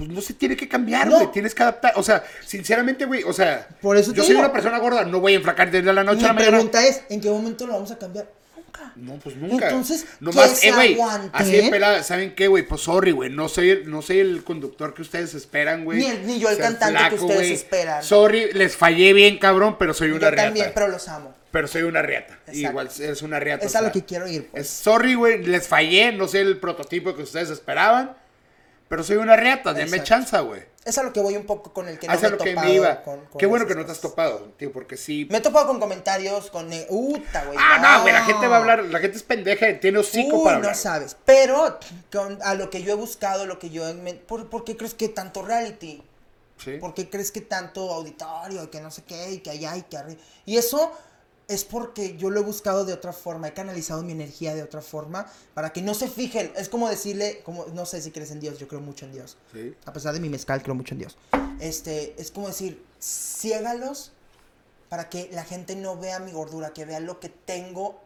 Pues 0.00 0.10
no 0.10 0.20
se 0.22 0.32
tiene 0.34 0.56
que 0.56 0.66
cambiar, 0.66 1.06
No. 1.08 1.16
güey. 1.16 1.30
Tienes 1.32 1.54
que 1.54 1.62
adaptar. 1.62 1.92
O 1.96 2.02
sea, 2.02 2.24
sinceramente, 2.46 3.04
güey. 3.04 3.22
O 3.24 3.32
sea, 3.34 3.68
Por 3.82 3.96
eso 3.98 4.12
yo 4.14 4.22
soy 4.22 4.30
digo. 4.30 4.40
una 4.40 4.52
persona 4.52 4.78
gorda. 4.78 5.04
No 5.04 5.20
voy 5.20 5.34
a 5.34 5.36
enflacar 5.36 5.70
desde 5.70 5.92
la 5.92 6.02
noche 6.02 6.18
Mi 6.20 6.24
a 6.24 6.28
la 6.28 6.32
mañana. 6.32 6.50
pregunta 6.52 6.86
es, 6.86 7.02
¿en 7.10 7.20
qué 7.20 7.28
momento 7.28 7.66
lo 7.66 7.74
vamos 7.74 7.90
a 7.90 7.98
cambiar? 7.98 8.26
Nunca. 8.56 8.92
No, 8.96 9.14
pues 9.18 9.36
nunca. 9.36 9.66
Entonces, 9.68 10.06
Nomás, 10.20 10.50
que 10.50 10.56
se 10.56 10.68
eh, 10.68 10.72
güey. 10.72 10.94
aguante. 10.94 11.30
Así 11.32 11.52
de 11.52 11.70
pelada. 11.70 12.02
¿Saben 12.02 12.34
qué, 12.34 12.48
güey? 12.48 12.66
Pues 12.66 12.80
sorry, 12.80 13.10
güey. 13.10 13.28
No 13.30 13.48
soy, 13.48 13.70
el, 13.70 13.90
no 13.90 14.00
soy 14.00 14.20
el 14.20 14.42
conductor 14.42 14.94
que 14.94 15.02
ustedes 15.02 15.34
esperan, 15.34 15.84
güey. 15.84 15.98
Ni 15.98 16.06
el- 16.06 16.26
ni 16.26 16.38
yo 16.40 16.48
el 16.48 16.56
cantante 16.56 17.08
que 17.10 17.14
ustedes 17.16 17.40
güey. 17.40 17.52
esperan. 17.52 18.02
Sorry, 18.02 18.52
les 18.54 18.76
fallé 18.76 19.12
bien, 19.12 19.38
cabrón, 19.38 19.76
pero 19.78 19.92
soy 19.92 20.10
una 20.12 20.20
Yo 20.20 20.30
reata. 20.30 20.44
también, 20.44 20.70
pero 20.74 20.88
los 20.88 21.06
amo. 21.08 21.34
Pero 21.50 21.66
soy 21.66 21.82
una 21.82 22.00
riata. 22.00 22.34
Exacto. 22.46 22.58
Igual 22.70 22.88
es 23.00 23.22
una 23.22 23.40
riata. 23.40 23.66
Es 23.66 23.74
o 23.74 23.78
a 23.78 23.82
lo 23.82 23.92
que 23.92 24.04
quiero 24.04 24.26
ir. 24.28 24.48
pues. 24.50 24.62
es- 24.66 24.70
sorry, 24.70 25.14
güey, 25.14 25.44
les 25.44 25.66
fallé, 25.66 26.12
no 26.12 26.28
soy 26.28 26.40
el 26.40 26.58
prototipo 26.58 27.14
que 27.16 27.22
ustedes 27.24 27.50
esperaban, 27.50 28.16
pero 28.90 29.04
soy 29.04 29.16
una 29.18 29.36
riata, 29.36 29.72
denme 29.72 30.02
chanza, 30.02 30.40
güey. 30.40 30.62
Es 30.84 30.98
a 30.98 31.02
lo 31.04 31.12
que 31.12 31.20
voy 31.20 31.36
un 31.36 31.46
poco 31.46 31.72
con 31.72 31.86
el 31.88 31.98
que 31.98 32.06
no 32.08 32.12
Hacia 32.12 32.28
me 32.30 32.34
he 32.34 32.38
lo 32.38 32.44
que 32.44 32.50
topado 32.50 32.66
me 32.68 32.74
iba. 32.74 33.02
con- 33.02 33.20
con 33.26 33.38
Qué 33.38 33.46
bueno 33.46 33.66
que 33.66 33.74
no 33.76 33.86
te 33.86 33.92
has 33.92 34.00
topado, 34.00 34.52
tío, 34.56 34.72
porque 34.72 34.96
sí. 34.96 35.28
Me 35.30 35.38
he 35.38 35.40
topado 35.40 35.68
con 35.68 35.78
comentarios, 35.78 36.50
con... 36.50 36.72
eh, 36.72 36.86
Uta, 36.88 37.44
güey. 37.44 37.56
Ah, 37.60 37.78
no, 37.78 38.02
güey, 38.02 38.12
la 38.12 38.24
gente 38.24 38.48
va 38.48 38.56
a 38.56 38.58
hablar, 38.58 38.84
la 38.84 38.98
gente 38.98 39.16
es 39.16 39.22
pendeja, 39.22 39.78
tiene 39.78 39.98
hocico 39.98 40.38
Uy, 40.38 40.44
para 40.44 40.56
no 40.56 40.64
hablar. 40.64 40.74
sabes. 40.74 41.16
Pero 41.24 41.78
con- 42.10 42.38
a 42.42 42.54
lo 42.54 42.68
que 42.70 42.82
yo 42.82 42.92
he 42.92 42.96
buscado, 42.96 43.46
lo 43.46 43.58
que 43.60 43.70
yo... 43.70 43.88
he 43.88 43.94
¿Por, 44.14 44.50
por 44.50 44.64
qué 44.64 44.76
crees 44.76 44.94
que 44.94 45.08
tanto 45.08 45.42
reality? 45.42 46.02
Sí. 46.58 46.72
¿Por 46.78 46.92
qué 46.92 47.08
crees 47.08 47.30
que 47.30 47.40
tanto 47.42 47.90
auditorio? 47.92 48.64
y 48.64 48.66
Que 48.66 48.80
no 48.80 48.90
sé 48.90 49.02
qué, 49.04 49.30
y 49.30 49.38
que 49.38 49.50
allá 49.50 49.76
y 49.76 49.82
que 49.82 49.96
arriba. 49.96 50.20
Y 50.44 50.56
eso 50.58 50.92
es 51.50 51.64
porque 51.64 52.16
yo 52.16 52.30
lo 52.30 52.40
he 52.40 52.42
buscado 52.44 52.84
de 52.84 52.92
otra 52.92 53.12
forma. 53.12 53.48
He 53.48 53.52
canalizado 53.52 54.04
mi 54.04 54.12
energía 54.12 54.54
de 54.54 54.62
otra 54.62 54.80
forma 54.80 55.26
para 55.52 55.72
que 55.72 55.82
no 55.82 55.94
se 55.94 56.08
fijen. 56.08 56.52
Es 56.56 56.68
como 56.68 56.88
decirle, 56.88 57.42
como 57.44 57.66
no 57.74 57.86
sé 57.86 58.00
si 58.00 58.12
crees 58.12 58.30
en 58.30 58.38
Dios, 58.38 58.60
yo 58.60 58.68
creo 58.68 58.80
mucho 58.80 59.04
en 59.04 59.12
Dios. 59.12 59.36
Sí. 59.52 59.74
A 59.84 59.92
pesar 59.92 60.14
de 60.14 60.20
mi 60.20 60.28
mezcal, 60.28 60.62
creo 60.62 60.76
mucho 60.76 60.94
en 60.94 61.00
Dios. 61.00 61.16
Este, 61.58 62.14
es 62.18 62.30
como 62.30 62.46
decir, 62.46 62.80
ciégalos 63.00 64.12
para 64.88 65.08
que 65.08 65.28
la 65.32 65.42
gente 65.42 65.74
no 65.74 65.96
vea 65.96 66.20
mi 66.20 66.30
gordura, 66.30 66.72
que 66.72 66.84
vea 66.84 67.00
lo 67.00 67.18
que 67.18 67.30
tengo 67.30 68.00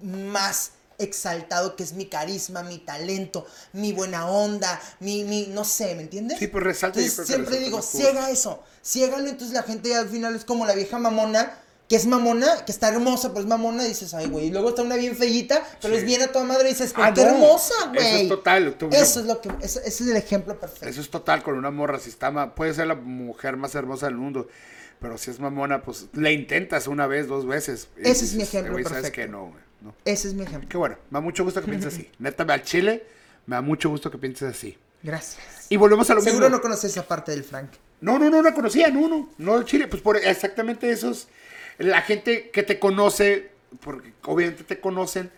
más 0.00 0.70
exaltado, 0.98 1.74
que 1.74 1.82
es 1.82 1.94
mi 1.94 2.06
carisma, 2.06 2.62
mi 2.62 2.78
talento, 2.78 3.46
mi 3.72 3.92
buena 3.92 4.30
onda, 4.30 4.80
mi, 5.00 5.24
mi 5.24 5.46
no 5.48 5.64
sé, 5.64 5.96
¿me 5.96 6.02
entiendes? 6.02 6.38
Sí, 6.38 6.46
pues 6.46 6.62
resalta, 6.62 7.00
yo 7.00 7.06
Entonces, 7.06 7.26
siempre 7.26 7.58
resalta 7.58 7.64
digo, 7.64 7.82
ciega 7.82 8.30
eso, 8.30 8.62
ciégalo, 8.84 9.28
entonces 9.28 9.54
la 9.54 9.64
gente 9.64 9.96
al 9.96 10.08
final 10.08 10.36
es 10.36 10.44
como 10.44 10.66
la 10.66 10.74
vieja 10.74 10.98
mamona, 10.98 11.58
que 11.90 11.96
es 11.96 12.06
mamona, 12.06 12.64
que 12.64 12.70
está 12.72 12.88
hermosa, 12.88 13.30
pero 13.30 13.40
es 13.40 13.46
mamona, 13.46 13.84
dices, 13.84 14.14
ay, 14.14 14.28
güey, 14.28 14.46
y 14.46 14.50
luego 14.50 14.68
está 14.70 14.80
una 14.82 14.94
bien 14.96 15.14
feillita, 15.16 15.62
pero 15.82 15.92
Sí. 15.94 16.00
es 16.00 16.06
bien 16.06 16.22
a 16.22 16.28
toda 16.28 16.44
madre, 16.46 16.68
y 16.70 16.72
dices, 16.72 16.92
pero 16.94 17.04
Ah, 17.08 17.12
qué 17.12 17.24
no, 17.24 17.30
hermosa, 17.32 17.74
eso 17.78 17.92
güey. 17.92 18.22
es 18.22 18.28
total, 18.28 18.74
tú- 18.78 18.88
Eso 18.92 19.20
es 19.20 19.26
lo 19.26 19.40
que, 19.40 19.48
ese, 19.60 19.80
ese 19.80 20.04
es 20.04 20.08
el 20.08 20.16
ejemplo 20.16 20.58
perfecto. 20.58 20.88
Eso 20.88 21.00
es 21.00 21.10
total 21.10 21.42
con 21.42 21.56
una 21.56 21.72
morra, 21.72 21.98
si 21.98 22.08
está 22.08 22.54
puede 22.54 22.72
ser 22.74 22.86
la 22.86 22.94
mujer 22.94 23.56
más 23.56 23.74
hermosa 23.74 24.06
del 24.06 24.14
mundo, 24.14 24.46
pero 25.00 25.18
si 25.18 25.30
es 25.32 25.40
mamona, 25.40 25.82
pues 25.82 26.06
le 26.12 26.32
intentas 26.32 26.86
una 26.86 27.08
vez, 27.08 27.26
dos 27.26 27.44
veces. 27.44 27.88
Ese 27.96 28.24
es 28.24 28.34
mi 28.34 28.44
ejemplo 28.44 28.70
"Eh, 28.70 28.72
güey, 28.72 28.84
¿Sabes 28.84 28.98
perfecto. 29.02 29.22
que 29.22 29.28
no, 29.28 29.42
güey? 29.46 29.62
No. 29.80 29.94
Ese 30.04 30.28
es 30.28 30.34
mi 30.34 30.42
ejemplo. 30.44 30.68
Qué 30.68 30.76
bueno, 30.76 30.96
me 31.10 31.16
da 31.16 31.20
mucho 31.22 31.42
gusto 31.42 31.60
que 31.60 31.66
pienses 31.68 31.92
así. 31.92 32.08
Neta, 32.20 32.44
al 32.44 32.62
chile, 32.62 33.04
me 33.46 33.56
da 33.56 33.62
mucho 33.62 33.88
gusto 33.90 34.12
que 34.12 34.18
pienses 34.18 34.48
así. 34.48 34.78
Gracias. 35.02 35.42
Y 35.70 35.76
volvemos 35.76 36.08
a 36.10 36.14
lo 36.14 36.20
Seguro 36.20 36.44
mismo. 36.44 36.56
no 36.58 36.62
conoces 36.62 36.92
esa 36.92 37.02
parte 37.08 37.32
del 37.32 37.42
Frank. 37.42 37.70
No, 38.00 38.16
no, 38.18 38.30
no 38.30 38.42
la 38.42 38.54
conocía, 38.54 38.88
no, 38.90 39.08
no, 39.08 39.28
no 39.38 39.58
el 39.58 39.64
Chile, 39.64 39.88
pues 39.88 40.00
por 40.02 40.16
exactamente 40.18 40.90
esos, 40.90 41.28
la 41.80 42.02
gente 42.02 42.50
que 42.50 42.62
te 42.62 42.78
conoce, 42.78 43.50
porque 43.80 44.12
obviamente 44.24 44.64
te 44.64 44.80
conocen, 44.80 45.30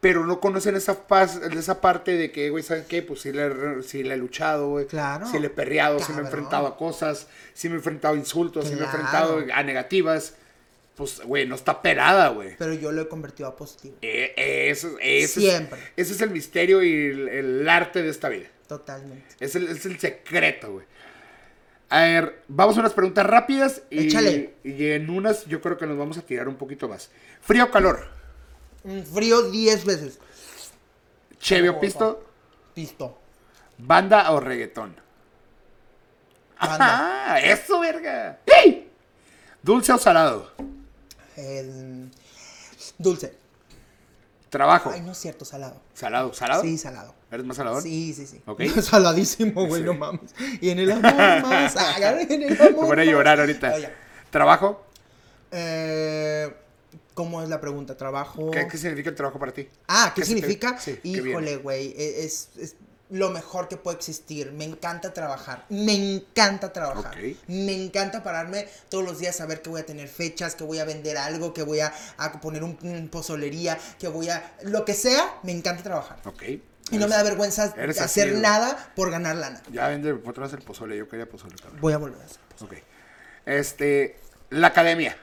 pero 0.00 0.26
no 0.26 0.38
conocen 0.40 0.76
esa 0.76 1.06
paz, 1.06 1.36
esa 1.56 1.80
parte 1.80 2.16
de 2.16 2.30
que, 2.30 2.50
güey, 2.50 2.62
¿saben 2.62 2.84
qué? 2.88 3.00
Pues 3.02 3.20
sí 3.22 3.32
le, 3.32 3.46
he- 3.46 3.82
sí 3.82 4.02
le 4.02 4.14
he 4.14 4.16
luchado, 4.18 4.68
güey. 4.70 4.86
Claro. 4.86 5.26
Sí 5.26 5.38
le 5.38 5.46
he 5.46 5.50
perreado, 5.50 5.98
sí 5.98 6.06
me 6.12 6.12
he 6.12 6.22
Cabrón. 6.22 6.26
enfrentado 6.26 6.66
a 6.66 6.76
cosas, 6.76 7.26
sí 7.54 7.68
me 7.68 7.74
he 7.76 7.78
enfrentado 7.78 8.14
a 8.14 8.18
insultos, 8.18 8.64
sí 8.68 8.74
me 8.74 8.76
he 8.76 8.82
Claro. 8.84 8.98
enfrentado 8.98 9.44
a 9.54 9.62
negativas. 9.62 10.34
Pues, 10.94 11.20
güey, 11.24 11.44
no 11.46 11.56
está 11.56 11.82
perada, 11.82 12.28
güey. 12.28 12.54
Pero 12.56 12.72
yo 12.74 12.92
lo 12.92 13.02
he 13.02 13.08
convertido 13.08 13.48
a 13.48 13.56
positivo. 13.56 13.96
Eh, 14.02 14.32
eso, 14.70 14.94
ese, 15.00 15.40
Siempre. 15.40 15.80
Es, 15.96 16.06
ese 16.06 16.12
es 16.14 16.20
el 16.20 16.30
misterio 16.30 16.82
y 16.84 16.92
el, 17.06 17.28
el 17.28 17.68
arte 17.68 18.00
de 18.02 18.10
esta 18.10 18.28
vida. 18.28 18.46
Totalmente. 18.68 19.24
Es 19.40 19.56
el, 19.56 19.66
es 19.68 19.84
el 19.86 19.98
secreto, 19.98 20.70
güey. 20.72 20.86
A 21.94 22.00
ver, 22.00 22.42
vamos 22.48 22.76
a 22.76 22.80
unas 22.80 22.92
preguntas 22.92 23.24
rápidas 23.24 23.82
y, 23.88 24.08
Échale. 24.08 24.56
y 24.64 24.86
en 24.86 25.08
unas 25.08 25.44
yo 25.44 25.60
creo 25.60 25.78
que 25.78 25.86
nos 25.86 25.96
vamos 25.96 26.18
a 26.18 26.22
tirar 26.22 26.48
un 26.48 26.56
poquito 26.56 26.88
más. 26.88 27.08
¿Frío 27.40 27.66
o 27.66 27.70
calor? 27.70 28.08
Un 28.82 29.06
frío 29.06 29.48
10 29.48 29.84
veces. 29.84 30.18
¿Cheve 31.38 31.68
o 31.68 31.78
pisto? 31.78 32.24
Pisto. 32.74 33.16
¿Banda 33.78 34.28
o 34.32 34.40
reggaetón? 34.40 34.96
Banda. 36.60 37.34
¡Ah! 37.34 37.40
¡Eso, 37.40 37.78
verga! 37.78 38.40
¡Ey! 38.44 38.90
¿Dulce 39.62 39.92
o 39.92 39.98
salado? 39.98 40.50
El... 41.36 42.10
Dulce. 42.98 43.36
Trabajo. 44.50 44.90
Ay, 44.92 45.00
no 45.00 45.12
es 45.12 45.18
cierto, 45.18 45.44
salado. 45.44 45.80
Salado. 45.94 46.34
¿Salado? 46.34 46.62
Sí, 46.62 46.76
salado. 46.76 47.14
¿Eres 47.34 47.46
más 47.46 47.56
salador? 47.56 47.82
Sí, 47.82 48.14
sí, 48.14 48.26
sí. 48.26 48.42
Saladísimo, 48.82 49.66
güey, 49.66 49.82
no 49.82 49.94
mames. 49.94 50.34
Y 50.60 50.70
en 50.70 50.78
el 50.78 50.92
amor 50.92 51.12
más. 51.42 51.74
En 52.30 52.42
el 52.42 52.60
amor. 52.60 52.88
Me 52.88 52.94
voy 52.96 53.00
a 53.08 53.10
llorar 53.10 53.40
ahorita. 53.40 53.74
Oye, 53.74 53.88
¿Trabajo? 54.30 54.84
eh, 55.50 56.52
¿Cómo 57.14 57.42
es 57.42 57.48
la 57.48 57.60
pregunta? 57.60 57.96
¿Trabajo? 57.96 58.50
¿Qué, 58.50 58.66
qué 58.68 58.76
significa 58.78 59.10
el 59.10 59.16
trabajo 59.16 59.38
para 59.38 59.52
ti? 59.52 59.68
Ah, 59.88 60.12
¿qué, 60.14 60.22
¿Qué 60.22 60.26
se 60.26 60.34
te- 60.34 60.40
significa? 60.40 60.78
sí, 60.80 60.98
Híjole, 61.04 61.56
güey, 61.58 61.94
e- 61.96 62.24
es, 62.24 62.48
es 62.58 62.74
lo 63.10 63.30
mejor 63.30 63.68
que 63.68 63.76
puede 63.76 63.96
existir. 63.96 64.50
Me 64.52 64.64
encanta 64.64 65.12
trabajar. 65.12 65.64
Me 65.68 65.94
encanta 65.94 66.72
trabajar. 66.72 67.16
Me 67.46 67.72
encanta 67.84 68.22
pararme 68.24 68.66
todos 68.88 69.04
los 69.04 69.18
días, 69.20 69.36
saber 69.36 69.62
que 69.62 69.70
voy 69.70 69.80
a 69.82 69.86
tener 69.86 70.08
fechas, 70.08 70.56
que 70.56 70.64
voy 70.64 70.78
a 70.80 70.84
vender 70.84 71.16
algo, 71.16 71.52
que 71.54 71.62
voy 71.62 71.80
a, 71.80 71.92
a 72.16 72.40
poner 72.40 72.64
un, 72.64 72.76
un 72.82 73.08
pozolería, 73.08 73.78
que 73.98 74.08
voy 74.08 74.28
a... 74.30 74.54
Lo 74.62 74.84
que 74.84 74.94
sea, 74.94 75.38
me 75.44 75.52
encanta 75.52 75.82
trabajar. 75.84 76.18
Ok. 76.24 76.42
Y 76.90 76.98
no 76.98 77.08
me 77.08 77.14
da 77.14 77.22
vergüenza 77.22 77.74
eres 77.76 78.00
hacer 78.00 78.30
así, 78.30 78.40
nada 78.40 78.92
por 78.94 79.10
ganar 79.10 79.36
lana. 79.36 79.62
Ya 79.72 79.88
vende 79.88 80.12
otra 80.12 80.44
vez 80.44 80.52
el 80.52 80.62
pozole. 80.62 80.96
Yo 80.96 81.08
quería 81.08 81.26
pozole, 81.28 81.56
cabrón. 81.56 81.80
Voy 81.80 81.92
a 81.92 81.98
volver 81.98 82.20
a 82.20 82.24
hacer. 82.24 82.38
Ok. 82.60 82.74
Este. 83.46 84.18
La 84.50 84.68
academia. 84.68 85.16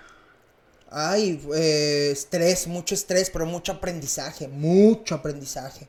Ay, 0.89 1.41
eh, 1.55 2.09
estrés, 2.12 2.68
mucho 2.68 2.95
estrés, 2.95 3.30
pero 3.30 3.45
mucho 3.45 3.72
aprendizaje, 3.72 4.47
mucho 4.47 5.16
aprendizaje. 5.16 5.88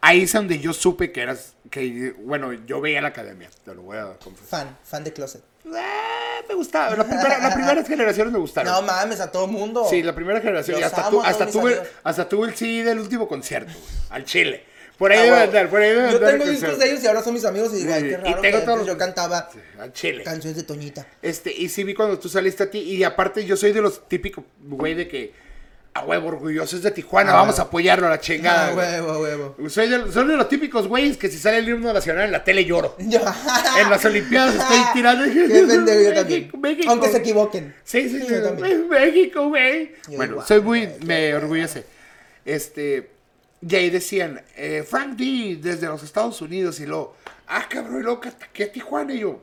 Ahí 0.00 0.22
es 0.22 0.32
donde 0.32 0.60
yo 0.60 0.72
supe 0.72 1.10
que 1.10 1.22
eras. 1.22 1.54
que 1.70 2.14
Bueno, 2.20 2.52
yo 2.52 2.80
veía 2.80 3.00
la 3.00 3.08
academia. 3.08 3.50
Te 3.64 3.74
lo 3.74 3.82
voy 3.82 3.98
a 3.98 4.16
confesar. 4.22 4.48
Fan, 4.48 4.78
fan 4.84 5.04
de 5.04 5.12
Closet. 5.12 5.42
Ah, 5.74 6.40
me 6.48 6.54
gustaba. 6.54 6.94
La 6.94 7.04
primera, 7.04 7.38
las 7.38 7.54
primeras 7.54 7.88
generaciones 7.88 8.32
me 8.32 8.38
gustaron. 8.38 8.72
No 8.72 8.82
mames, 8.82 9.20
a 9.20 9.32
todo 9.32 9.48
mundo. 9.48 9.86
Sí, 9.90 10.02
la 10.02 10.14
primera 10.14 10.40
generación. 10.40 10.78
Y 10.78 10.82
hasta, 10.84 11.08
amo 11.08 11.22
a 11.22 11.28
hasta, 11.28 11.46
tuve, 11.46 11.82
hasta 12.04 12.28
tuve 12.28 12.48
el 12.48 12.54
CD 12.54 12.84
del 12.84 13.00
último 13.00 13.26
concierto, 13.26 13.72
güey, 13.72 13.94
al 14.10 14.24
Chile. 14.24 14.64
Por 14.98 15.12
ahí 15.12 15.18
Ah, 15.20 15.22
debe 15.22 15.36
andar, 15.42 15.70
por 15.70 15.80
ahí 15.80 15.90
debe 15.90 16.10
Yo 16.10 16.16
andar 16.16 16.34
el 16.34 16.38
tengo 16.40 16.50
discos 16.50 16.78
de 16.78 16.90
ellos 16.90 17.04
y 17.04 17.06
ahora 17.06 17.22
son 17.22 17.34
mis 17.34 17.44
amigos 17.44 17.72
y 17.72 17.76
digo, 17.76 17.94
ay, 17.94 18.02
qué 18.02 18.08
y 18.08 18.12
raro 18.16 18.40
tengo 18.40 18.58
que 18.58 18.64
todos 18.64 18.68
antes 18.80 18.86
yo 18.86 18.98
cantaba 18.98 19.48
Sí, 19.52 19.58
al 19.78 19.92
Chile. 19.92 20.24
canciones 20.24 20.56
de 20.56 20.62
Toñita. 20.64 21.06
Este, 21.22 21.52
y 21.56 21.68
sí 21.68 21.84
vi 21.84 21.94
cuando 21.94 22.18
tú 22.18 22.28
saliste 22.28 22.64
a 22.64 22.70
ti. 22.70 22.78
Y 22.80 23.04
aparte, 23.04 23.44
yo 23.44 23.56
soy 23.56 23.72
de 23.72 23.80
los 23.80 24.08
típicos, 24.08 24.44
güey, 24.60 24.94
de 24.94 25.06
que 25.06 25.48
a 25.94 26.04
huevo, 26.04 26.28
orgulloso 26.28 26.76
es 26.76 26.82
de 26.82 26.90
Tijuana, 26.90 27.30
Ah, 27.30 27.34
vamos 27.36 27.54
huevo. 27.54 27.62
a 27.62 27.66
apoyarlo 27.68 28.06
a 28.06 28.10
la 28.10 28.20
chingada. 28.20 28.68
Ah, 28.68 28.72
güey. 28.72 28.86
huevo, 29.00 29.18
huevo. 29.20 29.70
Soy 29.70 29.88
de, 29.88 30.12
soy 30.12 30.26
de 30.28 30.36
los 30.36 30.48
típicos 30.48 30.86
güeyes 30.88 31.16
que 31.16 31.28
si 31.28 31.38
sale 31.38 31.58
el 31.58 31.68
himno 31.68 31.92
nacional 31.92 32.24
en 32.26 32.32
la 32.32 32.42
tele 32.44 32.64
lloro. 32.64 32.96
Yo- 32.98 33.20
En 33.80 33.90
las 33.90 34.04
Olimpiadas 34.04 34.54
estoy 34.56 34.78
tirando. 34.94 35.24
Qué 35.32 35.64
pendejo 35.66 36.00
yo 36.00 36.14
también. 36.14 36.50
México. 36.60 36.90
Aunque 36.90 37.08
se 37.08 37.18
equivoquen. 37.18 37.74
Sí, 37.84 38.08
sí, 38.08 38.20
sí. 38.20 38.26
yo 38.28 38.42
también. 38.42 38.88
México, 38.88 39.48
güey. 39.48 39.92
Yo 40.08 40.16
Bueno, 40.16 40.44
soy 40.46 40.60
muy. 40.60 40.88
Me 41.04 41.34
orgullece. 41.34 41.84
Este. 42.44 43.10
Y 43.60 43.74
ahí 43.74 43.90
decían, 43.90 44.42
eh, 44.56 44.84
Frank 44.88 45.16
D 45.16 45.58
desde 45.60 45.86
los 45.86 46.02
Estados 46.02 46.40
Unidos 46.40 46.78
y 46.80 46.86
luego, 46.86 47.16
ah, 47.48 47.66
cabrón, 47.68 48.02
luego 48.02 48.20
que 48.20 48.30
que 48.52 48.64
a 48.64 48.72
Tijuana 48.72 49.14
y 49.14 49.20
yo. 49.20 49.40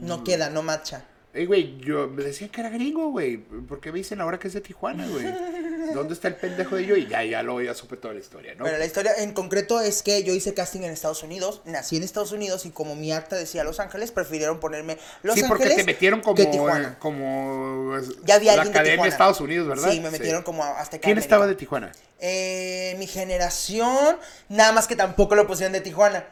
No 0.00 0.24
queda, 0.24 0.50
no 0.50 0.62
marcha. 0.62 1.04
Ey, 1.32 1.46
güey, 1.46 1.78
yo 1.78 2.08
me 2.08 2.24
decía 2.24 2.48
que 2.48 2.60
era 2.60 2.70
gringo, 2.70 3.08
güey. 3.10 3.38
¿Por 3.38 3.80
qué 3.80 3.90
me 3.92 3.98
dicen 3.98 4.20
ahora 4.20 4.38
que 4.38 4.48
es 4.48 4.54
de 4.54 4.60
Tijuana, 4.60 5.06
güey? 5.06 5.24
¿Dónde 5.94 6.14
está 6.14 6.28
el 6.28 6.36
pendejo 6.36 6.76
de 6.76 6.86
yo? 6.86 6.96
Y 6.96 7.06
ya, 7.06 7.24
ya 7.24 7.42
lo 7.42 7.60
ya 7.60 7.74
supe 7.74 7.96
toda 7.96 8.14
la 8.14 8.20
historia, 8.20 8.54
¿no? 8.54 8.64
Bueno, 8.64 8.78
la 8.78 8.84
historia 8.86 9.12
en 9.18 9.32
concreto 9.32 9.80
es 9.80 10.02
que 10.02 10.22
yo 10.22 10.32
hice 10.34 10.54
casting 10.54 10.80
en 10.82 10.90
Estados 10.92 11.22
Unidos, 11.22 11.62
nací 11.64 11.96
en 11.96 12.02
Estados 12.02 12.32
Unidos 12.32 12.64
y 12.66 12.70
como 12.70 12.94
mi 12.94 13.12
acta 13.12 13.36
decía 13.36 13.64
Los 13.64 13.80
Ángeles, 13.80 14.12
prefirieron 14.12 14.60
ponerme 14.60 14.98
Los 15.22 15.34
sí, 15.34 15.42
porque 15.48 15.64
Ángeles 15.64 15.84
te 15.84 15.84
metieron 15.84 16.20
como, 16.20 16.34
que 16.36 16.46
Tijuana. 16.46 16.88
eh, 16.92 16.96
como 16.98 17.96
Ya 18.24 18.36
había 18.36 18.54
la 18.56 18.62
alguien 18.62 18.72
de 18.72 18.78
Academia 18.78 18.82
de 18.82 18.90
Tijuana. 18.92 19.08
Estados 19.08 19.40
Unidos, 19.40 19.68
¿verdad? 19.68 19.90
Sí, 19.90 20.00
me 20.00 20.10
metieron 20.10 20.42
como 20.42 20.64
a 20.64 20.80
Azteca 20.80 21.02
¿Quién 21.02 21.12
América. 21.12 21.24
estaba 21.24 21.46
de 21.46 21.54
Tijuana? 21.54 21.92
Eh, 22.20 22.94
mi 22.98 23.06
generación, 23.06 24.16
nada 24.48 24.72
más 24.72 24.86
que 24.86 24.96
tampoco 24.96 25.34
lo 25.34 25.46
pusieron 25.46 25.72
de 25.72 25.80
Tijuana. 25.80 26.24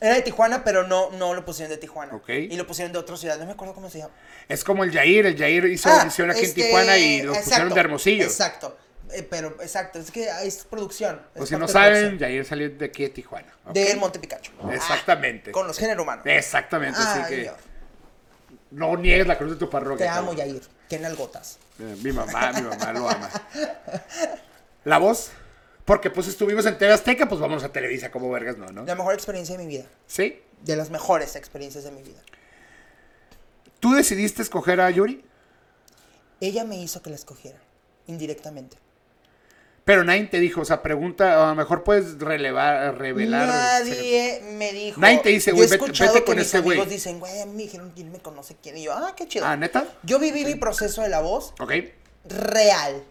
Era 0.00 0.14
de 0.14 0.22
Tijuana, 0.22 0.62
pero 0.64 0.86
no, 0.86 1.10
no 1.10 1.34
lo 1.34 1.44
pusieron 1.44 1.70
de 1.70 1.76
Tijuana. 1.78 2.14
Ok. 2.14 2.28
Y 2.28 2.56
lo 2.56 2.66
pusieron 2.66 2.92
de 2.92 2.98
otra 2.98 3.16
ciudad, 3.16 3.36
no 3.38 3.46
me 3.46 3.52
acuerdo 3.52 3.74
cómo 3.74 3.90
se 3.90 3.98
llama. 3.98 4.12
Es 4.48 4.62
como 4.62 4.84
el 4.84 4.92
Jair, 4.92 5.26
el 5.26 5.36
Jair 5.36 5.64
hizo 5.66 5.88
Ah, 5.88 6.02
aquí 6.02 6.44
este, 6.44 6.44
en 6.44 6.54
Tijuana 6.54 6.96
y 6.98 7.22
lo 7.22 7.34
pusieron 7.34 7.68
de 7.74 7.80
Hermosillo. 7.80 8.24
Exacto. 8.24 8.76
Eh, 9.10 9.22
pero, 9.28 9.56
exacto, 9.62 9.98
es 9.98 10.10
que 10.10 10.28
es 10.44 10.64
producción. 10.64 11.20
O 11.34 11.42
es 11.42 11.48
si 11.48 11.56
no 11.56 11.66
de 11.66 11.72
saben. 11.72 12.18
Jair 12.18 12.44
salió 12.44 12.68
de 12.70 12.84
aquí 12.84 13.02
de 13.04 13.08
Tijuana. 13.08 13.52
¿ok? 13.64 13.72
Del 13.72 13.96
Monte 13.98 14.18
Picacho. 14.18 14.52
Exactamente. 14.70 15.50
Ah, 15.50 15.52
con 15.52 15.66
los 15.66 15.78
género 15.78 16.02
humanos. 16.02 16.24
Exactamente, 16.26 16.98
así 17.00 17.20
que 17.28 17.36
Dios. 17.42 17.54
no 18.70 18.96
niegues 18.96 19.26
la 19.26 19.36
cruz 19.38 19.52
de 19.52 19.56
tu 19.56 19.68
parroquia. 19.70 20.04
Te 20.12 20.18
amo. 20.18 20.32
Yair. 20.34 20.62
Qué 20.88 20.98
nalgotas. 20.98 21.58
Eh, 21.80 21.96
Mi 22.02 22.12
mamá, 22.12 22.52
mi 22.52 22.62
mamá 22.62 22.92
lo 22.92 23.08
ama. 23.08 23.30
La 24.84 24.98
voz, 24.98 25.30
porque 25.88 26.10
pues 26.10 26.28
estuvimos 26.28 26.66
en 26.66 26.76
TV 26.76 26.92
Azteca, 26.92 27.26
pues 27.26 27.40
vamos 27.40 27.64
a 27.64 27.72
Televisa 27.72 28.10
como 28.10 28.30
vergas, 28.30 28.58
no, 28.58 28.66
¿no? 28.66 28.84
La 28.84 28.94
mejor 28.94 29.14
experiencia 29.14 29.56
de 29.56 29.64
mi 29.64 29.68
vida. 29.74 29.86
¿Sí? 30.06 30.38
De 30.62 30.76
las 30.76 30.90
mejores 30.90 31.34
experiencias 31.34 31.82
de 31.84 31.90
mi 31.90 32.02
vida. 32.02 32.20
¿Tú 33.80 33.94
decidiste 33.94 34.42
escoger 34.42 34.82
a 34.82 34.90
Yuri? 34.90 35.24
Ella 36.40 36.64
me 36.64 36.76
hizo 36.80 37.00
que 37.00 37.08
la 37.08 37.16
escogiera. 37.16 37.58
Indirectamente. 38.06 38.76
Pero 39.86 40.04
nadie 40.04 40.26
te 40.26 40.38
dijo, 40.40 40.60
o 40.60 40.64
sea, 40.66 40.82
pregunta, 40.82 41.42
a 41.42 41.48
lo 41.48 41.54
mejor 41.54 41.82
puedes 41.84 42.18
relevar, 42.18 42.98
revelar. 42.98 43.48
Nadie 43.48 44.42
me 44.58 44.70
dijo. 44.74 45.00
Nadie 45.00 45.18
te 45.20 45.30
dice, 45.30 45.52
güey, 45.52 45.66
vete- 45.70 45.90
vete 46.06 46.24
con 46.24 46.38
ese 46.38 46.60
güey. 46.60 46.84
dicen, 46.84 47.18
güey, 47.18 47.40
a 47.40 47.46
mí 47.46 47.52
me 47.54 47.62
dijeron 47.62 47.92
quién 47.94 48.12
me 48.12 48.18
conoce 48.18 48.56
quién. 48.62 48.76
Y 48.76 48.82
yo, 48.82 48.92
ah, 48.92 49.14
qué 49.16 49.26
chido. 49.26 49.46
Ah, 49.46 49.56
¿neta? 49.56 49.86
Yo 50.02 50.18
viví 50.18 50.44
mi 50.44 50.56
proceso 50.56 51.00
de 51.00 51.08
la 51.08 51.20
voz 51.22 51.54
Ok. 51.58 51.72
real. 52.26 53.02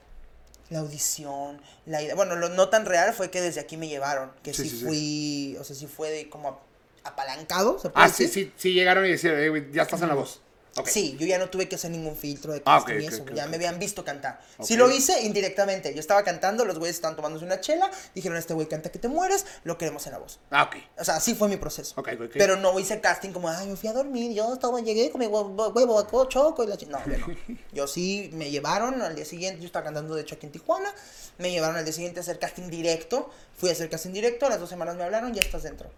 La 0.69 0.79
audición, 0.79 1.61
la 1.85 2.01
idea. 2.01 2.13
Bueno, 2.15 2.35
lo 2.35 2.49
no 2.49 2.67
tan 2.69 2.85
real 2.85 3.13
fue 3.13 3.29
que 3.31 3.39
desde 3.41 3.61
aquí 3.61 3.77
me 3.77 3.87
llevaron. 3.87 4.31
Que 4.43 4.53
Sí, 4.53 4.63
sí, 4.63 4.69
sí, 4.69 4.77
sí. 4.79 4.85
fui. 4.85 5.57
O 5.59 5.63
sea, 5.63 5.75
sí 5.75 5.87
fue 5.87 6.09
de 6.09 6.29
como 6.29 6.59
apalancado, 7.03 7.79
¿se 7.79 7.89
puede 7.89 8.05
Ah, 8.05 8.09
sí, 8.09 8.25
decir? 8.25 8.47
sí, 8.47 8.53
sí 8.57 8.73
llegaron 8.73 9.05
y 9.05 9.09
decían, 9.11 9.35
"Eh, 9.37 9.69
ya 9.71 9.83
estás 9.83 10.01
en 10.01 10.09
la 10.09 10.15
voz. 10.15 10.41
Sí, 10.85 11.17
yo 11.19 11.25
ya 11.25 11.37
no 11.39 11.49
tuve 11.49 11.67
que 11.67 11.75
hacer 11.75 11.89
ningún 11.91 12.15
filtro 12.15 12.53
de 12.53 12.61
Ah, 12.65 12.77
casting 12.77 12.93
ok, 12.95 13.01
y 13.01 13.07
ok, 13.07 13.13
eso. 13.13 13.25
ya 13.33 13.47
me 13.47 13.55
habían 13.55 13.79
visto 13.79 14.05
cantar. 14.05 14.39
Ok. 14.57 14.65
Sí 14.65 14.75
lo 14.77 14.91
hice 14.91 15.21
indirectamente. 15.23 15.93
Yo 15.93 15.99
estaba 15.99 16.23
cantando, 16.23 16.65
los 16.65 16.77
güeyes 16.77 16.95
estaban 16.97 17.15
tomándose 17.15 17.45
una 17.45 17.59
chela. 17.61 17.89
Dijeron, 18.13 18.37
este 18.37 18.53
güey 18.53 18.67
canta 18.67 18.91
que 18.91 18.99
te 18.99 19.07
mueres, 19.07 19.45
lo 19.63 19.77
queremos 19.77 20.05
en 20.05 20.11
la 20.13 20.19
voz. 20.19 20.39
Ah, 20.51 20.63
ok. 20.63 20.75
O 20.99 21.03
sea, 21.03 21.15
así 21.15 21.33
fue 21.33 21.47
mi 21.47 21.57
proceso. 21.57 21.95
Pero 22.33 22.57
no 22.57 22.79
hice 22.79 23.01
casting 23.01 23.31
como, 23.31 23.49
ay, 23.49 23.67
me 23.67 23.75
fui 23.75 23.89
a 23.89 23.93
dormir, 23.93 24.33
yo 24.33 24.53
estaba, 24.53 24.79
llegué 24.81 25.09
con 25.11 25.19
mi 25.19 25.25
huevo, 25.27 25.69
huevo 25.69 26.25
choco 26.29 26.63
y 26.63 26.67
la 26.67 26.77
chi-". 26.77 26.85
No, 26.85 26.99
yo 27.05 27.17
no. 27.17 27.27
Yo 27.73 27.87
sí 27.87 28.29
me 28.33 28.49
llevaron 28.51 29.01
al 29.01 29.15
día 29.15 29.25
siguiente, 29.25 29.61
yo 29.61 29.67
estaba 29.67 29.85
cantando 29.85 30.15
de 30.15 30.21
hecho 30.21 30.35
aquí 30.35 30.45
en 30.45 30.51
Tijuana, 30.51 30.93
me 31.37 31.51
llevaron 31.51 31.75
al 31.75 31.83
día 31.85 31.93
siguiente 31.93 32.19
a 32.19 32.21
hacer 32.23 32.39
casting 32.39 32.69
directo, 32.69 33.29
fui 33.55 33.69
a 33.69 33.73
hacer 33.73 33.89
casting 33.89 34.11
directo, 34.13 34.45
a 34.45 34.49
las 34.49 34.59
dos 34.59 34.69
semanas 34.69 34.95
me 34.95 35.03
hablaron, 35.03 35.33
ya 35.33 35.41
estás 35.41 35.63
dentro. 35.63 35.89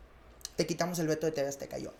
Te 0.55 0.65
quitamos 0.65 0.99
el 0.99 1.07
veto 1.07 1.25
de 1.25 1.31
TV 1.31 1.47
Azteca, 1.47 1.77
yo. 1.77 1.91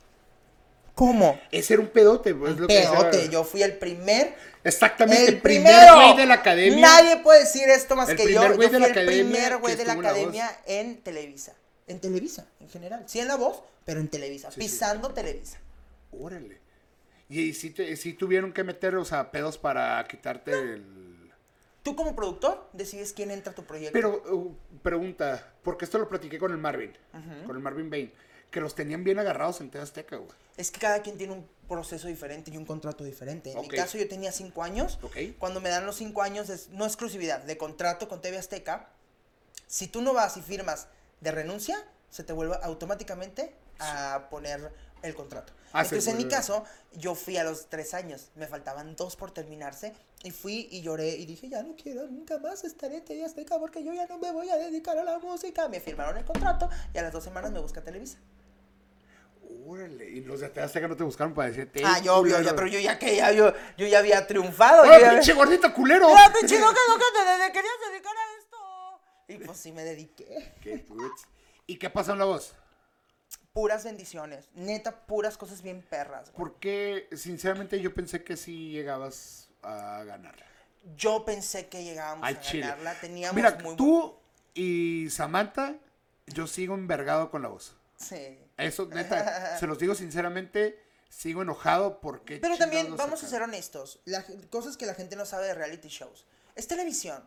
¿Cómo? 0.99 1.39
Ese 1.49 1.75
era 1.75 1.81
un 1.81 1.87
pedote, 1.87 2.35
pues, 2.35 2.57
lo 2.57 2.67
que 2.67 2.73
Peote, 2.81 3.15
decía- 3.17 3.31
yo 3.31 3.43
fui 3.45 3.63
el 3.63 3.77
primer 3.77 4.35
Exactamente, 4.65 5.29
el, 5.29 5.35
el 5.35 5.41
primer 5.41 5.93
güey 5.95 6.17
de 6.17 6.25
la 6.25 6.33
academia. 6.33 6.81
Nadie 6.81 7.17
puede 7.23 7.39
decir 7.39 7.69
esto 7.69 7.95
más 7.95 8.09
El 8.09 8.17
que 8.17 8.23
primer 8.25 8.49
yo. 8.49 8.55
güey 8.57 8.69
Yo 8.69 8.79
de 8.79 8.85
fui 8.89 8.99
el 8.99 9.05
primer 9.05 9.57
güey 9.59 9.75
de 9.77 9.85
la 9.85 9.93
academia 9.93 10.51
en 10.65 10.97
Televisa. 11.01 11.53
En 11.87 12.01
Televisa, 12.01 12.45
en 12.59 12.67
general. 12.69 13.03
Sí 13.07 13.21
en 13.21 13.29
la 13.29 13.37
voz, 13.37 13.63
pero 13.85 14.01
en 14.01 14.09
Televisa. 14.09 14.51
Sí, 14.51 14.55
sí. 14.55 14.67
pisando 14.67 15.13
Televisa. 15.13 15.57
Órale. 16.11 16.59
Y 17.29 17.53
si, 17.53 17.69
te- 17.69 17.95
si 17.95 18.11
tuvieron 18.13 18.51
que 18.51 18.65
meter, 18.65 18.95
o 18.97 19.05
sea, 19.05 19.31
pedos 19.31 19.57
para 19.57 20.05
quitarte 20.05 20.51
el... 20.51 21.31
Tú 21.81 21.95
como 21.95 22.13
productor 22.13 22.67
decides 22.73 23.13
quién 23.13 23.31
entra 23.31 23.53
a 23.53 23.55
tu 23.55 23.63
proyecto. 23.63 23.93
Pero, 23.93 24.21
uh, 24.33 24.53
pregunta, 24.83 25.53
porque 25.63 25.85
esto 25.85 25.97
lo 25.97 26.09
platiqué 26.09 26.37
con 26.37 26.51
el 26.51 26.57
Marvin, 26.57 26.91
con 27.45 27.55
el 27.55 27.61
Marvin 27.61 27.89
Bain, 27.89 28.11
que 28.51 28.61
los 28.61 28.75
tenían 28.75 29.03
bien 29.03 29.19
agarrados 29.19 29.61
en 29.61 29.69
TV 29.69 29.83
Azteca, 29.83 30.17
güey. 30.17 30.31
Es 30.57 30.71
que 30.71 30.79
cada 30.79 31.01
quien 31.01 31.17
tiene 31.17 31.33
un 31.33 31.47
proceso 31.67 32.07
diferente 32.07 32.51
y 32.51 32.57
un 32.57 32.65
contrato 32.65 33.03
diferente. 33.03 33.51
En 33.51 33.57
Ok. 33.59 33.63
mi 33.71 33.77
caso 33.77 33.97
yo 33.97 34.07
tenía 34.07 34.31
cinco 34.31 34.63
años. 34.63 34.99
Ok. 35.01 35.17
Cuando 35.37 35.61
me 35.61 35.69
dan 35.69 35.85
los 35.85 35.95
cinco 35.97 36.21
años, 36.21 36.49
es, 36.49 36.69
no 36.69 36.85
exclusividad, 36.85 37.43
de 37.43 37.57
contrato 37.57 38.07
con 38.09 38.21
TV 38.21 38.37
Azteca, 38.37 38.89
si 39.67 39.87
tú 39.87 40.01
no 40.01 40.13
vas 40.13 40.35
y 40.37 40.41
firmas 40.41 40.87
de 41.21 41.31
renuncia, 41.31 41.83
se 42.09 42.23
te 42.23 42.33
vuelve 42.33 42.57
automáticamente 42.63 43.53
a 43.79 44.27
poner 44.29 44.71
el 45.03 45.13
contrato. 45.15 45.53
Ah, 45.71 45.83
sí, 45.85 45.89
Entonces, 45.95 46.11
en 46.11 46.17
mi 46.17 46.27
caso, 46.27 46.65
yo 46.93 47.13
fui 47.13 47.37
a 47.37 47.43
los 47.43 47.67
tres 47.67 47.93
años, 47.93 48.29
me 48.35 48.47
faltaban 48.47 48.95
dos 48.95 49.15
por 49.15 49.31
terminarse, 49.31 49.93
y 50.23 50.31
fui 50.31 50.67
y 50.71 50.81
lloré 50.81 51.09
y 51.15 51.25
dije, 51.25 51.47
ya 51.47 51.61
no 51.63 51.75
quiero 51.75 52.07
nunca 52.07 52.39
más 52.39 52.63
estar 52.63 52.91
en 52.91 53.05
TV 53.05 53.23
Azteca 53.23 53.59
porque 53.59 53.83
yo 53.83 53.93
ya 53.93 54.07
no 54.07 54.17
me 54.17 54.31
voy 54.31 54.49
a 54.49 54.57
dedicar 54.57 54.97
a 54.97 55.03
la 55.03 55.19
música. 55.19 55.69
Me 55.69 55.79
firmaron 55.79 56.17
el 56.17 56.25
contrato 56.25 56.69
y 56.93 56.97
a 56.97 57.03
las 57.03 57.13
dos 57.13 57.23
semanas 57.23 57.51
me 57.51 57.59
busca 57.59 57.81
Televisa. 57.81 58.17
Órale, 59.69 60.09
y 60.09 60.21
los 60.21 60.39
de 60.39 60.47
Azteca 60.61 60.87
no 60.87 60.95
te 60.95 61.03
buscaron 61.03 61.33
para 61.33 61.49
decirte... 61.49 61.83
Ah, 61.85 61.97
"Ey, 61.97 62.05
yo, 62.05 62.15
obvio, 62.15 62.33
culero". 62.35 62.49
ya, 62.49 62.55
pero 62.55 62.67
yo 62.67 62.79
ya 62.79 62.97
que 62.97 63.15
ya, 63.15 63.31
yo, 63.31 63.53
yo 63.77 63.85
ya 63.85 63.99
había 63.99 64.25
triunfado. 64.25 64.83
yo 64.85 64.91
¡Ah, 64.91 64.99
ya- 64.99 65.11
pinche 65.11 65.33
gordito 65.33 65.71
culero! 65.73 66.07
¡Ah, 66.15 66.33
pinche 66.37 66.59
loca, 66.59 66.79
loca, 66.87 67.05
te, 67.13 67.51
querías 67.53 67.73
dedicar 67.91 68.13
a 68.17 68.39
esto! 68.39 68.57
Y 69.27 69.37
pues 69.45 69.57
sí 69.59 69.71
me 69.71 69.83
dediqué. 69.83 70.53
Qué 70.61 70.79
puts. 70.79 71.27
¿Y 71.67 71.77
qué 71.77 71.89
pasó 71.91 72.13
en 72.13 72.19
la 72.19 72.25
voz? 72.25 72.55
Puras 73.53 73.83
bendiciones. 73.83 74.49
Neta, 74.55 75.05
puras 75.05 75.37
cosas 75.37 75.61
bien 75.61 75.81
perras. 75.87 76.31
güey. 76.31 76.37
Porque, 76.37 77.07
sinceramente, 77.15 77.79
yo 77.79 77.93
pensé 77.93 78.23
que 78.23 78.37
sí 78.37 78.71
llegabas 78.71 79.49
a 79.61 80.03
ganar. 80.03 80.35
Yo 80.95 81.25
pensé 81.25 81.67
que 81.67 81.83
llegábamos 81.83 82.27
Al 82.27 82.37
a 82.37 82.39
chile. 82.41 82.61
ganarla. 82.67 82.95
Teníamos 82.99 83.35
Mira, 83.35 83.57
muy 83.63 83.75
tú 83.75 84.15
y 84.55 85.09
Samantha, 85.11 85.75
yo 86.27 86.47
sigo 86.47 86.73
envergado 86.73 87.29
con 87.29 87.41
la 87.43 87.49
voz. 87.49 87.75
Sí. 87.97 88.39
Eso, 88.59 88.85
neta, 88.87 89.57
se 89.59 89.67
los 89.67 89.79
digo 89.79 89.95
sinceramente, 89.95 90.79
sigo 91.09 91.41
enojado 91.41 91.99
porque... 92.01 92.37
Pero 92.37 92.57
también, 92.57 92.95
vamos 92.95 93.23
a 93.23 93.27
ser 93.27 93.41
honestos, 93.41 93.99
las 94.05 94.25
cosas 94.49 94.77
que 94.77 94.85
la 94.85 94.93
gente 94.93 95.15
no 95.15 95.25
sabe 95.25 95.47
de 95.47 95.53
reality 95.53 95.87
shows. 95.87 96.25
Es 96.55 96.67
televisión. 96.67 97.23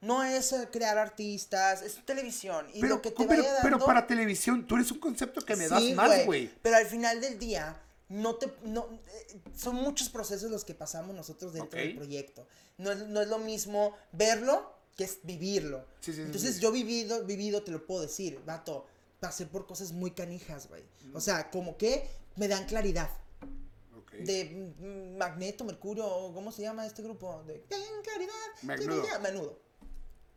No 0.00 0.22
es 0.22 0.52
eh, 0.52 0.68
crear 0.70 0.98
artistas, 0.98 1.80
es 1.82 2.04
televisión. 2.04 2.66
Y 2.74 2.80
Pero, 2.80 2.96
lo 2.96 3.02
que 3.02 3.10
te 3.10 3.24
pero, 3.24 3.42
vaya 3.42 3.56
pero 3.62 3.70
dando- 3.76 3.86
para 3.86 4.06
televisión, 4.06 4.66
tú 4.66 4.74
eres 4.76 4.90
un 4.90 4.98
concepto 4.98 5.40
que 5.42 5.56
me 5.56 5.66
das 5.68 5.82
Sí, 5.82 5.94
más, 5.94 6.26
güey. 6.26 6.50
Pero 6.62 6.76
al 6.76 6.84
final 6.86 7.20
del 7.22 7.38
día, 7.38 7.80
no 8.10 8.34
te, 8.34 8.52
no, 8.64 8.86
eh, 9.06 9.40
son 9.56 9.76
muchos 9.76 10.10
procesos 10.10 10.50
los 10.50 10.64
que 10.64 10.74
pasamos 10.74 11.14
nosotros 11.16 11.54
dentro 11.54 11.78
Ok. 11.78 11.84
del 11.86 11.96
proyecto. 11.96 12.46
No 12.76 12.92
es, 12.92 12.98
no 13.06 13.22
es 13.22 13.28
lo 13.28 13.38
mismo 13.38 13.96
verlo 14.12 14.74
que 14.94 15.04
es 15.04 15.20
vivirlo. 15.22 15.86
Sí, 16.00 16.12
sí, 16.12 16.20
Entonces 16.20 16.56
sí. 16.56 16.60
yo 16.60 16.70
vivido, 16.70 17.24
vivido, 17.24 17.62
te 17.62 17.70
lo 17.72 17.86
puedo 17.86 18.02
decir, 18.02 18.40
vato, 18.44 18.86
pasé 19.26 19.46
por 19.46 19.66
cosas 19.66 19.92
muy 19.92 20.10
canijas, 20.10 20.68
güey. 20.68 20.82
O 21.14 21.20
sea, 21.20 21.50
como 21.50 21.76
que 21.76 22.08
me 22.36 22.48
dan 22.48 22.66
claridad. 22.66 23.08
Ok. 23.98 24.12
De 24.12 24.74
mm, 24.78 25.16
Magneto, 25.16 25.64
Mercurio, 25.64 26.04
¿cómo 26.34 26.52
se 26.52 26.62
llama 26.62 26.86
este 26.86 27.02
grupo? 27.02 27.42
De 27.46 27.54
Ten 27.68 27.80
claridad. 28.02 28.32
Magnudo. 28.62 29.00
claridad", 29.02 29.20
Menudo. 29.20 29.58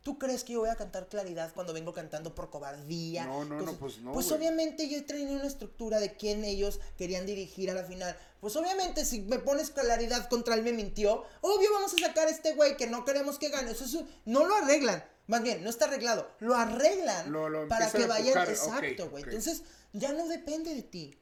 ¿Tú 0.02 0.18
crees 0.18 0.42
que 0.42 0.54
yo 0.54 0.60
voy 0.60 0.70
a 0.70 0.76
cantar 0.76 1.08
claridad 1.08 1.52
cuando 1.54 1.74
vengo 1.74 1.92
cantando 1.92 2.34
por 2.34 2.48
cobardía? 2.48 3.26
No, 3.26 3.44
no, 3.44 3.60
no, 3.60 3.72
pues 3.74 3.98
no, 3.98 4.12
Pues 4.12 4.26
güey. 4.28 4.38
obviamente 4.38 4.88
yo 4.88 5.04
tenía 5.04 5.36
una 5.36 5.46
estructura 5.46 6.00
de 6.00 6.14
quién 6.14 6.44
ellos 6.44 6.80
querían 6.96 7.26
dirigir 7.26 7.70
a 7.70 7.74
la 7.74 7.84
final. 7.84 8.16
Pues 8.40 8.56
obviamente 8.56 9.04
si 9.04 9.20
me 9.22 9.38
pones 9.38 9.70
claridad 9.70 10.28
contra 10.30 10.54
él 10.54 10.62
me 10.62 10.72
mintió, 10.72 11.24
obvio 11.42 11.70
vamos 11.74 11.92
a 11.94 11.98
sacar 12.06 12.26
a 12.28 12.30
este 12.30 12.54
güey 12.54 12.76
que 12.78 12.86
no 12.86 13.04
queremos 13.04 13.38
que 13.38 13.50
gane. 13.50 13.72
Eso 13.72 13.84
es 13.84 13.94
un- 13.94 14.08
no 14.24 14.46
lo 14.46 14.54
arreglan. 14.54 15.04
Más 15.28 15.42
bien, 15.42 15.62
no 15.62 15.70
está 15.70 15.84
arreglado. 15.84 16.28
Lo 16.40 16.56
arreglan 16.56 17.30
Lo- 17.30 17.48
lo 17.48 17.68
para 17.68 17.88
que 17.92 18.06
vayan. 18.06 18.36
ok, 18.36 18.48
Exacto, 18.48 19.10
güey. 19.10 19.22
ok. 19.22 19.28
Entonces, 19.28 19.62
ya 19.92 20.12
no 20.12 20.26
depende 20.26 20.74
de 20.74 20.82
ti. 20.82 21.16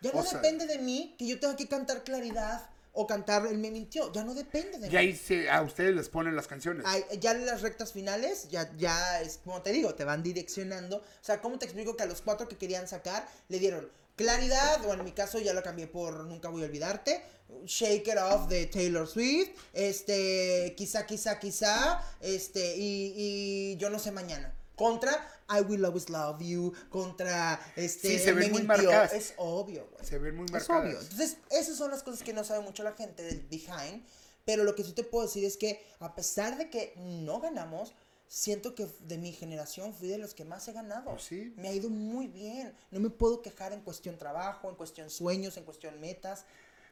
Ya 0.00 0.10
O 0.12 0.14
no 0.16 0.22
sea- 0.24 0.38
depende 0.40 0.66
de 0.66 0.78
mí 0.78 1.14
que 1.18 1.26
yo 1.26 1.38
tenga 1.38 1.56
que 1.56 1.68
cantar 1.68 2.02
claridad 2.04 2.70
o 2.92 3.06
cantar 3.06 3.46
él 3.46 3.58
me 3.58 3.70
mintió. 3.70 4.12
Ya 4.12 4.24
no 4.24 4.34
depende 4.34 4.78
de 4.78 4.86
Y 4.86 4.90
mí. 4.90 4.96
ahí 4.96 5.16
se- 5.16 5.50
a 5.50 5.62
ustedes 5.62 5.94
les 5.94 6.08
ponen 6.08 6.34
las 6.36 6.46
canciones. 6.46 6.84
Ay, 6.88 7.04
ya 7.20 7.32
en 7.32 7.44
las 7.44 7.60
rectas 7.62 7.92
finales, 7.92 8.48
ya, 8.50 8.70
ya 8.78 9.20
es 9.20 9.38
como 9.44 9.60
te 9.62 9.72
digo, 9.72 9.94
te 9.94 10.04
van 10.04 10.22
direccionando. 10.22 10.96
O 10.98 11.04
sea, 11.20 11.40
¿cómo 11.42 11.58
te 11.58 11.66
explico 11.66 11.96
que 11.96 12.04
a 12.04 12.06
los 12.06 12.22
cuatro 12.22 12.48
que 12.48 12.56
querían 12.56 12.88
sacar 12.88 13.28
le 13.48 13.58
dieron 13.58 13.90
claridad, 14.20 14.84
o 14.84 14.92
en 14.92 15.02
mi 15.02 15.12
caso 15.12 15.38
ya 15.38 15.54
lo 15.54 15.62
cambié 15.62 15.86
por 15.86 16.24
Nunca 16.26 16.48
voy 16.50 16.62
a 16.62 16.66
olvidarte, 16.66 17.22
Shake 17.64 18.06
It 18.06 18.18
Off 18.18 18.48
de 18.48 18.66
Taylor 18.66 19.08
Swift, 19.08 19.50
este, 19.72 20.74
quizá, 20.76 21.06
quizá, 21.06 21.38
quizá, 21.38 22.02
este, 22.20 22.76
y, 22.76 23.14
y 23.16 23.76
Yo 23.78 23.88
no 23.88 23.98
sé 23.98 24.12
mañana. 24.12 24.54
Contra 24.76 25.12
I 25.48 25.62
Will 25.62 25.84
Always 25.84 26.08
Love 26.10 26.40
You, 26.40 26.72
contra 26.90 27.60
este. 27.76 28.08
Sí, 28.08 28.18
se 28.18 28.32
ven 28.32 28.50
muy 28.52 28.62
marcadas. 28.62 29.12
Es 29.12 29.34
obvio, 29.36 29.88
güey. 29.92 30.04
Se 30.04 30.18
ven 30.18 30.36
muy 30.36 30.46
Es 30.46 30.52
marcadas. 30.52 30.82
obvio. 30.84 31.00
Entonces, 31.00 31.36
esas 31.50 31.76
son 31.76 31.90
las 31.90 32.02
cosas 32.02 32.22
que 32.22 32.32
no 32.32 32.44
sabe 32.44 32.62
mucho 32.62 32.82
la 32.82 32.92
gente 32.92 33.22
del 33.22 33.40
behind. 33.50 34.04
Pero 34.46 34.64
lo 34.64 34.74
que 34.74 34.82
sí 34.84 34.92
te 34.92 35.02
puedo 35.04 35.26
decir 35.26 35.44
es 35.44 35.56
que, 35.56 35.84
a 35.98 36.14
pesar 36.14 36.56
de 36.56 36.70
que 36.70 36.94
no 36.96 37.40
ganamos, 37.40 37.92
siento 38.30 38.76
que 38.76 38.86
de 39.00 39.18
mi 39.18 39.32
generación 39.32 39.92
fui 39.92 40.08
de 40.08 40.16
los 40.16 40.34
que 40.34 40.44
más 40.44 40.66
he 40.68 40.72
ganado. 40.72 41.10
Pues 41.10 41.24
sí. 41.24 41.52
Me 41.56 41.68
ha 41.68 41.72
ido 41.72 41.90
muy 41.90 42.28
bien. 42.28 42.72
No 42.92 43.00
me 43.00 43.10
puedo 43.10 43.42
quejar 43.42 43.72
en 43.72 43.80
cuestión 43.80 44.16
trabajo, 44.18 44.70
en 44.70 44.76
cuestión 44.76 45.10
sueños, 45.10 45.56
en 45.56 45.64
cuestión 45.64 46.00
metas. 46.00 46.46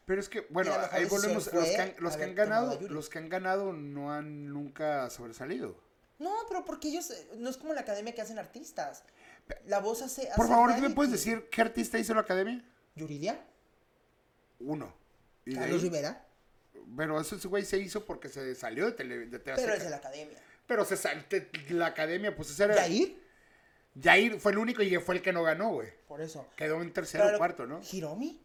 Pero 0.04 0.20
es 0.20 0.28
que, 0.28 0.46
bueno, 0.50 0.72
ahí 0.90 1.04
volvemos. 1.04 1.50
Los 1.52 1.64
que 1.64 1.76
han, 1.76 1.94
los 1.98 2.16
que 2.16 2.24
han 2.24 2.34
ganado, 2.34 2.80
los 2.88 3.08
que 3.08 3.18
han 3.18 3.28
ganado 3.28 3.72
no 3.72 4.12
han 4.12 4.52
nunca 4.52 5.08
sobresalido. 5.10 5.76
No, 6.18 6.34
pero 6.48 6.64
porque 6.64 6.88
ellos, 6.88 7.08
eh, 7.10 7.28
no 7.36 7.48
es 7.48 7.56
como 7.56 7.72
la 7.72 7.82
academia 7.82 8.12
que 8.12 8.20
hacen 8.20 8.38
artistas. 8.40 9.04
La 9.66 9.78
voz 9.78 10.02
hace. 10.02 10.22
Por 10.34 10.46
hace 10.46 10.54
favor, 10.54 10.74
¿tú 10.74 10.82
me 10.82 10.90
puedes 10.90 11.12
decir 11.12 11.48
qué 11.50 11.60
artista 11.60 11.98
hizo 11.98 12.14
la 12.14 12.22
academia? 12.22 12.64
Yuridia, 12.96 13.40
Uno. 14.58 14.92
Y 15.44 15.54
Carlos 15.54 15.82
Rivera, 15.82 16.26
Pero 16.96 17.20
eso 17.20 17.36
ese 17.36 17.46
güey 17.46 17.64
se 17.64 17.78
hizo 17.78 18.04
porque 18.04 18.28
se 18.28 18.56
salió 18.56 18.86
de 18.86 18.92
tele, 18.92 19.26
de 19.26 19.38
pero 19.38 19.72
es 19.72 19.84
de 19.84 19.90
la 19.90 19.96
academia. 19.96 20.38
Pero 20.68 20.84
se 20.84 20.96
sal, 20.96 21.26
te- 21.28 21.50
la 21.70 21.86
academia, 21.86 22.36
pues 22.36 22.50
ese 22.50 22.64
era. 22.64 22.76
Yair, 22.76 23.20
Jair 24.00 24.38
fue 24.38 24.52
el 24.52 24.58
único 24.58 24.82
y 24.82 24.94
fue 24.98 25.16
el 25.16 25.22
que 25.22 25.32
no 25.32 25.42
ganó, 25.42 25.70
güey. 25.72 25.88
por 26.06 26.20
eso. 26.20 26.46
Quedó 26.56 26.80
en 26.82 26.92
tercero 26.92 27.34
o 27.34 27.38
cuarto, 27.38 27.66
¿no? 27.66 27.80
Hiromi 27.90 28.40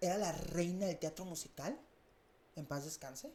era 0.00 0.16
la 0.18 0.32
reina 0.32 0.86
del 0.86 0.98
teatro 0.98 1.24
musical. 1.24 1.78
En 2.56 2.66
paz 2.66 2.84
descanse. 2.84 3.32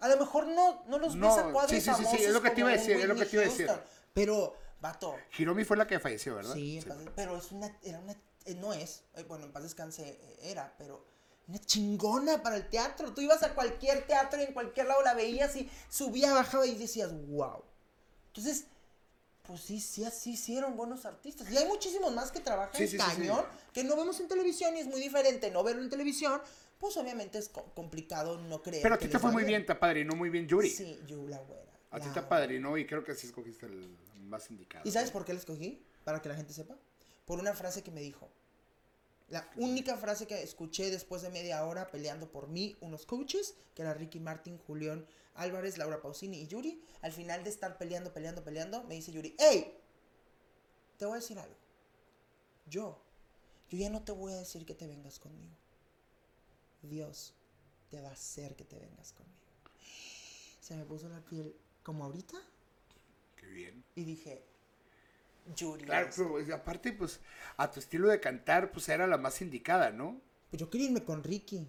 A 0.00 0.08
lo 0.08 0.16
mejor 0.18 0.46
no, 0.48 0.84
no 0.86 0.98
los 0.98 1.14
No, 1.14 1.28
ves 1.28 1.38
a 1.44 1.50
cuadros 1.50 1.70
sí, 1.70 1.80
sí, 1.80 1.90
sí, 1.96 2.04
sí, 2.10 2.24
es 2.24 2.32
lo 2.32 2.42
que 2.42 2.50
te 2.50 2.60
iba 2.60 2.68
a 2.68 2.72
decir, 2.72 2.96
es 2.96 3.06
lo 3.08 3.14
que 3.14 3.24
te 3.24 3.36
iba 3.36 3.44
a 3.44 3.48
decir. 3.48 3.70
Pero, 4.12 4.54
vato, 4.80 5.16
Hiromi 5.38 5.64
fue 5.64 5.76
la 5.76 5.86
que 5.86 5.98
falleció, 6.00 6.34
¿verdad? 6.34 6.54
sí, 6.54 6.78
en 6.78 6.84
paz- 6.84 6.98
pero 7.16 7.36
es 7.38 7.50
una, 7.52 7.74
era 7.82 7.98
una, 8.00 8.12
eh, 8.44 8.54
no 8.56 8.72
es, 8.74 9.04
eh, 9.14 9.22
bueno, 9.22 9.44
en 9.46 9.52
paz 9.52 9.62
descanse 9.62 10.08
eh, 10.20 10.38
era, 10.42 10.74
pero 10.76 11.06
una 11.48 11.58
chingona 11.58 12.42
para 12.42 12.56
el 12.56 12.68
teatro. 12.68 13.12
Tú 13.12 13.20
ibas 13.20 13.42
a 13.42 13.54
cualquier 13.54 14.06
teatro 14.06 14.40
y 14.40 14.44
en 14.44 14.52
cualquier 14.52 14.86
lado 14.86 15.02
la 15.02 15.14
veías 15.14 15.54
y 15.56 15.68
subía, 15.88 16.32
bajaba 16.32 16.66
y 16.66 16.74
decías, 16.76 17.12
wow. 17.28 17.62
Entonces, 18.28 18.66
pues 19.42 19.60
sí, 19.60 19.80
sí, 19.80 20.04
así 20.04 20.32
hicieron 20.32 20.76
buenos 20.76 21.04
artistas. 21.04 21.50
Y 21.50 21.56
hay 21.56 21.66
muchísimos 21.66 22.12
más 22.12 22.30
que 22.30 22.40
trabajan 22.40 22.74
Sí, 22.76 22.86
sí, 22.86 22.96
sí, 22.98 23.04
cañón, 23.04 23.40
sí. 23.50 23.70
que 23.74 23.84
no 23.84 23.96
vemos 23.96 24.18
en 24.20 24.28
televisión 24.28 24.76
y 24.76 24.80
es 24.80 24.86
muy 24.86 25.00
diferente 25.00 25.50
no 25.50 25.62
verlo 25.64 25.82
en 25.82 25.90
televisión. 25.90 26.40
Pues 26.78 26.96
obviamente 26.96 27.38
es 27.38 27.48
co- 27.48 27.64
complicado 27.74 28.38
no 28.38 28.62
creer. 28.62 28.82
Pero 28.82 28.94
a 28.94 28.98
ti 28.98 29.08
te 29.08 29.18
fue 29.18 29.30
muy 29.32 29.44
bien, 29.44 29.64
te 29.66 29.72
apadrinó 29.72 30.14
muy 30.16 30.30
bien 30.30 30.46
Yuri. 30.48 30.70
Sí, 30.70 30.98
yo 31.06 31.16
la 31.28 31.38
güera. 31.38 31.62
A 31.90 32.00
ti 32.00 32.08
te 32.08 32.20
apadrinó 32.20 32.78
y 32.78 32.86
creo 32.86 33.04
que 33.04 33.12
así 33.12 33.26
escogiste 33.26 33.66
el 33.66 33.94
más 34.28 34.50
indicado. 34.50 34.88
¿Y 34.88 34.90
sabes 34.92 35.10
por 35.10 35.24
qué 35.24 35.32
la 35.34 35.40
escogí? 35.40 35.84
Para 36.04 36.22
que 36.22 36.28
la 36.28 36.34
gente 36.34 36.52
sepa. 36.52 36.74
Por 37.26 37.38
una 37.38 37.52
frase 37.54 37.82
que 37.82 37.90
me 37.90 38.00
dijo. 38.00 38.28
La 39.32 39.50
única 39.56 39.96
frase 39.96 40.26
que 40.26 40.42
escuché 40.42 40.90
después 40.90 41.22
de 41.22 41.30
media 41.30 41.64
hora 41.64 41.90
peleando 41.90 42.30
por 42.30 42.48
mí, 42.48 42.76
unos 42.82 43.06
coaches, 43.06 43.54
que 43.74 43.80
era 43.80 43.94
Ricky 43.94 44.20
Martin, 44.20 44.58
Julián 44.58 45.06
Álvarez, 45.36 45.78
Laura 45.78 46.02
Pausini 46.02 46.42
y 46.42 46.48
Yuri. 46.48 46.84
Al 47.00 47.12
final 47.12 47.42
de 47.42 47.48
estar 47.48 47.78
peleando, 47.78 48.12
peleando, 48.12 48.44
peleando, 48.44 48.84
me 48.84 48.94
dice 48.94 49.10
Yuri, 49.10 49.34
¡Ey! 49.38 49.74
Te 50.98 51.06
voy 51.06 51.16
a 51.16 51.20
decir 51.20 51.38
algo. 51.38 51.56
Yo, 52.66 53.02
yo 53.70 53.78
ya 53.78 53.88
no 53.88 54.04
te 54.04 54.12
voy 54.12 54.34
a 54.34 54.36
decir 54.36 54.66
que 54.66 54.74
te 54.74 54.86
vengas 54.86 55.18
conmigo. 55.18 55.56
Dios 56.82 57.32
te 57.90 58.02
va 58.02 58.10
a 58.10 58.12
hacer 58.12 58.54
que 58.54 58.64
te 58.64 58.78
vengas 58.78 59.14
conmigo. 59.14 59.38
Se 60.60 60.76
me 60.76 60.84
puso 60.84 61.08
la 61.08 61.24
piel 61.24 61.56
como 61.82 62.04
ahorita 62.04 62.36
Qué 63.36 63.46
bien. 63.46 63.82
y 63.94 64.04
dije, 64.04 64.44
Yuri. 65.56 65.84
Claro, 65.84 66.08
pero 66.14 66.28
pues, 66.30 66.50
aparte, 66.50 66.92
pues, 66.92 67.20
a 67.56 67.70
tu 67.70 67.80
estilo 67.80 68.08
de 68.08 68.20
cantar, 68.20 68.70
pues 68.72 68.88
era 68.88 69.06
la 69.06 69.18
más 69.18 69.40
indicada, 69.40 69.90
¿no? 69.90 70.20
Pues 70.50 70.60
yo 70.60 70.70
quería 70.70 70.86
irme 70.86 71.04
con 71.04 71.22
Ricky. 71.22 71.68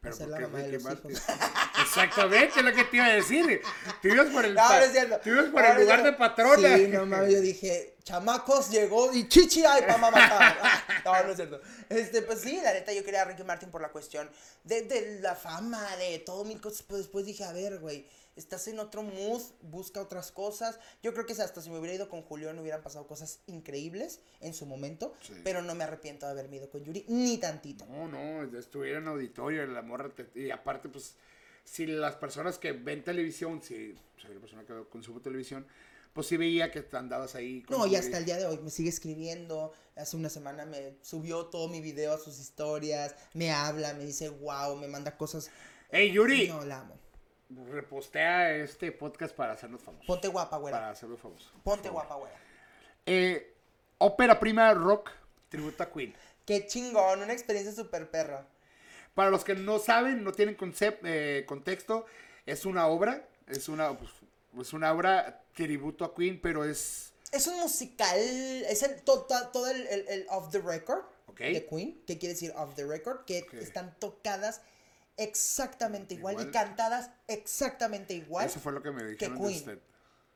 Pero 0.00 0.16
Ser 0.16 0.28
¿por 0.28 0.30
la 0.32 0.38
qué 0.38 0.42
mamá 0.44 0.58
de 0.58 0.64
Ricky 0.64 0.74
los 0.74 0.84
Martin? 0.84 1.10
hijos. 1.10 1.22
Exactamente, 1.82 2.58
es 2.60 2.64
lo 2.64 2.72
que 2.72 2.84
te 2.84 2.96
iba 2.96 3.06
a 3.06 3.12
decir. 3.12 3.60
Te 4.00 4.08
ibas 4.08 4.28
por 4.28 4.44
el, 4.44 4.54
No, 4.54 4.68
no 4.68 4.76
ibas 4.76 5.50
por 5.50 5.62
No, 5.62 5.72
el 5.72 5.80
lugar 5.80 6.02
de 6.02 6.12
patrona. 6.14 6.76
Sí, 6.76 6.88
no 6.88 7.06
mames, 7.06 7.32
yo 7.32 7.40
dije, 7.40 7.96
chamacos, 8.02 8.70
llegó 8.70 9.12
y 9.12 9.28
chichi 9.28 9.64
ay 9.64 9.82
pa' 9.86 9.98
matar. 9.98 10.56
No, 11.04 11.22
no 11.24 11.30
es 11.30 11.36
cierto. 11.36 11.60
Este, 11.88 12.22
pues 12.22 12.40
sí, 12.40 12.60
la 12.62 12.72
neta, 12.72 12.92
yo 12.92 13.04
quería 13.04 13.22
a 13.22 13.24
Ricky 13.24 13.42
Martin 13.44 13.70
por 13.70 13.80
la 13.80 13.90
cuestión 13.90 14.28
de, 14.64 14.82
de 14.82 15.20
la 15.20 15.34
fama, 15.34 15.96
de 15.96 16.18
todo 16.20 16.44
mil 16.44 16.60
cosas. 16.60 16.82
Pues 16.82 17.02
después 17.02 17.24
dije, 17.26 17.44
a 17.44 17.52
ver, 17.52 17.78
güey, 17.78 18.06
estás 18.36 18.66
en 18.68 18.78
otro 18.78 19.02
mood, 19.02 19.42
busca 19.62 20.00
otras 20.00 20.32
cosas. 20.32 20.78
Yo 21.02 21.12
creo 21.12 21.26
que 21.26 21.32
hasta 21.32 21.60
si 21.60 21.70
me 21.70 21.78
hubiera 21.78 21.94
ido 21.94 22.08
con 22.08 22.22
Julián 22.22 22.58
hubieran 22.58 22.82
pasado 22.82 23.06
cosas 23.06 23.40
increíbles 23.46 24.20
en 24.40 24.54
su 24.54 24.66
momento, 24.66 25.14
Sí. 25.22 25.34
pero 25.44 25.62
no 25.62 25.74
me 25.74 25.84
arrepiento 25.84 26.26
de 26.26 26.32
haberme 26.32 26.56
ido 26.56 26.70
con 26.70 26.84
Yuri, 26.84 27.04
ni 27.08 27.38
tantito. 27.38 27.84
No, 27.86 28.08
no, 28.08 28.42
estuviera 28.58 28.98
en 28.98 29.08
auditorio, 29.08 29.66
la 29.66 29.82
morra. 29.82 30.08
te- 30.14 30.30
y 30.34 30.50
aparte, 30.50 30.88
pues, 30.88 31.16
si 31.64 31.86
las 31.86 32.16
personas 32.16 32.58
que 32.58 32.72
ven 32.72 33.04
televisión, 33.04 33.62
si 33.62 33.94
soy 34.16 34.34
la 34.34 34.40
persona 34.40 34.64
que 34.64 34.84
consumo 34.90 35.20
televisión, 35.20 35.66
pues 36.12 36.26
sí 36.26 36.36
veía 36.36 36.70
que 36.72 36.84
andabas 36.96 37.34
ahí. 37.36 37.62
con 37.62 37.78
No, 37.78 37.86
y 37.86 37.94
hasta 37.94 38.18
el 38.18 38.24
día 38.24 38.36
de 38.36 38.46
hoy 38.46 38.58
me 38.58 38.70
sigue 38.70 38.88
escribiendo. 38.88 39.72
Hace 39.94 40.16
una 40.16 40.28
semana 40.28 40.64
me 40.66 40.96
subió 41.02 41.46
todo 41.46 41.68
mi 41.68 41.80
video 41.80 42.12
a 42.14 42.18
sus 42.18 42.40
historias. 42.40 43.14
Me 43.34 43.52
habla, 43.52 43.94
me 43.94 44.04
dice 44.04 44.28
wow, 44.28 44.74
me 44.76 44.88
manda 44.88 45.16
cosas. 45.16 45.50
Ey, 45.90 46.10
Yuri, 46.12 46.48
No, 46.48 46.64
la 46.64 46.80
amo. 46.80 46.98
Repostea 47.70 48.56
este 48.56 48.92
podcast 48.92 49.34
para 49.34 49.52
hacernos 49.54 49.82
famosos. 49.82 50.06
Ponte 50.06 50.28
guapa, 50.28 50.56
güera. 50.58 50.78
Para 50.78 50.90
hacernos 50.90 51.20
famosos. 51.20 51.52
Ponte 51.64 51.88
guapa, 51.88 52.14
güera. 52.16 52.36
Eh, 53.06 53.54
ópera 53.98 54.38
prima 54.38 54.72
rock, 54.74 55.10
tributo 55.48 55.82
a 55.82 55.90
Queen. 55.92 56.14
Qué 56.46 56.66
chingón, 56.66 57.22
una 57.22 57.32
experiencia 57.32 57.72
súper 57.74 58.10
perra. 58.10 58.46
Para 59.14 59.30
los 59.30 59.44
que 59.44 59.54
no 59.54 59.78
saben, 59.78 60.22
no 60.24 60.32
tienen 60.32 60.56
concep- 60.56 61.00
eh, 61.04 61.44
contexto, 61.46 62.06
es 62.46 62.64
una 62.64 62.86
obra, 62.86 63.26
es 63.48 63.68
una, 63.68 63.96
pues, 63.96 64.10
es 64.60 64.72
una 64.72 64.92
obra 64.92 65.42
tributo 65.54 66.04
a 66.04 66.14
Queen, 66.14 66.40
pero 66.40 66.64
es... 66.64 67.12
Es 67.32 67.46
un 67.46 67.58
musical, 67.60 68.18
es 68.18 68.82
el, 68.82 69.02
to- 69.02 69.22
to- 69.26 69.48
todo 69.52 69.68
el, 69.70 69.86
el- 69.86 70.08
el 70.08 70.26
off 70.30 70.50
the 70.50 70.60
record 70.60 71.02
de 71.38 71.64
Queen. 71.66 72.02
¿Qué 72.06 72.18
quiere 72.18 72.34
decir 72.34 72.52
off 72.56 72.74
the 72.74 72.84
record? 72.84 73.24
Que 73.24 73.46
están 73.60 73.94
tocadas 73.98 74.62
exactamente 75.20 76.14
igual, 76.14 76.40
y 76.40 76.50
cantadas 76.50 77.10
exactamente 77.28 78.14
igual. 78.14 78.46
Eso 78.46 78.58
fue 78.58 78.72
lo 78.72 78.82
que 78.82 78.90
me 78.90 79.04
dijeron 79.04 79.38
Queen. 79.38 79.56
usted. 79.56 79.78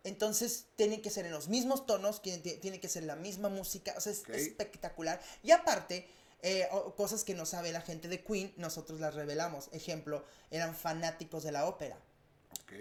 Entonces 0.05 0.66
tienen 0.76 1.01
que 1.01 1.09
ser 1.09 1.24
en 1.24 1.32
los 1.32 1.49
mismos 1.49 1.87
tonos, 1.87 2.20
tiene, 2.20 2.78
que 2.78 2.89
ser 2.89 3.05
la 3.05 3.16
misma 3.16 3.49
música, 3.49 3.95
o 3.97 4.01
sea, 4.01 4.12
es 4.12 4.22
espectacular. 4.28 5.18
Y 5.43 5.51
aparte, 5.51 6.07
eh, 6.43 6.68
cosas 6.97 7.24
que 7.24 7.35
no 7.35 7.47
sabe 7.47 7.72
la 7.72 7.80
gente 7.80 8.09
de 8.09 8.22
Queen, 8.22 8.53
nosotros 8.59 9.01
las 9.01 9.14
revelamos. 9.14 9.70
Ejemplo, 9.72 10.24
eran 10.51 10.74
fanáticos 10.74 11.43
de 11.43 11.53
la 11.53 11.66
ópera. 11.66 11.99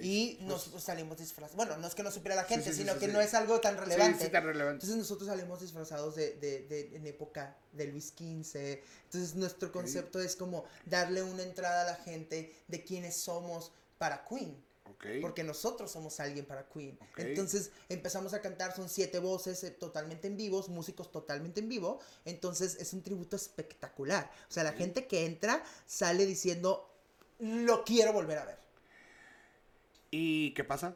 Y 0.02 0.36
Pues, 0.36 0.68
nos 0.72 0.84
salimos 0.84 1.18
disfrazados. 1.18 1.56
Bueno, 1.56 1.78
no 1.78 1.88
es 1.88 1.94
que 1.94 2.04
no 2.04 2.12
supiera 2.12 2.36
la 2.36 2.46
gente, 2.46 2.66
sí, 2.70 2.72
sí, 2.72 2.78
sino 2.80 2.98
que 2.98 3.08
no 3.08 3.22
es 3.22 3.34
algo 3.34 3.60
tan 3.62 3.78
relevante. 3.78 4.26
sí, 4.26 4.32
tan 4.32 4.44
relevante. 4.44 4.76
Entonces 4.86 4.98
nosotros 4.98 5.28
salimos 5.30 5.62
disfrazados 5.62 6.16
de, 6.16 6.34
de- 6.36 6.62
de- 6.68 6.96
en 6.96 7.06
época 7.06 7.56
de 7.74 7.88
Luis 7.88 8.14
XV. 8.18 8.82
Entonces 9.06 9.36
nuestro 9.36 9.72
concepto 9.72 10.20
es 10.20 10.36
como 10.36 10.66
darle 10.86 11.22
una 11.22 11.44
entrada 11.44 11.82
a 11.84 11.86
la 11.86 11.96
gente 11.96 12.56
de 12.68 12.84
quiénes 12.84 13.16
somos 13.18 13.72
para 13.98 14.26
Queen. 14.26 14.58
Porque 15.22 15.44
nosotros 15.44 15.92
somos 15.92 16.20
alguien 16.22 16.46
para 16.46 16.66
Queen. 16.70 16.98
Entonces 17.18 17.72
empezamos 17.90 18.34
a 18.34 18.42
cantar, 18.42 18.74
son 18.74 18.88
siete 18.88 19.20
voces 19.20 19.62
eh, 19.66 19.72
totalmente 19.72 20.28
en 20.28 20.38
vivos, 20.38 20.70
músicos 20.70 21.12
totalmente 21.12 21.60
en 21.60 21.68
vivo. 21.68 22.00
Entonces 22.24 22.78
es 22.80 22.94
un 22.94 23.02
tributo 23.04 23.36
espectacular. 23.36 24.32
O 24.50 24.52
sea, 24.52 24.64
la 24.64 24.72
gente 24.72 25.06
que 25.08 25.26
entra 25.26 25.62
sale 25.86 26.26
diciendo, 26.26 26.90
lo 27.40 27.84
quiero 27.84 28.14
volver 28.14 28.38
a 28.40 28.46
ver. 28.46 28.63
¿Y 30.16 30.52
qué 30.54 30.64
pasa? 30.64 30.96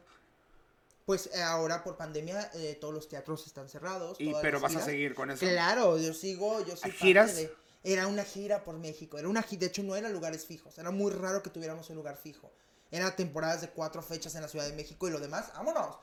Pues 1.04 1.28
eh, 1.34 1.42
ahora 1.42 1.82
por 1.82 1.96
pandemia 1.96 2.50
eh, 2.54 2.76
todos 2.80 2.94
los 2.94 3.08
teatros 3.08 3.46
están 3.46 3.68
cerrados. 3.68 4.16
Y, 4.20 4.32
pero 4.40 4.60
vas 4.60 4.76
a 4.76 4.80
seguir 4.80 5.14
con 5.14 5.30
eso. 5.30 5.40
Claro, 5.40 5.98
yo 5.98 6.14
sigo, 6.14 6.60
yo 6.64 6.76
soy 6.76 6.90
parte 6.90 7.04
¿Giras? 7.04 7.34
de... 7.36 7.52
Era 7.82 8.06
una 8.06 8.24
gira 8.24 8.64
por 8.64 8.76
México, 8.76 9.18
era 9.18 9.28
una 9.28 9.42
gi- 9.42 9.56
de 9.56 9.66
hecho 9.66 9.82
no 9.82 9.96
eran 9.96 10.12
lugares 10.12 10.44
fijos, 10.44 10.76
era 10.78 10.90
muy 10.90 11.10
raro 11.12 11.42
que 11.42 11.50
tuviéramos 11.50 11.88
un 11.90 11.96
lugar 11.96 12.16
fijo. 12.16 12.50
Eran 12.90 13.14
temporadas 13.16 13.60
de 13.60 13.70
cuatro 13.70 14.02
fechas 14.02 14.34
en 14.34 14.42
la 14.42 14.48
Ciudad 14.48 14.66
de 14.66 14.72
México 14.72 15.08
y 15.08 15.10
lo 15.10 15.20
demás, 15.20 15.52
vámonos. 15.54 15.96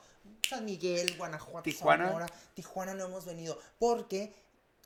San 0.48 0.64
Miguel, 0.64 1.16
Guanajuato, 1.16 1.62
Tijuana. 1.62 2.06
Sonora. 2.08 2.26
Tijuana 2.54 2.94
no 2.94 3.04
hemos 3.04 3.24
venido 3.24 3.58
porque 3.78 4.32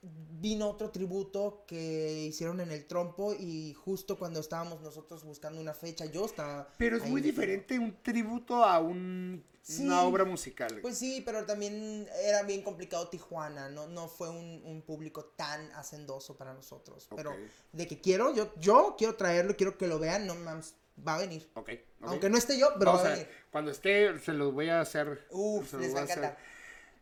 vino 0.03 0.69
otro 0.71 0.91
tributo 0.91 1.65
que 1.67 2.23
hicieron 2.29 2.61
en 2.61 2.71
el 2.71 2.87
trompo 2.87 3.35
y 3.39 3.75
justo 3.75 4.19
cuando 4.19 4.41
estábamos 4.41 4.81
nosotros 4.81 5.25
buscando 5.25 5.61
una 5.61 5.75
fecha, 5.75 6.07
yo 6.07 6.25
estaba... 6.25 6.69
Pero 6.79 6.97
es 6.97 7.07
muy 7.07 7.21
diferente 7.21 7.79
un 7.79 8.03
tributo 8.03 8.65
a 8.65 8.79
un, 8.79 9.45
Sí. 9.61 9.85
una 9.85 10.03
obra 10.05 10.25
musical. 10.25 10.79
Pues 10.81 10.97
sí, 10.97 11.23
pero 11.25 11.45
también 11.45 12.09
era 12.25 12.43
bien 12.45 12.63
complicado 12.63 13.09
Tijuana, 13.09 13.69
no, 13.69 13.89
no 13.89 14.09
fue 14.09 14.31
un, 14.31 14.63
un 14.65 14.81
público 14.81 15.27
tan 15.37 15.71
hacendoso 15.73 16.35
para 16.35 16.55
nosotros. 16.55 17.07
Pero 17.15 17.37
de 17.73 17.87
que 17.87 18.01
quiero, 18.01 18.35
yo, 18.35 18.55
yo 18.57 18.95
quiero 18.97 19.17
traerlo, 19.17 19.55
quiero 19.55 19.77
que 19.77 19.87
lo 19.87 19.99
vean, 19.99 20.27
no 20.27 20.35
mames, 20.35 20.77
va 21.07 21.17
a 21.17 21.19
venir. 21.19 21.51
ok. 21.55 21.69
ok. 21.69 22.09
Aunque 22.09 22.31
no 22.31 22.39
esté 22.39 22.59
yo, 22.59 22.69
pero 22.79 22.93
Vamos 22.93 23.05
va 23.05 23.09
a 23.11 23.13
a- 23.13 23.17
venir. 23.17 23.29
cuando 23.53 23.71
esté, 23.71 24.19
se 24.19 24.33
los 24.33 24.55
voy 24.55 24.71
a 24.71 24.81
hacer. 24.81 25.27
Uf, 25.31 25.69
se 25.71 25.77
los 25.77 25.85
les 25.87 25.95
va 25.95 26.01
a 26.01 26.03
encantar. 26.05 26.39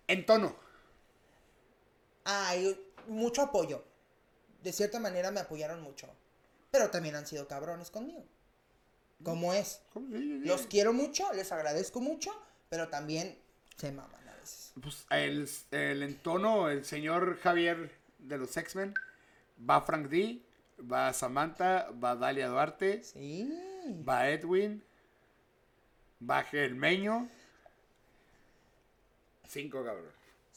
En 0.09 0.26
tono. 0.26 0.57
Hay 2.24 2.78
mucho 3.09 3.42
apoyo. 3.42 3.84
De 4.62 4.72
cierta 4.72 4.98
manera 5.00 5.30
me 5.30 5.40
apoyaron 5.40 5.82
mucho. 5.82 6.09
Pero 6.70 6.90
también 6.90 7.16
han 7.16 7.26
sido 7.26 7.48
cabrones 7.48 7.90
conmigo. 7.90 8.24
Como 9.22 9.52
es. 9.52 9.82
Los 9.94 10.66
quiero 10.66 10.92
mucho, 10.92 11.32
les 11.32 11.50
agradezco 11.50 12.00
mucho, 12.00 12.30
pero 12.68 12.88
también 12.88 13.36
se 13.76 13.90
maman 13.90 14.28
a 14.28 14.34
veces. 14.34 14.72
Pues 14.80 15.06
el, 15.11 15.48
el 15.72 16.02
entono, 16.02 16.68
el 16.68 16.84
señor 16.84 17.38
Javier 17.38 17.90
de 18.18 18.38
los 18.38 18.56
X-Men, 18.56 18.94
va 19.68 19.80
Frank 19.80 20.09
D, 20.09 20.40
va 20.80 21.12
Samantha, 21.12 21.90
va 22.02 22.14
Dalia 22.14 22.48
Duarte, 22.48 23.02
Sí. 23.02 23.50
va 24.09 24.28
Edwin, 24.28 24.84
va 26.28 26.44
el 26.52 26.74
Meño. 26.76 27.28
Cinco 29.48 29.82
cabrones. 29.82 30.12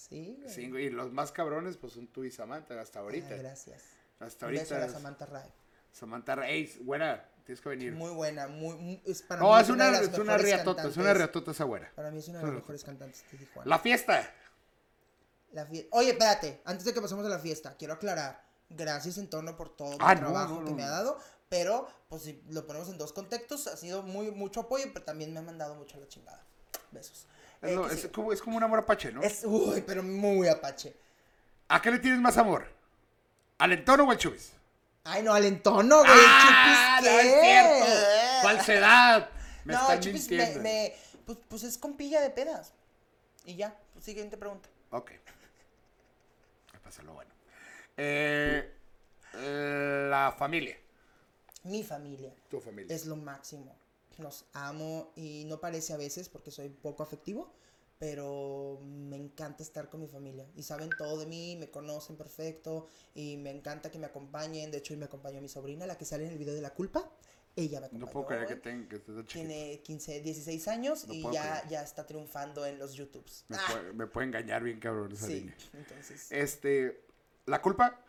Sí. 0.10 0.70
güey. 0.70 0.86
Y 0.86 0.89
los 0.89 1.12
más 1.12 1.32
cabrones, 1.32 1.78
pues 1.78 1.93
son 1.93 2.08
tú 2.08 2.24
y 2.24 2.32
Samantha, 2.32 2.80
hasta 2.80 2.99
ahorita. 2.99 3.36
Ah, 3.36 3.38
gracias. 3.38 3.84
hasta 4.20 4.47
Un 4.47 4.54
beso 4.54 4.76
a 4.76 4.78
la 4.80 4.84
ahorita. 4.86 4.99
Samantha 4.99 5.26
Ray. 5.26 5.49
Samantha 5.91 6.36
Reyes, 6.36 6.84
güera, 6.86 7.30
tienes 7.45 7.60
que 7.62 7.70
venir. 7.70 7.91
Muy 7.93 8.12
buena, 8.12 8.47
muy, 8.47 8.76
muy- 8.78 9.02
es 9.06 9.22
para 9.24 9.41
no, 9.41 9.54
mí 9.56 9.62
es 9.62 9.70
una, 9.70 9.86
de 9.88 9.91
las 9.91 10.02
es 10.04 10.18
una 10.20 10.38
riatota, 10.38 10.88
es 10.88 10.95
una 10.97 11.14
riatota 11.14 11.52
esa 11.52 11.64
güera. 11.66 11.91
Para 11.95 12.12
mí 12.12 12.20
es 12.20 12.28
una 12.30 12.39
de 12.39 12.45
las 12.45 12.54
mejores 12.56 12.84
cantantes 12.84 13.24
de 13.32 13.38
Tijuana. 13.39 13.70
La 13.70 13.80
fiesta. 13.80 14.32
La 15.52 15.68
fie- 15.68 15.88
Oye, 15.91 16.12
espérate, 16.12 16.62
antes 16.66 16.86
de 16.86 16.93
que 16.93 17.02
pasemos 17.02 17.26
a 17.26 17.30
la 17.30 17.39
fiesta, 17.39 17.76
quiero 17.78 17.93
aclarar, 17.95 18.41
gracias 18.70 19.18
en 19.18 19.30
torno 19.30 19.58
por 19.58 19.76
todo 19.76 19.97
Ah, 19.99 20.14
el 20.14 20.22
no, 20.22 20.28
trabajo 20.28 20.62
no, 20.62 20.66
que 20.66 20.74
me 20.74 20.84
ha 20.84 20.89
dado, 20.89 21.18
pero 21.49 21.88
pues 22.08 22.22
si 22.24 22.41
lo 22.49 22.66
ponemos 22.66 22.88
en 22.88 22.97
dos 22.97 23.12
contextos, 23.12 23.68
ha 23.68 23.76
sido 23.76 24.02
muy 24.02 24.32
mucho 24.32 24.62
apoyo, 24.62 24.86
pero 24.93 25.04
también 25.04 25.34
me 25.34 25.39
ha 25.39 25.43
mandado 25.43 25.76
mucho 25.76 25.97
a 25.97 25.99
la 25.99 26.08
chingada. 26.08 26.41
Besos. 26.91 27.28
Es, 27.62 27.70
Eh, 27.70 27.76
lo- 27.76 27.88
¿qué 27.88 27.93
es 27.95 28.07
como, 28.07 28.34
es 28.34 28.41
como 28.41 28.57
un 28.57 28.64
amor 28.64 28.80
apache, 28.80 29.12
¿no? 29.12 29.22
Es- 29.22 29.43
uy, 29.45 29.82
pero 29.86 30.01
muy 30.03 30.47
apache. 30.47 30.95
¿A 31.68 31.82
qué 31.82 31.91
le 31.91 31.99
tienes 31.99 32.20
más 32.20 32.38
amor? 32.38 32.66
¿Al 33.59 33.72
entono 33.74 34.05
o 34.05 34.12
al 34.12 34.18
chubis? 34.18 34.53
Ay, 35.03 35.24
no, 35.24 35.34
al 35.34 35.45
entono, 35.45 35.99
güey. 35.99 36.09
¡Ah! 36.14 36.97
Chupis, 36.99 37.12
No 37.12 37.18
¿qué? 37.18 37.28
es 37.28 37.41
cierto. 37.41 38.41
Falsedad. 38.47 39.30
Me 39.66 39.74
no, 39.74 39.80
están 39.82 39.99
Chupis 39.99 40.30
me, 40.30 40.38
mintiendo. 40.38 40.62
me- 40.64 40.93
pues, 41.26 41.38
pues 41.47 41.64
es 41.64 41.78
compilla 41.78 42.22
de 42.22 42.30
pedas. 42.32 42.74
Y 43.45 43.55
ya, 43.55 43.76
pues, 43.93 44.05
siguiente 44.05 44.38
pregunta. 44.38 44.68
Ok. 44.91 45.12
Me 46.74 46.80
pasa 46.80 47.01
lo 47.03 47.14
bueno. 47.14 47.32
Eh, 47.97 48.72
eh, 49.36 50.07
la 50.09 50.36
familia. 50.38 50.78
Mi 51.64 51.84
familia. 51.84 52.32
Tu 52.49 52.59
familia. 52.59 52.95
es 52.95 53.05
lo 53.05 53.16
máximo. 53.16 53.76
Los 54.22 54.45
amo 54.53 55.11
y 55.15 55.45
no 55.45 55.59
parece 55.59 55.93
a 55.93 55.97
veces 55.97 56.30
porque 56.30 56.51
soy 56.51 56.69
poco 56.69 57.03
afectivo, 57.03 57.51
pero 57.99 58.80
me 58.82 59.15
encanta 59.17 59.61
estar 59.63 59.89
con 59.89 60.01
mi 60.01 60.07
familia 60.07 60.47
y 60.55 60.63
saben 60.63 60.89
todo 60.97 61.19
de 61.19 61.26
mí, 61.28 61.55
me 61.59 61.69
conocen 61.69 62.15
perfecto 62.17 62.88
y 63.13 63.38
me 63.38 63.51
encanta 63.51 63.91
que 63.91 63.99
me 63.99 64.07
acompañen. 64.07 64.72
De 64.72 64.78
hecho, 64.80 64.93
hoy 64.93 64.99
me 64.99 65.05
acompañó 65.05 65.41
mi 65.41 65.49
sobrina, 65.49 65.86
la 65.86 65.97
que 65.97 66.05
sale 66.05 66.26
en 66.26 66.32
el 66.32 66.38
video 66.38 66.53
de 66.55 66.61
la 66.61 66.74
culpa. 66.74 67.09
Ella 67.55 67.82
me 67.82 67.88
acompañó. 67.88 68.05
No 68.05 68.11
puedo 68.11 68.28
creer 68.28 68.47
que, 68.61 68.88
que 68.88 68.95
estés. 68.95 69.26
Tiene 69.28 69.82
15, 69.84 70.22
16 70.22 70.67
años 70.69 71.05
No 71.07 71.13
y 71.13 71.22
ya, 71.34 71.59
creer. 71.59 71.67
ya 71.69 71.84
está 71.84 72.07
triunfando 72.07 72.65
en 72.65 72.80
los 72.80 72.93
YouTubes. 72.93 73.45
Me, 73.49 73.57
Ah, 73.57 73.65
puede, 73.69 73.93
me 73.93 74.07
puede 74.07 74.28
engañar 74.28 74.63
bien 74.63 74.80
cabrón 74.80 75.11
esa 75.11 75.28
sí, 75.28 75.34
niña. 75.41 75.57
entonces 75.74 76.32
Este, 76.32 77.03
¿la 77.45 77.61
culpa? 77.61 77.99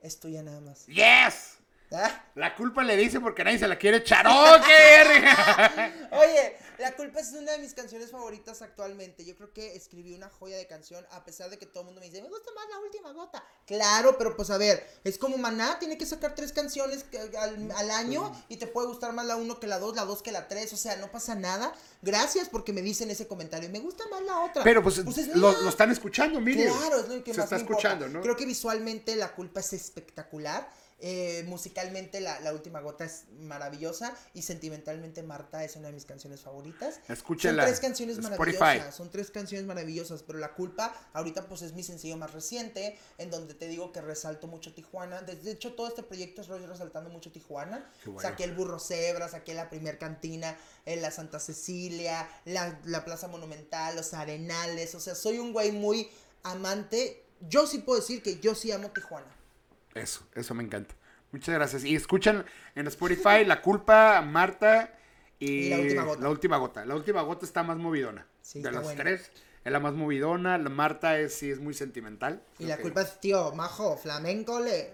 es 0.00 0.20
tuya 0.20 0.42
nada 0.42 0.60
más. 0.60 0.86
¡Yes! 0.86 1.58
La 2.34 2.54
culpa 2.54 2.82
le 2.82 2.96
dice 2.96 3.20
porque 3.20 3.44
nadie 3.44 3.58
se 3.58 3.68
la 3.68 3.76
quiere 3.78 3.98
echar. 3.98 4.26
Oye, 6.12 6.56
La 6.78 6.92
culpa 6.96 7.20
es 7.20 7.32
una 7.32 7.52
de 7.52 7.58
mis 7.58 7.74
canciones 7.74 8.10
favoritas 8.10 8.60
actualmente. 8.62 9.24
Yo 9.24 9.36
creo 9.36 9.52
que 9.52 9.76
escribí 9.76 10.14
una 10.14 10.28
joya 10.28 10.56
de 10.56 10.66
canción, 10.66 11.06
a 11.12 11.24
pesar 11.24 11.50
de 11.50 11.58
que 11.58 11.66
todo 11.66 11.80
el 11.80 11.86
mundo 11.86 12.00
me 12.00 12.06
dice, 12.06 12.22
me 12.22 12.28
gusta 12.28 12.50
más 12.54 12.66
la 12.68 12.80
última 12.80 13.12
gota. 13.12 13.44
Claro, 13.66 14.18
pero 14.18 14.36
pues 14.36 14.50
a 14.50 14.58
ver, 14.58 14.84
es 15.04 15.16
como 15.18 15.36
Maná, 15.38 15.78
tiene 15.78 15.96
que 15.96 16.06
sacar 16.06 16.34
tres 16.34 16.52
canciones 16.52 17.04
al, 17.38 17.70
al 17.70 17.90
año 17.90 18.32
y 18.48 18.56
te 18.56 18.66
puede 18.66 18.88
gustar 18.88 19.12
más 19.12 19.26
la 19.26 19.36
uno 19.36 19.60
que 19.60 19.66
la 19.66 19.78
dos, 19.78 19.94
la 19.94 20.04
dos 20.04 20.22
que 20.22 20.32
la 20.32 20.48
tres, 20.48 20.72
o 20.72 20.76
sea, 20.76 20.96
no 20.96 21.10
pasa 21.10 21.34
nada. 21.34 21.72
Gracias 22.02 22.48
porque 22.48 22.72
me 22.72 22.82
dicen 22.82 23.10
ese 23.10 23.26
comentario, 23.26 23.70
me 23.70 23.78
gusta 23.78 24.04
más 24.08 24.22
la 24.22 24.40
otra. 24.40 24.62
Pero 24.64 24.82
pues, 24.82 24.98
es 24.98 25.28
lo, 25.28 25.68
están 25.68 25.90
escuchando, 25.90 26.40
Miguel. 26.40 26.70
Claro, 26.70 27.00
es 27.00 27.08
lo 27.08 27.24
que 27.24 27.32
Se 27.32 27.38
más 27.38 27.44
está 27.44 27.56
me 27.56 27.62
importa. 27.62 27.88
escuchando, 27.88 28.08
¿no? 28.08 28.20
Creo 28.20 28.36
que 28.36 28.46
visualmente 28.46 29.16
la 29.16 29.32
culpa 29.34 29.60
es 29.60 29.72
espectacular. 29.72 30.68
Eh, 31.00 31.44
musicalmente 31.46 32.20
la, 32.20 32.40
la 32.40 32.52
última 32.52 32.80
gota 32.80 33.04
es 33.04 33.24
maravillosa 33.38 34.16
y 34.32 34.42
sentimentalmente 34.42 35.22
Marta 35.22 35.64
es 35.64 35.76
una 35.76 35.88
de 35.88 35.94
mis 35.94 36.04
canciones 36.04 36.40
favoritas. 36.40 37.00
Escúchenla. 37.08 37.64
Son 37.64 37.70
tres 37.70 37.80
canciones 37.80 38.18
Spotify. 38.18 38.58
maravillosas, 38.58 38.94
son 38.94 39.10
tres 39.10 39.30
canciones 39.30 39.66
maravillosas, 39.66 40.22
pero 40.22 40.38
La 40.38 40.54
Culpa 40.54 40.94
ahorita 41.12 41.46
pues 41.46 41.62
es 41.62 41.72
mi 41.72 41.82
sencillo 41.82 42.16
más 42.16 42.32
reciente, 42.32 42.98
en 43.18 43.30
donde 43.30 43.54
te 43.54 43.68
digo 43.68 43.92
que 43.92 44.00
resalto 44.00 44.46
mucho 44.46 44.72
Tijuana. 44.74 45.22
De 45.22 45.50
hecho, 45.50 45.74
todo 45.74 45.88
este 45.88 46.02
proyecto 46.02 46.40
es 46.40 46.48
rollo 46.48 46.66
resaltando 46.66 47.10
mucho 47.10 47.30
Tijuana. 47.32 47.90
Bueno. 48.04 48.20
Saqué 48.20 48.44
el 48.44 48.54
Burro 48.54 48.78
Cebra, 48.78 49.28
saqué 49.28 49.54
la 49.54 49.70
primer 49.70 49.98
cantina, 49.98 50.56
en 50.86 51.02
la 51.02 51.10
Santa 51.10 51.40
Cecilia, 51.40 52.28
la, 52.44 52.80
la 52.84 53.04
Plaza 53.04 53.28
Monumental, 53.28 53.96
los 53.96 54.14
Arenales, 54.14 54.94
o 54.94 55.00
sea, 55.00 55.14
soy 55.14 55.38
un 55.38 55.52
güey 55.52 55.72
muy 55.72 56.08
amante. 56.42 57.24
Yo 57.40 57.66
sí 57.66 57.78
puedo 57.78 58.00
decir 58.00 58.22
que 58.22 58.38
yo 58.40 58.54
sí 58.54 58.72
amo 58.72 58.90
Tijuana. 58.90 59.26
Eso, 59.94 60.26
eso 60.34 60.54
me 60.54 60.62
encanta. 60.64 60.94
Muchas 61.32 61.54
gracias. 61.54 61.84
Y 61.84 61.94
escuchan 61.96 62.44
en 62.74 62.86
Spotify 62.86 63.44
La 63.46 63.60
Culpa, 63.62 64.20
Marta 64.22 64.92
y, 65.38 65.70
La 65.70 65.78
Última 65.78 66.02
Gota. 66.04 66.22
La 66.22 66.28
Última 66.30 66.56
Gota. 66.58 66.84
La 66.84 66.94
Última 66.94 67.22
Gota 67.22 67.44
está 67.44 67.62
más 67.62 67.76
movidona. 67.76 68.26
Sí, 68.42 68.62
de 68.62 68.70
las 68.70 68.94
tres, 68.94 69.30
es 69.64 69.72
la 69.72 69.80
más 69.80 69.94
movidona. 69.94 70.58
La 70.58 70.68
Marta 70.70 71.18
es, 71.18 71.34
sí 71.34 71.50
es 71.50 71.58
muy 71.60 71.74
sentimental. 71.74 72.42
Y 72.58 72.66
la 72.66 72.76
culpa 72.78 73.02
es, 73.02 73.18
tío, 73.20 73.52
majo, 73.52 73.96
flamenco, 73.96 74.60
le, 74.60 74.92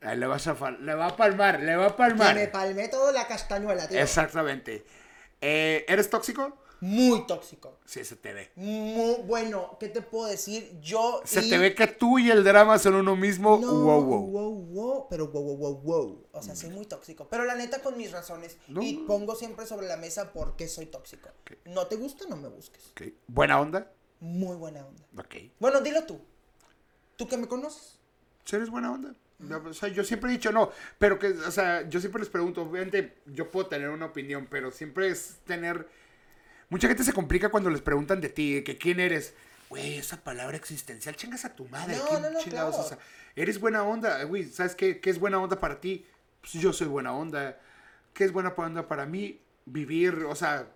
Ahí 0.00 0.16
le, 0.18 0.26
vas 0.26 0.46
a 0.46 0.56
fal- 0.56 0.78
le 0.80 0.94
va 0.94 1.08
a 1.08 1.16
palmar, 1.16 1.60
le 1.60 1.76
va 1.76 1.86
a 1.86 1.90
que 1.90 1.94
palmar. 1.96 2.34
me 2.34 2.48
palmé 2.48 2.88
todo 2.88 3.12
la 3.12 3.26
castañuela, 3.28 3.86
tío. 3.88 4.00
Exactamente. 4.00 4.84
Eh, 5.40 5.84
¿Eres 5.88 6.08
tóxico? 6.10 6.61
Muy 6.82 7.28
tóxico. 7.28 7.78
Sí, 7.84 8.04
se 8.04 8.16
te 8.16 8.32
ve. 8.32 8.50
Muy 8.56 9.22
bueno, 9.24 9.76
¿qué 9.78 9.88
te 9.88 10.02
puedo 10.02 10.26
decir? 10.26 10.80
Yo. 10.80 11.22
Se 11.24 11.40
y- 11.40 11.48
te 11.48 11.56
ve 11.56 11.76
que 11.76 11.86
tú 11.86 12.18
y 12.18 12.28
el 12.28 12.42
drama 12.42 12.76
son 12.76 12.96
uno 12.96 13.14
mismo. 13.14 13.56
No, 13.62 13.72
wow, 13.72 14.02
wow. 14.02 14.26
wow, 14.26 14.52
wow, 14.52 15.06
pero 15.08 15.28
wow, 15.28 15.42
wow, 15.42 15.56
wow, 15.56 15.80
wow. 15.80 16.26
O 16.32 16.42
sea, 16.42 16.56
soy 16.56 16.70
muy 16.70 16.84
tóxico. 16.86 17.28
Pero 17.30 17.44
la 17.44 17.54
neta, 17.54 17.80
con 17.82 17.96
mis 17.96 18.10
razones. 18.10 18.56
No. 18.66 18.82
Y 18.82 18.94
pongo 19.06 19.36
siempre 19.36 19.64
sobre 19.64 19.86
la 19.86 19.96
mesa 19.96 20.32
por 20.32 20.56
qué 20.56 20.66
soy 20.66 20.86
tóxico. 20.86 21.28
No 21.66 21.86
te 21.86 21.94
gusta, 21.94 22.24
no 22.28 22.36
me 22.36 22.48
busques. 22.48 22.92
Buena 23.28 23.60
onda. 23.60 23.92
Muy 24.18 24.56
buena 24.56 24.84
onda. 24.84 25.04
Ok. 25.18 25.36
Bueno, 25.60 25.82
dilo 25.82 26.02
tú. 26.02 26.20
Tú 27.16 27.28
que 27.28 27.36
me 27.36 27.46
conoces. 27.46 28.00
¿Sí 28.44 28.56
eres 28.56 28.70
buena 28.70 28.90
onda? 28.90 29.14
O 29.68 29.74
sea, 29.74 29.88
yo 29.88 30.04
siempre 30.04 30.30
he 30.30 30.32
dicho 30.34 30.52
no, 30.52 30.70
pero 30.98 31.18
que, 31.18 31.28
o 31.28 31.50
sea, 31.50 31.88
yo 31.88 32.00
siempre 32.00 32.20
les 32.20 32.28
pregunto, 32.28 32.62
obviamente 32.62 33.18
yo 33.26 33.50
puedo 33.50 33.66
tener 33.66 33.88
una 33.90 34.06
opinión, 34.06 34.46
pero 34.50 34.70
siempre 34.70 35.08
es 35.08 35.38
tener... 35.44 35.88
Mucha 36.72 36.88
gente 36.88 37.04
se 37.04 37.12
complica 37.12 37.50
cuando 37.50 37.68
les 37.68 37.82
preguntan 37.82 38.22
de 38.22 38.30
ti, 38.30 38.54
de 38.54 38.64
que 38.64 38.78
quién 38.78 38.98
eres. 38.98 39.34
Güey, 39.68 39.98
esa 39.98 40.24
palabra 40.24 40.56
existencial, 40.56 41.14
chingas 41.16 41.44
a 41.44 41.54
tu 41.54 41.68
madre. 41.68 41.96
No, 41.98 42.06
¿quién 42.08 42.22
no, 42.22 42.30
no, 42.30 42.40
chingados? 42.40 42.74
claro. 42.76 42.86
O 42.86 42.88
sea, 42.88 42.98
eres 43.36 43.60
buena 43.60 43.82
onda, 43.84 44.22
güey, 44.24 44.44
¿sabes 44.44 44.74
qué, 44.74 44.98
qué 44.98 45.10
es 45.10 45.18
buena 45.18 45.38
onda 45.38 45.60
para 45.60 45.82
ti? 45.82 46.06
Pues 46.40 46.54
yo 46.54 46.72
soy 46.72 46.86
buena 46.86 47.12
onda. 47.14 47.60
¿Qué 48.14 48.24
es 48.24 48.32
buena 48.32 48.54
onda 48.56 48.88
para 48.88 49.04
mí? 49.04 49.38
Vivir, 49.66 50.24
o 50.26 50.34
sea, 50.34 50.66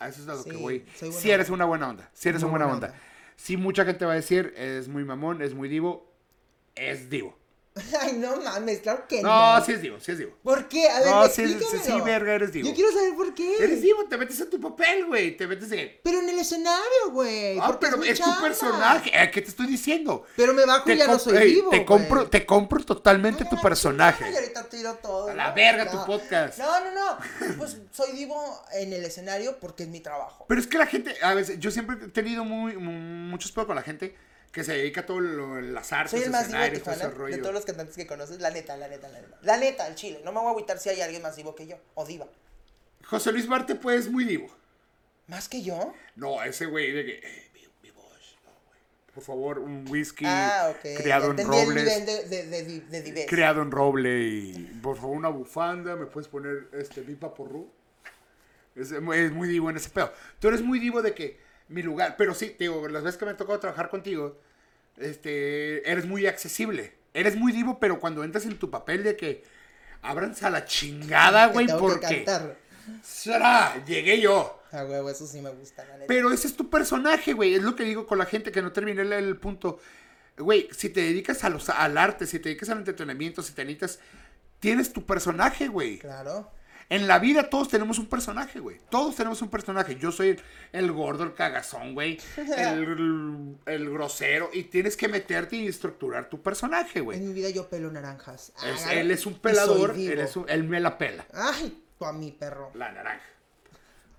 a 0.00 0.08
eso 0.08 0.22
es 0.22 0.28
a 0.28 0.32
lo 0.34 0.42
Sí, 0.42 0.50
que 0.50 0.56
voy. 0.56 0.84
Si 0.96 1.30
eres 1.30 1.46
onda. 1.46 1.54
una 1.54 1.64
buena 1.66 1.88
onda, 1.88 2.10
si 2.12 2.28
eres 2.30 2.42
Muy 2.42 2.48
una 2.48 2.50
buena 2.50 2.66
buena 2.66 2.86
onda. 2.86 2.98
onda. 2.98 3.00
Sí, 3.36 3.56
mucha 3.56 3.84
gente 3.84 4.04
va 4.04 4.12
a 4.12 4.16
decir, 4.16 4.52
es 4.56 4.88
muy 4.88 5.04
mamón, 5.04 5.40
es 5.40 5.54
muy 5.54 5.68
divo. 5.68 6.12
Es 6.74 7.08
divo. 7.10 7.38
Ay, 8.00 8.12
no 8.12 8.36
mames, 8.36 8.78
claro 8.80 9.04
que 9.08 9.20
no. 9.20 9.56
No, 9.58 9.64
sí 9.64 9.72
es 9.72 9.82
divo, 9.82 9.98
sí 9.98 10.12
es 10.12 10.18
divo. 10.18 10.32
¿Por 10.44 10.68
qué? 10.68 10.88
A 10.88 11.00
ver, 11.00 11.08
No, 11.10 11.26
sí, 11.26 11.44
sí, 11.58 11.76
sí, 11.82 12.00
verga, 12.02 12.34
eres 12.34 12.52
divo. 12.52 12.68
Yo 12.68 12.74
quiero 12.74 12.92
saber 12.92 13.14
por 13.16 13.34
qué. 13.34 13.56
Eres 13.56 13.82
divo, 13.82 14.04
te 14.08 14.16
metes 14.16 14.38
en 14.40 14.48
tu 14.50 14.60
papel, 14.60 15.06
güey. 15.06 15.36
Te 15.36 15.48
metes 15.48 15.72
en. 15.72 15.90
Pero 16.04 16.20
en 16.20 16.28
el 16.28 16.38
escenario, 16.38 17.10
güey. 17.10 17.58
Ah, 17.60 17.76
pero 17.80 18.00
es 18.04 18.20
tu 18.20 18.30
personaje. 18.40 19.10
¿eh? 19.12 19.28
¿Qué 19.32 19.42
te 19.42 19.48
estoy 19.48 19.66
diciendo? 19.66 20.24
Pero 20.36 20.54
me 20.54 20.64
bajo 20.64 20.88
y 20.88 20.96
ya 20.96 21.08
no 21.08 21.18
soy 21.18 21.36
ey, 21.36 21.54
vivo, 21.54 21.70
te 21.70 21.84
compro, 21.84 22.28
te 22.28 22.46
compro 22.46 22.84
totalmente 22.84 23.44
tu 23.44 23.60
personaje. 23.60 24.30
y 24.30 24.34
ahorita 24.36 24.68
tiro 24.68 24.94
todo. 25.02 25.28
A 25.30 25.34
la 25.34 25.48
¿no? 25.48 25.54
verga 25.56 25.84
No. 25.86 25.90
tu 25.90 26.06
podcast. 26.06 26.58
No, 26.58 26.80
no, 26.80 26.90
no. 26.92 27.18
Pues 27.58 27.78
soy 27.90 28.12
divo 28.12 28.62
en 28.74 28.92
el 28.92 29.04
escenario 29.04 29.58
porque 29.58 29.82
es 29.82 29.88
mi 29.88 29.98
trabajo. 30.00 30.44
Pero 30.48 30.60
es 30.60 30.68
que 30.68 30.78
la 30.78 30.86
gente, 30.86 31.12
a 31.22 31.34
veces, 31.34 31.58
yo 31.58 31.72
siempre 31.72 31.96
he 32.04 32.08
tenido 32.10 32.44
muy, 32.44 32.76
mu- 32.76 32.92
muchos 33.30 33.50
pedos 33.50 33.66
con 33.66 33.74
la 33.76 33.82
gente 33.82 34.14
que 34.54 34.62
se 34.62 34.72
dedica 34.72 35.00
a 35.00 35.06
todo 35.06 35.18
lo, 35.20 35.60
las 35.60 35.92
artes, 35.92 36.12
Soy 36.12 36.22
el 36.22 36.30
más 36.30 36.46
divo 36.46 36.60
de 36.60 36.78
todo 36.78 37.26
de 37.26 37.38
todos 37.38 37.52
los 37.52 37.64
cantantes 37.64 37.96
que 37.96 38.06
conoces. 38.06 38.38
La 38.40 38.50
neta, 38.52 38.76
la 38.76 38.86
neta, 38.86 39.08
la 39.08 39.20
neta. 39.20 39.38
La 39.42 39.56
neta, 39.56 39.88
el 39.88 39.96
chile. 39.96 40.20
No 40.24 40.30
me 40.30 40.38
voy 40.38 40.46
a 40.46 40.50
agüitar 40.50 40.78
si 40.78 40.90
hay 40.90 41.00
alguien 41.00 41.22
más 41.22 41.34
divo 41.34 41.56
que 41.56 41.66
yo. 41.66 41.76
O 41.94 42.06
diva. 42.06 42.28
José 43.04 43.32
Luis 43.32 43.48
Marte, 43.48 43.74
pues, 43.74 44.06
es 44.06 44.12
muy 44.12 44.24
divo. 44.24 44.46
¿Más 45.26 45.48
que 45.48 45.60
yo? 45.62 45.92
No, 46.14 46.40
ese 46.44 46.66
güey 46.66 46.92
de 46.92 47.04
que, 47.04 47.12
eh, 47.14 47.50
mi, 47.52 47.62
mi 47.82 47.90
voz, 47.90 48.38
no, 48.44 48.50
güey. 48.68 48.78
Por 49.12 49.24
favor, 49.24 49.58
un 49.58 49.86
whisky 49.88 50.24
Ah, 50.24 50.68
ok. 50.70 50.98
criado 50.98 51.34
Ya 51.34 51.42
en 51.42 51.74
de, 51.74 52.24
de, 52.28 52.80
de, 52.80 53.02
divez. 53.02 53.26
Criado 53.28 53.60
en 53.60 53.72
roble 53.72 54.20
y 54.22 54.52
por 54.80 54.96
favor 54.96 55.16
una 55.16 55.30
bufanda, 55.30 55.96
me 55.96 56.06
puedes 56.06 56.28
poner 56.28 56.68
este 56.74 57.00
Vipa 57.00 57.34
Porru. 57.34 57.68
Es, 58.76 58.92
es 58.92 59.02
muy 59.32 59.48
divo 59.48 59.68
en 59.68 59.78
ese 59.78 59.90
pedo. 59.90 60.12
Tú 60.38 60.46
eres 60.46 60.62
muy 60.62 60.78
divo 60.78 61.02
de 61.02 61.12
que 61.12 61.43
mi 61.68 61.82
lugar, 61.82 62.16
pero 62.16 62.34
sí, 62.34 62.50
te 62.50 62.64
digo, 62.64 62.88
las 62.88 63.02
veces 63.02 63.18
que 63.18 63.24
me 63.24 63.32
ha 63.32 63.36
tocado 63.36 63.58
trabajar 63.58 63.88
contigo, 63.88 64.38
este, 64.98 65.88
eres 65.90 66.06
muy 66.06 66.26
accesible. 66.26 66.92
Eres 67.12 67.36
muy 67.36 67.52
divo, 67.52 67.78
pero 67.78 68.00
cuando 68.00 68.24
entras 68.24 68.44
en 68.44 68.58
tu 68.58 68.70
papel 68.70 69.04
de 69.04 69.16
que 69.16 69.44
ábranse 70.02 70.46
a 70.46 70.50
la 70.50 70.64
chingada, 70.64 71.46
güey, 71.46 71.66
porque. 71.78 72.24
¡Sara! 73.02 73.82
llegué 73.86 74.20
yo. 74.20 74.60
Ah, 74.72 74.84
huevo, 74.84 75.08
eso 75.08 75.26
sí 75.26 75.40
me 75.40 75.50
gusta, 75.50 75.84
la 75.84 75.94
neta. 75.94 76.06
Pero 76.08 76.32
ese 76.32 76.48
es 76.48 76.56
tu 76.56 76.68
personaje, 76.68 77.32
güey. 77.32 77.54
Es 77.54 77.62
lo 77.62 77.76
que 77.76 77.84
digo 77.84 78.06
con 78.06 78.18
la 78.18 78.26
gente 78.26 78.50
que 78.50 78.60
no 78.60 78.72
terminé 78.72 79.02
el, 79.02 79.12
el 79.12 79.36
punto. 79.36 79.78
Güey, 80.36 80.68
si 80.72 80.88
te 80.88 81.00
dedicas 81.00 81.44
a 81.44 81.48
los, 81.48 81.68
al 81.68 81.96
arte, 81.96 82.26
si 82.26 82.40
te 82.40 82.48
dedicas 82.48 82.68
al 82.70 82.78
entretenimiento, 82.78 83.42
si 83.42 83.52
te 83.52 83.64
dedicas... 83.64 84.00
Tienes 84.58 84.92
tu 84.92 85.04
personaje, 85.04 85.68
güey. 85.68 85.98
Claro. 85.98 86.50
En 86.90 87.06
la 87.08 87.18
vida 87.18 87.48
todos 87.48 87.68
tenemos 87.68 87.98
un 87.98 88.06
personaje, 88.06 88.60
güey. 88.60 88.78
Todos 88.90 89.16
tenemos 89.16 89.40
un 89.42 89.48
personaje. 89.48 89.96
Yo 89.96 90.12
soy 90.12 90.28
el, 90.30 90.40
el 90.72 90.92
gordo, 90.92 91.24
el 91.24 91.34
cagazón, 91.34 91.94
güey. 91.94 92.18
El, 92.36 93.56
el 93.66 93.90
grosero. 93.90 94.50
Y 94.52 94.64
tienes 94.64 94.96
que 94.96 95.08
meterte 95.08 95.56
y 95.56 95.66
estructurar 95.66 96.28
tu 96.28 96.42
personaje, 96.42 97.00
güey. 97.00 97.18
En 97.18 97.26
mi 97.28 97.32
vida 97.32 97.48
yo 97.50 97.68
pelo 97.68 97.90
naranjas. 97.90 98.52
Es- 98.64 98.86
él 98.90 99.10
es 99.10 99.24
un 99.26 99.38
pelador. 99.38 99.92
Él, 99.96 100.18
es 100.20 100.36
un- 100.36 100.48
él 100.48 100.64
me 100.64 100.78
la 100.80 100.98
pela. 100.98 101.26
Ay, 101.32 101.82
tú 101.98 102.04
a 102.04 102.12
mi 102.12 102.30
perro. 102.32 102.70
La 102.74 102.92
naranja. 102.92 103.24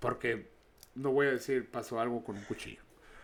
Porque 0.00 0.50
no 0.94 1.12
voy 1.12 1.28
a 1.28 1.30
decir 1.30 1.70
pasó 1.70 2.00
algo 2.00 2.22
con 2.24 2.36
un 2.36 2.44
cuchillo. 2.44 2.82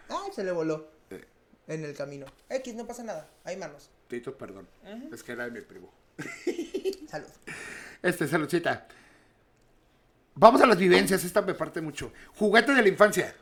Ay, 0.09 0.31
se 0.35 0.45
le 0.45 0.53
voló. 0.53 0.89
Eh. 1.11 1.25
En 1.67 1.85
el 1.85 1.95
camino. 1.95 2.27
X, 2.49 2.75
no 2.75 2.87
pasa 2.87 3.03
nada. 3.03 3.29
Hay 3.45 3.57
manos. 3.57 3.91
Tito, 4.09 4.37
perdón. 4.39 4.69
Es 5.13 5.23
que 5.23 5.33
era 5.33 5.45
de 5.45 5.51
mi 5.51 5.61
primo. 5.63 5.93
Salud. 7.11 7.29
Este, 8.03 8.27
saludcita. 8.29 8.87
Vamos 10.35 10.61
a 10.63 10.67
las 10.67 10.79
vivencias, 10.79 11.25
esta 11.25 11.43
me 11.43 11.55
parte 11.55 11.81
mucho. 11.81 12.13
Juguete 12.37 12.73
de 12.75 12.83
la 12.83 12.89
infancia. 12.89 13.35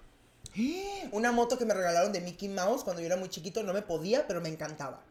Una 1.12 1.32
moto 1.32 1.56
que 1.58 1.64
me 1.64 1.74
regalaron 1.74 2.12
de 2.12 2.20
Mickey 2.20 2.48
Mouse 2.48 2.82
cuando 2.84 3.00
yo 3.00 3.06
era 3.06 3.16
muy 3.16 3.28
chiquito. 3.28 3.62
No 3.62 3.72
me 3.72 3.82
podía, 3.82 4.26
pero 4.26 4.40
me 4.40 4.48
encantaba. 4.48 5.02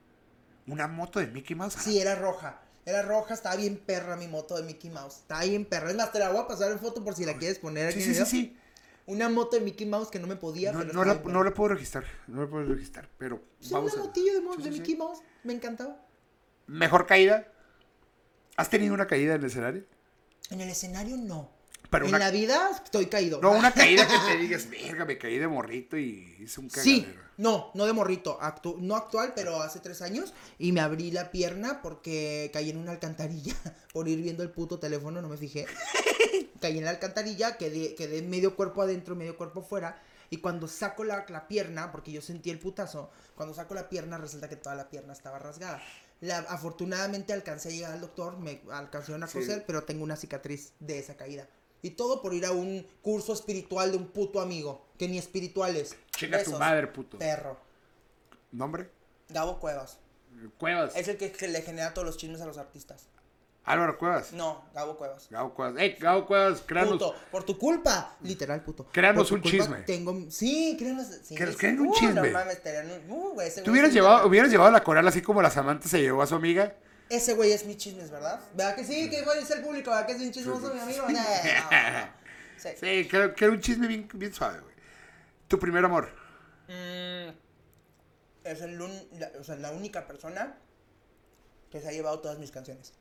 Una 0.67 0.87
moto 0.87 1.19
de 1.19 1.27
Mickey 1.27 1.55
Mouse. 1.55 1.73
Sí, 1.73 1.99
era 1.99 2.15
roja. 2.15 2.61
Era 2.85 3.01
roja, 3.03 3.33
estaba 3.33 3.55
bien 3.55 3.77
perra 3.77 4.15
mi 4.15 4.27
moto 4.27 4.55
de 4.55 4.63
Mickey 4.63 4.89
Mouse. 4.89 5.17
Estaba 5.17 5.43
bien 5.43 5.65
perra. 5.65 5.89
Es 5.91 5.95
más, 5.95 6.11
te 6.11 6.19
la 6.19 6.29
voy 6.29 6.41
a 6.41 6.47
pasar 6.47 6.71
en 6.71 6.79
foto 6.79 7.03
por 7.03 7.15
si 7.15 7.25
la 7.25 7.37
quieres 7.37 7.59
poner 7.59 7.87
aquí 7.87 8.01
Sí, 8.01 8.13
sí, 8.13 8.15
sí, 8.15 8.25
sí. 8.25 8.57
Una 9.05 9.29
moto 9.29 9.55
de 9.57 9.61
Mickey 9.61 9.87
Mouse 9.87 10.09
que 10.09 10.19
no 10.19 10.27
me 10.27 10.35
podía, 10.35 10.71
No, 10.71 10.79
pero 10.79 10.93
no 10.93 11.01
estaba 11.01 11.33
la, 11.33 11.43
no 11.43 11.53
puedo 11.53 11.69
registrar. 11.69 12.05
No 12.27 12.41
la 12.43 12.47
puedo 12.49 12.65
registrar. 12.65 13.09
Pero 13.17 13.41
Sí, 13.59 13.73
vamos 13.73 13.93
una 13.93 14.03
a. 14.03 14.05
motillo 14.05 14.33
de, 14.33 14.55
Sí, 14.57 14.63
de. 14.63 14.71
Mickey 14.71 14.95
Mouse. 14.95 15.19
Me 15.43 15.53
encantaba. 15.53 15.97
Mejor 16.67 17.05
caída. 17.07 17.47
¿Has 18.55 18.69
tenido 18.69 18.93
una 18.93 19.07
caída 19.07 19.35
en 19.35 19.41
el 19.41 19.47
escenario? 19.47 19.85
En 20.49 20.61
el 20.61 20.69
escenario 20.69 21.17
no. 21.17 21.49
Pero 21.89 22.05
en 22.05 22.09
una- 22.15 22.19
la 22.25 22.31
vida 22.31 22.69
estoy 22.83 23.07
caído. 23.07 23.39
No, 23.41 23.51
una 23.51 23.71
caída 23.71 24.07
que 24.07 24.13
te 24.31 24.37
digas, 24.41 24.69
verga, 24.69 25.05
me 25.05 25.17
caí 25.17 25.37
de 25.39 25.47
morrito 25.47 25.97
y 25.97 26.35
hice 26.39 26.59
un 26.59 26.69
cagadero. 26.69 26.95
Sí, 27.07 27.15
no, 27.37 27.71
no 27.73 27.85
de 27.85 27.93
morrito, 27.93 28.37
actu- 28.39 28.77
no 28.79 28.95
actual, 28.95 29.33
pero 29.35 29.61
hace 29.61 29.79
tres 29.79 30.01
años 30.01 30.33
y 30.59 30.71
me 30.71 30.81
abrí 30.81 31.09
la 31.11 31.31
pierna 31.31 31.81
porque 31.81 32.49
caí 32.53 32.69
en 32.69 32.77
una 32.77 32.91
alcantarilla 32.91 33.55
por 33.93 34.07
ir 34.07 34.21
viendo 34.21 34.43
el 34.43 34.51
puto 34.51 34.77
teléfono, 34.79 35.21
no 35.21 35.29
me 35.29 35.37
fijé. 35.37 35.65
caí 36.61 36.77
en 36.77 36.83
la 36.83 36.91
alcantarilla, 36.91 37.57
quedé, 37.57 37.95
quedé 37.95 38.21
medio 38.21 38.55
cuerpo 38.55 38.81
adentro, 38.81 39.15
medio 39.15 39.37
cuerpo 39.37 39.61
fuera 39.63 40.01
y 40.29 40.37
cuando 40.37 40.67
saco 40.67 41.03
la, 41.03 41.25
la 41.29 41.47
pierna, 41.47 41.91
porque 41.91 42.11
yo 42.11 42.21
sentí 42.21 42.51
el 42.51 42.59
putazo, 42.59 43.09
cuando 43.35 43.55
saco 43.55 43.73
la 43.73 43.89
pierna 43.89 44.17
resulta 44.19 44.47
que 44.47 44.55
toda 44.57 44.75
la 44.75 44.89
pierna 44.89 45.13
estaba 45.13 45.39
rasgada. 45.39 45.81
La- 46.21 46.39
afortunadamente 46.39 47.33
alcancé 47.33 47.69
a 47.69 47.71
llegar 47.71 47.93
al 47.93 48.01
doctor, 48.01 48.37
me 48.37 48.61
alcanzaron 48.71 49.23
a 49.23 49.27
Sí. 49.27 49.39
coser, 49.39 49.63
pero 49.65 49.83
tengo 49.85 50.03
una 50.03 50.17
cicatriz 50.17 50.73
de 50.79 50.99
esa 50.99 51.15
caída. 51.15 51.47
Y 51.81 51.91
todo 51.91 52.21
por 52.21 52.33
ir 52.33 52.45
a 52.45 52.51
un 52.51 52.85
curso 53.01 53.33
espiritual 53.33 53.91
de 53.91 53.97
un 53.97 54.07
puto 54.07 54.41
amigo, 54.41 54.85
que 54.97 55.07
ni 55.07 55.17
espiritual 55.17 55.75
es. 55.75 55.95
Chinga 56.11 56.43
tu 56.43 56.51
madre, 56.57 56.87
puto. 56.87 57.17
Perro. 57.17 57.57
¿Nombre? 58.51 58.89
Gabo 59.29 59.59
Cuevas. 59.59 59.97
Cuevas. 60.57 60.95
Es 60.95 61.07
el 61.07 61.17
que, 61.17 61.31
que 61.31 61.47
le 61.47 61.61
genera 61.61 61.93
todos 61.93 62.05
los 62.05 62.17
chismes 62.17 62.41
a 62.41 62.45
los 62.45 62.57
artistas. 62.57 63.07
Álvaro 63.65 63.97
Cuevas. 63.99 64.33
No, 64.33 64.65
Gabo 64.73 64.97
Cuevas. 64.97 65.27
Gabo 65.29 65.53
Cuevas. 65.53 65.79
¡Ey, 65.79 65.95
Gabo 65.99 66.25
Cuevas! 66.25 66.63
Créanos. 66.65 66.93
Puto, 66.93 67.15
por 67.31 67.43
tu 67.43 67.57
culpa. 67.57 68.15
Literal, 68.21 68.63
puto. 68.63 68.87
Créanos 68.91 69.31
un 69.31 69.41
culpa 69.41 69.57
chisme. 69.57 69.77
Tengo, 69.83 70.25
sí, 70.29 70.75
créanos. 70.77 71.05
Sí, 71.23 71.35
un 71.35 71.87
Uh, 71.87 71.93
chisme. 71.93 72.13
No 72.13 72.31
mames, 72.31 72.55
estarían 72.55 72.89
uh, 73.09 73.33
güey, 73.33 73.51
¿Tú 73.63 73.71
hubieras 73.71 73.93
llevado, 73.93 74.27
hubieras 74.27 74.49
llevado 74.49 74.71
la 74.71 74.83
coral 74.83 75.07
así 75.07 75.21
como 75.21 75.41
la 75.41 75.51
Samantha 75.51 75.87
se 75.87 76.01
llevó 76.01 76.23
a 76.23 76.27
su 76.27 76.35
amiga? 76.35 76.75
Ese 77.09 77.33
güey 77.33 77.51
es 77.51 77.65
mi 77.65 77.75
chismes, 77.75 78.11
¿verdad? 78.11 78.39
¿Verdad 78.53 78.75
que 78.75 78.83
sí? 78.83 79.09
Que 79.09 79.23
güey 79.23 79.39
es 79.41 79.49
el 79.51 79.61
público, 79.63 79.89
¿verdad 79.89 80.05
que 80.05 80.13
es 80.13 80.21
un 80.21 80.31
chismoso 80.31 80.73
mi 80.73 80.79
amigo? 80.79 81.03
No, 81.09 81.11
no, 81.11 81.19
no. 81.19 82.19
Sí. 82.57 82.69
Sí, 82.79 83.07
creo 83.09 83.33
que 83.33 83.45
era 83.45 83.53
un 83.53 83.61
chisme 83.61 83.87
bien, 83.87 84.07
bien 84.13 84.33
suave, 84.33 84.59
güey. 84.59 84.75
Tu 85.47 85.57
primer 85.57 85.83
amor. 85.85 86.09
Mm, 86.67 87.29
es 88.43 88.61
el 88.61 88.79
un- 88.81 89.07
la, 89.19 89.31
o 89.39 89.43
sea, 89.43 89.55
la 89.55 89.71
única 89.71 90.05
persona 90.05 90.57
que 91.71 91.81
se 91.81 91.87
ha 91.87 91.91
llevado 91.91 92.19
todas 92.19 92.37
mis 92.37 92.51
canciones 92.51 92.93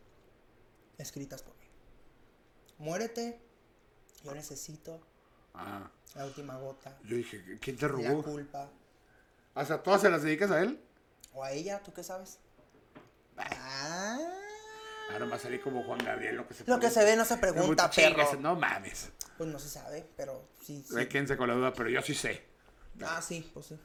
escritas 0.96 1.42
por 1.42 1.54
mí. 1.56 1.64
Muérete, 2.78 3.40
yo 4.24 4.32
necesito, 4.34 5.00
Ah, 5.54 5.90
la 6.14 6.24
última 6.24 6.56
gota, 6.56 6.96
yo 7.04 7.16
dije, 7.16 7.42
¿quién 7.60 7.76
te 7.76 7.82
la 7.82 7.88
robó? 7.88 8.22
culpa. 8.22 8.70
O 9.54 9.64
sea, 9.64 9.82
¿todas 9.82 10.00
se 10.02 10.08
las 10.08 10.22
dedicas 10.22 10.50
a 10.52 10.60
él? 10.62 10.80
O 11.32 11.42
a 11.42 11.50
ella, 11.52 11.82
¿tú 11.82 11.92
qué 11.92 12.04
sabes? 12.04 12.38
Ah, 13.38 14.18
Ah, 15.10 15.18
nomás 15.18 15.40
salí 15.40 15.58
como 15.58 15.82
Juan 15.84 15.98
Gabriel, 15.98 16.36
lo 16.36 16.46
que 16.46 16.54
se 16.54 16.64
lo 16.66 16.78
que 16.78 16.90
se 16.90 17.02
ve 17.02 17.16
no 17.16 17.24
se 17.24 17.38
pregunta, 17.38 17.88
Chingas, 17.88 18.28
perro. 18.28 18.40
No 18.42 18.56
mames. 18.56 19.10
Pues 19.38 19.48
no 19.48 19.58
se 19.58 19.68
sabe, 19.70 20.06
pero 20.16 20.46
sí, 20.60 20.84
sí. 20.86 20.94
Hay 20.98 21.06
quien 21.06 21.26
se 21.26 21.36
con 21.36 21.48
la 21.48 21.54
duda, 21.54 21.72
pero 21.72 21.88
yo 21.88 22.02
sí 22.02 22.14
sé. 22.14 22.44
Ah, 23.02 23.22
sí, 23.22 23.48
pues 23.54 23.66
sí. 23.66 23.78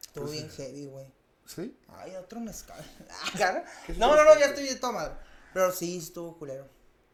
Estuvo 0.00 0.28
bien 0.28 0.50
heavy, 0.50 0.86
güey. 0.86 1.06
¿Sí? 1.46 1.76
Ay, 1.88 2.16
otro 2.16 2.40
mezcal. 2.40 2.82
Ah, 3.40 3.62
no, 3.98 4.16
no, 4.16 4.24
no, 4.24 4.38
ya 4.38 4.46
estoy 4.46 4.66
de 4.66 4.76
toma. 4.76 5.16
Pero 5.52 5.70
sí, 5.70 5.98
estuvo 5.98 6.36
culero. 6.38 6.66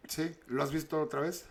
¿Sí? 0.09 0.35
¿Lo 0.47 0.63
has 0.63 0.71
visto 0.71 1.01
otra 1.01 1.21
vez? 1.21 1.45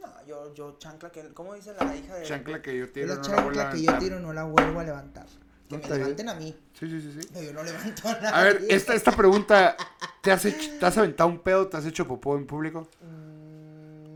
No, 0.00 0.26
yo, 0.26 0.54
yo 0.54 0.76
chancla 0.78 1.10
que, 1.12 1.32
¿cómo 1.34 1.54
dice 1.54 1.74
la 1.78 1.94
hija 1.94 2.16
de... 2.16 2.26
Chancla 2.26 2.62
que 2.62 2.76
yo 2.76 2.90
tiro, 2.90 3.08
la 3.08 3.14
no 3.16 3.22
la 3.22 3.28
vuelvo 3.42 3.52
chancla 3.52 3.68
a 3.68 3.72
que 3.72 3.82
yo 3.82 3.98
tiro 3.98 4.18
no 4.18 4.32
la 4.32 4.44
vuelvo 4.44 4.80
a 4.80 4.84
levantar. 4.84 5.26
Que 5.70 5.76
No, 5.76 5.82
me 5.82 5.88
bien. 5.88 5.98
levanten 6.00 6.28
a 6.28 6.34
mí. 6.34 6.54
Sí, 6.78 6.86
sí, 6.88 7.00
sí, 7.00 7.22
sí. 7.22 7.28
Pero 7.32 7.46
yo 7.46 7.52
no 7.54 7.62
levanto 7.62 8.08
a 8.08 8.12
nadie. 8.14 8.28
A 8.28 8.42
ver, 8.42 8.64
esta, 8.68 8.94
esta 8.94 9.12
pregunta, 9.12 9.76
¿te 10.20 10.32
has, 10.32 10.44
hecho- 10.44 10.70
¿te 10.80 10.86
has 10.86 10.98
aventado 10.98 11.30
un 11.30 11.38
pedo? 11.38 11.68
¿Te 11.68 11.76
has 11.76 11.86
hecho 11.86 12.06
popó 12.06 12.36
en 12.36 12.46
público? 12.46 12.88
Mm, 13.00 14.10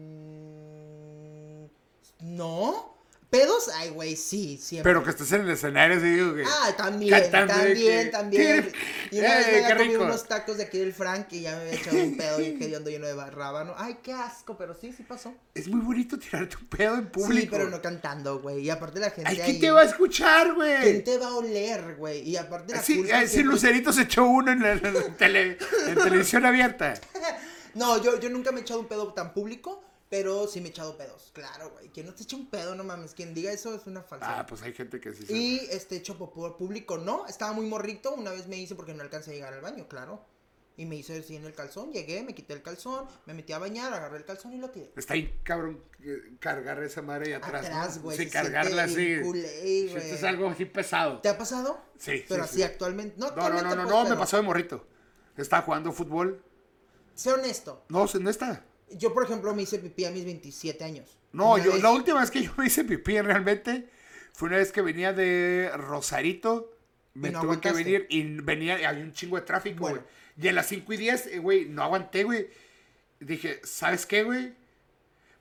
No. 2.36 2.94
¿Pedos? 3.38 3.68
Ay, 3.74 3.90
güey, 3.90 4.16
sí, 4.16 4.58
siempre. 4.62 4.90
Pero 4.92 5.02
que 5.04 5.10
estés 5.10 5.32
en 5.32 5.42
el 5.42 5.50
escenario, 5.50 5.98
sí, 6.00 6.06
digo 6.06 6.34
que... 6.34 6.44
Ah, 6.46 6.74
también, 6.76 7.30
también, 7.30 8.10
también. 8.10 8.72
Y 9.10 9.18
una 9.18 9.36
vez 9.36 9.46
¡Eh, 9.46 9.50
me 9.52 9.64
había 9.64 9.76
comido 9.76 10.02
unos 10.04 10.26
tacos 10.28 10.56
de 10.58 10.64
aquí 10.64 10.78
del 10.78 10.92
Frank 10.92 11.26
y 11.32 11.40
ya 11.42 11.56
me 11.56 11.62
había 11.62 11.74
echado 11.74 11.96
un 11.98 12.16
pedo 12.16 12.40
y 12.40 12.54
que 12.58 12.76
ando 12.76 12.90
lleno 12.90 13.06
de 13.06 13.30
rábano. 13.30 13.74
Ay, 13.76 13.98
qué 14.02 14.12
asco, 14.12 14.56
pero 14.56 14.74
sí, 14.74 14.92
sí 14.92 15.02
pasó. 15.02 15.34
Es 15.54 15.68
muy 15.68 15.80
bonito 15.80 16.18
tirarte 16.18 16.56
un 16.56 16.66
pedo 16.66 16.94
en 16.94 17.06
público. 17.08 17.40
Sí, 17.40 17.48
pero 17.50 17.68
no 17.70 17.80
cantando, 17.82 18.40
güey. 18.40 18.60
Y 18.60 18.70
aparte 18.70 19.00
la 19.00 19.10
gente 19.10 19.30
Ay, 19.30 19.40
ahí... 19.40 19.44
¿quién 19.50 19.60
te 19.60 19.70
va 19.70 19.80
a 19.80 19.84
escuchar, 19.84 20.54
güey? 20.54 20.82
¿Quién 20.82 21.04
te 21.04 21.18
va 21.18 21.26
a 21.28 21.34
oler, 21.36 21.96
güey? 21.96 22.20
Y 22.28 22.36
aparte 22.36 22.72
la 22.74 22.82
Sí, 22.82 22.98
culpa 22.98 23.22
eh, 23.22 23.28
sí, 23.28 23.42
Lucerito 23.42 23.92
se 23.92 24.02
echó 24.02 24.24
uno 24.24 24.52
en, 24.52 24.60
la- 24.62 24.72
en 24.72 24.94
la 24.94 25.16
tele- 25.16 25.58
en 25.88 25.94
televisión 25.94 26.46
abierta. 26.46 26.94
No, 27.74 28.00
yo, 28.00 28.20
yo 28.20 28.30
nunca 28.30 28.52
me 28.52 28.60
he 28.60 28.62
echado 28.62 28.78
un 28.78 28.86
pedo 28.86 29.12
tan 29.14 29.32
público, 29.34 29.82
pero 30.14 30.46
sí 30.46 30.60
me 30.60 30.68
he 30.68 30.70
echado 30.70 30.96
pedos. 30.96 31.30
Claro, 31.32 31.70
güey. 31.70 31.88
Quien 31.88 32.06
no 32.06 32.14
te 32.14 32.22
echa 32.22 32.36
un 32.36 32.48
pedo, 32.48 32.76
no 32.76 32.84
mames. 32.84 33.14
Quien 33.14 33.34
diga 33.34 33.50
eso 33.50 33.74
es 33.74 33.84
una 33.88 34.00
falsa. 34.00 34.38
Ah, 34.38 34.46
pues 34.46 34.62
hay 34.62 34.72
gente 34.72 35.00
que 35.00 35.12
sí 35.12 35.26
se... 35.26 35.36
Y 35.36 35.56
este 35.72 35.96
hecho 35.96 36.16
popó 36.16 36.56
público, 36.56 36.98
no. 36.98 37.26
Estaba 37.26 37.52
muy 37.52 37.66
morrito. 37.66 38.14
Una 38.14 38.30
vez 38.30 38.46
me 38.46 38.56
hice 38.56 38.76
porque 38.76 38.94
no 38.94 39.02
alcancé 39.02 39.32
a 39.32 39.34
llegar 39.34 39.52
al 39.52 39.60
baño, 39.60 39.88
claro. 39.88 40.24
Y 40.76 40.86
me 40.86 40.94
hice 40.94 41.18
así 41.18 41.34
en 41.34 41.44
el 41.44 41.52
calzón. 41.52 41.92
Llegué, 41.92 42.22
me 42.22 42.32
quité 42.32 42.52
el 42.52 42.62
calzón, 42.62 43.08
me 43.26 43.34
metí 43.34 43.52
a 43.52 43.58
bañar, 43.58 43.92
agarré 43.92 44.18
el 44.18 44.24
calzón 44.24 44.52
y 44.52 44.58
lo 44.58 44.70
tiré. 44.70 44.92
Está 44.94 45.14
ahí, 45.14 45.36
cabrón, 45.42 45.82
cargar 46.38 46.80
esa 46.84 47.02
madre 47.02 47.26
ahí 47.26 47.32
atrás. 47.32 47.66
Atrás, 47.66 47.96
¿no? 47.96 48.02
güey. 48.04 48.16
Sí, 48.16 48.24
se 48.26 48.30
cargarla 48.30 48.84
así. 48.84 49.20
culé. 49.20 49.86
Esto 49.86 49.98
es 49.98 50.22
algo 50.22 50.48
así 50.48 50.64
pesado. 50.64 51.22
¿Te 51.22 51.28
ha 51.28 51.36
pasado? 51.36 51.80
Sí, 51.98 52.24
Pero 52.28 52.44
sí, 52.44 52.50
así 52.50 52.56
sí. 52.58 52.62
actualmente. 52.62 53.16
No, 53.18 53.32
No, 53.32 53.48
no, 53.50 53.62
no, 53.62 53.74
no, 53.74 53.82
pues, 53.82 53.88
no, 53.88 54.10
me 54.10 54.16
pasó 54.16 54.36
de 54.36 54.44
morrito. 54.44 54.86
Estaba 55.36 55.62
jugando 55.62 55.90
fútbol. 55.90 56.40
Sé 57.16 57.32
honesto. 57.32 57.84
No, 57.88 58.06
no 58.20 58.30
está. 58.30 58.64
Yo, 58.98 59.12
por 59.14 59.24
ejemplo, 59.24 59.54
me 59.54 59.62
hice 59.62 59.78
pipí 59.78 60.04
a 60.04 60.10
mis 60.10 60.24
27 60.24 60.84
años. 60.84 61.08
No, 61.32 61.58
yo, 61.58 61.72
vez- 61.72 61.82
la 61.82 61.90
última 61.90 62.20
vez 62.20 62.30
que 62.30 62.42
yo 62.42 62.52
me 62.56 62.66
hice 62.66 62.84
pipí 62.84 63.20
realmente 63.20 63.88
fue 64.32 64.48
una 64.48 64.58
vez 64.58 64.72
que 64.72 64.82
venía 64.82 65.12
de 65.12 65.70
Rosarito. 65.76 66.70
Me 67.14 67.30
no 67.30 67.40
tuve 67.42 67.60
que 67.60 67.70
venir 67.72 68.06
y 68.10 68.22
venía, 68.40 68.74
había 68.88 69.04
un 69.04 69.12
chingo 69.12 69.36
de 69.36 69.42
tráfico, 69.42 69.80
Bueno. 69.82 69.98
güey. 70.00 70.08
Y 70.36 70.48
a 70.48 70.52
las 70.52 70.66
5 70.66 70.92
y 70.92 70.96
10, 70.96 71.26
eh, 71.28 71.38
güey, 71.38 71.66
no 71.66 71.82
aguanté, 71.84 72.24
güey. 72.24 72.48
Dije, 73.20 73.60
¿sabes 73.62 74.04
qué, 74.04 74.24
güey? 74.24 74.52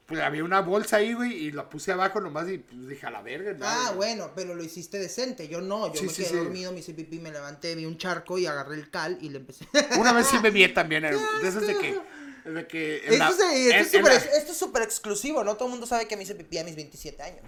Pues 0.06 0.20
había 0.22 0.44
una 0.44 0.60
bolsa 0.62 0.98
ahí, 0.98 1.14
güey, 1.14 1.32
y 1.34 1.52
la 1.52 1.70
puse 1.70 1.92
abajo 1.92 2.20
nomás 2.22 2.48
y 2.50 2.60
pues, 2.60 2.88
dije, 2.90 3.06
a 3.08 3.10
la 3.12 3.22
verga. 3.24 3.54
ya, 3.58 3.88
Ah, 3.88 3.92
bueno, 3.94 4.32
pero 4.36 4.54
lo 4.54 4.64
hiciste 4.64 5.00
decente. 5.00 5.48
Yo 5.48 5.62
no, 5.62 5.92
yo 5.92 6.00
Sí, 6.02 6.06
me 6.08 6.14
quedé 6.14 6.26
sí. 6.26 6.36
dormido, 6.36 6.72
me 6.74 6.80
hice 6.80 6.94
pipí, 6.94 7.18
me 7.20 7.32
levanté, 7.32 7.74
vi 7.74 7.86
un 7.86 7.98
charco 7.98 8.38
y 8.38 8.46
agarré 8.46 8.76
el 8.76 8.92
cal 8.92 9.18
y 9.22 9.30
le 9.30 9.38
empecé. 9.40 9.66
Una 9.98 10.14
vez 10.14 10.28
sí 10.28 10.38
me 10.44 10.50
vi 10.52 10.68
también, 10.74 11.06
eh, 11.06 11.14
de 11.42 11.48
esas 11.48 11.66
de 11.66 11.76
que... 11.78 11.98
De 12.46 12.68
que 12.68 12.98
Esto, 12.98 13.18
la- 13.18 13.30
es, 13.30 13.34
esto 13.34 13.44
en- 13.52 13.72
es 13.72 13.76
en 13.76 13.86
súper 13.86 14.04
la- 14.04 14.16
ex- 14.16 14.38
esto 14.38 14.52
es 14.52 14.58
súper 14.58 14.82
exclusivo, 14.84 15.44
¿no? 15.44 15.56
Todo 15.56 15.66
el 15.68 15.72
mundo 15.72 15.86
sabe 15.88 16.08
que 16.08 16.18
me 16.18 16.24
hice 16.24 16.36
pipí 16.36 16.58
a 16.58 16.64
mis 16.64 16.76
27 16.76 17.22
años. 17.24 17.42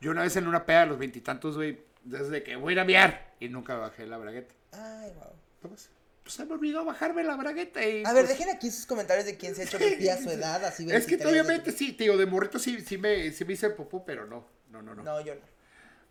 Yo 0.00 0.10
una 0.10 0.22
vez 0.22 0.36
en 0.36 0.46
una 0.46 0.64
peda 0.64 0.82
a 0.82 0.86
los 0.86 0.98
veintitantos, 0.98 1.56
güey, 1.56 1.80
desde 2.04 2.42
que 2.42 2.56
voy 2.56 2.72
a 2.72 2.74
ir 2.74 2.80
a 2.80 2.84
miar 2.84 3.34
y 3.40 3.48
nunca 3.48 3.74
bajé 3.76 4.06
la 4.06 4.18
bragueta. 4.18 4.54
Ay, 4.72 5.10
wow. 5.16 5.32
Pues, 5.60 5.90
pues 6.22 6.34
se 6.34 6.44
me 6.44 6.54
olvidó 6.54 6.84
bajarme 6.84 7.22
la 7.24 7.36
bragueta 7.36 7.84
y... 7.86 8.04
A 8.04 8.12
ver, 8.12 8.24
pues, 8.26 8.38
dejen 8.38 8.54
aquí 8.54 8.70
sus 8.70 8.86
comentarios 8.86 9.26
de 9.26 9.36
quién 9.36 9.54
se 9.54 9.62
ha 9.62 9.64
hecho 9.64 9.78
pipí 9.78 10.08
a 10.08 10.16
su 10.20 10.30
edad, 10.30 10.64
así 10.64 10.84
Es 10.84 11.06
que 11.06 11.16
23, 11.16 11.26
obviamente 11.26 11.72
sí, 11.72 11.92
tío, 11.92 12.16
de 12.16 12.26
morrito 12.26 12.58
sí, 12.58 12.80
sí, 12.80 12.98
me, 12.98 13.30
sí 13.32 13.44
me 13.44 13.52
hice 13.54 13.70
popó, 13.70 14.04
pero 14.04 14.26
no, 14.26 14.46
no, 14.70 14.82
no, 14.82 14.94
no. 14.94 15.02
No, 15.02 15.18
No, 15.18 15.20
yo 15.24 15.34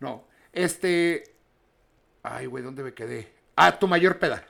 no. 0.00 0.26
este... 0.52 1.24
Ay, 2.22 2.46
güey, 2.46 2.62
¿dónde 2.62 2.82
me 2.82 2.94
quedé? 2.94 3.28
Ah, 3.56 3.78
tu 3.78 3.88
mayor 3.88 4.18
peda. 4.18 4.44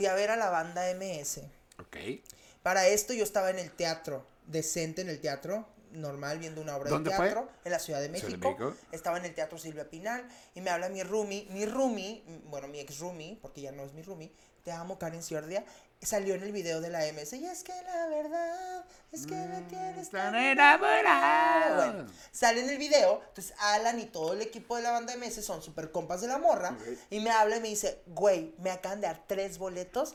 Fui 0.00 0.06
a 0.06 0.14
ver 0.14 0.30
a 0.30 0.36
la 0.36 0.48
banda 0.48 0.80
MS. 0.94 1.42
Ok. 1.78 2.22
Para 2.62 2.86
esto 2.88 3.12
yo 3.12 3.22
estaba 3.22 3.50
en 3.50 3.58
el 3.58 3.70
teatro, 3.70 4.24
decente 4.46 5.02
en 5.02 5.10
el 5.10 5.20
teatro, 5.20 5.66
normal, 5.92 6.38
viendo 6.38 6.62
una 6.62 6.74
obra 6.74 6.88
¿Dónde 6.88 7.10
de 7.10 7.16
fue? 7.16 7.26
teatro 7.26 7.50
en 7.66 7.70
la 7.70 7.78
Ciudad 7.78 8.00
de 8.00 8.06
Ciudad 8.06 8.22
de 8.22 8.28
México. 8.38 8.48
México. 8.48 8.74
Estaba 8.92 9.18
en 9.18 9.26
el 9.26 9.34
teatro 9.34 9.58
Silvia 9.58 9.90
Pinal 9.90 10.26
y 10.54 10.62
me 10.62 10.70
habla 10.70 10.88
mi 10.88 11.02
roomie, 11.02 11.46
mi 11.50 11.66
roomie, 11.66 12.22
bueno, 12.46 12.66
mi 12.66 12.80
ex 12.80 12.98
roomie, 12.98 13.38
porque 13.42 13.60
ya 13.60 13.72
no 13.72 13.84
es 13.84 13.92
mi 13.92 14.00
roomie, 14.00 14.32
te 14.64 14.72
amo 14.72 14.98
Karen 14.98 15.22
Ciordia, 15.22 15.66
salió 16.02 16.34
en 16.34 16.42
el 16.42 16.52
video 16.52 16.80
de 16.80 16.88
la 16.90 17.00
MS 17.12 17.34
y 17.34 17.44
es 17.46 17.62
que 17.62 17.72
la 17.82 18.06
verdad 18.06 18.84
es 19.12 19.26
que 19.26 19.34
me 19.34 19.60
tienes 19.68 20.10
tan 20.10 20.32
Mm, 20.32 20.36
enamorado. 20.36 21.92
Bueno, 21.92 22.10
sale 22.32 22.62
en 22.62 22.70
el 22.70 22.78
video, 22.78 23.22
entonces 23.28 23.54
Alan 23.58 23.98
y 24.00 24.06
todo 24.06 24.32
el 24.32 24.40
equipo 24.42 24.76
de 24.76 24.82
la 24.82 24.92
banda 24.92 25.14
MS 25.16 25.44
son 25.44 25.62
super 25.62 25.90
compas 25.90 26.20
de 26.22 26.28
la 26.28 26.38
morra 26.38 26.76
y 27.10 27.20
me 27.20 27.30
habla 27.30 27.56
y 27.56 27.60
me 27.60 27.68
dice, 27.68 28.02
güey, 28.06 28.54
me 28.58 28.70
acaban 28.70 29.00
de 29.00 29.08
dar 29.08 29.24
tres 29.26 29.58
boletos 29.58 30.14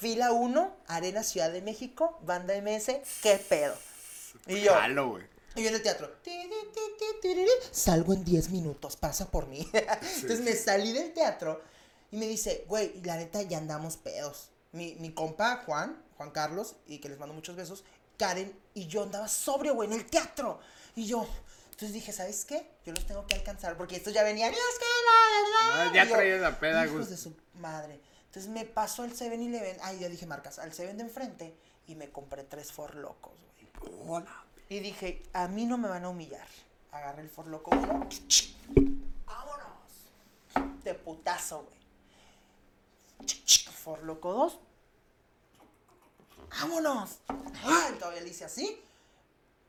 Fila 0.00 0.32
1, 0.32 0.76
Arena 0.88 1.22
Ciudad 1.22 1.52
de 1.52 1.62
México, 1.62 2.18
Banda 2.22 2.54
MS, 2.60 2.86
¿qué 3.22 3.36
pedo? 3.48 3.74
Y 4.48 4.60
yo, 4.62 4.74
Jalo, 4.74 5.10
güey. 5.10 5.24
y 5.54 5.62
yo 5.62 5.68
en 5.68 5.76
el 5.76 5.82
teatro, 5.82 6.10
salgo 7.70 8.12
en 8.14 8.24
10 8.24 8.50
minutos, 8.50 8.96
pasa 8.96 9.30
por 9.30 9.46
mí. 9.46 9.68
Entonces 9.72 10.40
me 10.40 10.54
salí 10.54 10.92
del 10.92 11.12
teatro 11.12 11.62
y 12.10 12.16
me 12.16 12.26
dice, 12.26 12.64
güey, 12.66 13.00
la 13.02 13.16
neta 13.16 13.42
ya 13.42 13.58
andamos 13.58 13.96
pedos. 13.96 14.50
Mi, 14.72 14.94
mi 14.96 15.12
compa 15.12 15.62
Juan, 15.64 16.02
Juan 16.16 16.30
Carlos, 16.30 16.76
y 16.86 16.98
que 16.98 17.08
les 17.08 17.18
mando 17.18 17.34
muchos 17.34 17.56
besos, 17.56 17.84
Karen 18.18 18.52
y 18.74 18.86
yo 18.86 19.02
andaba 19.02 19.28
sobrio, 19.28 19.74
güey, 19.74 19.88
en 19.88 19.94
el 19.94 20.06
teatro. 20.06 20.60
Y 20.96 21.06
yo, 21.06 21.26
entonces 21.66 21.92
dije, 21.92 22.12
¿sabes 22.12 22.44
qué? 22.44 22.68
Yo 22.84 22.92
los 22.92 23.06
tengo 23.06 23.26
que 23.26 23.34
alcanzar 23.34 23.76
porque 23.76 23.96
estos 23.96 24.12
ya 24.12 24.22
venían, 24.24 24.52
es 24.52 24.58
que 24.58 24.84
la 25.04 25.42
verdad. 25.42 25.88
Ah, 25.88 25.92
ya 25.94 26.08
traías 26.08 26.40
la 26.40 26.58
peda, 26.58 26.84
Hijos 26.84 26.98
güey. 26.98 27.10
de 27.10 27.16
su 27.16 27.36
madre. 27.54 28.00
Entonces 28.26 28.50
me 28.50 28.64
paso 28.64 29.04
al 29.04 29.12
7-Eleven, 29.14 29.78
ay, 29.82 30.00
ya 30.00 30.08
dije 30.08 30.26
marcas, 30.26 30.58
al 30.58 30.72
7 30.72 30.92
de 30.94 31.02
enfrente 31.02 31.54
y 31.86 31.94
me 31.94 32.10
compré 32.10 32.44
tres 32.44 32.72
For 32.72 32.94
Locos, 32.94 33.32
güey. 33.80 34.02
Hola. 34.06 34.44
Y 34.68 34.80
dije, 34.80 35.22
a 35.32 35.48
mí 35.48 35.64
no 35.64 35.78
me 35.78 35.88
van 35.88 36.04
a 36.04 36.10
humillar. 36.10 36.46
Agarré 36.92 37.22
el 37.22 37.30
Forloco 37.30 37.70
1. 37.70 38.08
¡Vámonos! 39.26 40.82
De 40.84 40.94
putazo, 40.94 41.62
güey. 41.64 41.77
Forloco 43.82 44.32
2. 44.32 44.58
¡Vámonos! 46.60 47.18
¡Ay! 47.64 47.94
Todavía 47.98 48.20
le 48.22 48.28
hice 48.28 48.44
así. 48.44 48.82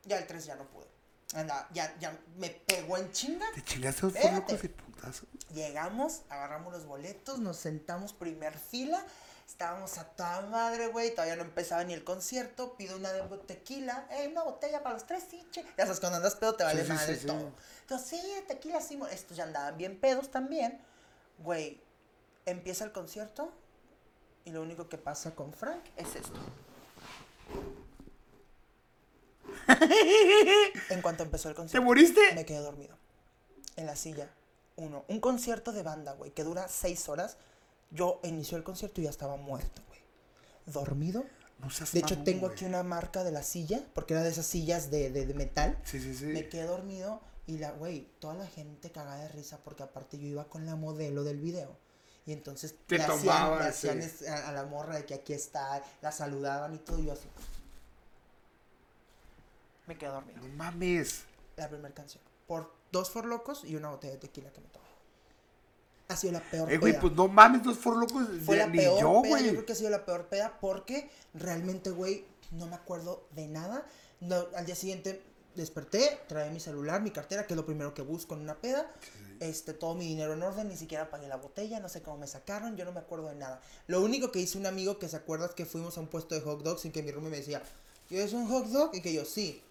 Ya 0.05 0.17
el 0.17 0.27
3 0.27 0.45
ya 0.45 0.55
no 0.55 0.65
pude. 0.65 0.87
Anda, 1.33 1.67
ya, 1.71 1.95
ya 1.99 2.17
me 2.37 2.49
pegó 2.49 2.97
en 2.97 3.11
chinga. 3.11 3.45
¿Te 3.53 3.63
chingaste 3.63 4.07
Espérate. 4.07 4.35
locos 4.35 4.61
de 4.61 4.69
putazo? 4.69 5.25
Llegamos, 5.53 6.21
agarramos 6.29 6.73
los 6.73 6.85
boletos, 6.85 7.39
nos 7.39 7.57
sentamos 7.57 8.13
primer 8.13 8.57
fila. 8.57 9.05
Estábamos 9.47 9.97
a 9.97 10.05
toda 10.05 10.41
madre, 10.41 10.87
güey. 10.87 11.11
Todavía 11.11 11.35
no 11.35 11.41
empezaba 11.43 11.83
ni 11.83 11.93
el 11.93 12.03
concierto. 12.03 12.75
Pido 12.77 12.95
una 12.97 13.11
de 13.11 13.21
tequila. 13.39 14.07
Eh, 14.11 14.27
una 14.31 14.43
botella 14.43 14.81
para 14.83 14.93
los 14.93 15.05
tres, 15.05 15.23
sí, 15.29 15.45
che. 15.51 15.63
Ya 15.77 15.85
sabes, 15.85 15.99
cuando 15.99 16.17
andas 16.17 16.35
pedo 16.35 16.55
te 16.55 16.63
vale 16.63 16.83
Sí, 16.83 16.91
madre 16.91 17.15
sí, 17.15 17.21
sí. 17.21 17.27
todo. 17.27 17.51
Entonces, 17.81 18.09
sí, 18.21 18.43
tequila, 18.47 18.79
sí. 18.79 18.99
Estos 19.11 19.37
ya 19.37 19.43
andaban 19.43 19.75
bien 19.77 19.99
pedos 19.99 20.29
también. 20.29 20.79
Güey, 21.39 21.81
empieza 22.45 22.83
el 22.85 22.91
concierto. 22.91 23.51
Y 24.45 24.51
lo 24.51 24.61
único 24.61 24.89
que 24.89 24.97
pasa 24.97 25.35
con 25.35 25.53
Frank 25.53 25.83
es 25.97 26.15
esto. 26.15 26.39
En 30.89 31.01
cuanto 31.01 31.23
empezó 31.23 31.49
el 31.49 31.55
¿Te 31.55 31.59
concierto. 31.61 31.85
moriste? 31.85 32.21
Me 32.35 32.45
quedé 32.45 32.59
dormido. 32.59 32.97
En 33.75 33.85
la 33.85 33.95
silla. 33.95 34.29
Uno. 34.75 35.05
Un 35.07 35.19
concierto 35.19 35.71
de 35.71 35.83
banda, 35.83 36.13
güey, 36.13 36.31
que 36.31 36.43
dura 36.43 36.67
seis 36.67 37.07
horas. 37.09 37.37
Yo 37.91 38.19
inició 38.23 38.57
el 38.57 38.63
concierto 38.63 39.01
y 39.01 39.05
ya 39.05 39.09
estaba 39.09 39.35
muerto, 39.35 39.81
güey. 39.87 39.99
Dormido. 40.65 41.23
No 41.59 41.69
seas 41.69 41.91
De 41.91 41.99
hecho, 41.99 42.11
mamón, 42.15 42.25
tengo 42.25 42.39
güey. 42.41 42.53
aquí 42.53 42.65
una 42.65 42.83
marca 42.83 43.23
de 43.23 43.31
la 43.31 43.43
silla, 43.43 43.83
porque 43.93 44.13
era 44.13 44.23
de 44.23 44.29
esas 44.29 44.45
sillas 44.45 44.89
de, 44.89 45.09
de- 45.11 45.25
de 45.25 45.33
metal. 45.33 45.77
Sí, 45.83 45.99
sí, 45.99 46.15
sí. 46.15 46.25
Me 46.27 46.47
quedé 46.47 46.63
dormido 46.63 47.21
y 47.47 47.57
la, 47.57 47.71
güey, 47.71 48.07
toda 48.19 48.35
la 48.35 48.47
gente 48.47 48.91
cagada 48.91 49.23
de 49.23 49.27
risa 49.29 49.59
porque 49.63 49.83
aparte 49.83 50.17
yo 50.17 50.27
iba 50.27 50.45
con 50.45 50.65
la 50.65 50.75
modelo 50.75 51.23
del 51.23 51.39
video. 51.39 51.75
Y 52.29 52.33
entonces 52.33 52.75
Te 52.85 52.99
le 52.99 53.03
hacían, 53.05 53.97
le 53.97 54.07
sí. 54.07 54.27
a, 54.27 54.49
a 54.49 54.51
la 54.51 54.63
morra 54.63 54.97
de 54.97 55.03
que 55.03 55.15
aquí 55.15 55.33
está, 55.33 55.81
la 55.99 56.11
saludaban 56.11 56.75
y 56.75 56.77
todo, 56.77 56.99
y 56.99 57.05
yo 57.07 57.13
así. 57.13 57.27
Me 59.87 59.97
quedé 59.97 60.11
dormido. 60.11 60.39
No 60.43 60.47
mames. 60.49 61.23
La 61.57 61.67
primera 61.67 61.91
canción. 61.95 62.21
Por 62.47 62.71
dos 62.91 63.09
for 63.09 63.25
locos 63.25 63.63
y 63.65 63.75
una 63.75 63.89
botella 63.89 64.13
de 64.13 64.19
tequila 64.19 64.51
que 64.51 64.61
me 64.61 64.67
tomé. 64.67 64.85
Ha 66.09 66.15
sido 66.15 66.33
la 66.33 66.41
peor 66.41 66.71
Eh, 66.71 66.77
güey, 66.77 66.93
peda. 66.93 67.01
pues 67.01 67.13
no 67.13 67.27
mames, 67.27 67.63
dos 67.63 67.79
for 67.79 67.97
locos. 67.97 68.27
Fue 68.45 68.57
la 68.57 68.67
ni 68.67 68.77
peor 68.77 69.01
yo, 69.01 69.21
peda, 69.23 69.39
yo 69.41 69.49
creo 69.53 69.65
que 69.65 69.71
ha 69.73 69.75
sido 69.75 69.89
la 69.89 70.05
peor 70.05 70.27
peda 70.27 70.59
porque 70.61 71.09
realmente, 71.33 71.89
güey, 71.89 72.25
no 72.51 72.67
me 72.67 72.75
acuerdo 72.75 73.25
de 73.31 73.47
nada. 73.47 73.85
No, 74.19 74.45
al 74.55 74.67
día 74.67 74.75
siguiente 74.75 75.19
desperté, 75.55 76.19
traía 76.27 76.51
mi 76.51 76.59
celular, 76.59 77.01
mi 77.01 77.11
cartera, 77.11 77.45
que 77.47 77.53
es 77.53 77.57
lo 77.57 77.65
primero 77.65 77.93
que 77.93 78.01
busco 78.01 78.33
en 78.35 78.41
una 78.41 78.55
peda. 78.55 78.89
Este, 79.39 79.73
todo 79.73 79.95
mi 79.95 80.05
dinero 80.05 80.33
en 80.33 80.43
orden, 80.43 80.67
ni 80.67 80.75
siquiera 80.75 81.09
pagué 81.09 81.27
la 81.27 81.37
botella, 81.37 81.79
no 81.79 81.87
sé 81.87 82.01
cómo 82.01 82.17
me 82.17 82.27
sacaron, 82.27 82.75
yo 82.75 82.83
no 82.85 82.91
me 82.91 82.99
acuerdo 82.99 83.29
de 83.29 83.35
nada. 83.35 83.61
Lo 83.87 84.01
único 84.01 84.31
que 84.31 84.39
hice 84.39 84.57
un 84.57 84.65
amigo 84.65 84.99
que 84.99 85.07
se 85.07 85.15
acuerda 85.15 85.45
es 85.45 85.51
que 85.53 85.65
fuimos 85.65 85.97
a 85.97 86.01
un 86.01 86.07
puesto 86.07 86.35
de 86.35 86.41
hot 86.41 86.61
dogs 86.63 86.83
y 86.85 86.89
que 86.91 87.01
mi 87.03 87.11
roomie 87.11 87.29
me 87.29 87.37
decía, 87.37 87.61
¿quieres 88.09 88.33
un 88.33 88.47
hot 88.49 88.65
dog? 88.67 88.93
Y 88.95 89.01
que 89.01 89.13
yo, 89.13 89.23
sí. 89.25 89.61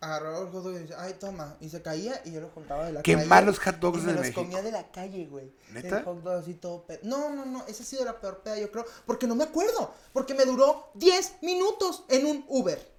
Agarraba 0.00 0.38
el 0.40 0.46
hot 0.52 0.62
dog 0.64 0.72
y 0.74 0.78
decía, 0.78 0.96
ay, 1.00 1.14
toma. 1.18 1.56
Y 1.60 1.68
se 1.68 1.82
caía 1.82 2.20
y 2.24 2.32
yo 2.32 2.40
lo 2.40 2.48
juntaba 2.50 2.86
de 2.86 2.92
la 2.92 3.02
Qué 3.02 3.14
calle. 3.14 3.26
malos 3.26 3.58
hot 3.60 3.76
dogs 3.76 3.98
y 3.98 4.02
me 4.02 4.06
de 4.08 4.12
los 4.14 4.20
México. 4.22 4.40
comía 4.42 4.62
de 4.62 4.72
la 4.72 4.90
calle, 4.90 5.26
güey. 5.26 5.52
¿Neta? 5.72 5.98
El 5.98 6.04
hot 6.04 6.22
dog 6.22 6.34
así 6.40 6.54
todo 6.54 6.82
pe- 6.82 7.00
No, 7.04 7.30
no, 7.30 7.44
no, 7.46 7.64
esa 7.66 7.82
ha 7.82 7.86
sido 7.86 8.04
la 8.04 8.20
peor 8.20 8.38
peda, 8.42 8.58
yo 8.58 8.70
creo. 8.72 8.84
Porque 9.06 9.26
no 9.28 9.34
me 9.36 9.44
acuerdo. 9.44 9.92
Porque 10.12 10.34
me 10.34 10.44
duró 10.44 10.88
10 10.94 11.34
minutos 11.42 12.04
en 12.08 12.26
un 12.26 12.44
Uber. 12.48 12.97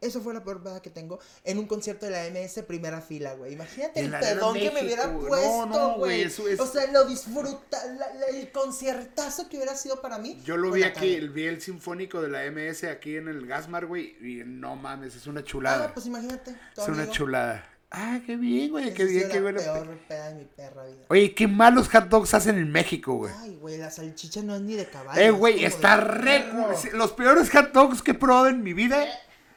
Eso 0.00 0.20
fue 0.20 0.32
la 0.32 0.44
peor 0.44 0.62
peda 0.62 0.80
que 0.80 0.90
tengo 0.90 1.18
en 1.44 1.58
un 1.58 1.66
concierto 1.66 2.06
de 2.06 2.12
la 2.12 2.24
MS 2.26 2.62
primera 2.62 3.00
fila, 3.00 3.34
güey. 3.34 3.54
Imagínate 3.54 3.98
el 4.00 4.10
pedón 4.12 4.54
que 4.54 4.70
me 4.70 4.84
hubiera 4.84 5.12
puesto, 5.12 5.66
No, 5.66 5.66
no, 5.66 5.94
güey, 5.96 6.22
es- 6.22 6.38
O 6.38 6.66
sea, 6.66 6.90
lo 6.92 7.04
disfruta, 7.04 7.84
la- 7.86 8.14
la- 8.14 8.26
el 8.38 8.52
conciertazo 8.52 9.48
que 9.48 9.56
hubiera 9.56 9.74
sido 9.76 10.00
para 10.00 10.18
mí. 10.18 10.40
Yo 10.44 10.56
lo 10.56 10.70
vi 10.70 10.84
aquí, 10.84 11.14
el- 11.14 11.30
vi 11.30 11.44
el 11.46 11.60
sinfónico 11.60 12.20
de 12.22 12.28
la 12.28 12.44
MS 12.44 12.84
aquí 12.88 13.16
en 13.16 13.28
el 13.28 13.46
Gasmar, 13.46 13.86
güey, 13.86 14.16
y 14.20 14.42
no 14.46 14.76
mames, 14.76 15.16
es 15.16 15.26
una 15.26 15.40
Ah, 15.40 15.44
chulada. 15.44 15.94
pues 15.94 16.06
imagínate. 16.06 16.54
es 16.76 16.88
una 16.88 17.10
chulada. 17.10 17.68
Ah, 17.90 18.20
qué 18.26 18.36
bien, 18.36 18.70
güey, 18.70 18.92
qué 18.92 19.04
bien, 19.06 19.28
qué 19.28 19.36
la 19.36 19.40
buena. 19.40 19.60
peor 19.60 19.98
peda 20.06 20.28
de 20.28 20.34
mi 20.34 20.44
perra 20.44 20.84
vida. 20.84 21.06
Oye, 21.08 21.34
qué 21.34 21.48
malos 21.48 21.88
hot 21.88 22.04
dogs 22.04 22.34
hacen 22.34 22.58
en 22.58 22.70
México, 22.70 23.14
güey. 23.14 23.32
Ay, 23.38 23.56
güey, 23.56 23.78
la 23.78 23.90
salchicha 23.90 24.42
no 24.42 24.54
es 24.56 24.60
ni 24.60 24.74
de 24.74 24.86
caballo. 24.86 25.18
Eh, 25.20 25.30
güey, 25.30 25.64
está 25.64 25.96
re... 25.96 26.44
Los 26.92 27.12
peores 27.12 27.48
hot 27.50 27.72
dogs 27.72 28.02
que 28.02 28.10
he 28.10 28.14
probado 28.14 28.48
en 28.48 28.62
mi 28.62 28.74
vida 28.74 29.06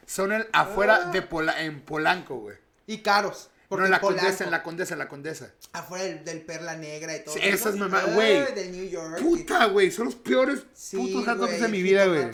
son 0.06 0.32
el 0.32 0.48
afuera 0.52 1.06
de 1.06 1.22
Pola- 1.22 1.62
en 1.62 1.80
Polanco, 1.82 2.36
güey. 2.36 2.56
Y 2.86 2.98
caros. 2.98 3.48
No, 3.48 3.76
Porque 3.76 3.86
en 3.86 3.90
la 3.90 4.00
Polanco, 4.02 4.20
Condesa, 4.22 4.44
en 4.44 4.50
la 4.50 4.62
Condesa, 4.62 4.92
en 4.94 4.98
la 4.98 5.08
Condesa. 5.08 5.50
Afuera 5.72 6.04
del, 6.04 6.24
del 6.26 6.42
Perla 6.42 6.76
Negra 6.76 7.16
y 7.16 7.24
todo. 7.24 7.32
Sí, 7.34 7.40
esas 7.42 7.74
mamá- 7.76 8.02
Ay, 8.06 8.14
güey. 8.14 8.54
Del 8.54 8.70
New 8.72 8.84
York. 8.86 9.18
Puta, 9.22 9.64
güey, 9.66 9.90
son 9.90 10.04
los 10.06 10.14
peores 10.14 10.60
Sí, 10.74 10.98
putos 10.98 11.24
hot 11.26 11.48
de 11.48 11.68
mi 11.68 11.80
vida, 11.82 12.04
güey. 12.04 12.30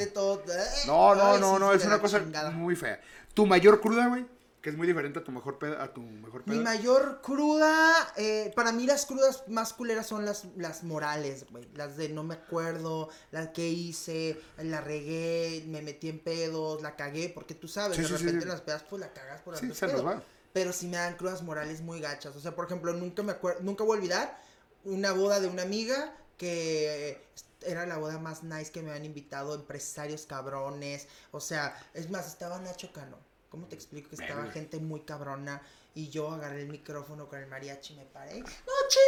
No, 0.86 1.14
no, 1.14 1.38
no, 1.38 1.58
no, 1.60 1.72
es 1.72 1.82
de 1.82 1.86
una 1.86 2.00
cosa 2.00 2.18
chingada. 2.20 2.50
muy 2.50 2.74
fea. 2.74 3.00
Tu 3.34 3.46
mayor 3.46 3.80
cruda, 3.80 4.08
güey, 4.08 4.26
que 4.60 4.70
es 4.70 4.76
muy 4.76 4.86
diferente 4.86 5.20
a 5.20 5.24
tu 5.24 5.30
mejor 5.32 5.58
peda, 5.58 5.82
a 5.82 5.92
tu 5.92 6.00
mejor 6.00 6.42
peda. 6.44 6.54
Mi 6.56 6.62
mayor 6.62 7.20
cruda, 7.22 8.12
eh, 8.16 8.52
para 8.56 8.72
mí 8.72 8.86
las 8.86 9.06
crudas 9.06 9.44
más 9.46 9.72
culeras 9.72 10.06
son 10.06 10.24
las, 10.24 10.46
las 10.56 10.82
morales, 10.82 11.46
güey. 11.50 11.68
Las 11.74 11.96
de 11.96 12.08
no 12.08 12.24
me 12.24 12.34
acuerdo, 12.34 13.08
las 13.30 13.48
que 13.50 13.68
hice, 13.68 14.40
la 14.58 14.80
regué, 14.80 15.64
me 15.68 15.80
metí 15.82 16.08
en 16.08 16.18
pedos, 16.18 16.82
la 16.82 16.96
cagué, 16.96 17.28
porque 17.28 17.54
tú 17.54 17.68
sabes, 17.68 17.96
Sí, 17.96 18.02
de 18.02 18.08
sí, 18.08 18.14
repente 18.16 18.42
sí. 18.42 18.48
las 18.48 18.60
pedas 18.60 18.82
pues 18.82 19.00
la 19.00 19.12
cagas 19.12 19.40
por 19.42 19.56
Sí, 19.56 19.62
andar 19.66 19.76
se 19.76 19.86
pedo. 19.86 19.96
nos 20.02 20.06
va. 20.06 20.22
Pero 20.52 20.72
sí 20.72 20.88
me 20.88 20.96
dan 20.96 21.16
crudas 21.16 21.42
morales 21.42 21.80
muy 21.80 22.00
gachas. 22.00 22.34
O 22.34 22.40
sea, 22.40 22.54
por 22.56 22.64
ejemplo, 22.66 22.92
nunca 22.94 23.22
me 23.22 23.32
acuerdo, 23.32 23.60
nunca 23.62 23.84
voy 23.84 23.96
a 23.96 24.00
olvidar 24.00 24.38
una 24.84 25.12
boda 25.12 25.38
de 25.40 25.46
una 25.48 25.62
amiga 25.62 26.14
que 26.36 27.20
era 27.62 27.86
la 27.86 27.98
boda 27.98 28.18
más 28.18 28.42
nice 28.44 28.70
que 28.72 28.82
me 28.82 28.90
habían 28.90 29.04
invitado, 29.04 29.54
empresarios 29.54 30.26
cabrones. 30.26 31.06
O 31.32 31.40
sea, 31.40 31.76
es 31.94 32.10
más, 32.10 32.26
estaba 32.26 32.58
Nacho 32.58 32.92
Cano. 32.92 33.18
¿Cómo 33.48 33.66
te 33.66 33.74
explico 33.74 34.10
que 34.10 34.16
estaba 34.16 34.44
gente 34.50 34.78
muy 34.78 35.00
cabrona? 35.00 35.62
Y 35.94 36.10
yo 36.10 36.30
agarré 36.30 36.62
el 36.62 36.68
micrófono 36.68 37.28
con 37.28 37.38
el 37.38 37.46
mariachi 37.46 37.94
y 37.94 37.96
me 37.96 38.04
paré. 38.04 38.40
¡Noche! 38.40 39.00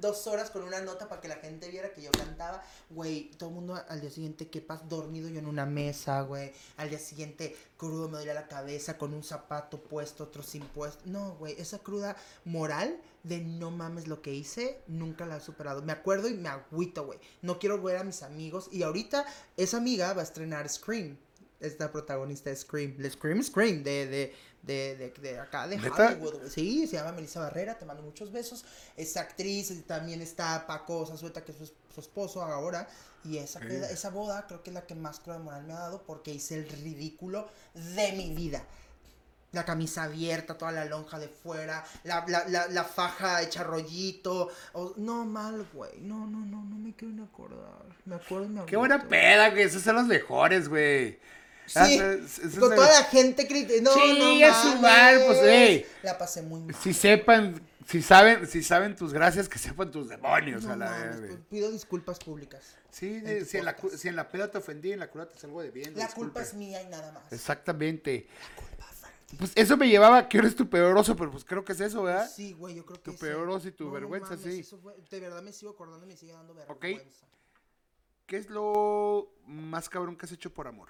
Dos 0.00 0.26
horas 0.26 0.50
con 0.50 0.62
una 0.62 0.80
nota 0.80 1.08
para 1.08 1.20
que 1.20 1.28
la 1.28 1.36
gente 1.36 1.68
viera 1.68 1.92
que 1.92 2.02
yo 2.02 2.10
cantaba. 2.10 2.62
Güey, 2.90 3.30
todo 3.38 3.48
el 3.50 3.54
mundo 3.56 3.82
al 3.88 4.00
día 4.00 4.10
siguiente, 4.10 4.48
¿qué 4.48 4.60
pasa? 4.60 4.84
Dormido 4.88 5.28
yo 5.28 5.38
en 5.38 5.46
una 5.46 5.66
mesa, 5.66 6.22
güey. 6.22 6.52
Al 6.76 6.90
día 6.90 6.98
siguiente, 6.98 7.56
crudo, 7.76 8.08
me 8.08 8.18
dolía 8.18 8.34
la 8.34 8.48
cabeza 8.48 8.98
con 8.98 9.14
un 9.14 9.22
zapato 9.22 9.78
puesto, 9.80 10.24
otro 10.24 10.42
sin 10.42 10.62
puesto. 10.62 11.02
No, 11.06 11.34
güey, 11.36 11.54
esa 11.58 11.78
cruda 11.78 12.16
moral 12.44 13.00
de 13.22 13.38
no 13.38 13.70
mames 13.70 14.06
lo 14.06 14.22
que 14.22 14.32
hice, 14.34 14.80
nunca 14.86 15.26
la 15.26 15.36
he 15.36 15.40
superado. 15.40 15.82
Me 15.82 15.92
acuerdo 15.92 16.28
y 16.28 16.34
me 16.34 16.48
agüito, 16.48 17.04
güey. 17.04 17.18
No 17.42 17.58
quiero 17.58 17.80
ver 17.82 17.96
a 17.96 18.04
mis 18.04 18.22
amigos. 18.22 18.68
Y 18.72 18.82
ahorita, 18.82 19.26
esa 19.56 19.76
amiga 19.78 20.12
va 20.12 20.22
a 20.22 20.24
estrenar 20.24 20.68
Scream. 20.68 21.16
Esta 21.60 21.90
protagonista 21.90 22.50
de 22.50 22.56
Scream. 22.56 22.96
Scream 23.10 23.42
Scream 23.42 23.82
de, 23.82 24.06
de, 24.06 24.34
de, 24.68 24.96
de, 24.96 25.10
de 25.10 25.40
acá, 25.40 25.66
de. 25.66 25.76
Hollywood. 25.76 26.48
Sí, 26.48 26.86
se 26.86 26.96
llama 26.96 27.12
Melissa 27.12 27.40
Barrera, 27.40 27.78
te 27.78 27.84
mando 27.86 28.02
muchos 28.02 28.30
besos. 28.30 28.64
Es 28.96 29.16
actriz, 29.16 29.72
también 29.86 30.20
está 30.20 30.66
Paco 30.66 31.06
Zazueta, 31.06 31.42
que 31.44 31.52
es 31.52 31.58
su, 31.58 31.66
su 31.94 32.00
esposo 32.00 32.42
ahora. 32.42 32.86
Y 33.24 33.38
esa, 33.38 33.58
esa 33.90 34.10
boda 34.10 34.46
creo 34.46 34.62
que 34.62 34.70
es 34.70 34.74
la 34.74 34.86
que 34.86 34.94
más 34.94 35.18
cruda 35.20 35.38
moral 35.38 35.64
me 35.64 35.72
ha 35.72 35.78
dado 35.80 36.02
porque 36.02 36.32
hice 36.32 36.54
el 36.56 36.68
ridículo 36.68 37.48
de 37.74 38.12
mi 38.12 38.32
vida. 38.34 38.62
La 39.52 39.64
camisa 39.64 40.02
abierta, 40.04 40.58
toda 40.58 40.72
la 40.72 40.84
lonja 40.84 41.18
de 41.18 41.28
fuera, 41.28 41.82
la, 42.04 42.22
la, 42.28 42.46
la, 42.48 42.68
la 42.68 42.84
faja 42.84 43.40
hecha 43.42 43.64
rollito. 43.64 44.50
o- 44.74 44.92
no, 44.98 45.24
mal, 45.24 45.66
güey. 45.72 45.98
No, 46.00 46.26
no, 46.26 46.40
no, 46.40 46.62
no 46.62 46.76
me 46.76 46.94
quiero 46.94 47.14
ni 47.14 47.22
acordar. 47.22 47.86
Me 48.04 48.16
acuerdo 48.16 48.46
me 48.48 48.66
Qué 48.66 48.76
buena 48.76 49.08
peda, 49.08 49.48
güey, 49.48 49.62
esos 49.62 49.82
son 49.82 49.96
los 49.96 50.06
mejores, 50.06 50.68
güey. 50.68 51.18
Sí, 51.68 51.98
Ah, 52.00 52.12
es- 52.14 52.38
es- 52.38 52.58
con 52.58 52.74
toda 52.74 52.88
la 53.00 53.04
gente 53.04 53.46
crit- 53.48 53.80
No, 53.82 53.92
Sí, 53.92 54.18
no 54.40 54.46
a 54.46 54.62
su 54.62 54.68
pues, 54.70 54.80
mames. 54.80 55.38
ey. 55.44 55.86
La 56.02 56.16
pasé 56.18 56.42
muy 56.42 56.60
mal. 56.62 56.74
Si 56.74 56.94
sepan, 56.94 57.60
si 57.86 58.00
saben, 58.02 58.46
si 58.46 58.62
saben 58.62 58.96
tus 58.96 59.12
gracias, 59.12 59.48
que 59.48 59.58
sepan 59.58 59.90
tus 59.90 60.08
demonios 60.08 60.64
No 60.64 60.72
a 60.72 60.76
la 60.76 60.90
mames, 60.90 61.16
pues, 61.20 61.38
pido 61.50 61.70
disculpas 61.70 62.18
públicas. 62.18 62.74
Sí, 62.90 63.20
en 63.24 63.44
si 63.44 63.58
en, 63.58 63.66
la, 63.66 63.76
si 63.96 64.08
en 64.08 64.16
la 64.16 64.28
peda 64.30 64.50
te 64.50 64.58
ofendí, 64.58 64.92
en 64.92 64.98
la 65.00 65.10
cura 65.10 65.28
te 65.28 65.38
salgo 65.38 65.60
de 65.62 65.70
bien. 65.70 65.94
La 65.94 66.06
disculpe. 66.06 66.32
culpa 66.32 66.42
es 66.42 66.54
mía 66.54 66.80
y 66.82 66.86
nada 66.86 67.12
más. 67.12 67.30
Exactamente. 67.32 68.26
Culpa, 68.56 68.86
Frankie. 68.86 69.36
Pues 69.36 69.52
eso 69.54 69.76
me 69.76 69.88
llevaba 69.88 70.26
que 70.28 70.38
eres 70.38 70.56
tu 70.56 70.70
peor 70.70 70.96
oso, 70.96 71.14
pero 71.16 71.30
pues 71.30 71.44
creo 71.44 71.62
que 71.64 71.72
es 71.74 71.80
eso, 71.80 72.02
¿verdad? 72.02 72.28
Sí, 72.34 72.54
güey, 72.54 72.74
yo 72.76 72.86
creo 72.86 72.96
que 72.96 73.02
Tu 73.04 73.12
sí. 73.12 73.18
peor 73.18 73.48
oso 73.50 73.68
y 73.68 73.72
tu 73.72 73.90
vergüenza, 73.90 74.30
mames, 74.36 74.54
sí. 74.54 74.60
eso 74.60 74.78
fue- 74.78 74.94
de 75.10 75.20
verdad 75.20 75.42
me 75.42 75.52
sigo 75.52 75.72
acordando 75.72 76.06
y 76.06 76.08
me 76.08 76.16
sigue 76.16 76.32
dando 76.32 76.54
vergüenza. 76.54 77.26
¿Qué 78.26 78.36
es 78.36 78.50
lo 78.50 79.32
más 79.46 79.88
cabrón 79.88 80.16
que 80.16 80.26
has 80.26 80.32
hecho 80.32 80.52
por 80.52 80.66
amor? 80.66 80.88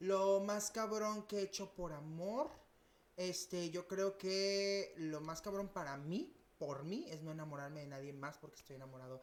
Lo 0.00 0.40
más 0.40 0.70
cabrón 0.70 1.26
que 1.26 1.38
he 1.38 1.42
hecho 1.42 1.72
por 1.74 1.92
amor, 1.92 2.50
este, 3.16 3.70
yo 3.70 3.86
creo 3.86 4.16
que 4.16 4.94
lo 4.96 5.20
más 5.20 5.42
cabrón 5.42 5.68
para 5.68 5.96
mí, 5.98 6.34
por 6.58 6.84
mí, 6.84 7.06
es 7.10 7.22
no 7.22 7.30
enamorarme 7.32 7.80
de 7.80 7.86
nadie 7.86 8.12
más 8.12 8.38
porque 8.38 8.56
estoy 8.60 8.76
enamorado 8.76 9.22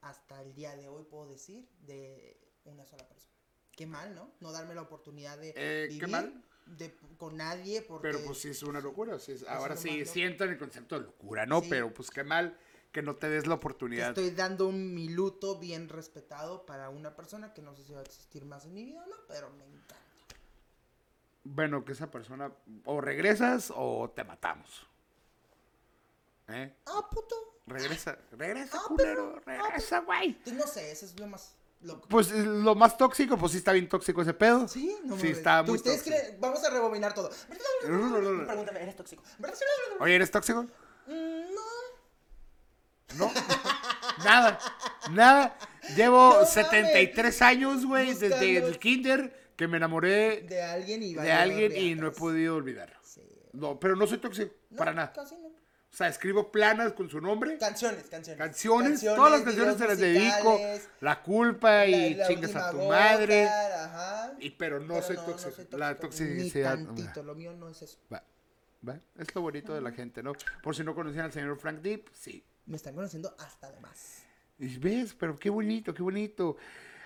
hasta 0.00 0.42
el 0.42 0.52
día 0.54 0.74
de 0.76 0.88
hoy, 0.88 1.04
puedo 1.04 1.26
decir, 1.28 1.68
de 1.80 2.38
una 2.64 2.84
sola 2.86 3.06
persona. 3.08 3.32
Qué 3.72 3.86
mal, 3.86 4.14
¿no? 4.14 4.32
No 4.40 4.52
darme 4.52 4.74
la 4.74 4.82
oportunidad 4.82 5.38
de 5.38 5.50
Eh, 5.50 5.86
qué 5.88 5.94
vivir 5.94 6.08
mal. 6.08 6.44
de- 6.66 6.96
con 7.18 7.36
nadie 7.36 7.82
porque... 7.82 8.08
Pero 8.08 8.24
pues 8.24 8.38
sí 8.38 8.48
es 8.48 8.62
una 8.64 8.80
locura. 8.80 9.18
sí 9.20 9.32
es- 9.32 9.46
ahora 9.46 9.76
sí 9.76 10.04
siento 10.06 10.44
en 10.44 10.50
el 10.50 10.58
concepto 10.58 10.98
de 10.98 11.06
locura, 11.06 11.46
¿no? 11.46 11.60
Sí. 11.60 11.68
Pero 11.70 11.92
pues 11.94 12.10
qué 12.10 12.24
mal 12.24 12.58
que 12.90 13.02
no 13.02 13.14
te 13.16 13.28
des 13.28 13.46
la 13.46 13.54
Te 13.54 13.58
oportunidad. 13.58 14.08
estoy 14.08 14.30
dando 14.30 14.66
un 14.66 14.94
mi 14.94 15.08
luto 15.08 15.58
bien 15.58 15.88
respetado 15.88 16.64
para 16.66 16.88
una 16.88 17.14
persona 17.14 17.52
que 17.52 17.62
no 17.62 17.76
sé 17.76 17.84
si 17.84 17.92
va 17.92 18.00
a 18.00 18.04
existir 18.04 18.44
más 18.46 18.64
en 18.64 18.74
mi 18.74 18.84
vida 18.84 19.04
o 19.04 19.06
no, 19.06 19.16
pero 19.28 19.50
me 19.50 19.64
encanta. 19.66 19.96
Bueno, 21.48 21.84
que 21.84 21.92
esa 21.92 22.10
persona 22.10 22.50
o 22.84 23.00
regresas 23.00 23.72
o 23.74 24.10
te 24.14 24.24
matamos. 24.24 24.86
¿Eh? 26.48 26.74
Ah, 26.86 27.08
puto. 27.10 27.34
Regresa, 27.66 28.16
regresa, 28.32 28.78
Ah, 28.78 28.84
culero, 28.88 29.40
regresa, 29.44 30.00
güey. 30.00 30.28
Entonces, 30.28 30.54
no 30.54 30.66
sé, 30.66 30.90
eso 30.92 31.06
es 31.06 31.18
lo 31.18 31.26
más 31.26 31.54
loco. 31.82 32.08
Pues 32.08 32.30
eh, 32.30 32.44
lo 32.44 32.74
más 32.74 32.96
tóxico, 32.96 33.36
pues 33.36 33.52
sí 33.52 33.58
está 33.58 33.72
bien 33.72 33.88
tóxico 33.88 34.22
ese 34.22 34.34
pedo. 34.34 34.66
Sí, 34.68 34.96
no 35.04 35.16
Sí, 35.16 35.22
mames. 35.24 35.38
está 35.38 35.60
¿Tú- 35.64 35.70
muy 35.72 35.76
¿Ustedes 35.78 35.98
tóxico. 36.04 36.16
creen? 36.16 36.40
Vamos 36.40 36.64
a 36.64 36.70
rebobinar 36.70 37.14
todo. 37.14 37.30
Pregúntame, 37.82 38.82
¿eres 38.82 38.96
tóxico? 38.96 39.22
¿Verdad? 39.38 39.56
Oye, 40.00 40.14
¿eres 40.16 40.30
tóxico? 40.30 40.62
Mm, 41.06 41.54
No. 41.54 43.26
No. 43.26 43.32
nada. 44.24 44.58
Nada. 45.10 45.58
Llevo 45.96 46.28
No 46.30 46.34
mames. 46.34 46.50
73 46.50 47.42
años, 47.42 47.84
güey, 47.86 48.14
desde 48.14 48.56
el 48.58 48.78
kinder 48.78 49.45
que 49.56 49.66
me 49.68 49.78
enamoré 49.78 50.42
De 50.42 50.62
alguien 50.62 51.02
y 51.02 51.14
de 51.14 51.32
alguien 51.32 51.76
y 51.76 51.94
no 51.94 52.08
he 52.08 52.10
podido 52.10 52.56
olvidar. 52.56 52.92
Sí. 53.02 53.22
No, 53.52 53.80
pero 53.80 53.96
no 53.96 54.06
soy 54.06 54.18
tóxico, 54.18 54.52
No, 54.70 54.76
para 54.76 54.92
nada. 54.92 55.12
Casi 55.12 55.34
no. 55.36 55.46
O 55.48 55.96
sea, 55.96 56.08
escribo 56.08 56.52
planas 56.52 56.92
con 56.92 57.08
su 57.08 57.22
nombre, 57.22 57.56
Canciones, 57.56 58.04
canciones. 58.10 58.38
canciones, 58.38 59.00
todas 59.00 59.32
las 59.32 59.40
canciones 59.42 59.78
se 59.78 59.86
las 59.88 59.98
dedico, 59.98 60.60
la 61.00 61.22
culpa 61.22 61.86
y 61.86 62.14
la 62.14 62.26
chingas 62.28 62.54
a 62.54 62.70
tu 62.70 62.82
madre. 62.82 63.46
Ajá. 63.46 64.34
Y, 64.38 64.50
pero 64.50 64.78
no, 64.78 64.94
Pero 64.94 65.02
soy, 65.06 65.16
tóxico. 65.16 65.50
soy 65.52 65.66
La 65.70 65.96
tóxico, 65.96 66.28
Ni 66.28 66.36
toxicidad. 66.36 66.74
tantito, 66.74 67.22
lo 67.22 67.34
mío 67.34 67.52
no 67.54 67.70
es 67.70 67.80
eso. 67.80 67.96
Va, 68.12 68.22
va. 68.86 69.00
Es 69.18 69.34
lo 69.34 69.40
bonito 69.40 69.72
de 69.74 69.80
la 69.80 69.90
gente, 69.92 70.22
¿no? 70.22 70.32
Por 70.62 70.76
si 70.76 70.84
no 70.84 70.94
conocían 70.94 71.24
al 71.26 71.32
señor 71.32 71.56
Frank 71.58 71.80
Deep, 71.80 72.10
sí. 72.12 72.44
Me 72.66 72.76
están 72.76 72.94
conociendo 72.94 73.34
hasta 73.38 73.72
de 73.72 73.80
más. 73.80 74.22
Y 74.58 74.76
ves, 74.76 75.14
pero 75.14 75.34
qué 75.38 75.48
bonito, 75.48 75.94
qué 75.94 76.02
bonito. 76.02 76.56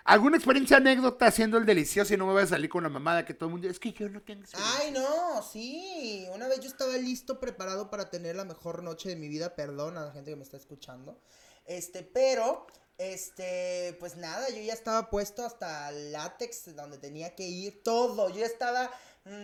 ¿Alguna 0.05 0.37
experiencia, 0.37 0.79
anécdota 0.79 1.27
haciendo 1.27 1.59
el 1.59 1.67
delicioso 1.67 2.15
y 2.15 2.17
no 2.17 2.27
me 2.27 2.33
voy 2.33 2.43
a 2.43 2.47
salir 2.47 2.71
con 2.71 2.83
la 2.83 2.89
mamada 2.89 3.25
que 3.25 3.35
todo 3.35 3.47
el 3.49 3.53
mundo... 3.53 3.69
Es 3.69 3.79
que 3.79 3.93
yo 3.93 4.09
no 4.09 4.23
tengo 4.23 4.43
experiencia"? 4.43 4.81
Ay, 4.81 4.93
no, 4.93 5.43
sí. 5.43 6.27
Una 6.35 6.49
vez 6.49 6.61
yo 6.61 6.69
estaba 6.69 6.97
listo, 6.97 7.39
preparado 7.39 7.91
para 7.91 8.11
tener 8.11 8.37
la 8.37 8.45
mejor 8.45 8.83
noche 8.83 9.09
de 9.09 9.17
mi 9.17 9.29
vida. 9.29 9.55
Perdón 9.55 9.99
a 9.99 10.07
la 10.07 10.13
gente 10.13 10.31
que 10.31 10.37
me 10.37 10.43
está 10.43 10.57
escuchando. 10.57 11.21
Este, 11.67 12.03
pero 12.03 12.67
Este, 12.99 13.97
pues 13.99 14.17
nada, 14.17 14.47
yo 14.51 14.61
ya 14.61 14.75
estaba 14.75 15.09
puesto 15.09 15.43
hasta 15.43 15.91
látex 15.91 16.77
donde 16.77 16.99
tenía 16.99 17.35
que 17.35 17.45
ir, 17.49 17.83
todo. 17.83 18.29
Yo 18.29 18.41
ya 18.41 18.47
estaba 18.47 18.91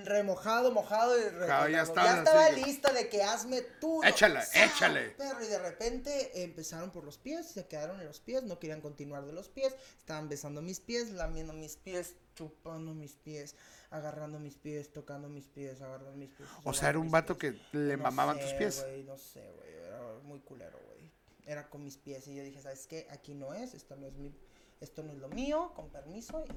remojado, 0.04 0.72
mojado 0.72 1.18
y 1.18 1.30
Claro, 1.30 1.68
ya 1.68 1.82
estabas 1.82 2.12
ya 2.12 2.18
estaba 2.18 2.50
lista 2.50 2.92
de 2.92 3.08
que 3.08 3.22
hazme 3.22 3.62
tú. 3.80 4.02
Échale, 4.02 4.40
échale. 4.54 5.10
Perro, 5.10 5.44
y 5.44 5.46
de 5.46 5.58
repente 5.58 6.42
empezaron 6.42 6.90
por 6.90 7.04
los 7.04 7.18
pies, 7.18 7.46
se 7.46 7.66
quedaron 7.66 8.00
en 8.00 8.06
los 8.06 8.20
pies, 8.20 8.42
no 8.42 8.58
querían 8.58 8.80
continuar 8.80 9.24
de 9.26 9.32
los 9.32 9.48
pies, 9.48 9.74
estaban 9.98 10.28
besando 10.28 10.62
mis 10.62 10.80
pies, 10.80 11.10
lamiendo 11.12 11.52
mis 11.52 11.76
pies, 11.76 12.14
chupando 12.34 12.94
mis 12.94 13.12
pies, 13.16 13.54
agarrando 13.90 14.38
mis 14.38 14.56
pies, 14.56 14.92
tocando 14.92 15.28
mis 15.28 15.46
pies, 15.46 15.80
agarrando 15.80 16.16
mis 16.16 16.30
pies. 16.32 16.48
O 16.64 16.72
sea, 16.72 16.88
era 16.90 16.98
un 16.98 17.10
vato 17.10 17.38
pies. 17.38 17.54
que 17.72 17.76
le 17.78 17.96
No 17.96 18.02
mamaban 18.04 18.36
sé, 18.36 18.42
tus 18.42 18.52
pies. 18.54 18.82
güey, 18.82 19.04
no 19.04 19.16
sé, 19.16 19.50
güey, 19.56 19.72
era 19.74 20.00
muy 20.24 20.40
culero, 20.40 20.78
güey. 20.86 21.10
Era 21.46 21.68
con 21.70 21.84
mis 21.84 21.96
pies 21.96 22.26
y 22.26 22.34
yo 22.34 22.42
dije, 22.42 22.60
¿sabes 22.60 22.86
qué? 22.88 23.06
Aquí 23.10 23.34
no 23.34 23.54
es, 23.54 23.72
esto 23.74 23.94
no 23.94 24.06
es 24.08 24.14
mi, 24.14 24.34
esto 24.80 25.02
no 25.04 25.12
es 25.12 25.18
lo 25.18 25.28
mío, 25.28 25.72
con 25.76 25.88
permiso 25.90 26.44
y 26.44 26.48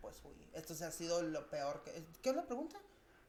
pues 0.00 0.16
fui. 0.16 0.32
Esto 0.54 0.74
se 0.74 0.84
ha 0.84 0.90
sido 0.90 1.22
lo 1.22 1.48
peor 1.50 1.82
que... 1.84 1.92
¿Qué 2.22 2.30
es 2.30 2.36
la 2.36 2.44
pregunta? 2.46 2.78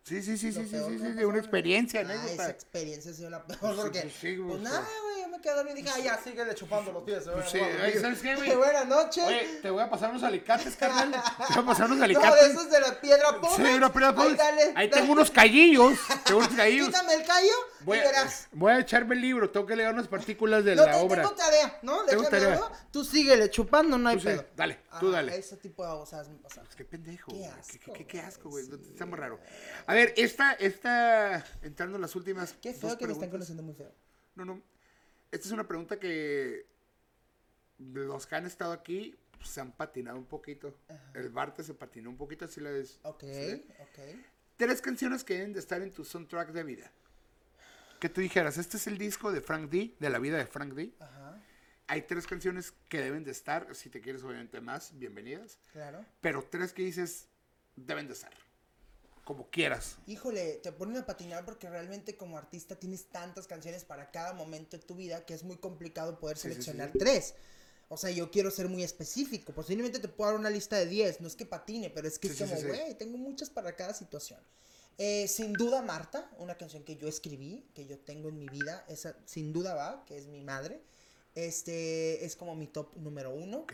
Sí, 0.04 0.24
sí, 0.24 0.38
sí, 0.38 0.52
sí, 0.52 0.66
sí, 0.66 0.70
sí, 0.70 0.98
sí, 0.98 1.12
de 1.12 1.26
una 1.26 1.38
en- 1.38 1.44
experiencia, 1.44 2.02
Ah, 2.08 2.26
esa 2.26 2.50
experiencia 2.50 3.12
ha 3.12 3.14
sido 3.14 3.30
la 3.30 3.46
peor 3.46 3.76
porque... 3.76 4.10
sí, 4.10 4.38
güey, 4.38 4.50
pues 4.52 4.62
nada, 4.62 4.88
güey, 5.04 5.22
yo 5.22 5.28
me 5.28 5.40
quedé 5.42 5.54
dormido 5.56 5.78
y 5.78 5.82
dije, 5.84 5.94
ah, 5.96 6.00
ya, 6.00 6.18
síguele 6.24 6.56
chupando 6.56 6.92
los 6.94 7.04
pies. 7.04 7.26
Pues 7.32 7.50
sí, 7.52 7.60
oye, 7.60 8.00
¿sabes 8.02 8.20
qué, 8.22 8.36
güey? 8.36 8.56
Buenas 8.56 8.88
noches. 8.88 9.24
Oye, 9.26 9.60
te 9.62 9.70
voy 9.70 9.84
a 9.84 9.90
pasar 9.90 10.10
unos 10.10 10.24
alicates, 10.24 10.76
carnal. 10.78 11.12
Te 11.12 11.54
voy 11.54 11.64
a 11.64 11.66
pasar 11.66 11.86
unos 11.88 11.98
no, 12.00 12.08
de 12.08 12.16
alicates. 12.16 12.44
esos 12.50 12.72
de 12.72 12.80
la 12.80 13.00
piedra 13.00 13.28
Sí, 13.30 13.36
Pómex. 13.42 13.76
una 13.78 13.92
piedra 13.92 14.10
Ahí, 14.10 14.16
Pómex. 14.16 14.38
dale, 14.38 14.62
Ahí 14.64 14.74
dale. 14.74 14.90
tengo 14.90 15.12
unos 15.12 15.30
callillos. 15.32 16.00
Tengo 16.26 16.40
unos 16.40 16.54
callillos. 16.56 16.88
Quítame 16.88 17.14
el 17.14 17.24
callo 17.26 17.54
Voy 17.82 17.98
verás. 18.00 18.48
voy 18.52 18.72
a 18.74 18.80
echarme 18.80 19.16
el 19.16 19.22
libro. 19.22 19.50
Tengo 19.50 19.66
que 19.66 19.76
leer 19.76 19.94
unas 19.94 20.08
partículas 20.08 20.64
de 20.66 20.76
No, 20.76 20.86
la 20.86 20.92
te- 20.94 20.98
obra. 21.00 21.22
tengo 21.24 21.36
tarea, 21.36 21.80
¿no? 21.82 22.06
Tengo 22.06 22.28
tarea. 22.28 22.54
algo, 22.54 22.72
Tú 22.92 23.04
síguele 23.04 23.50
chupando, 23.50 23.98
no 23.98 24.10
hay 24.10 24.16
Tú 24.18 24.22
sí, 24.22 24.28
pedo. 24.28 24.46
dale, 24.56 24.80
tú 25.00 25.08
Ajá, 25.08 25.18
dale. 25.18 25.38
Ese 25.38 25.58
tipo 25.58 25.84
de 25.84 25.90
abusadas 25.92 26.28
me. 26.30 26.36
Pues 26.38 26.54
qué 26.76 26.86
pendejo, 26.86 27.32
Qué 27.32 27.46
asco, 27.48 27.78
Qué, 27.86 27.94
qué- 27.94 28.08
qué 28.08 28.20
asco, 28.20 28.50
güey. 28.50 28.66
güey, 28.68 28.82
Está 28.90 29.06
muy 29.06 29.18
raro. 29.18 29.40
A 29.88 29.94
ver, 29.94 30.14
esta, 30.18 30.54
esta, 30.54 31.46
entrando 31.62 31.96
en 31.96 32.02
las 32.02 32.16
últimas. 32.16 32.54
Qué 32.62 32.72
dos 32.74 32.82
feo 32.82 32.98
que 32.98 33.08
me 33.08 33.14
están 33.14 33.30
conociendo 33.30 33.64
muy 33.64 33.74
feo. 33.76 33.92
No, 34.36 34.46
no. 34.46 34.62
Esta 35.32 35.48
es 35.48 35.52
una 35.54 35.68
pregunta 35.68 36.00
que 36.00 36.66
los 37.78 38.26
que 38.28 38.36
han 38.36 38.46
estado 38.46 38.74
aquí 38.74 39.16
pues, 39.38 39.50
se 39.50 39.62
han 39.62 39.72
patinado 39.72 40.18
un 40.18 40.26
poquito. 40.26 40.76
El 41.14 41.30
Barte 41.30 41.64
se 41.64 41.74
patinó 41.74 42.10
un 42.10 42.18
poquito, 42.18 42.46
así 42.46 42.60
la 42.60 42.72
ves. 42.72 43.00
Ok, 43.04 43.24
¿Sí? 43.24 43.66
ok. 43.80 44.20
Tres 44.58 44.82
canciones 44.82 45.24
que 45.24 45.36
deben 45.36 45.54
de 45.54 45.60
estar 45.60 45.82
en 45.82 45.92
tu 45.94 46.04
soundtrack 46.04 46.50
de 46.52 46.64
vida. 46.64 46.92
Que 48.00 48.10
tú 48.10 48.22
dijeras, 48.22 48.58
este 48.58 48.78
es 48.78 48.88
el 48.88 48.98
disco 48.98 49.32
de 49.32 49.42
Frank 49.42 49.70
D, 49.70 49.96
de 50.00 50.10
la 50.10 50.20
vida 50.20 50.38
de 50.38 50.46
Frank 50.46 50.74
D. 50.74 50.94
Ajá, 51.00 51.42
Hay 51.88 52.04
tres 52.04 52.26
canciones 52.28 52.74
que 52.88 53.00
deben 53.02 53.24
de 53.24 53.32
estar, 53.32 53.76
si 53.76 53.90
te 53.90 54.00
quieres 54.02 54.24
obviamente 54.24 54.62
más, 54.62 54.98
bienvenidas. 54.98 55.58
claro. 55.74 56.06
Pero 56.22 56.44
tres 56.50 56.72
que 56.72 56.84
dices, 56.84 57.28
deben 57.76 58.08
de 58.08 58.14
estar. 58.14 58.32
Como 59.26 59.50
quieras. 59.50 59.98
Híjole, 60.08 60.56
te 60.64 60.72
ponen 60.72 60.98
a 60.98 61.06
patinar 61.06 61.46
porque 61.46 61.70
realmente 61.70 62.16
como 62.16 62.38
artista 62.38 62.76
tienes 62.80 63.06
tantas 63.08 63.46
canciones 63.48 63.84
para 63.84 64.10
cada 64.12 64.34
momento 64.34 64.78
de 64.78 64.84
tu 64.84 64.96
vida 64.96 65.24
que 65.26 65.34
es 65.36 65.44
muy 65.44 65.58
complicado 65.58 66.20
poder 66.20 66.38
Sí, 66.38 66.48
sí, 66.48 66.56
sí. 66.56 66.62
seleccionar 66.64 66.92
tres. 66.98 67.36
O 67.90 67.98
sea, 67.98 68.10
yo 68.12 68.32
quiero 68.32 68.50
ser 68.50 68.70
muy 68.70 68.84
específico. 68.84 69.52
Posiblemente 69.54 70.00
te 70.00 70.08
puedo 70.08 70.32
dar 70.32 70.40
una 70.40 70.50
lista 70.50 70.78
de 70.78 70.86
10. 70.88 71.22
No 71.22 71.28
es 71.28 71.36
que 71.36 71.46
patine, 71.46 71.90
pero 71.90 72.08
es 72.08 72.18
que 72.18 72.28
es 72.30 72.38
como, 72.38 72.56
güey, 72.62 72.96
tengo 72.98 73.18
muchas 73.18 73.50
para 73.50 73.76
cada 73.76 73.94
situación. 73.94 74.40
Eh, 75.02 75.28
sin 75.30 75.54
duda, 75.54 75.82
Marta, 75.82 76.30
una 76.40 76.56
canción 76.58 76.84
que 76.84 76.98
yo 76.98 77.08
escribí, 77.08 77.66
que 77.74 77.86
yo 77.88 77.98
tengo 77.98 78.28
en 78.30 78.38
mi 78.38 78.48
vida, 78.50 78.84
esa 78.90 79.16
sin 79.26 79.54
duda 79.54 79.74
va, 79.74 80.04
que 80.06 80.18
es 80.18 80.28
mi 80.28 80.42
madre. 80.42 80.82
Este 81.36 82.26
es 82.26 82.36
como 82.36 82.54
mi 82.54 82.68
top 82.68 82.96
número 82.98 83.32
uno. 83.34 83.66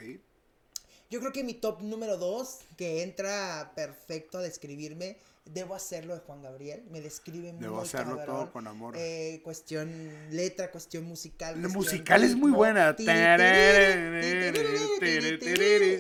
Yo 1.10 1.20
creo 1.20 1.32
que 1.32 1.44
mi 1.44 1.56
top 1.56 1.82
número 1.82 2.18
dos, 2.18 2.60
que 2.78 3.02
entra 3.02 3.72
perfecto 3.76 4.38
a 4.38 4.42
describirme, 4.42 5.18
debo 5.46 5.74
hacerlo 5.74 6.14
de 6.14 6.20
Juan 6.22 6.44
Gabriel. 6.44 6.84
Me 6.92 7.02
describe 7.02 7.54
muy 7.54 7.62
Debo 7.62 7.82
hacerlo 7.82 8.18
cabrón. 8.18 8.36
todo 8.36 8.52
con 8.52 8.68
amor. 8.68 8.94
Eh, 8.98 9.42
cuestión 9.44 9.90
letra, 10.32 10.70
cuestión 10.72 11.06
musical. 11.06 11.60
La 11.60 11.70
musical 11.70 12.24
es 12.24 12.36
muy 12.36 12.52
buena. 12.52 12.96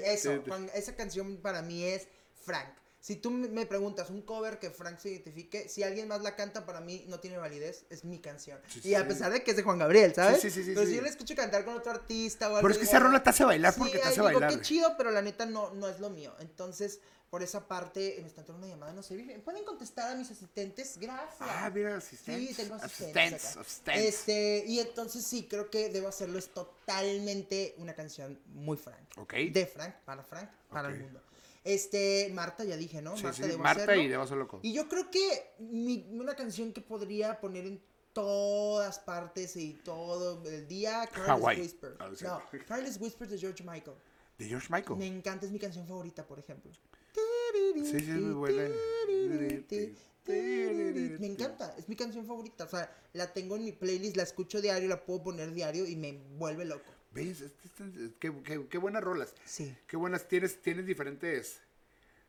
Eso, 0.06 0.41
Juan- 0.47 0.69
esa 0.76 0.95
canción 0.95 1.38
para 1.38 1.61
mí 1.64 1.84
es 1.84 2.07
Frank. 2.43 2.69
Si 3.06 3.15
tú 3.18 3.30
me 3.30 3.68
preguntas 3.68 4.10
un 4.10 4.23
cover 4.23 4.57
que 4.57 4.72
Frank 4.72 4.98
se 4.98 5.11
identifique, 5.11 5.69
si 5.69 5.84
alguien 5.84 6.07
más 6.07 6.23
la 6.23 6.36
canta, 6.36 6.65
para 6.65 6.82
mí 6.82 7.06
no 7.07 7.19
tiene 7.19 7.38
validez, 7.38 7.86
es 7.91 8.03
mi 8.03 8.18
canción. 8.18 8.60
Sí, 8.68 8.82
y 8.84 8.95
a 8.95 9.07
pesar 9.07 9.32
de 9.32 9.44
que 9.44 9.52
es 9.52 9.57
de 9.57 9.61
Juan 9.61 9.77
Gabriel, 9.77 10.15
¿sabes? 10.15 10.41
Sí, 10.41 10.49
sí, 10.49 10.64
sí, 10.64 10.72
Pero 10.73 10.88
si 10.88 10.95
yo 10.95 11.03
la 11.03 11.10
escucho 11.10 11.36
cantar 11.36 11.64
con 11.65 11.76
otro 11.76 11.91
artista 11.91 12.48
o 12.48 12.56
algo 12.56 12.61
Pero 12.61 12.72
es 12.73 12.80
que 12.80 12.86
esa 12.86 12.98
rola 12.98 13.19
"Ah, 13.19 13.23
te 13.23 13.30
hace 13.30 13.44
bailar 13.45 13.76
porque 13.77 13.99
te 13.99 14.02
hace 14.02 14.14
digo, 14.14 14.23
bailar. 14.23 14.49
qué 14.49 14.61
chido, 14.61 14.98
pero 14.98 15.11
la 15.11 15.22
neta 15.22 15.45
no, 15.45 15.72
no 15.76 15.88
es 15.88 15.99
lo 15.99 16.10
mío. 16.10 16.34
Entonces, 16.40 16.99
por 17.30 17.44
esa 17.44 17.68
parte, 17.68 18.18
me 18.23 18.27
está 18.27 18.41
entrando 18.41 18.65
una 18.65 18.73
llamada, 18.73 18.94
no 18.94 19.03
sé, 19.03 19.15
¿pueden 19.45 19.65
contestar 19.65 20.11
a 20.11 20.15
mis 20.15 20.32
asistentes? 20.32 20.98
Gracias. 20.98 21.36
Ah, 21.41 21.69
mira, 21.72 21.98
asistentes. 21.98 22.49
Sí, 22.49 22.56
tengo 22.56 22.73
asistentes. 22.73 23.34
Asistentes, 23.45 23.57
asistentes. 23.57 24.06
Este, 24.15 24.64
y 24.65 24.80
entonces 24.80 25.23
sí, 25.23 25.45
creo 25.48 25.69
que 25.69 25.90
debo 25.90 26.07
hacerlo. 26.07 26.40
Es 26.40 26.49
totalmente 26.49 27.76
una 27.77 27.94
canción 27.94 28.40
muy 28.48 28.77
Frank. 28.77 28.98
Ok. 29.18 29.34
De 29.52 29.68
Frank, 29.68 29.94
para 30.06 30.23
Frank, 30.23 30.49
para 30.72 30.90
el 30.90 31.02
mundo. 31.02 31.22
Este, 31.66 32.30
Marta, 32.34 32.64
ya 32.64 32.78
dije, 32.78 33.02
¿no? 33.02 33.18
Sí, 33.18 33.24
Marta, 33.24 33.44
sí, 33.44 33.50
debo 33.50 33.64
Marta 33.64 33.84
hacerlo. 33.84 34.02
y 34.04 34.08
Debo 34.08 34.24
Hacerlo 34.24 34.48
con. 34.48 34.60
Y 34.64 34.72
yo 34.74 34.88
creo 34.88 35.10
que 35.12 35.56
mi- 35.60 36.08
una 36.12 36.36
canción 36.36 36.72
que 36.72 36.80
podría 36.82 37.40
poner 37.42 37.66
en 37.66 37.82
todas 38.14 39.00
partes 39.00 39.58
y 39.58 39.74
todo 39.84 40.42
el 40.48 40.68
día, 40.68 41.10
Hawái. 41.12 41.60
Whisper. 41.60 41.98
Ah. 42.00 42.10
No, 42.22 42.42
Careless 42.66 42.98
Whisper 43.02 43.28
de 43.28 43.38
George 43.38 43.64
Michael. 43.64 43.98
De 44.38 44.46
George 44.46 44.68
Michael. 44.72 44.98
Me 44.98 45.08
encanta, 45.08 45.46
es 45.46 45.52
mi 45.52 45.60
canción 45.60 45.86
favorita, 45.88 46.26
por 46.26 46.40
ejemplo. 46.40 46.72
Sí, 47.14 47.84
sí, 47.90 47.96
es 47.98 48.08
muy 48.08 48.34
buena. 48.34 48.70
Me 50.28 51.28
encanta, 51.28 51.74
es 51.78 51.88
mi 51.90 51.96
canción 51.96 52.26
favorita. 52.26 52.66
O 52.66 52.70
sea, 52.70 52.90
la 53.14 53.32
tengo 53.34 53.56
en 53.56 53.64
mi 53.66 53.72
playlist, 53.72 54.18
la 54.18 54.24
escucho 54.24 54.62
diario, 54.62 54.88
la 54.90 55.04
puedo 55.06 55.24
poner 55.24 55.54
diario 55.54 55.86
y 55.86 55.96
me 55.96 56.14
vuelve 56.38 56.66
loco. 56.66 56.92
¿Ves? 57.16 57.44
Qué, 58.20 58.32
qué- 58.44 58.68
qué 58.70 58.78
buenas 58.78 59.04
rolas. 59.04 59.34
Sí, 59.46 59.76
Qué 59.88 59.98
buenas. 59.98 60.28
Tienes, 60.28 60.62
tienes 60.62 60.86
diferentes 60.86 61.62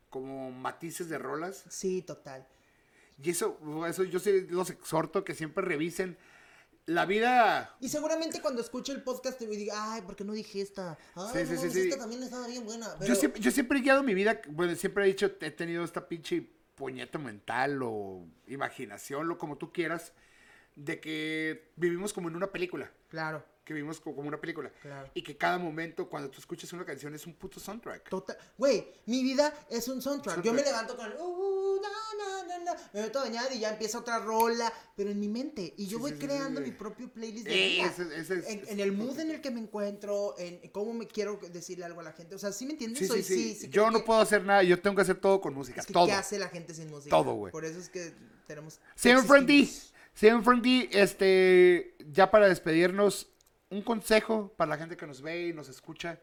como 0.09 0.51
matices 0.51 1.09
de 1.09 1.17
rolas. 1.17 1.63
sí, 1.69 2.01
total. 2.01 2.47
Y 3.21 3.31
eso, 3.31 3.57
eso 3.87 4.03
yo 4.03 4.19
sí 4.19 4.41
los 4.49 4.69
exhorto 4.69 5.23
que 5.23 5.33
siempre 5.35 5.63
revisen. 5.63 6.17
La 6.85 7.05
vida 7.05 7.75
Y 7.81 7.89
seguramente 7.89 8.39
cuando 8.41 8.61
escucho 8.61 8.93
el 8.93 9.03
podcast 9.03 9.37
te 9.37 9.45
diga, 9.47 9.73
ay, 9.93 10.03
¿por 10.03 10.15
qué 10.15 10.23
no 10.23 10.31
dije 10.33 10.61
esta? 10.61 10.97
Ay, 11.15 11.27
Sí, 11.33 11.39
no 11.39 11.45
sí, 11.45 11.45
sí, 11.47 11.55
mames, 11.57 11.73
sí. 11.73 11.79
esta 11.81 11.97
también 11.97 12.23
estaba 12.23 12.47
bien 12.47 12.63
buena. 12.63 12.93
Pero... 12.97 13.07
Yo 13.09 13.15
siempre, 13.15 13.41
yo 13.41 13.51
siempre 13.51 13.79
he 13.79 13.81
guiado 13.81 14.03
mi 14.03 14.13
vida, 14.13 14.39
bueno, 14.51 14.73
siempre 14.75 15.03
he 15.03 15.07
dicho, 15.07 15.25
he 15.41 15.51
tenido 15.51 15.83
esta 15.83 16.07
pinche 16.07 16.47
puñeta 16.75 17.17
mental 17.19 17.81
o 17.83 18.23
imaginación, 18.47 19.27
lo 19.27 19.37
como 19.37 19.57
tú 19.57 19.73
quieras, 19.73 20.13
de 20.75 21.01
que 21.01 21.71
vivimos 21.75 22.13
como 22.13 22.29
en 22.29 22.35
una 22.37 22.51
película, 22.53 22.89
Claro, 23.09 23.43
que 23.67 23.73
vivimos 23.73 23.99
co- 23.99 24.15
como 24.15 24.29
una 24.29 24.39
película. 24.39 24.71
Claro. 24.81 25.11
Y 25.13 25.21
que 25.21 25.35
cada 25.35 25.57
momento, 25.57 26.07
cuando 26.09 26.29
tú 26.29 26.39
escuchas 26.39 26.71
una 26.71 26.85
canción, 26.85 27.13
es 27.13 27.27
un 27.27 27.33
puto 27.33 27.59
soundtrack. 27.59 28.07
total. 28.09 28.37
Güey, 28.57 28.87
mi 29.07 29.21
vida 29.23 29.53
es 29.69 29.89
un 29.89 30.01
soundtrack. 30.01 30.41
Yo 30.41 30.53
me 30.53 30.63
levanto 30.63 30.95
con 30.95 31.05
el, 31.05 31.17
uh, 31.19 31.81
na, 31.81 31.89
na, 32.17 32.43
na, 32.59 32.63
na, 32.63 32.89
me 32.93 33.01
meto 33.01 33.19
a 33.19 33.23
bañar 33.23 33.51
y 33.53 33.59
ya 33.59 33.71
empieza 33.71 33.97
otra 33.99 34.19
rola, 34.19 34.71
pero 34.95 35.09
en 35.09 35.19
mi 35.19 35.27
mente. 35.27 35.73
Y 35.75 35.87
yo 35.87 35.97
Sí, 35.97 36.01
voy 36.01 36.11
sí, 36.13 36.17
creando 36.19 36.61
sí. 36.61 36.67
mi 36.67 36.71
propio 36.71 37.11
playlist 37.11 37.45
de 37.45 37.53
vida. 37.53 37.85
ese- 37.87 38.03
ese 38.19 38.33
es- 38.35 38.47
en, 38.47 38.59
es- 38.61 38.69
en 38.69 38.79
el 38.79 38.93
mood 38.93 39.19
en 39.19 39.31
el 39.31 39.41
que 39.41 39.51
me 39.51 39.59
encuentro, 39.59 40.33
en 40.37 40.61
cómo 40.71 40.93
me 40.93 41.05
quiero 41.05 41.37
decirle 41.51 41.83
algo 41.83 41.99
a 41.99 42.03
la 42.03 42.13
gente. 42.13 42.35
O 42.35 42.39
sea, 42.39 42.53
¿sí 42.53 42.65
me 42.65 42.71
entiendes? 42.71 42.99
Sí, 42.99 43.07
Soy, 43.07 43.21
sí, 43.23 43.67
yo 43.69 43.91
no 43.91 43.99
que- 43.99 44.05
puedo 44.05 44.21
hacer 44.21 44.45
nada, 44.45 44.63
yo 44.63 44.81
tengo 44.81 44.95
que 44.95 45.01
hacer 45.01 45.19
todo 45.19 45.41
con 45.41 45.53
música, 45.53 45.81
Es 45.81 45.87
que, 45.87 45.91
todo. 45.93 46.05
¿qué 46.05 46.13
hace 46.13 46.39
la 46.39 46.47
gente 46.47 46.73
sin 46.73 46.89
música? 46.89 47.09
Todo, 47.09 47.33
güey. 47.33 47.51
Por 47.51 47.65
eso 47.65 47.79
es 47.79 47.89
que 47.89 48.13
tenemos. 48.47 48.79
Señor 48.95 49.25
Frankie, 49.25 49.69
señor 50.13 50.41
Frankie, 50.41 50.87
este, 50.93 51.95
ya 52.13 52.31
para 52.31 52.47
despedirnos, 52.47 53.27
un 53.69 53.81
consejo 53.81 54.53
para 54.55 54.69
la 54.69 54.77
gente 54.77 54.97
que 54.97 55.07
nos 55.07 55.21
ve 55.21 55.47
y 55.47 55.53
nos 55.53 55.69
escucha. 55.69 56.19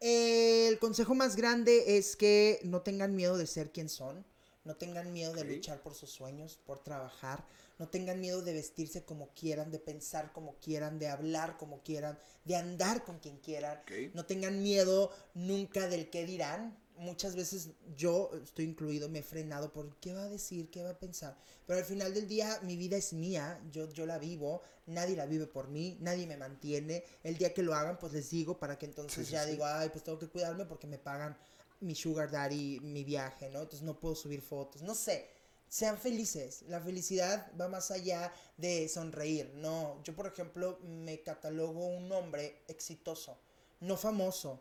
El 0.00 0.78
consejo 0.78 1.14
más 1.14 1.34
grande 1.34 1.98
es 1.98 2.14
que 2.14 2.60
no 2.62 2.82
tengan 2.82 3.16
miedo 3.16 3.36
de 3.36 3.46
ser 3.46 3.72
quien 3.72 3.88
son, 3.88 4.24
no 4.64 4.76
tengan 4.76 5.12
miedo 5.12 5.32
de 5.32 5.44
luchar 5.44 5.80
por 5.80 5.94
sus 5.94 6.10
sueños, 6.10 6.58
por 6.64 6.78
trabajar, 6.78 7.44
no 7.78 7.88
tengan 7.88 8.20
miedo 8.20 8.42
de 8.42 8.52
vestirse 8.52 9.04
como 9.04 9.28
quieran, 9.34 9.70
de 9.70 9.78
pensar 9.78 10.32
como 10.32 10.56
quieran, 10.56 10.98
de 10.98 11.08
hablar 11.08 11.56
como 11.56 11.82
quieran, 11.82 12.18
de 12.44 12.56
andar 12.56 13.04
con 13.04 13.18
quien 13.18 13.38
quieran. 13.38 13.80
No 14.14 14.26
tengan 14.26 14.62
miedo 14.62 15.12
nunca 15.34 15.88
del 15.88 16.10
qué 16.10 16.26
dirán. 16.26 16.76
Muchas 16.98 17.36
veces 17.36 17.70
yo 17.96 18.30
estoy 18.42 18.64
incluido, 18.66 19.08
me 19.08 19.20
he 19.20 19.22
frenado 19.22 19.72
por 19.72 19.96
qué 19.96 20.12
va 20.14 20.24
a 20.24 20.28
decir, 20.28 20.70
qué 20.70 20.82
va 20.82 20.90
a 20.90 20.98
pensar. 20.98 21.36
Pero 21.66 21.78
al 21.78 21.84
final 21.84 22.12
del 22.14 22.26
día 22.28 22.58
mi 22.62 22.76
vida 22.76 22.96
es 22.96 23.12
mía, 23.12 23.60
yo, 23.70 23.88
yo 23.92 24.04
la 24.06 24.18
vivo, 24.18 24.62
nadie 24.86 25.16
la 25.16 25.26
vive 25.26 25.46
por 25.46 25.68
mí, 25.68 25.96
nadie 26.00 26.26
me 26.26 26.36
mantiene. 26.36 27.04
El 27.22 27.38
día 27.38 27.54
que 27.54 27.62
lo 27.62 27.74
hagan, 27.74 27.98
pues 27.98 28.12
les 28.12 28.30
digo 28.30 28.58
para 28.58 28.78
que 28.78 28.86
entonces 28.86 29.26
Sí, 29.26 29.32
ya 29.32 29.44
sí. 29.44 29.52
digo, 29.52 29.64
ay, 29.64 29.90
pues 29.90 30.04
tengo 30.04 30.18
que 30.18 30.28
cuidarme 30.28 30.64
porque 30.66 30.86
me 30.86 30.98
pagan 30.98 31.36
mi 31.80 31.94
sugar 31.94 32.30
daddy, 32.30 32.80
mi 32.80 33.04
viaje, 33.04 33.48
¿no? 33.50 33.60
Entonces 33.60 33.82
no 33.82 33.98
puedo 34.00 34.14
subir 34.14 34.42
fotos, 34.42 34.82
no 34.82 34.94
sé. 34.94 35.28
Sean 35.68 35.98
felices. 35.98 36.62
La 36.68 36.80
felicidad 36.80 37.52
va 37.60 37.68
más 37.68 37.90
allá 37.90 38.32
de 38.56 38.88
sonreír. 38.88 39.52
No, 39.54 40.02
yo 40.02 40.14
por 40.16 40.26
ejemplo 40.26 40.78
me 40.82 41.22
catalogo 41.22 41.86
un 41.86 42.10
hombre 42.12 42.62
exitoso. 42.68 43.38
no 43.80 43.96
famoso, 43.96 44.60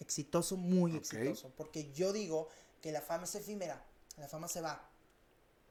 exitoso, 0.00 0.56
muy 0.56 0.96
exitoso. 0.96 1.52
Porque 1.56 1.92
yo 1.92 2.12
digo 2.12 2.48
que 2.80 2.92
la 2.92 3.00
fama 3.00 3.24
es 3.24 3.34
efímera, 3.34 3.82
la 4.18 4.28
fama 4.28 4.48
se 4.48 4.60
va. 4.60 4.88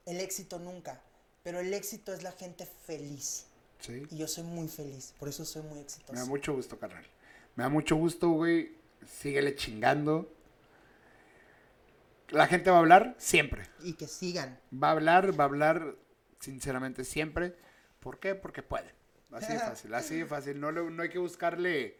El 0.06 0.20
éxito 0.20 0.60
nunca. 0.60 1.02
Pero 1.44 1.60
el 1.60 1.74
éxito 1.74 2.14
es 2.14 2.24
la 2.24 2.32
gente 2.32 2.66
feliz. 2.66 3.48
Sí. 3.80 4.04
Y 4.10 4.18
yo 4.18 4.28
soy 4.28 4.46
muy 4.46 4.70
feliz, 4.70 5.14
por 5.20 5.28
eso 5.28 5.44
soy 5.44 5.62
muy 5.64 5.80
exitoso. 5.80 6.14
Me 6.14 6.20
da 6.20 6.26
mucho 6.26 6.54
gusto, 6.54 6.80
carnal. 6.80 7.06
Me 7.56 7.64
da 7.64 7.70
mucho 7.70 7.96
gusto, 7.96 8.30
güey. 8.30 8.78
Síguele 9.06 9.56
chingando. 9.56 10.34
La 12.30 12.48
gente 12.48 12.70
va 12.70 12.78
a 12.78 12.80
hablar 12.80 13.16
siempre. 13.18 13.68
Y 13.82 13.94
que 13.94 14.08
sigan. 14.08 14.58
Va 14.74 14.90
a 14.90 14.92
hablar, 14.92 15.38
va 15.38 15.44
a 15.44 15.48
hablar 15.48 15.96
sinceramente 16.40 17.04
siempre. 17.04 17.56
¿Por 18.00 18.20
qué? 18.20 18.36
Porque 18.36 18.64
puede. 18.64 18.90
Así 19.32 19.52
de 19.52 19.60
fácil, 19.60 19.94
así 19.94 20.16
de 20.16 20.26
fácil. 20.26 20.60
No, 20.60 20.72
no 20.72 21.04
hay 21.04 21.10
que 21.10 21.20
buscarle 21.20 21.98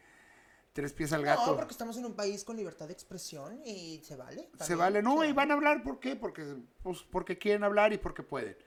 tres 0.74 0.92
pies 0.94 1.14
al 1.14 1.24
gato. 1.24 1.46
No, 1.52 1.56
porque 1.56 1.72
estamos 1.72 1.96
en 1.98 2.06
un 2.06 2.14
país 2.16 2.44
con 2.44 2.58
libertad 2.58 2.88
de 2.88 2.94
expresión 2.94 3.62
y 3.66 4.02
se 4.04 4.16
vale. 4.16 4.50
Se 4.60 4.76
vale, 4.76 5.02
no, 5.02 5.22
se 5.22 5.28
y 5.30 5.34
van 5.34 5.52
a 5.52 5.54
hablar, 5.54 5.84
¿por 5.84 6.00
qué? 6.00 6.16
Porque, 6.16 6.56
pues, 6.82 7.04
porque 7.10 7.38
quieren 7.38 7.64
hablar 7.64 7.94
y 7.94 7.98
porque 7.98 8.24
pueden. 8.24 8.58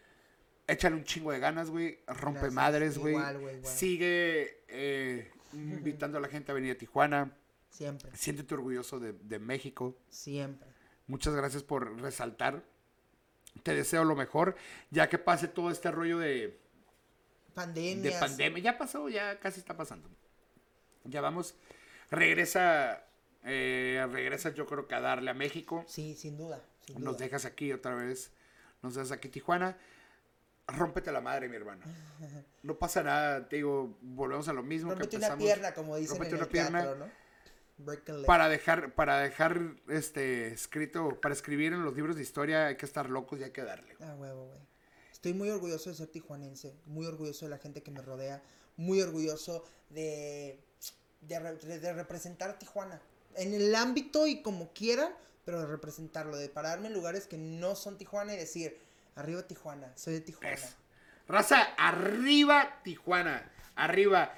Échale 0.68 0.96
un 0.96 1.04
chingo 1.04 1.30
de 1.32 1.38
ganas, 1.38 1.70
güey. 1.70 2.00
Rompe 2.06 2.40
Gracias. 2.40 2.52
madres, 2.52 2.98
güey. 2.98 3.14
Igual, 3.14 3.38
güey, 3.38 3.56
igual. 3.58 3.72
Sigue 3.72 4.64
eh, 4.68 5.30
invitando 5.52 6.18
a 6.18 6.20
la 6.20 6.28
gente 6.28 6.50
a 6.50 6.54
venir 6.54 6.72
a 6.72 6.78
Tijuana. 6.78 7.36
Siempre, 7.70 8.10
Siéntete 8.16 8.54
orgulloso 8.54 8.98
de, 8.98 9.12
de 9.12 9.38
México. 9.38 9.96
siempre. 10.08 10.68
Muchas 11.08 11.34
gracias 11.34 11.62
por 11.62 12.00
resaltar. 12.00 12.64
Te 13.62 13.74
deseo 13.74 14.02
lo 14.04 14.16
mejor, 14.16 14.56
ya 14.90 15.08
que 15.08 15.18
pase 15.18 15.46
todo 15.46 15.70
este 15.70 15.90
rollo 15.92 16.18
de, 16.18 16.28
de 16.34 16.58
Pandemias. 17.54 18.14
pandemia. 18.20 18.62
Ya 18.62 18.76
pasó, 18.78 19.08
ya 19.08 19.38
casi 19.38 19.60
está 19.60 19.76
pasando. 19.76 20.08
Ya 21.04 21.20
vamos. 21.20 21.54
Regresa, 22.10 23.04
eh, 23.44 24.06
regresa 24.10 24.50
yo 24.50 24.66
creo 24.66 24.86
que 24.86 24.94
a 24.94 25.00
darle 25.00 25.30
a 25.30 25.34
México. 25.34 25.84
Sí, 25.88 26.14
sin 26.14 26.36
duda. 26.36 26.62
Sin 26.86 27.02
Nos 27.02 27.18
dejas 27.18 27.44
aquí 27.44 27.72
otra 27.72 27.94
vez. 27.94 28.30
Nos 28.82 28.94
dejas 28.94 29.12
aquí 29.12 29.28
Tijuana. 29.28 29.76
Rómpete 30.68 31.12
la 31.12 31.20
madre, 31.20 31.48
mi 31.48 31.56
hermano. 31.56 31.82
No 32.62 32.76
pasa 32.76 33.04
nada, 33.04 33.48
te 33.48 33.56
digo, 33.56 33.96
volvemos 34.00 34.48
a 34.48 34.52
lo 34.52 34.64
mismo 34.64 34.90
Rómpete 34.90 35.10
que 35.10 35.24
una 35.24 35.36
pierna, 35.38 35.72
como 35.72 35.94
dicen 35.96 36.18
Rómpete 36.18 36.60
en 36.60 36.74
el. 36.74 38.24
Para 38.26 38.48
dejar, 38.48 38.92
para 38.94 39.20
dejar 39.20 39.76
este 39.88 40.48
escrito, 40.48 41.20
para 41.20 41.32
escribir 41.32 41.74
en 41.74 41.84
los 41.84 41.94
libros 41.94 42.16
de 42.16 42.22
historia 42.22 42.66
hay 42.66 42.76
que 42.76 42.86
estar 42.86 43.08
locos 43.08 43.38
y 43.38 43.44
hay 43.44 43.52
que 43.52 43.62
darle. 43.62 43.94
Ah, 44.00 44.16
huevo, 44.18 44.46
güey. 44.46 44.58
Estoy 45.12 45.34
muy 45.34 45.50
orgulloso 45.50 45.90
de 45.90 45.96
ser 45.96 46.08
tijuanense, 46.08 46.74
muy 46.86 47.06
orgulloso 47.06 47.44
de 47.44 47.50
la 47.50 47.58
gente 47.58 47.82
que 47.82 47.90
me 47.90 48.00
rodea, 48.00 48.42
muy 48.76 49.00
orgulloso 49.00 49.64
de, 49.90 50.58
de, 51.28 51.39
re- 51.39 51.57
de- 51.57 51.93
representar 51.93 52.51
a 52.51 52.59
Tijuana. 52.59 53.01
En 53.36 53.53
el 53.55 53.74
ámbito 53.74 54.27
y 54.27 54.43
como 54.43 54.73
quieran, 54.73 55.12
pero 55.44 55.61
de 55.61 55.66
representarlo, 55.66 56.36
de 56.36 56.48
pararme 56.48 56.89
en 56.89 56.94
lugares 56.94 57.27
que 57.27 57.36
no 57.39 57.74
son 57.77 57.98
Tijuana 57.98 58.35
y 58.35 58.36
decir, 58.39 58.78
arriba 59.15 59.43
Tijuana, 59.43 59.93
soy 59.97 60.15
de 60.15 60.20
Tijuana. 60.20 60.57
Raza, 61.28 61.62
arriba 61.78 62.81
Tijuana. 62.82 63.51
Arriba. 63.74 64.32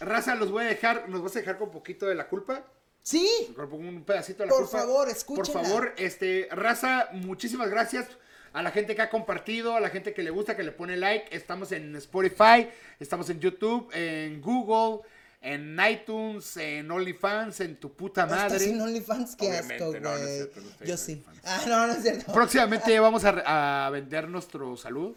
Raza, 0.00 0.34
los 0.34 0.50
voy 0.50 0.64
a 0.64 0.66
dejar, 0.66 1.08
nos 1.08 1.22
vas 1.22 1.36
a 1.36 1.38
dejar 1.38 1.58
con 1.58 1.70
poquito 1.70 2.06
de 2.06 2.14
la 2.14 2.28
culpa. 2.28 2.64
Sí, 3.02 3.54
un 3.56 4.04
pedacito 4.04 4.42
de 4.42 4.46
la 4.48 4.50
Por 4.50 4.62
culpa. 4.64 4.78
favor, 4.78 5.06
Por 5.06 5.16
escúchenla. 5.16 5.62
favor, 5.62 5.94
este, 5.96 6.48
raza, 6.50 7.08
muchísimas 7.12 7.70
gracias 7.70 8.08
a 8.52 8.62
la 8.62 8.72
gente 8.72 8.96
que 8.96 9.02
ha 9.02 9.10
compartido, 9.10 9.76
a 9.76 9.80
la 9.80 9.90
gente 9.90 10.12
que 10.12 10.22
le 10.24 10.30
gusta, 10.30 10.56
que 10.56 10.64
le 10.64 10.72
pone 10.72 10.96
like. 10.96 11.34
Estamos 11.34 11.70
en 11.70 11.94
Spotify, 11.96 12.68
estamos 12.98 13.30
en 13.30 13.38
YouTube, 13.38 13.88
en 13.94 14.40
Google, 14.40 15.06
en 15.52 15.78
iTunes, 15.90 16.56
en 16.56 16.90
OnlyFans, 16.90 17.60
en 17.60 17.76
tu 17.76 17.92
puta 17.94 18.24
¿Estás 18.24 18.52
madre. 18.52 18.64
en 18.70 18.80
OnlyFans? 18.80 19.36
Qué 19.36 19.46
Obviamente, 19.48 19.74
asco, 19.74 19.86
güey. 19.88 20.00
no, 20.00 20.10
no 20.10 20.16
es 20.16 20.34
cierto, 20.36 20.60
no 20.60 20.68
estoy 20.70 20.86
Yo 20.88 20.96
sí. 20.96 21.24
Ah, 21.44 21.60
no, 21.68 21.86
no 21.86 21.92
es 21.92 22.02
cierto. 22.02 22.32
Próximamente 22.32 22.98
vamos 23.00 23.24
a, 23.24 23.86
a 23.86 23.90
vender 23.90 24.28
nuestro 24.28 24.76
salud. 24.76 25.14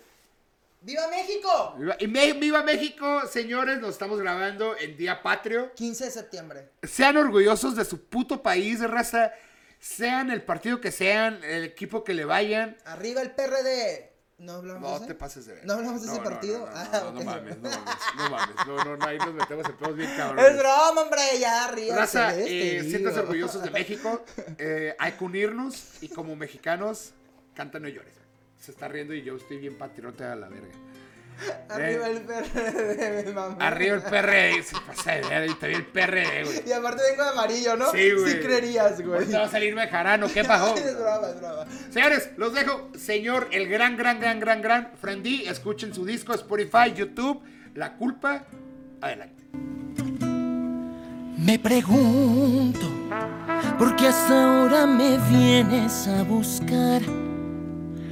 ¡Viva 0.81 1.07
México! 1.09 1.75
Viva, 1.77 1.97
y 1.99 2.07
me- 2.07 2.33
viva 2.33 2.63
México, 2.63 3.23
señores, 3.27 3.79
nos 3.79 3.89
estamos 3.91 4.19
grabando 4.19 4.77
en 4.77 4.95
Día 4.95 5.21
Patrio. 5.21 5.73
15 5.75 6.05
de 6.05 6.11
septiembre. 6.11 6.69
Sean 6.83 7.17
orgullosos 7.17 7.75
de 7.75 7.83
su 7.83 8.05
puto 8.05 8.41
país, 8.41 8.79
raza. 8.79 9.33
Sean 9.81 10.29
el 10.31 10.41
partido 10.41 10.79
que 10.79 10.91
sean, 10.91 11.43
el 11.43 11.63
equipo 11.65 12.03
que 12.03 12.13
le 12.13 12.23
vayan. 12.25 12.77
Arriba 12.85 13.21
el 13.21 13.31
PRD. 13.31 14.08
¿No 14.39 14.53
hablamos 14.53 14.81
de 14.83 14.89
No 14.89 14.95
ese? 14.97 15.05
te 15.07 15.15
pases 15.15 15.45
de 15.45 15.53
ver. 15.55 15.65
¿No 15.65 15.73
hablamos 15.73 16.01
de 16.01 16.07
ese 16.07 16.17
No, 16.17 16.23
no, 16.23 16.29
partido? 16.29 16.59
No, 16.59 16.65
no, 16.65 16.71
Ah, 16.75 16.89
no, 16.93 16.99
no, 16.99 17.11
no 17.19 17.23
mames, 17.25 17.57
no 17.57 17.69
mames, 17.69 17.79
no 18.17 18.29
mames. 18.29 18.55
No, 18.67 18.83
no, 18.85 18.97
no, 18.97 19.05
ahí 19.05 19.17
nos 19.17 19.33
metemos 19.33 19.65
en 19.67 19.75
pedos 19.77 19.95
bien 19.97 20.09
Es 20.09 20.17
cabrones. 20.17 20.57
broma, 20.57 21.01
hombre, 21.01 21.21
ya 21.39 21.65
arriba. 21.65 21.95
Raza, 21.95 22.33
eh, 22.37 23.11
orgullosos 23.17 23.61
de 23.63 23.69
México. 23.71 24.23
Eh, 24.57 24.95
hay 24.97 25.11
que 25.13 25.23
unirnos 25.23 26.01
y 26.01 26.07
como 26.09 26.35
mexicanos, 26.35 27.11
canta 27.53 27.79
no 27.79 27.87
llores. 27.89 28.13
Se 28.59 28.71
está 28.71 28.87
riendo 28.87 29.13
y 29.13 29.23
yo 29.23 29.35
estoy 29.35 29.57
bien 29.57 29.77
patriota 29.77 30.33
a 30.33 30.35
la 30.35 30.47
verga. 30.49 30.67
Arriba 31.69 32.07
el 32.07 32.21
PRD, 32.21 33.23
mi 33.25 33.33
mamá. 33.33 33.57
Arriba 33.59 33.95
el 33.95 34.01
PRD, 34.01 34.63
se 34.63 34.75
pasa 34.85 35.11
de 35.13 35.21
ver, 35.21 35.49
y 35.49 35.53
te 35.55 35.67
vi 35.67 35.75
el 35.75 35.85
PRD, 35.85 36.43
güey. 36.43 36.63
Y 36.67 36.71
aparte 36.71 37.01
vengo 37.09 37.23
de 37.23 37.29
amarillo, 37.29 37.75
¿no? 37.75 37.91
Sí, 37.91 38.11
güey. 38.11 38.33
Sí 38.33 38.39
creerías, 38.39 39.01
güey. 39.01 39.19
Ahorita 39.19 39.39
va 39.39 39.45
a 39.45 39.49
salir 39.49 39.75
Bejarano, 39.75 40.27
¿qué 40.27 40.43
pasó? 40.43 40.75
es 40.77 40.95
broma, 40.95 41.29
es 41.29 41.39
broma. 41.39 41.65
Señores, 41.89 42.29
los 42.37 42.53
dejo. 42.53 42.89
Señor, 42.97 43.47
el 43.51 43.67
gran, 43.67 43.97
gran, 43.97 44.19
gran, 44.19 44.39
gran, 44.39 44.61
gran 44.61 44.91
Friendly. 44.99 45.47
Escuchen 45.47 45.93
su 45.93 46.05
disco, 46.05 46.33
Spotify, 46.33 46.93
YouTube. 46.95 47.41
La 47.75 47.95
culpa. 47.95 48.45
Adelante. 49.01 49.43
Me 51.37 51.57
pregunto, 51.57 52.85
¿por 53.77 53.95
qué 53.95 54.07
hasta 54.07 54.61
ahora 54.61 54.85
me 54.85 55.17
vienes 55.29 56.07
a 56.07 56.23
buscar? 56.23 57.01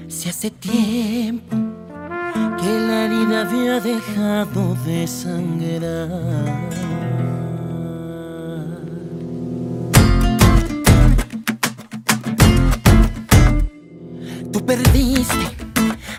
Si 0.07 0.29
hace 0.29 0.49
tiempo 0.49 1.76
que 2.59 2.79
la 2.79 3.05
herida 3.05 3.41
había 3.41 3.79
dejado 3.79 4.75
de 4.85 5.07
sangrar. 5.07 6.09
Tú 14.51 14.65
perdiste 14.65 15.35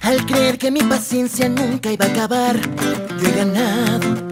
al 0.02 0.24
creer 0.26 0.58
que 0.58 0.70
mi 0.70 0.80
paciencia 0.80 1.48
nunca 1.48 1.90
iba 1.92 2.06
a 2.06 2.08
acabar. 2.08 2.56
Yo 3.20 3.28
he 3.28 3.32
ganado 3.32 4.28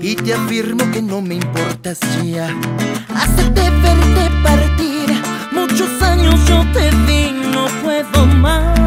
y 0.00 0.14
te 0.16 0.34
afirmo 0.34 0.90
que 0.92 1.02
no 1.02 1.20
me 1.20 1.36
importas 1.36 1.98
ya. 2.24 2.48
Hacerte 3.14 3.70
verte 3.82 4.30
partir. 4.42 5.08
Muchos 5.52 5.90
años 6.02 6.34
yo 6.46 6.64
te 6.72 6.90
di, 7.06 7.32
no 7.52 7.66
puedo 7.82 8.26
más. 8.26 8.77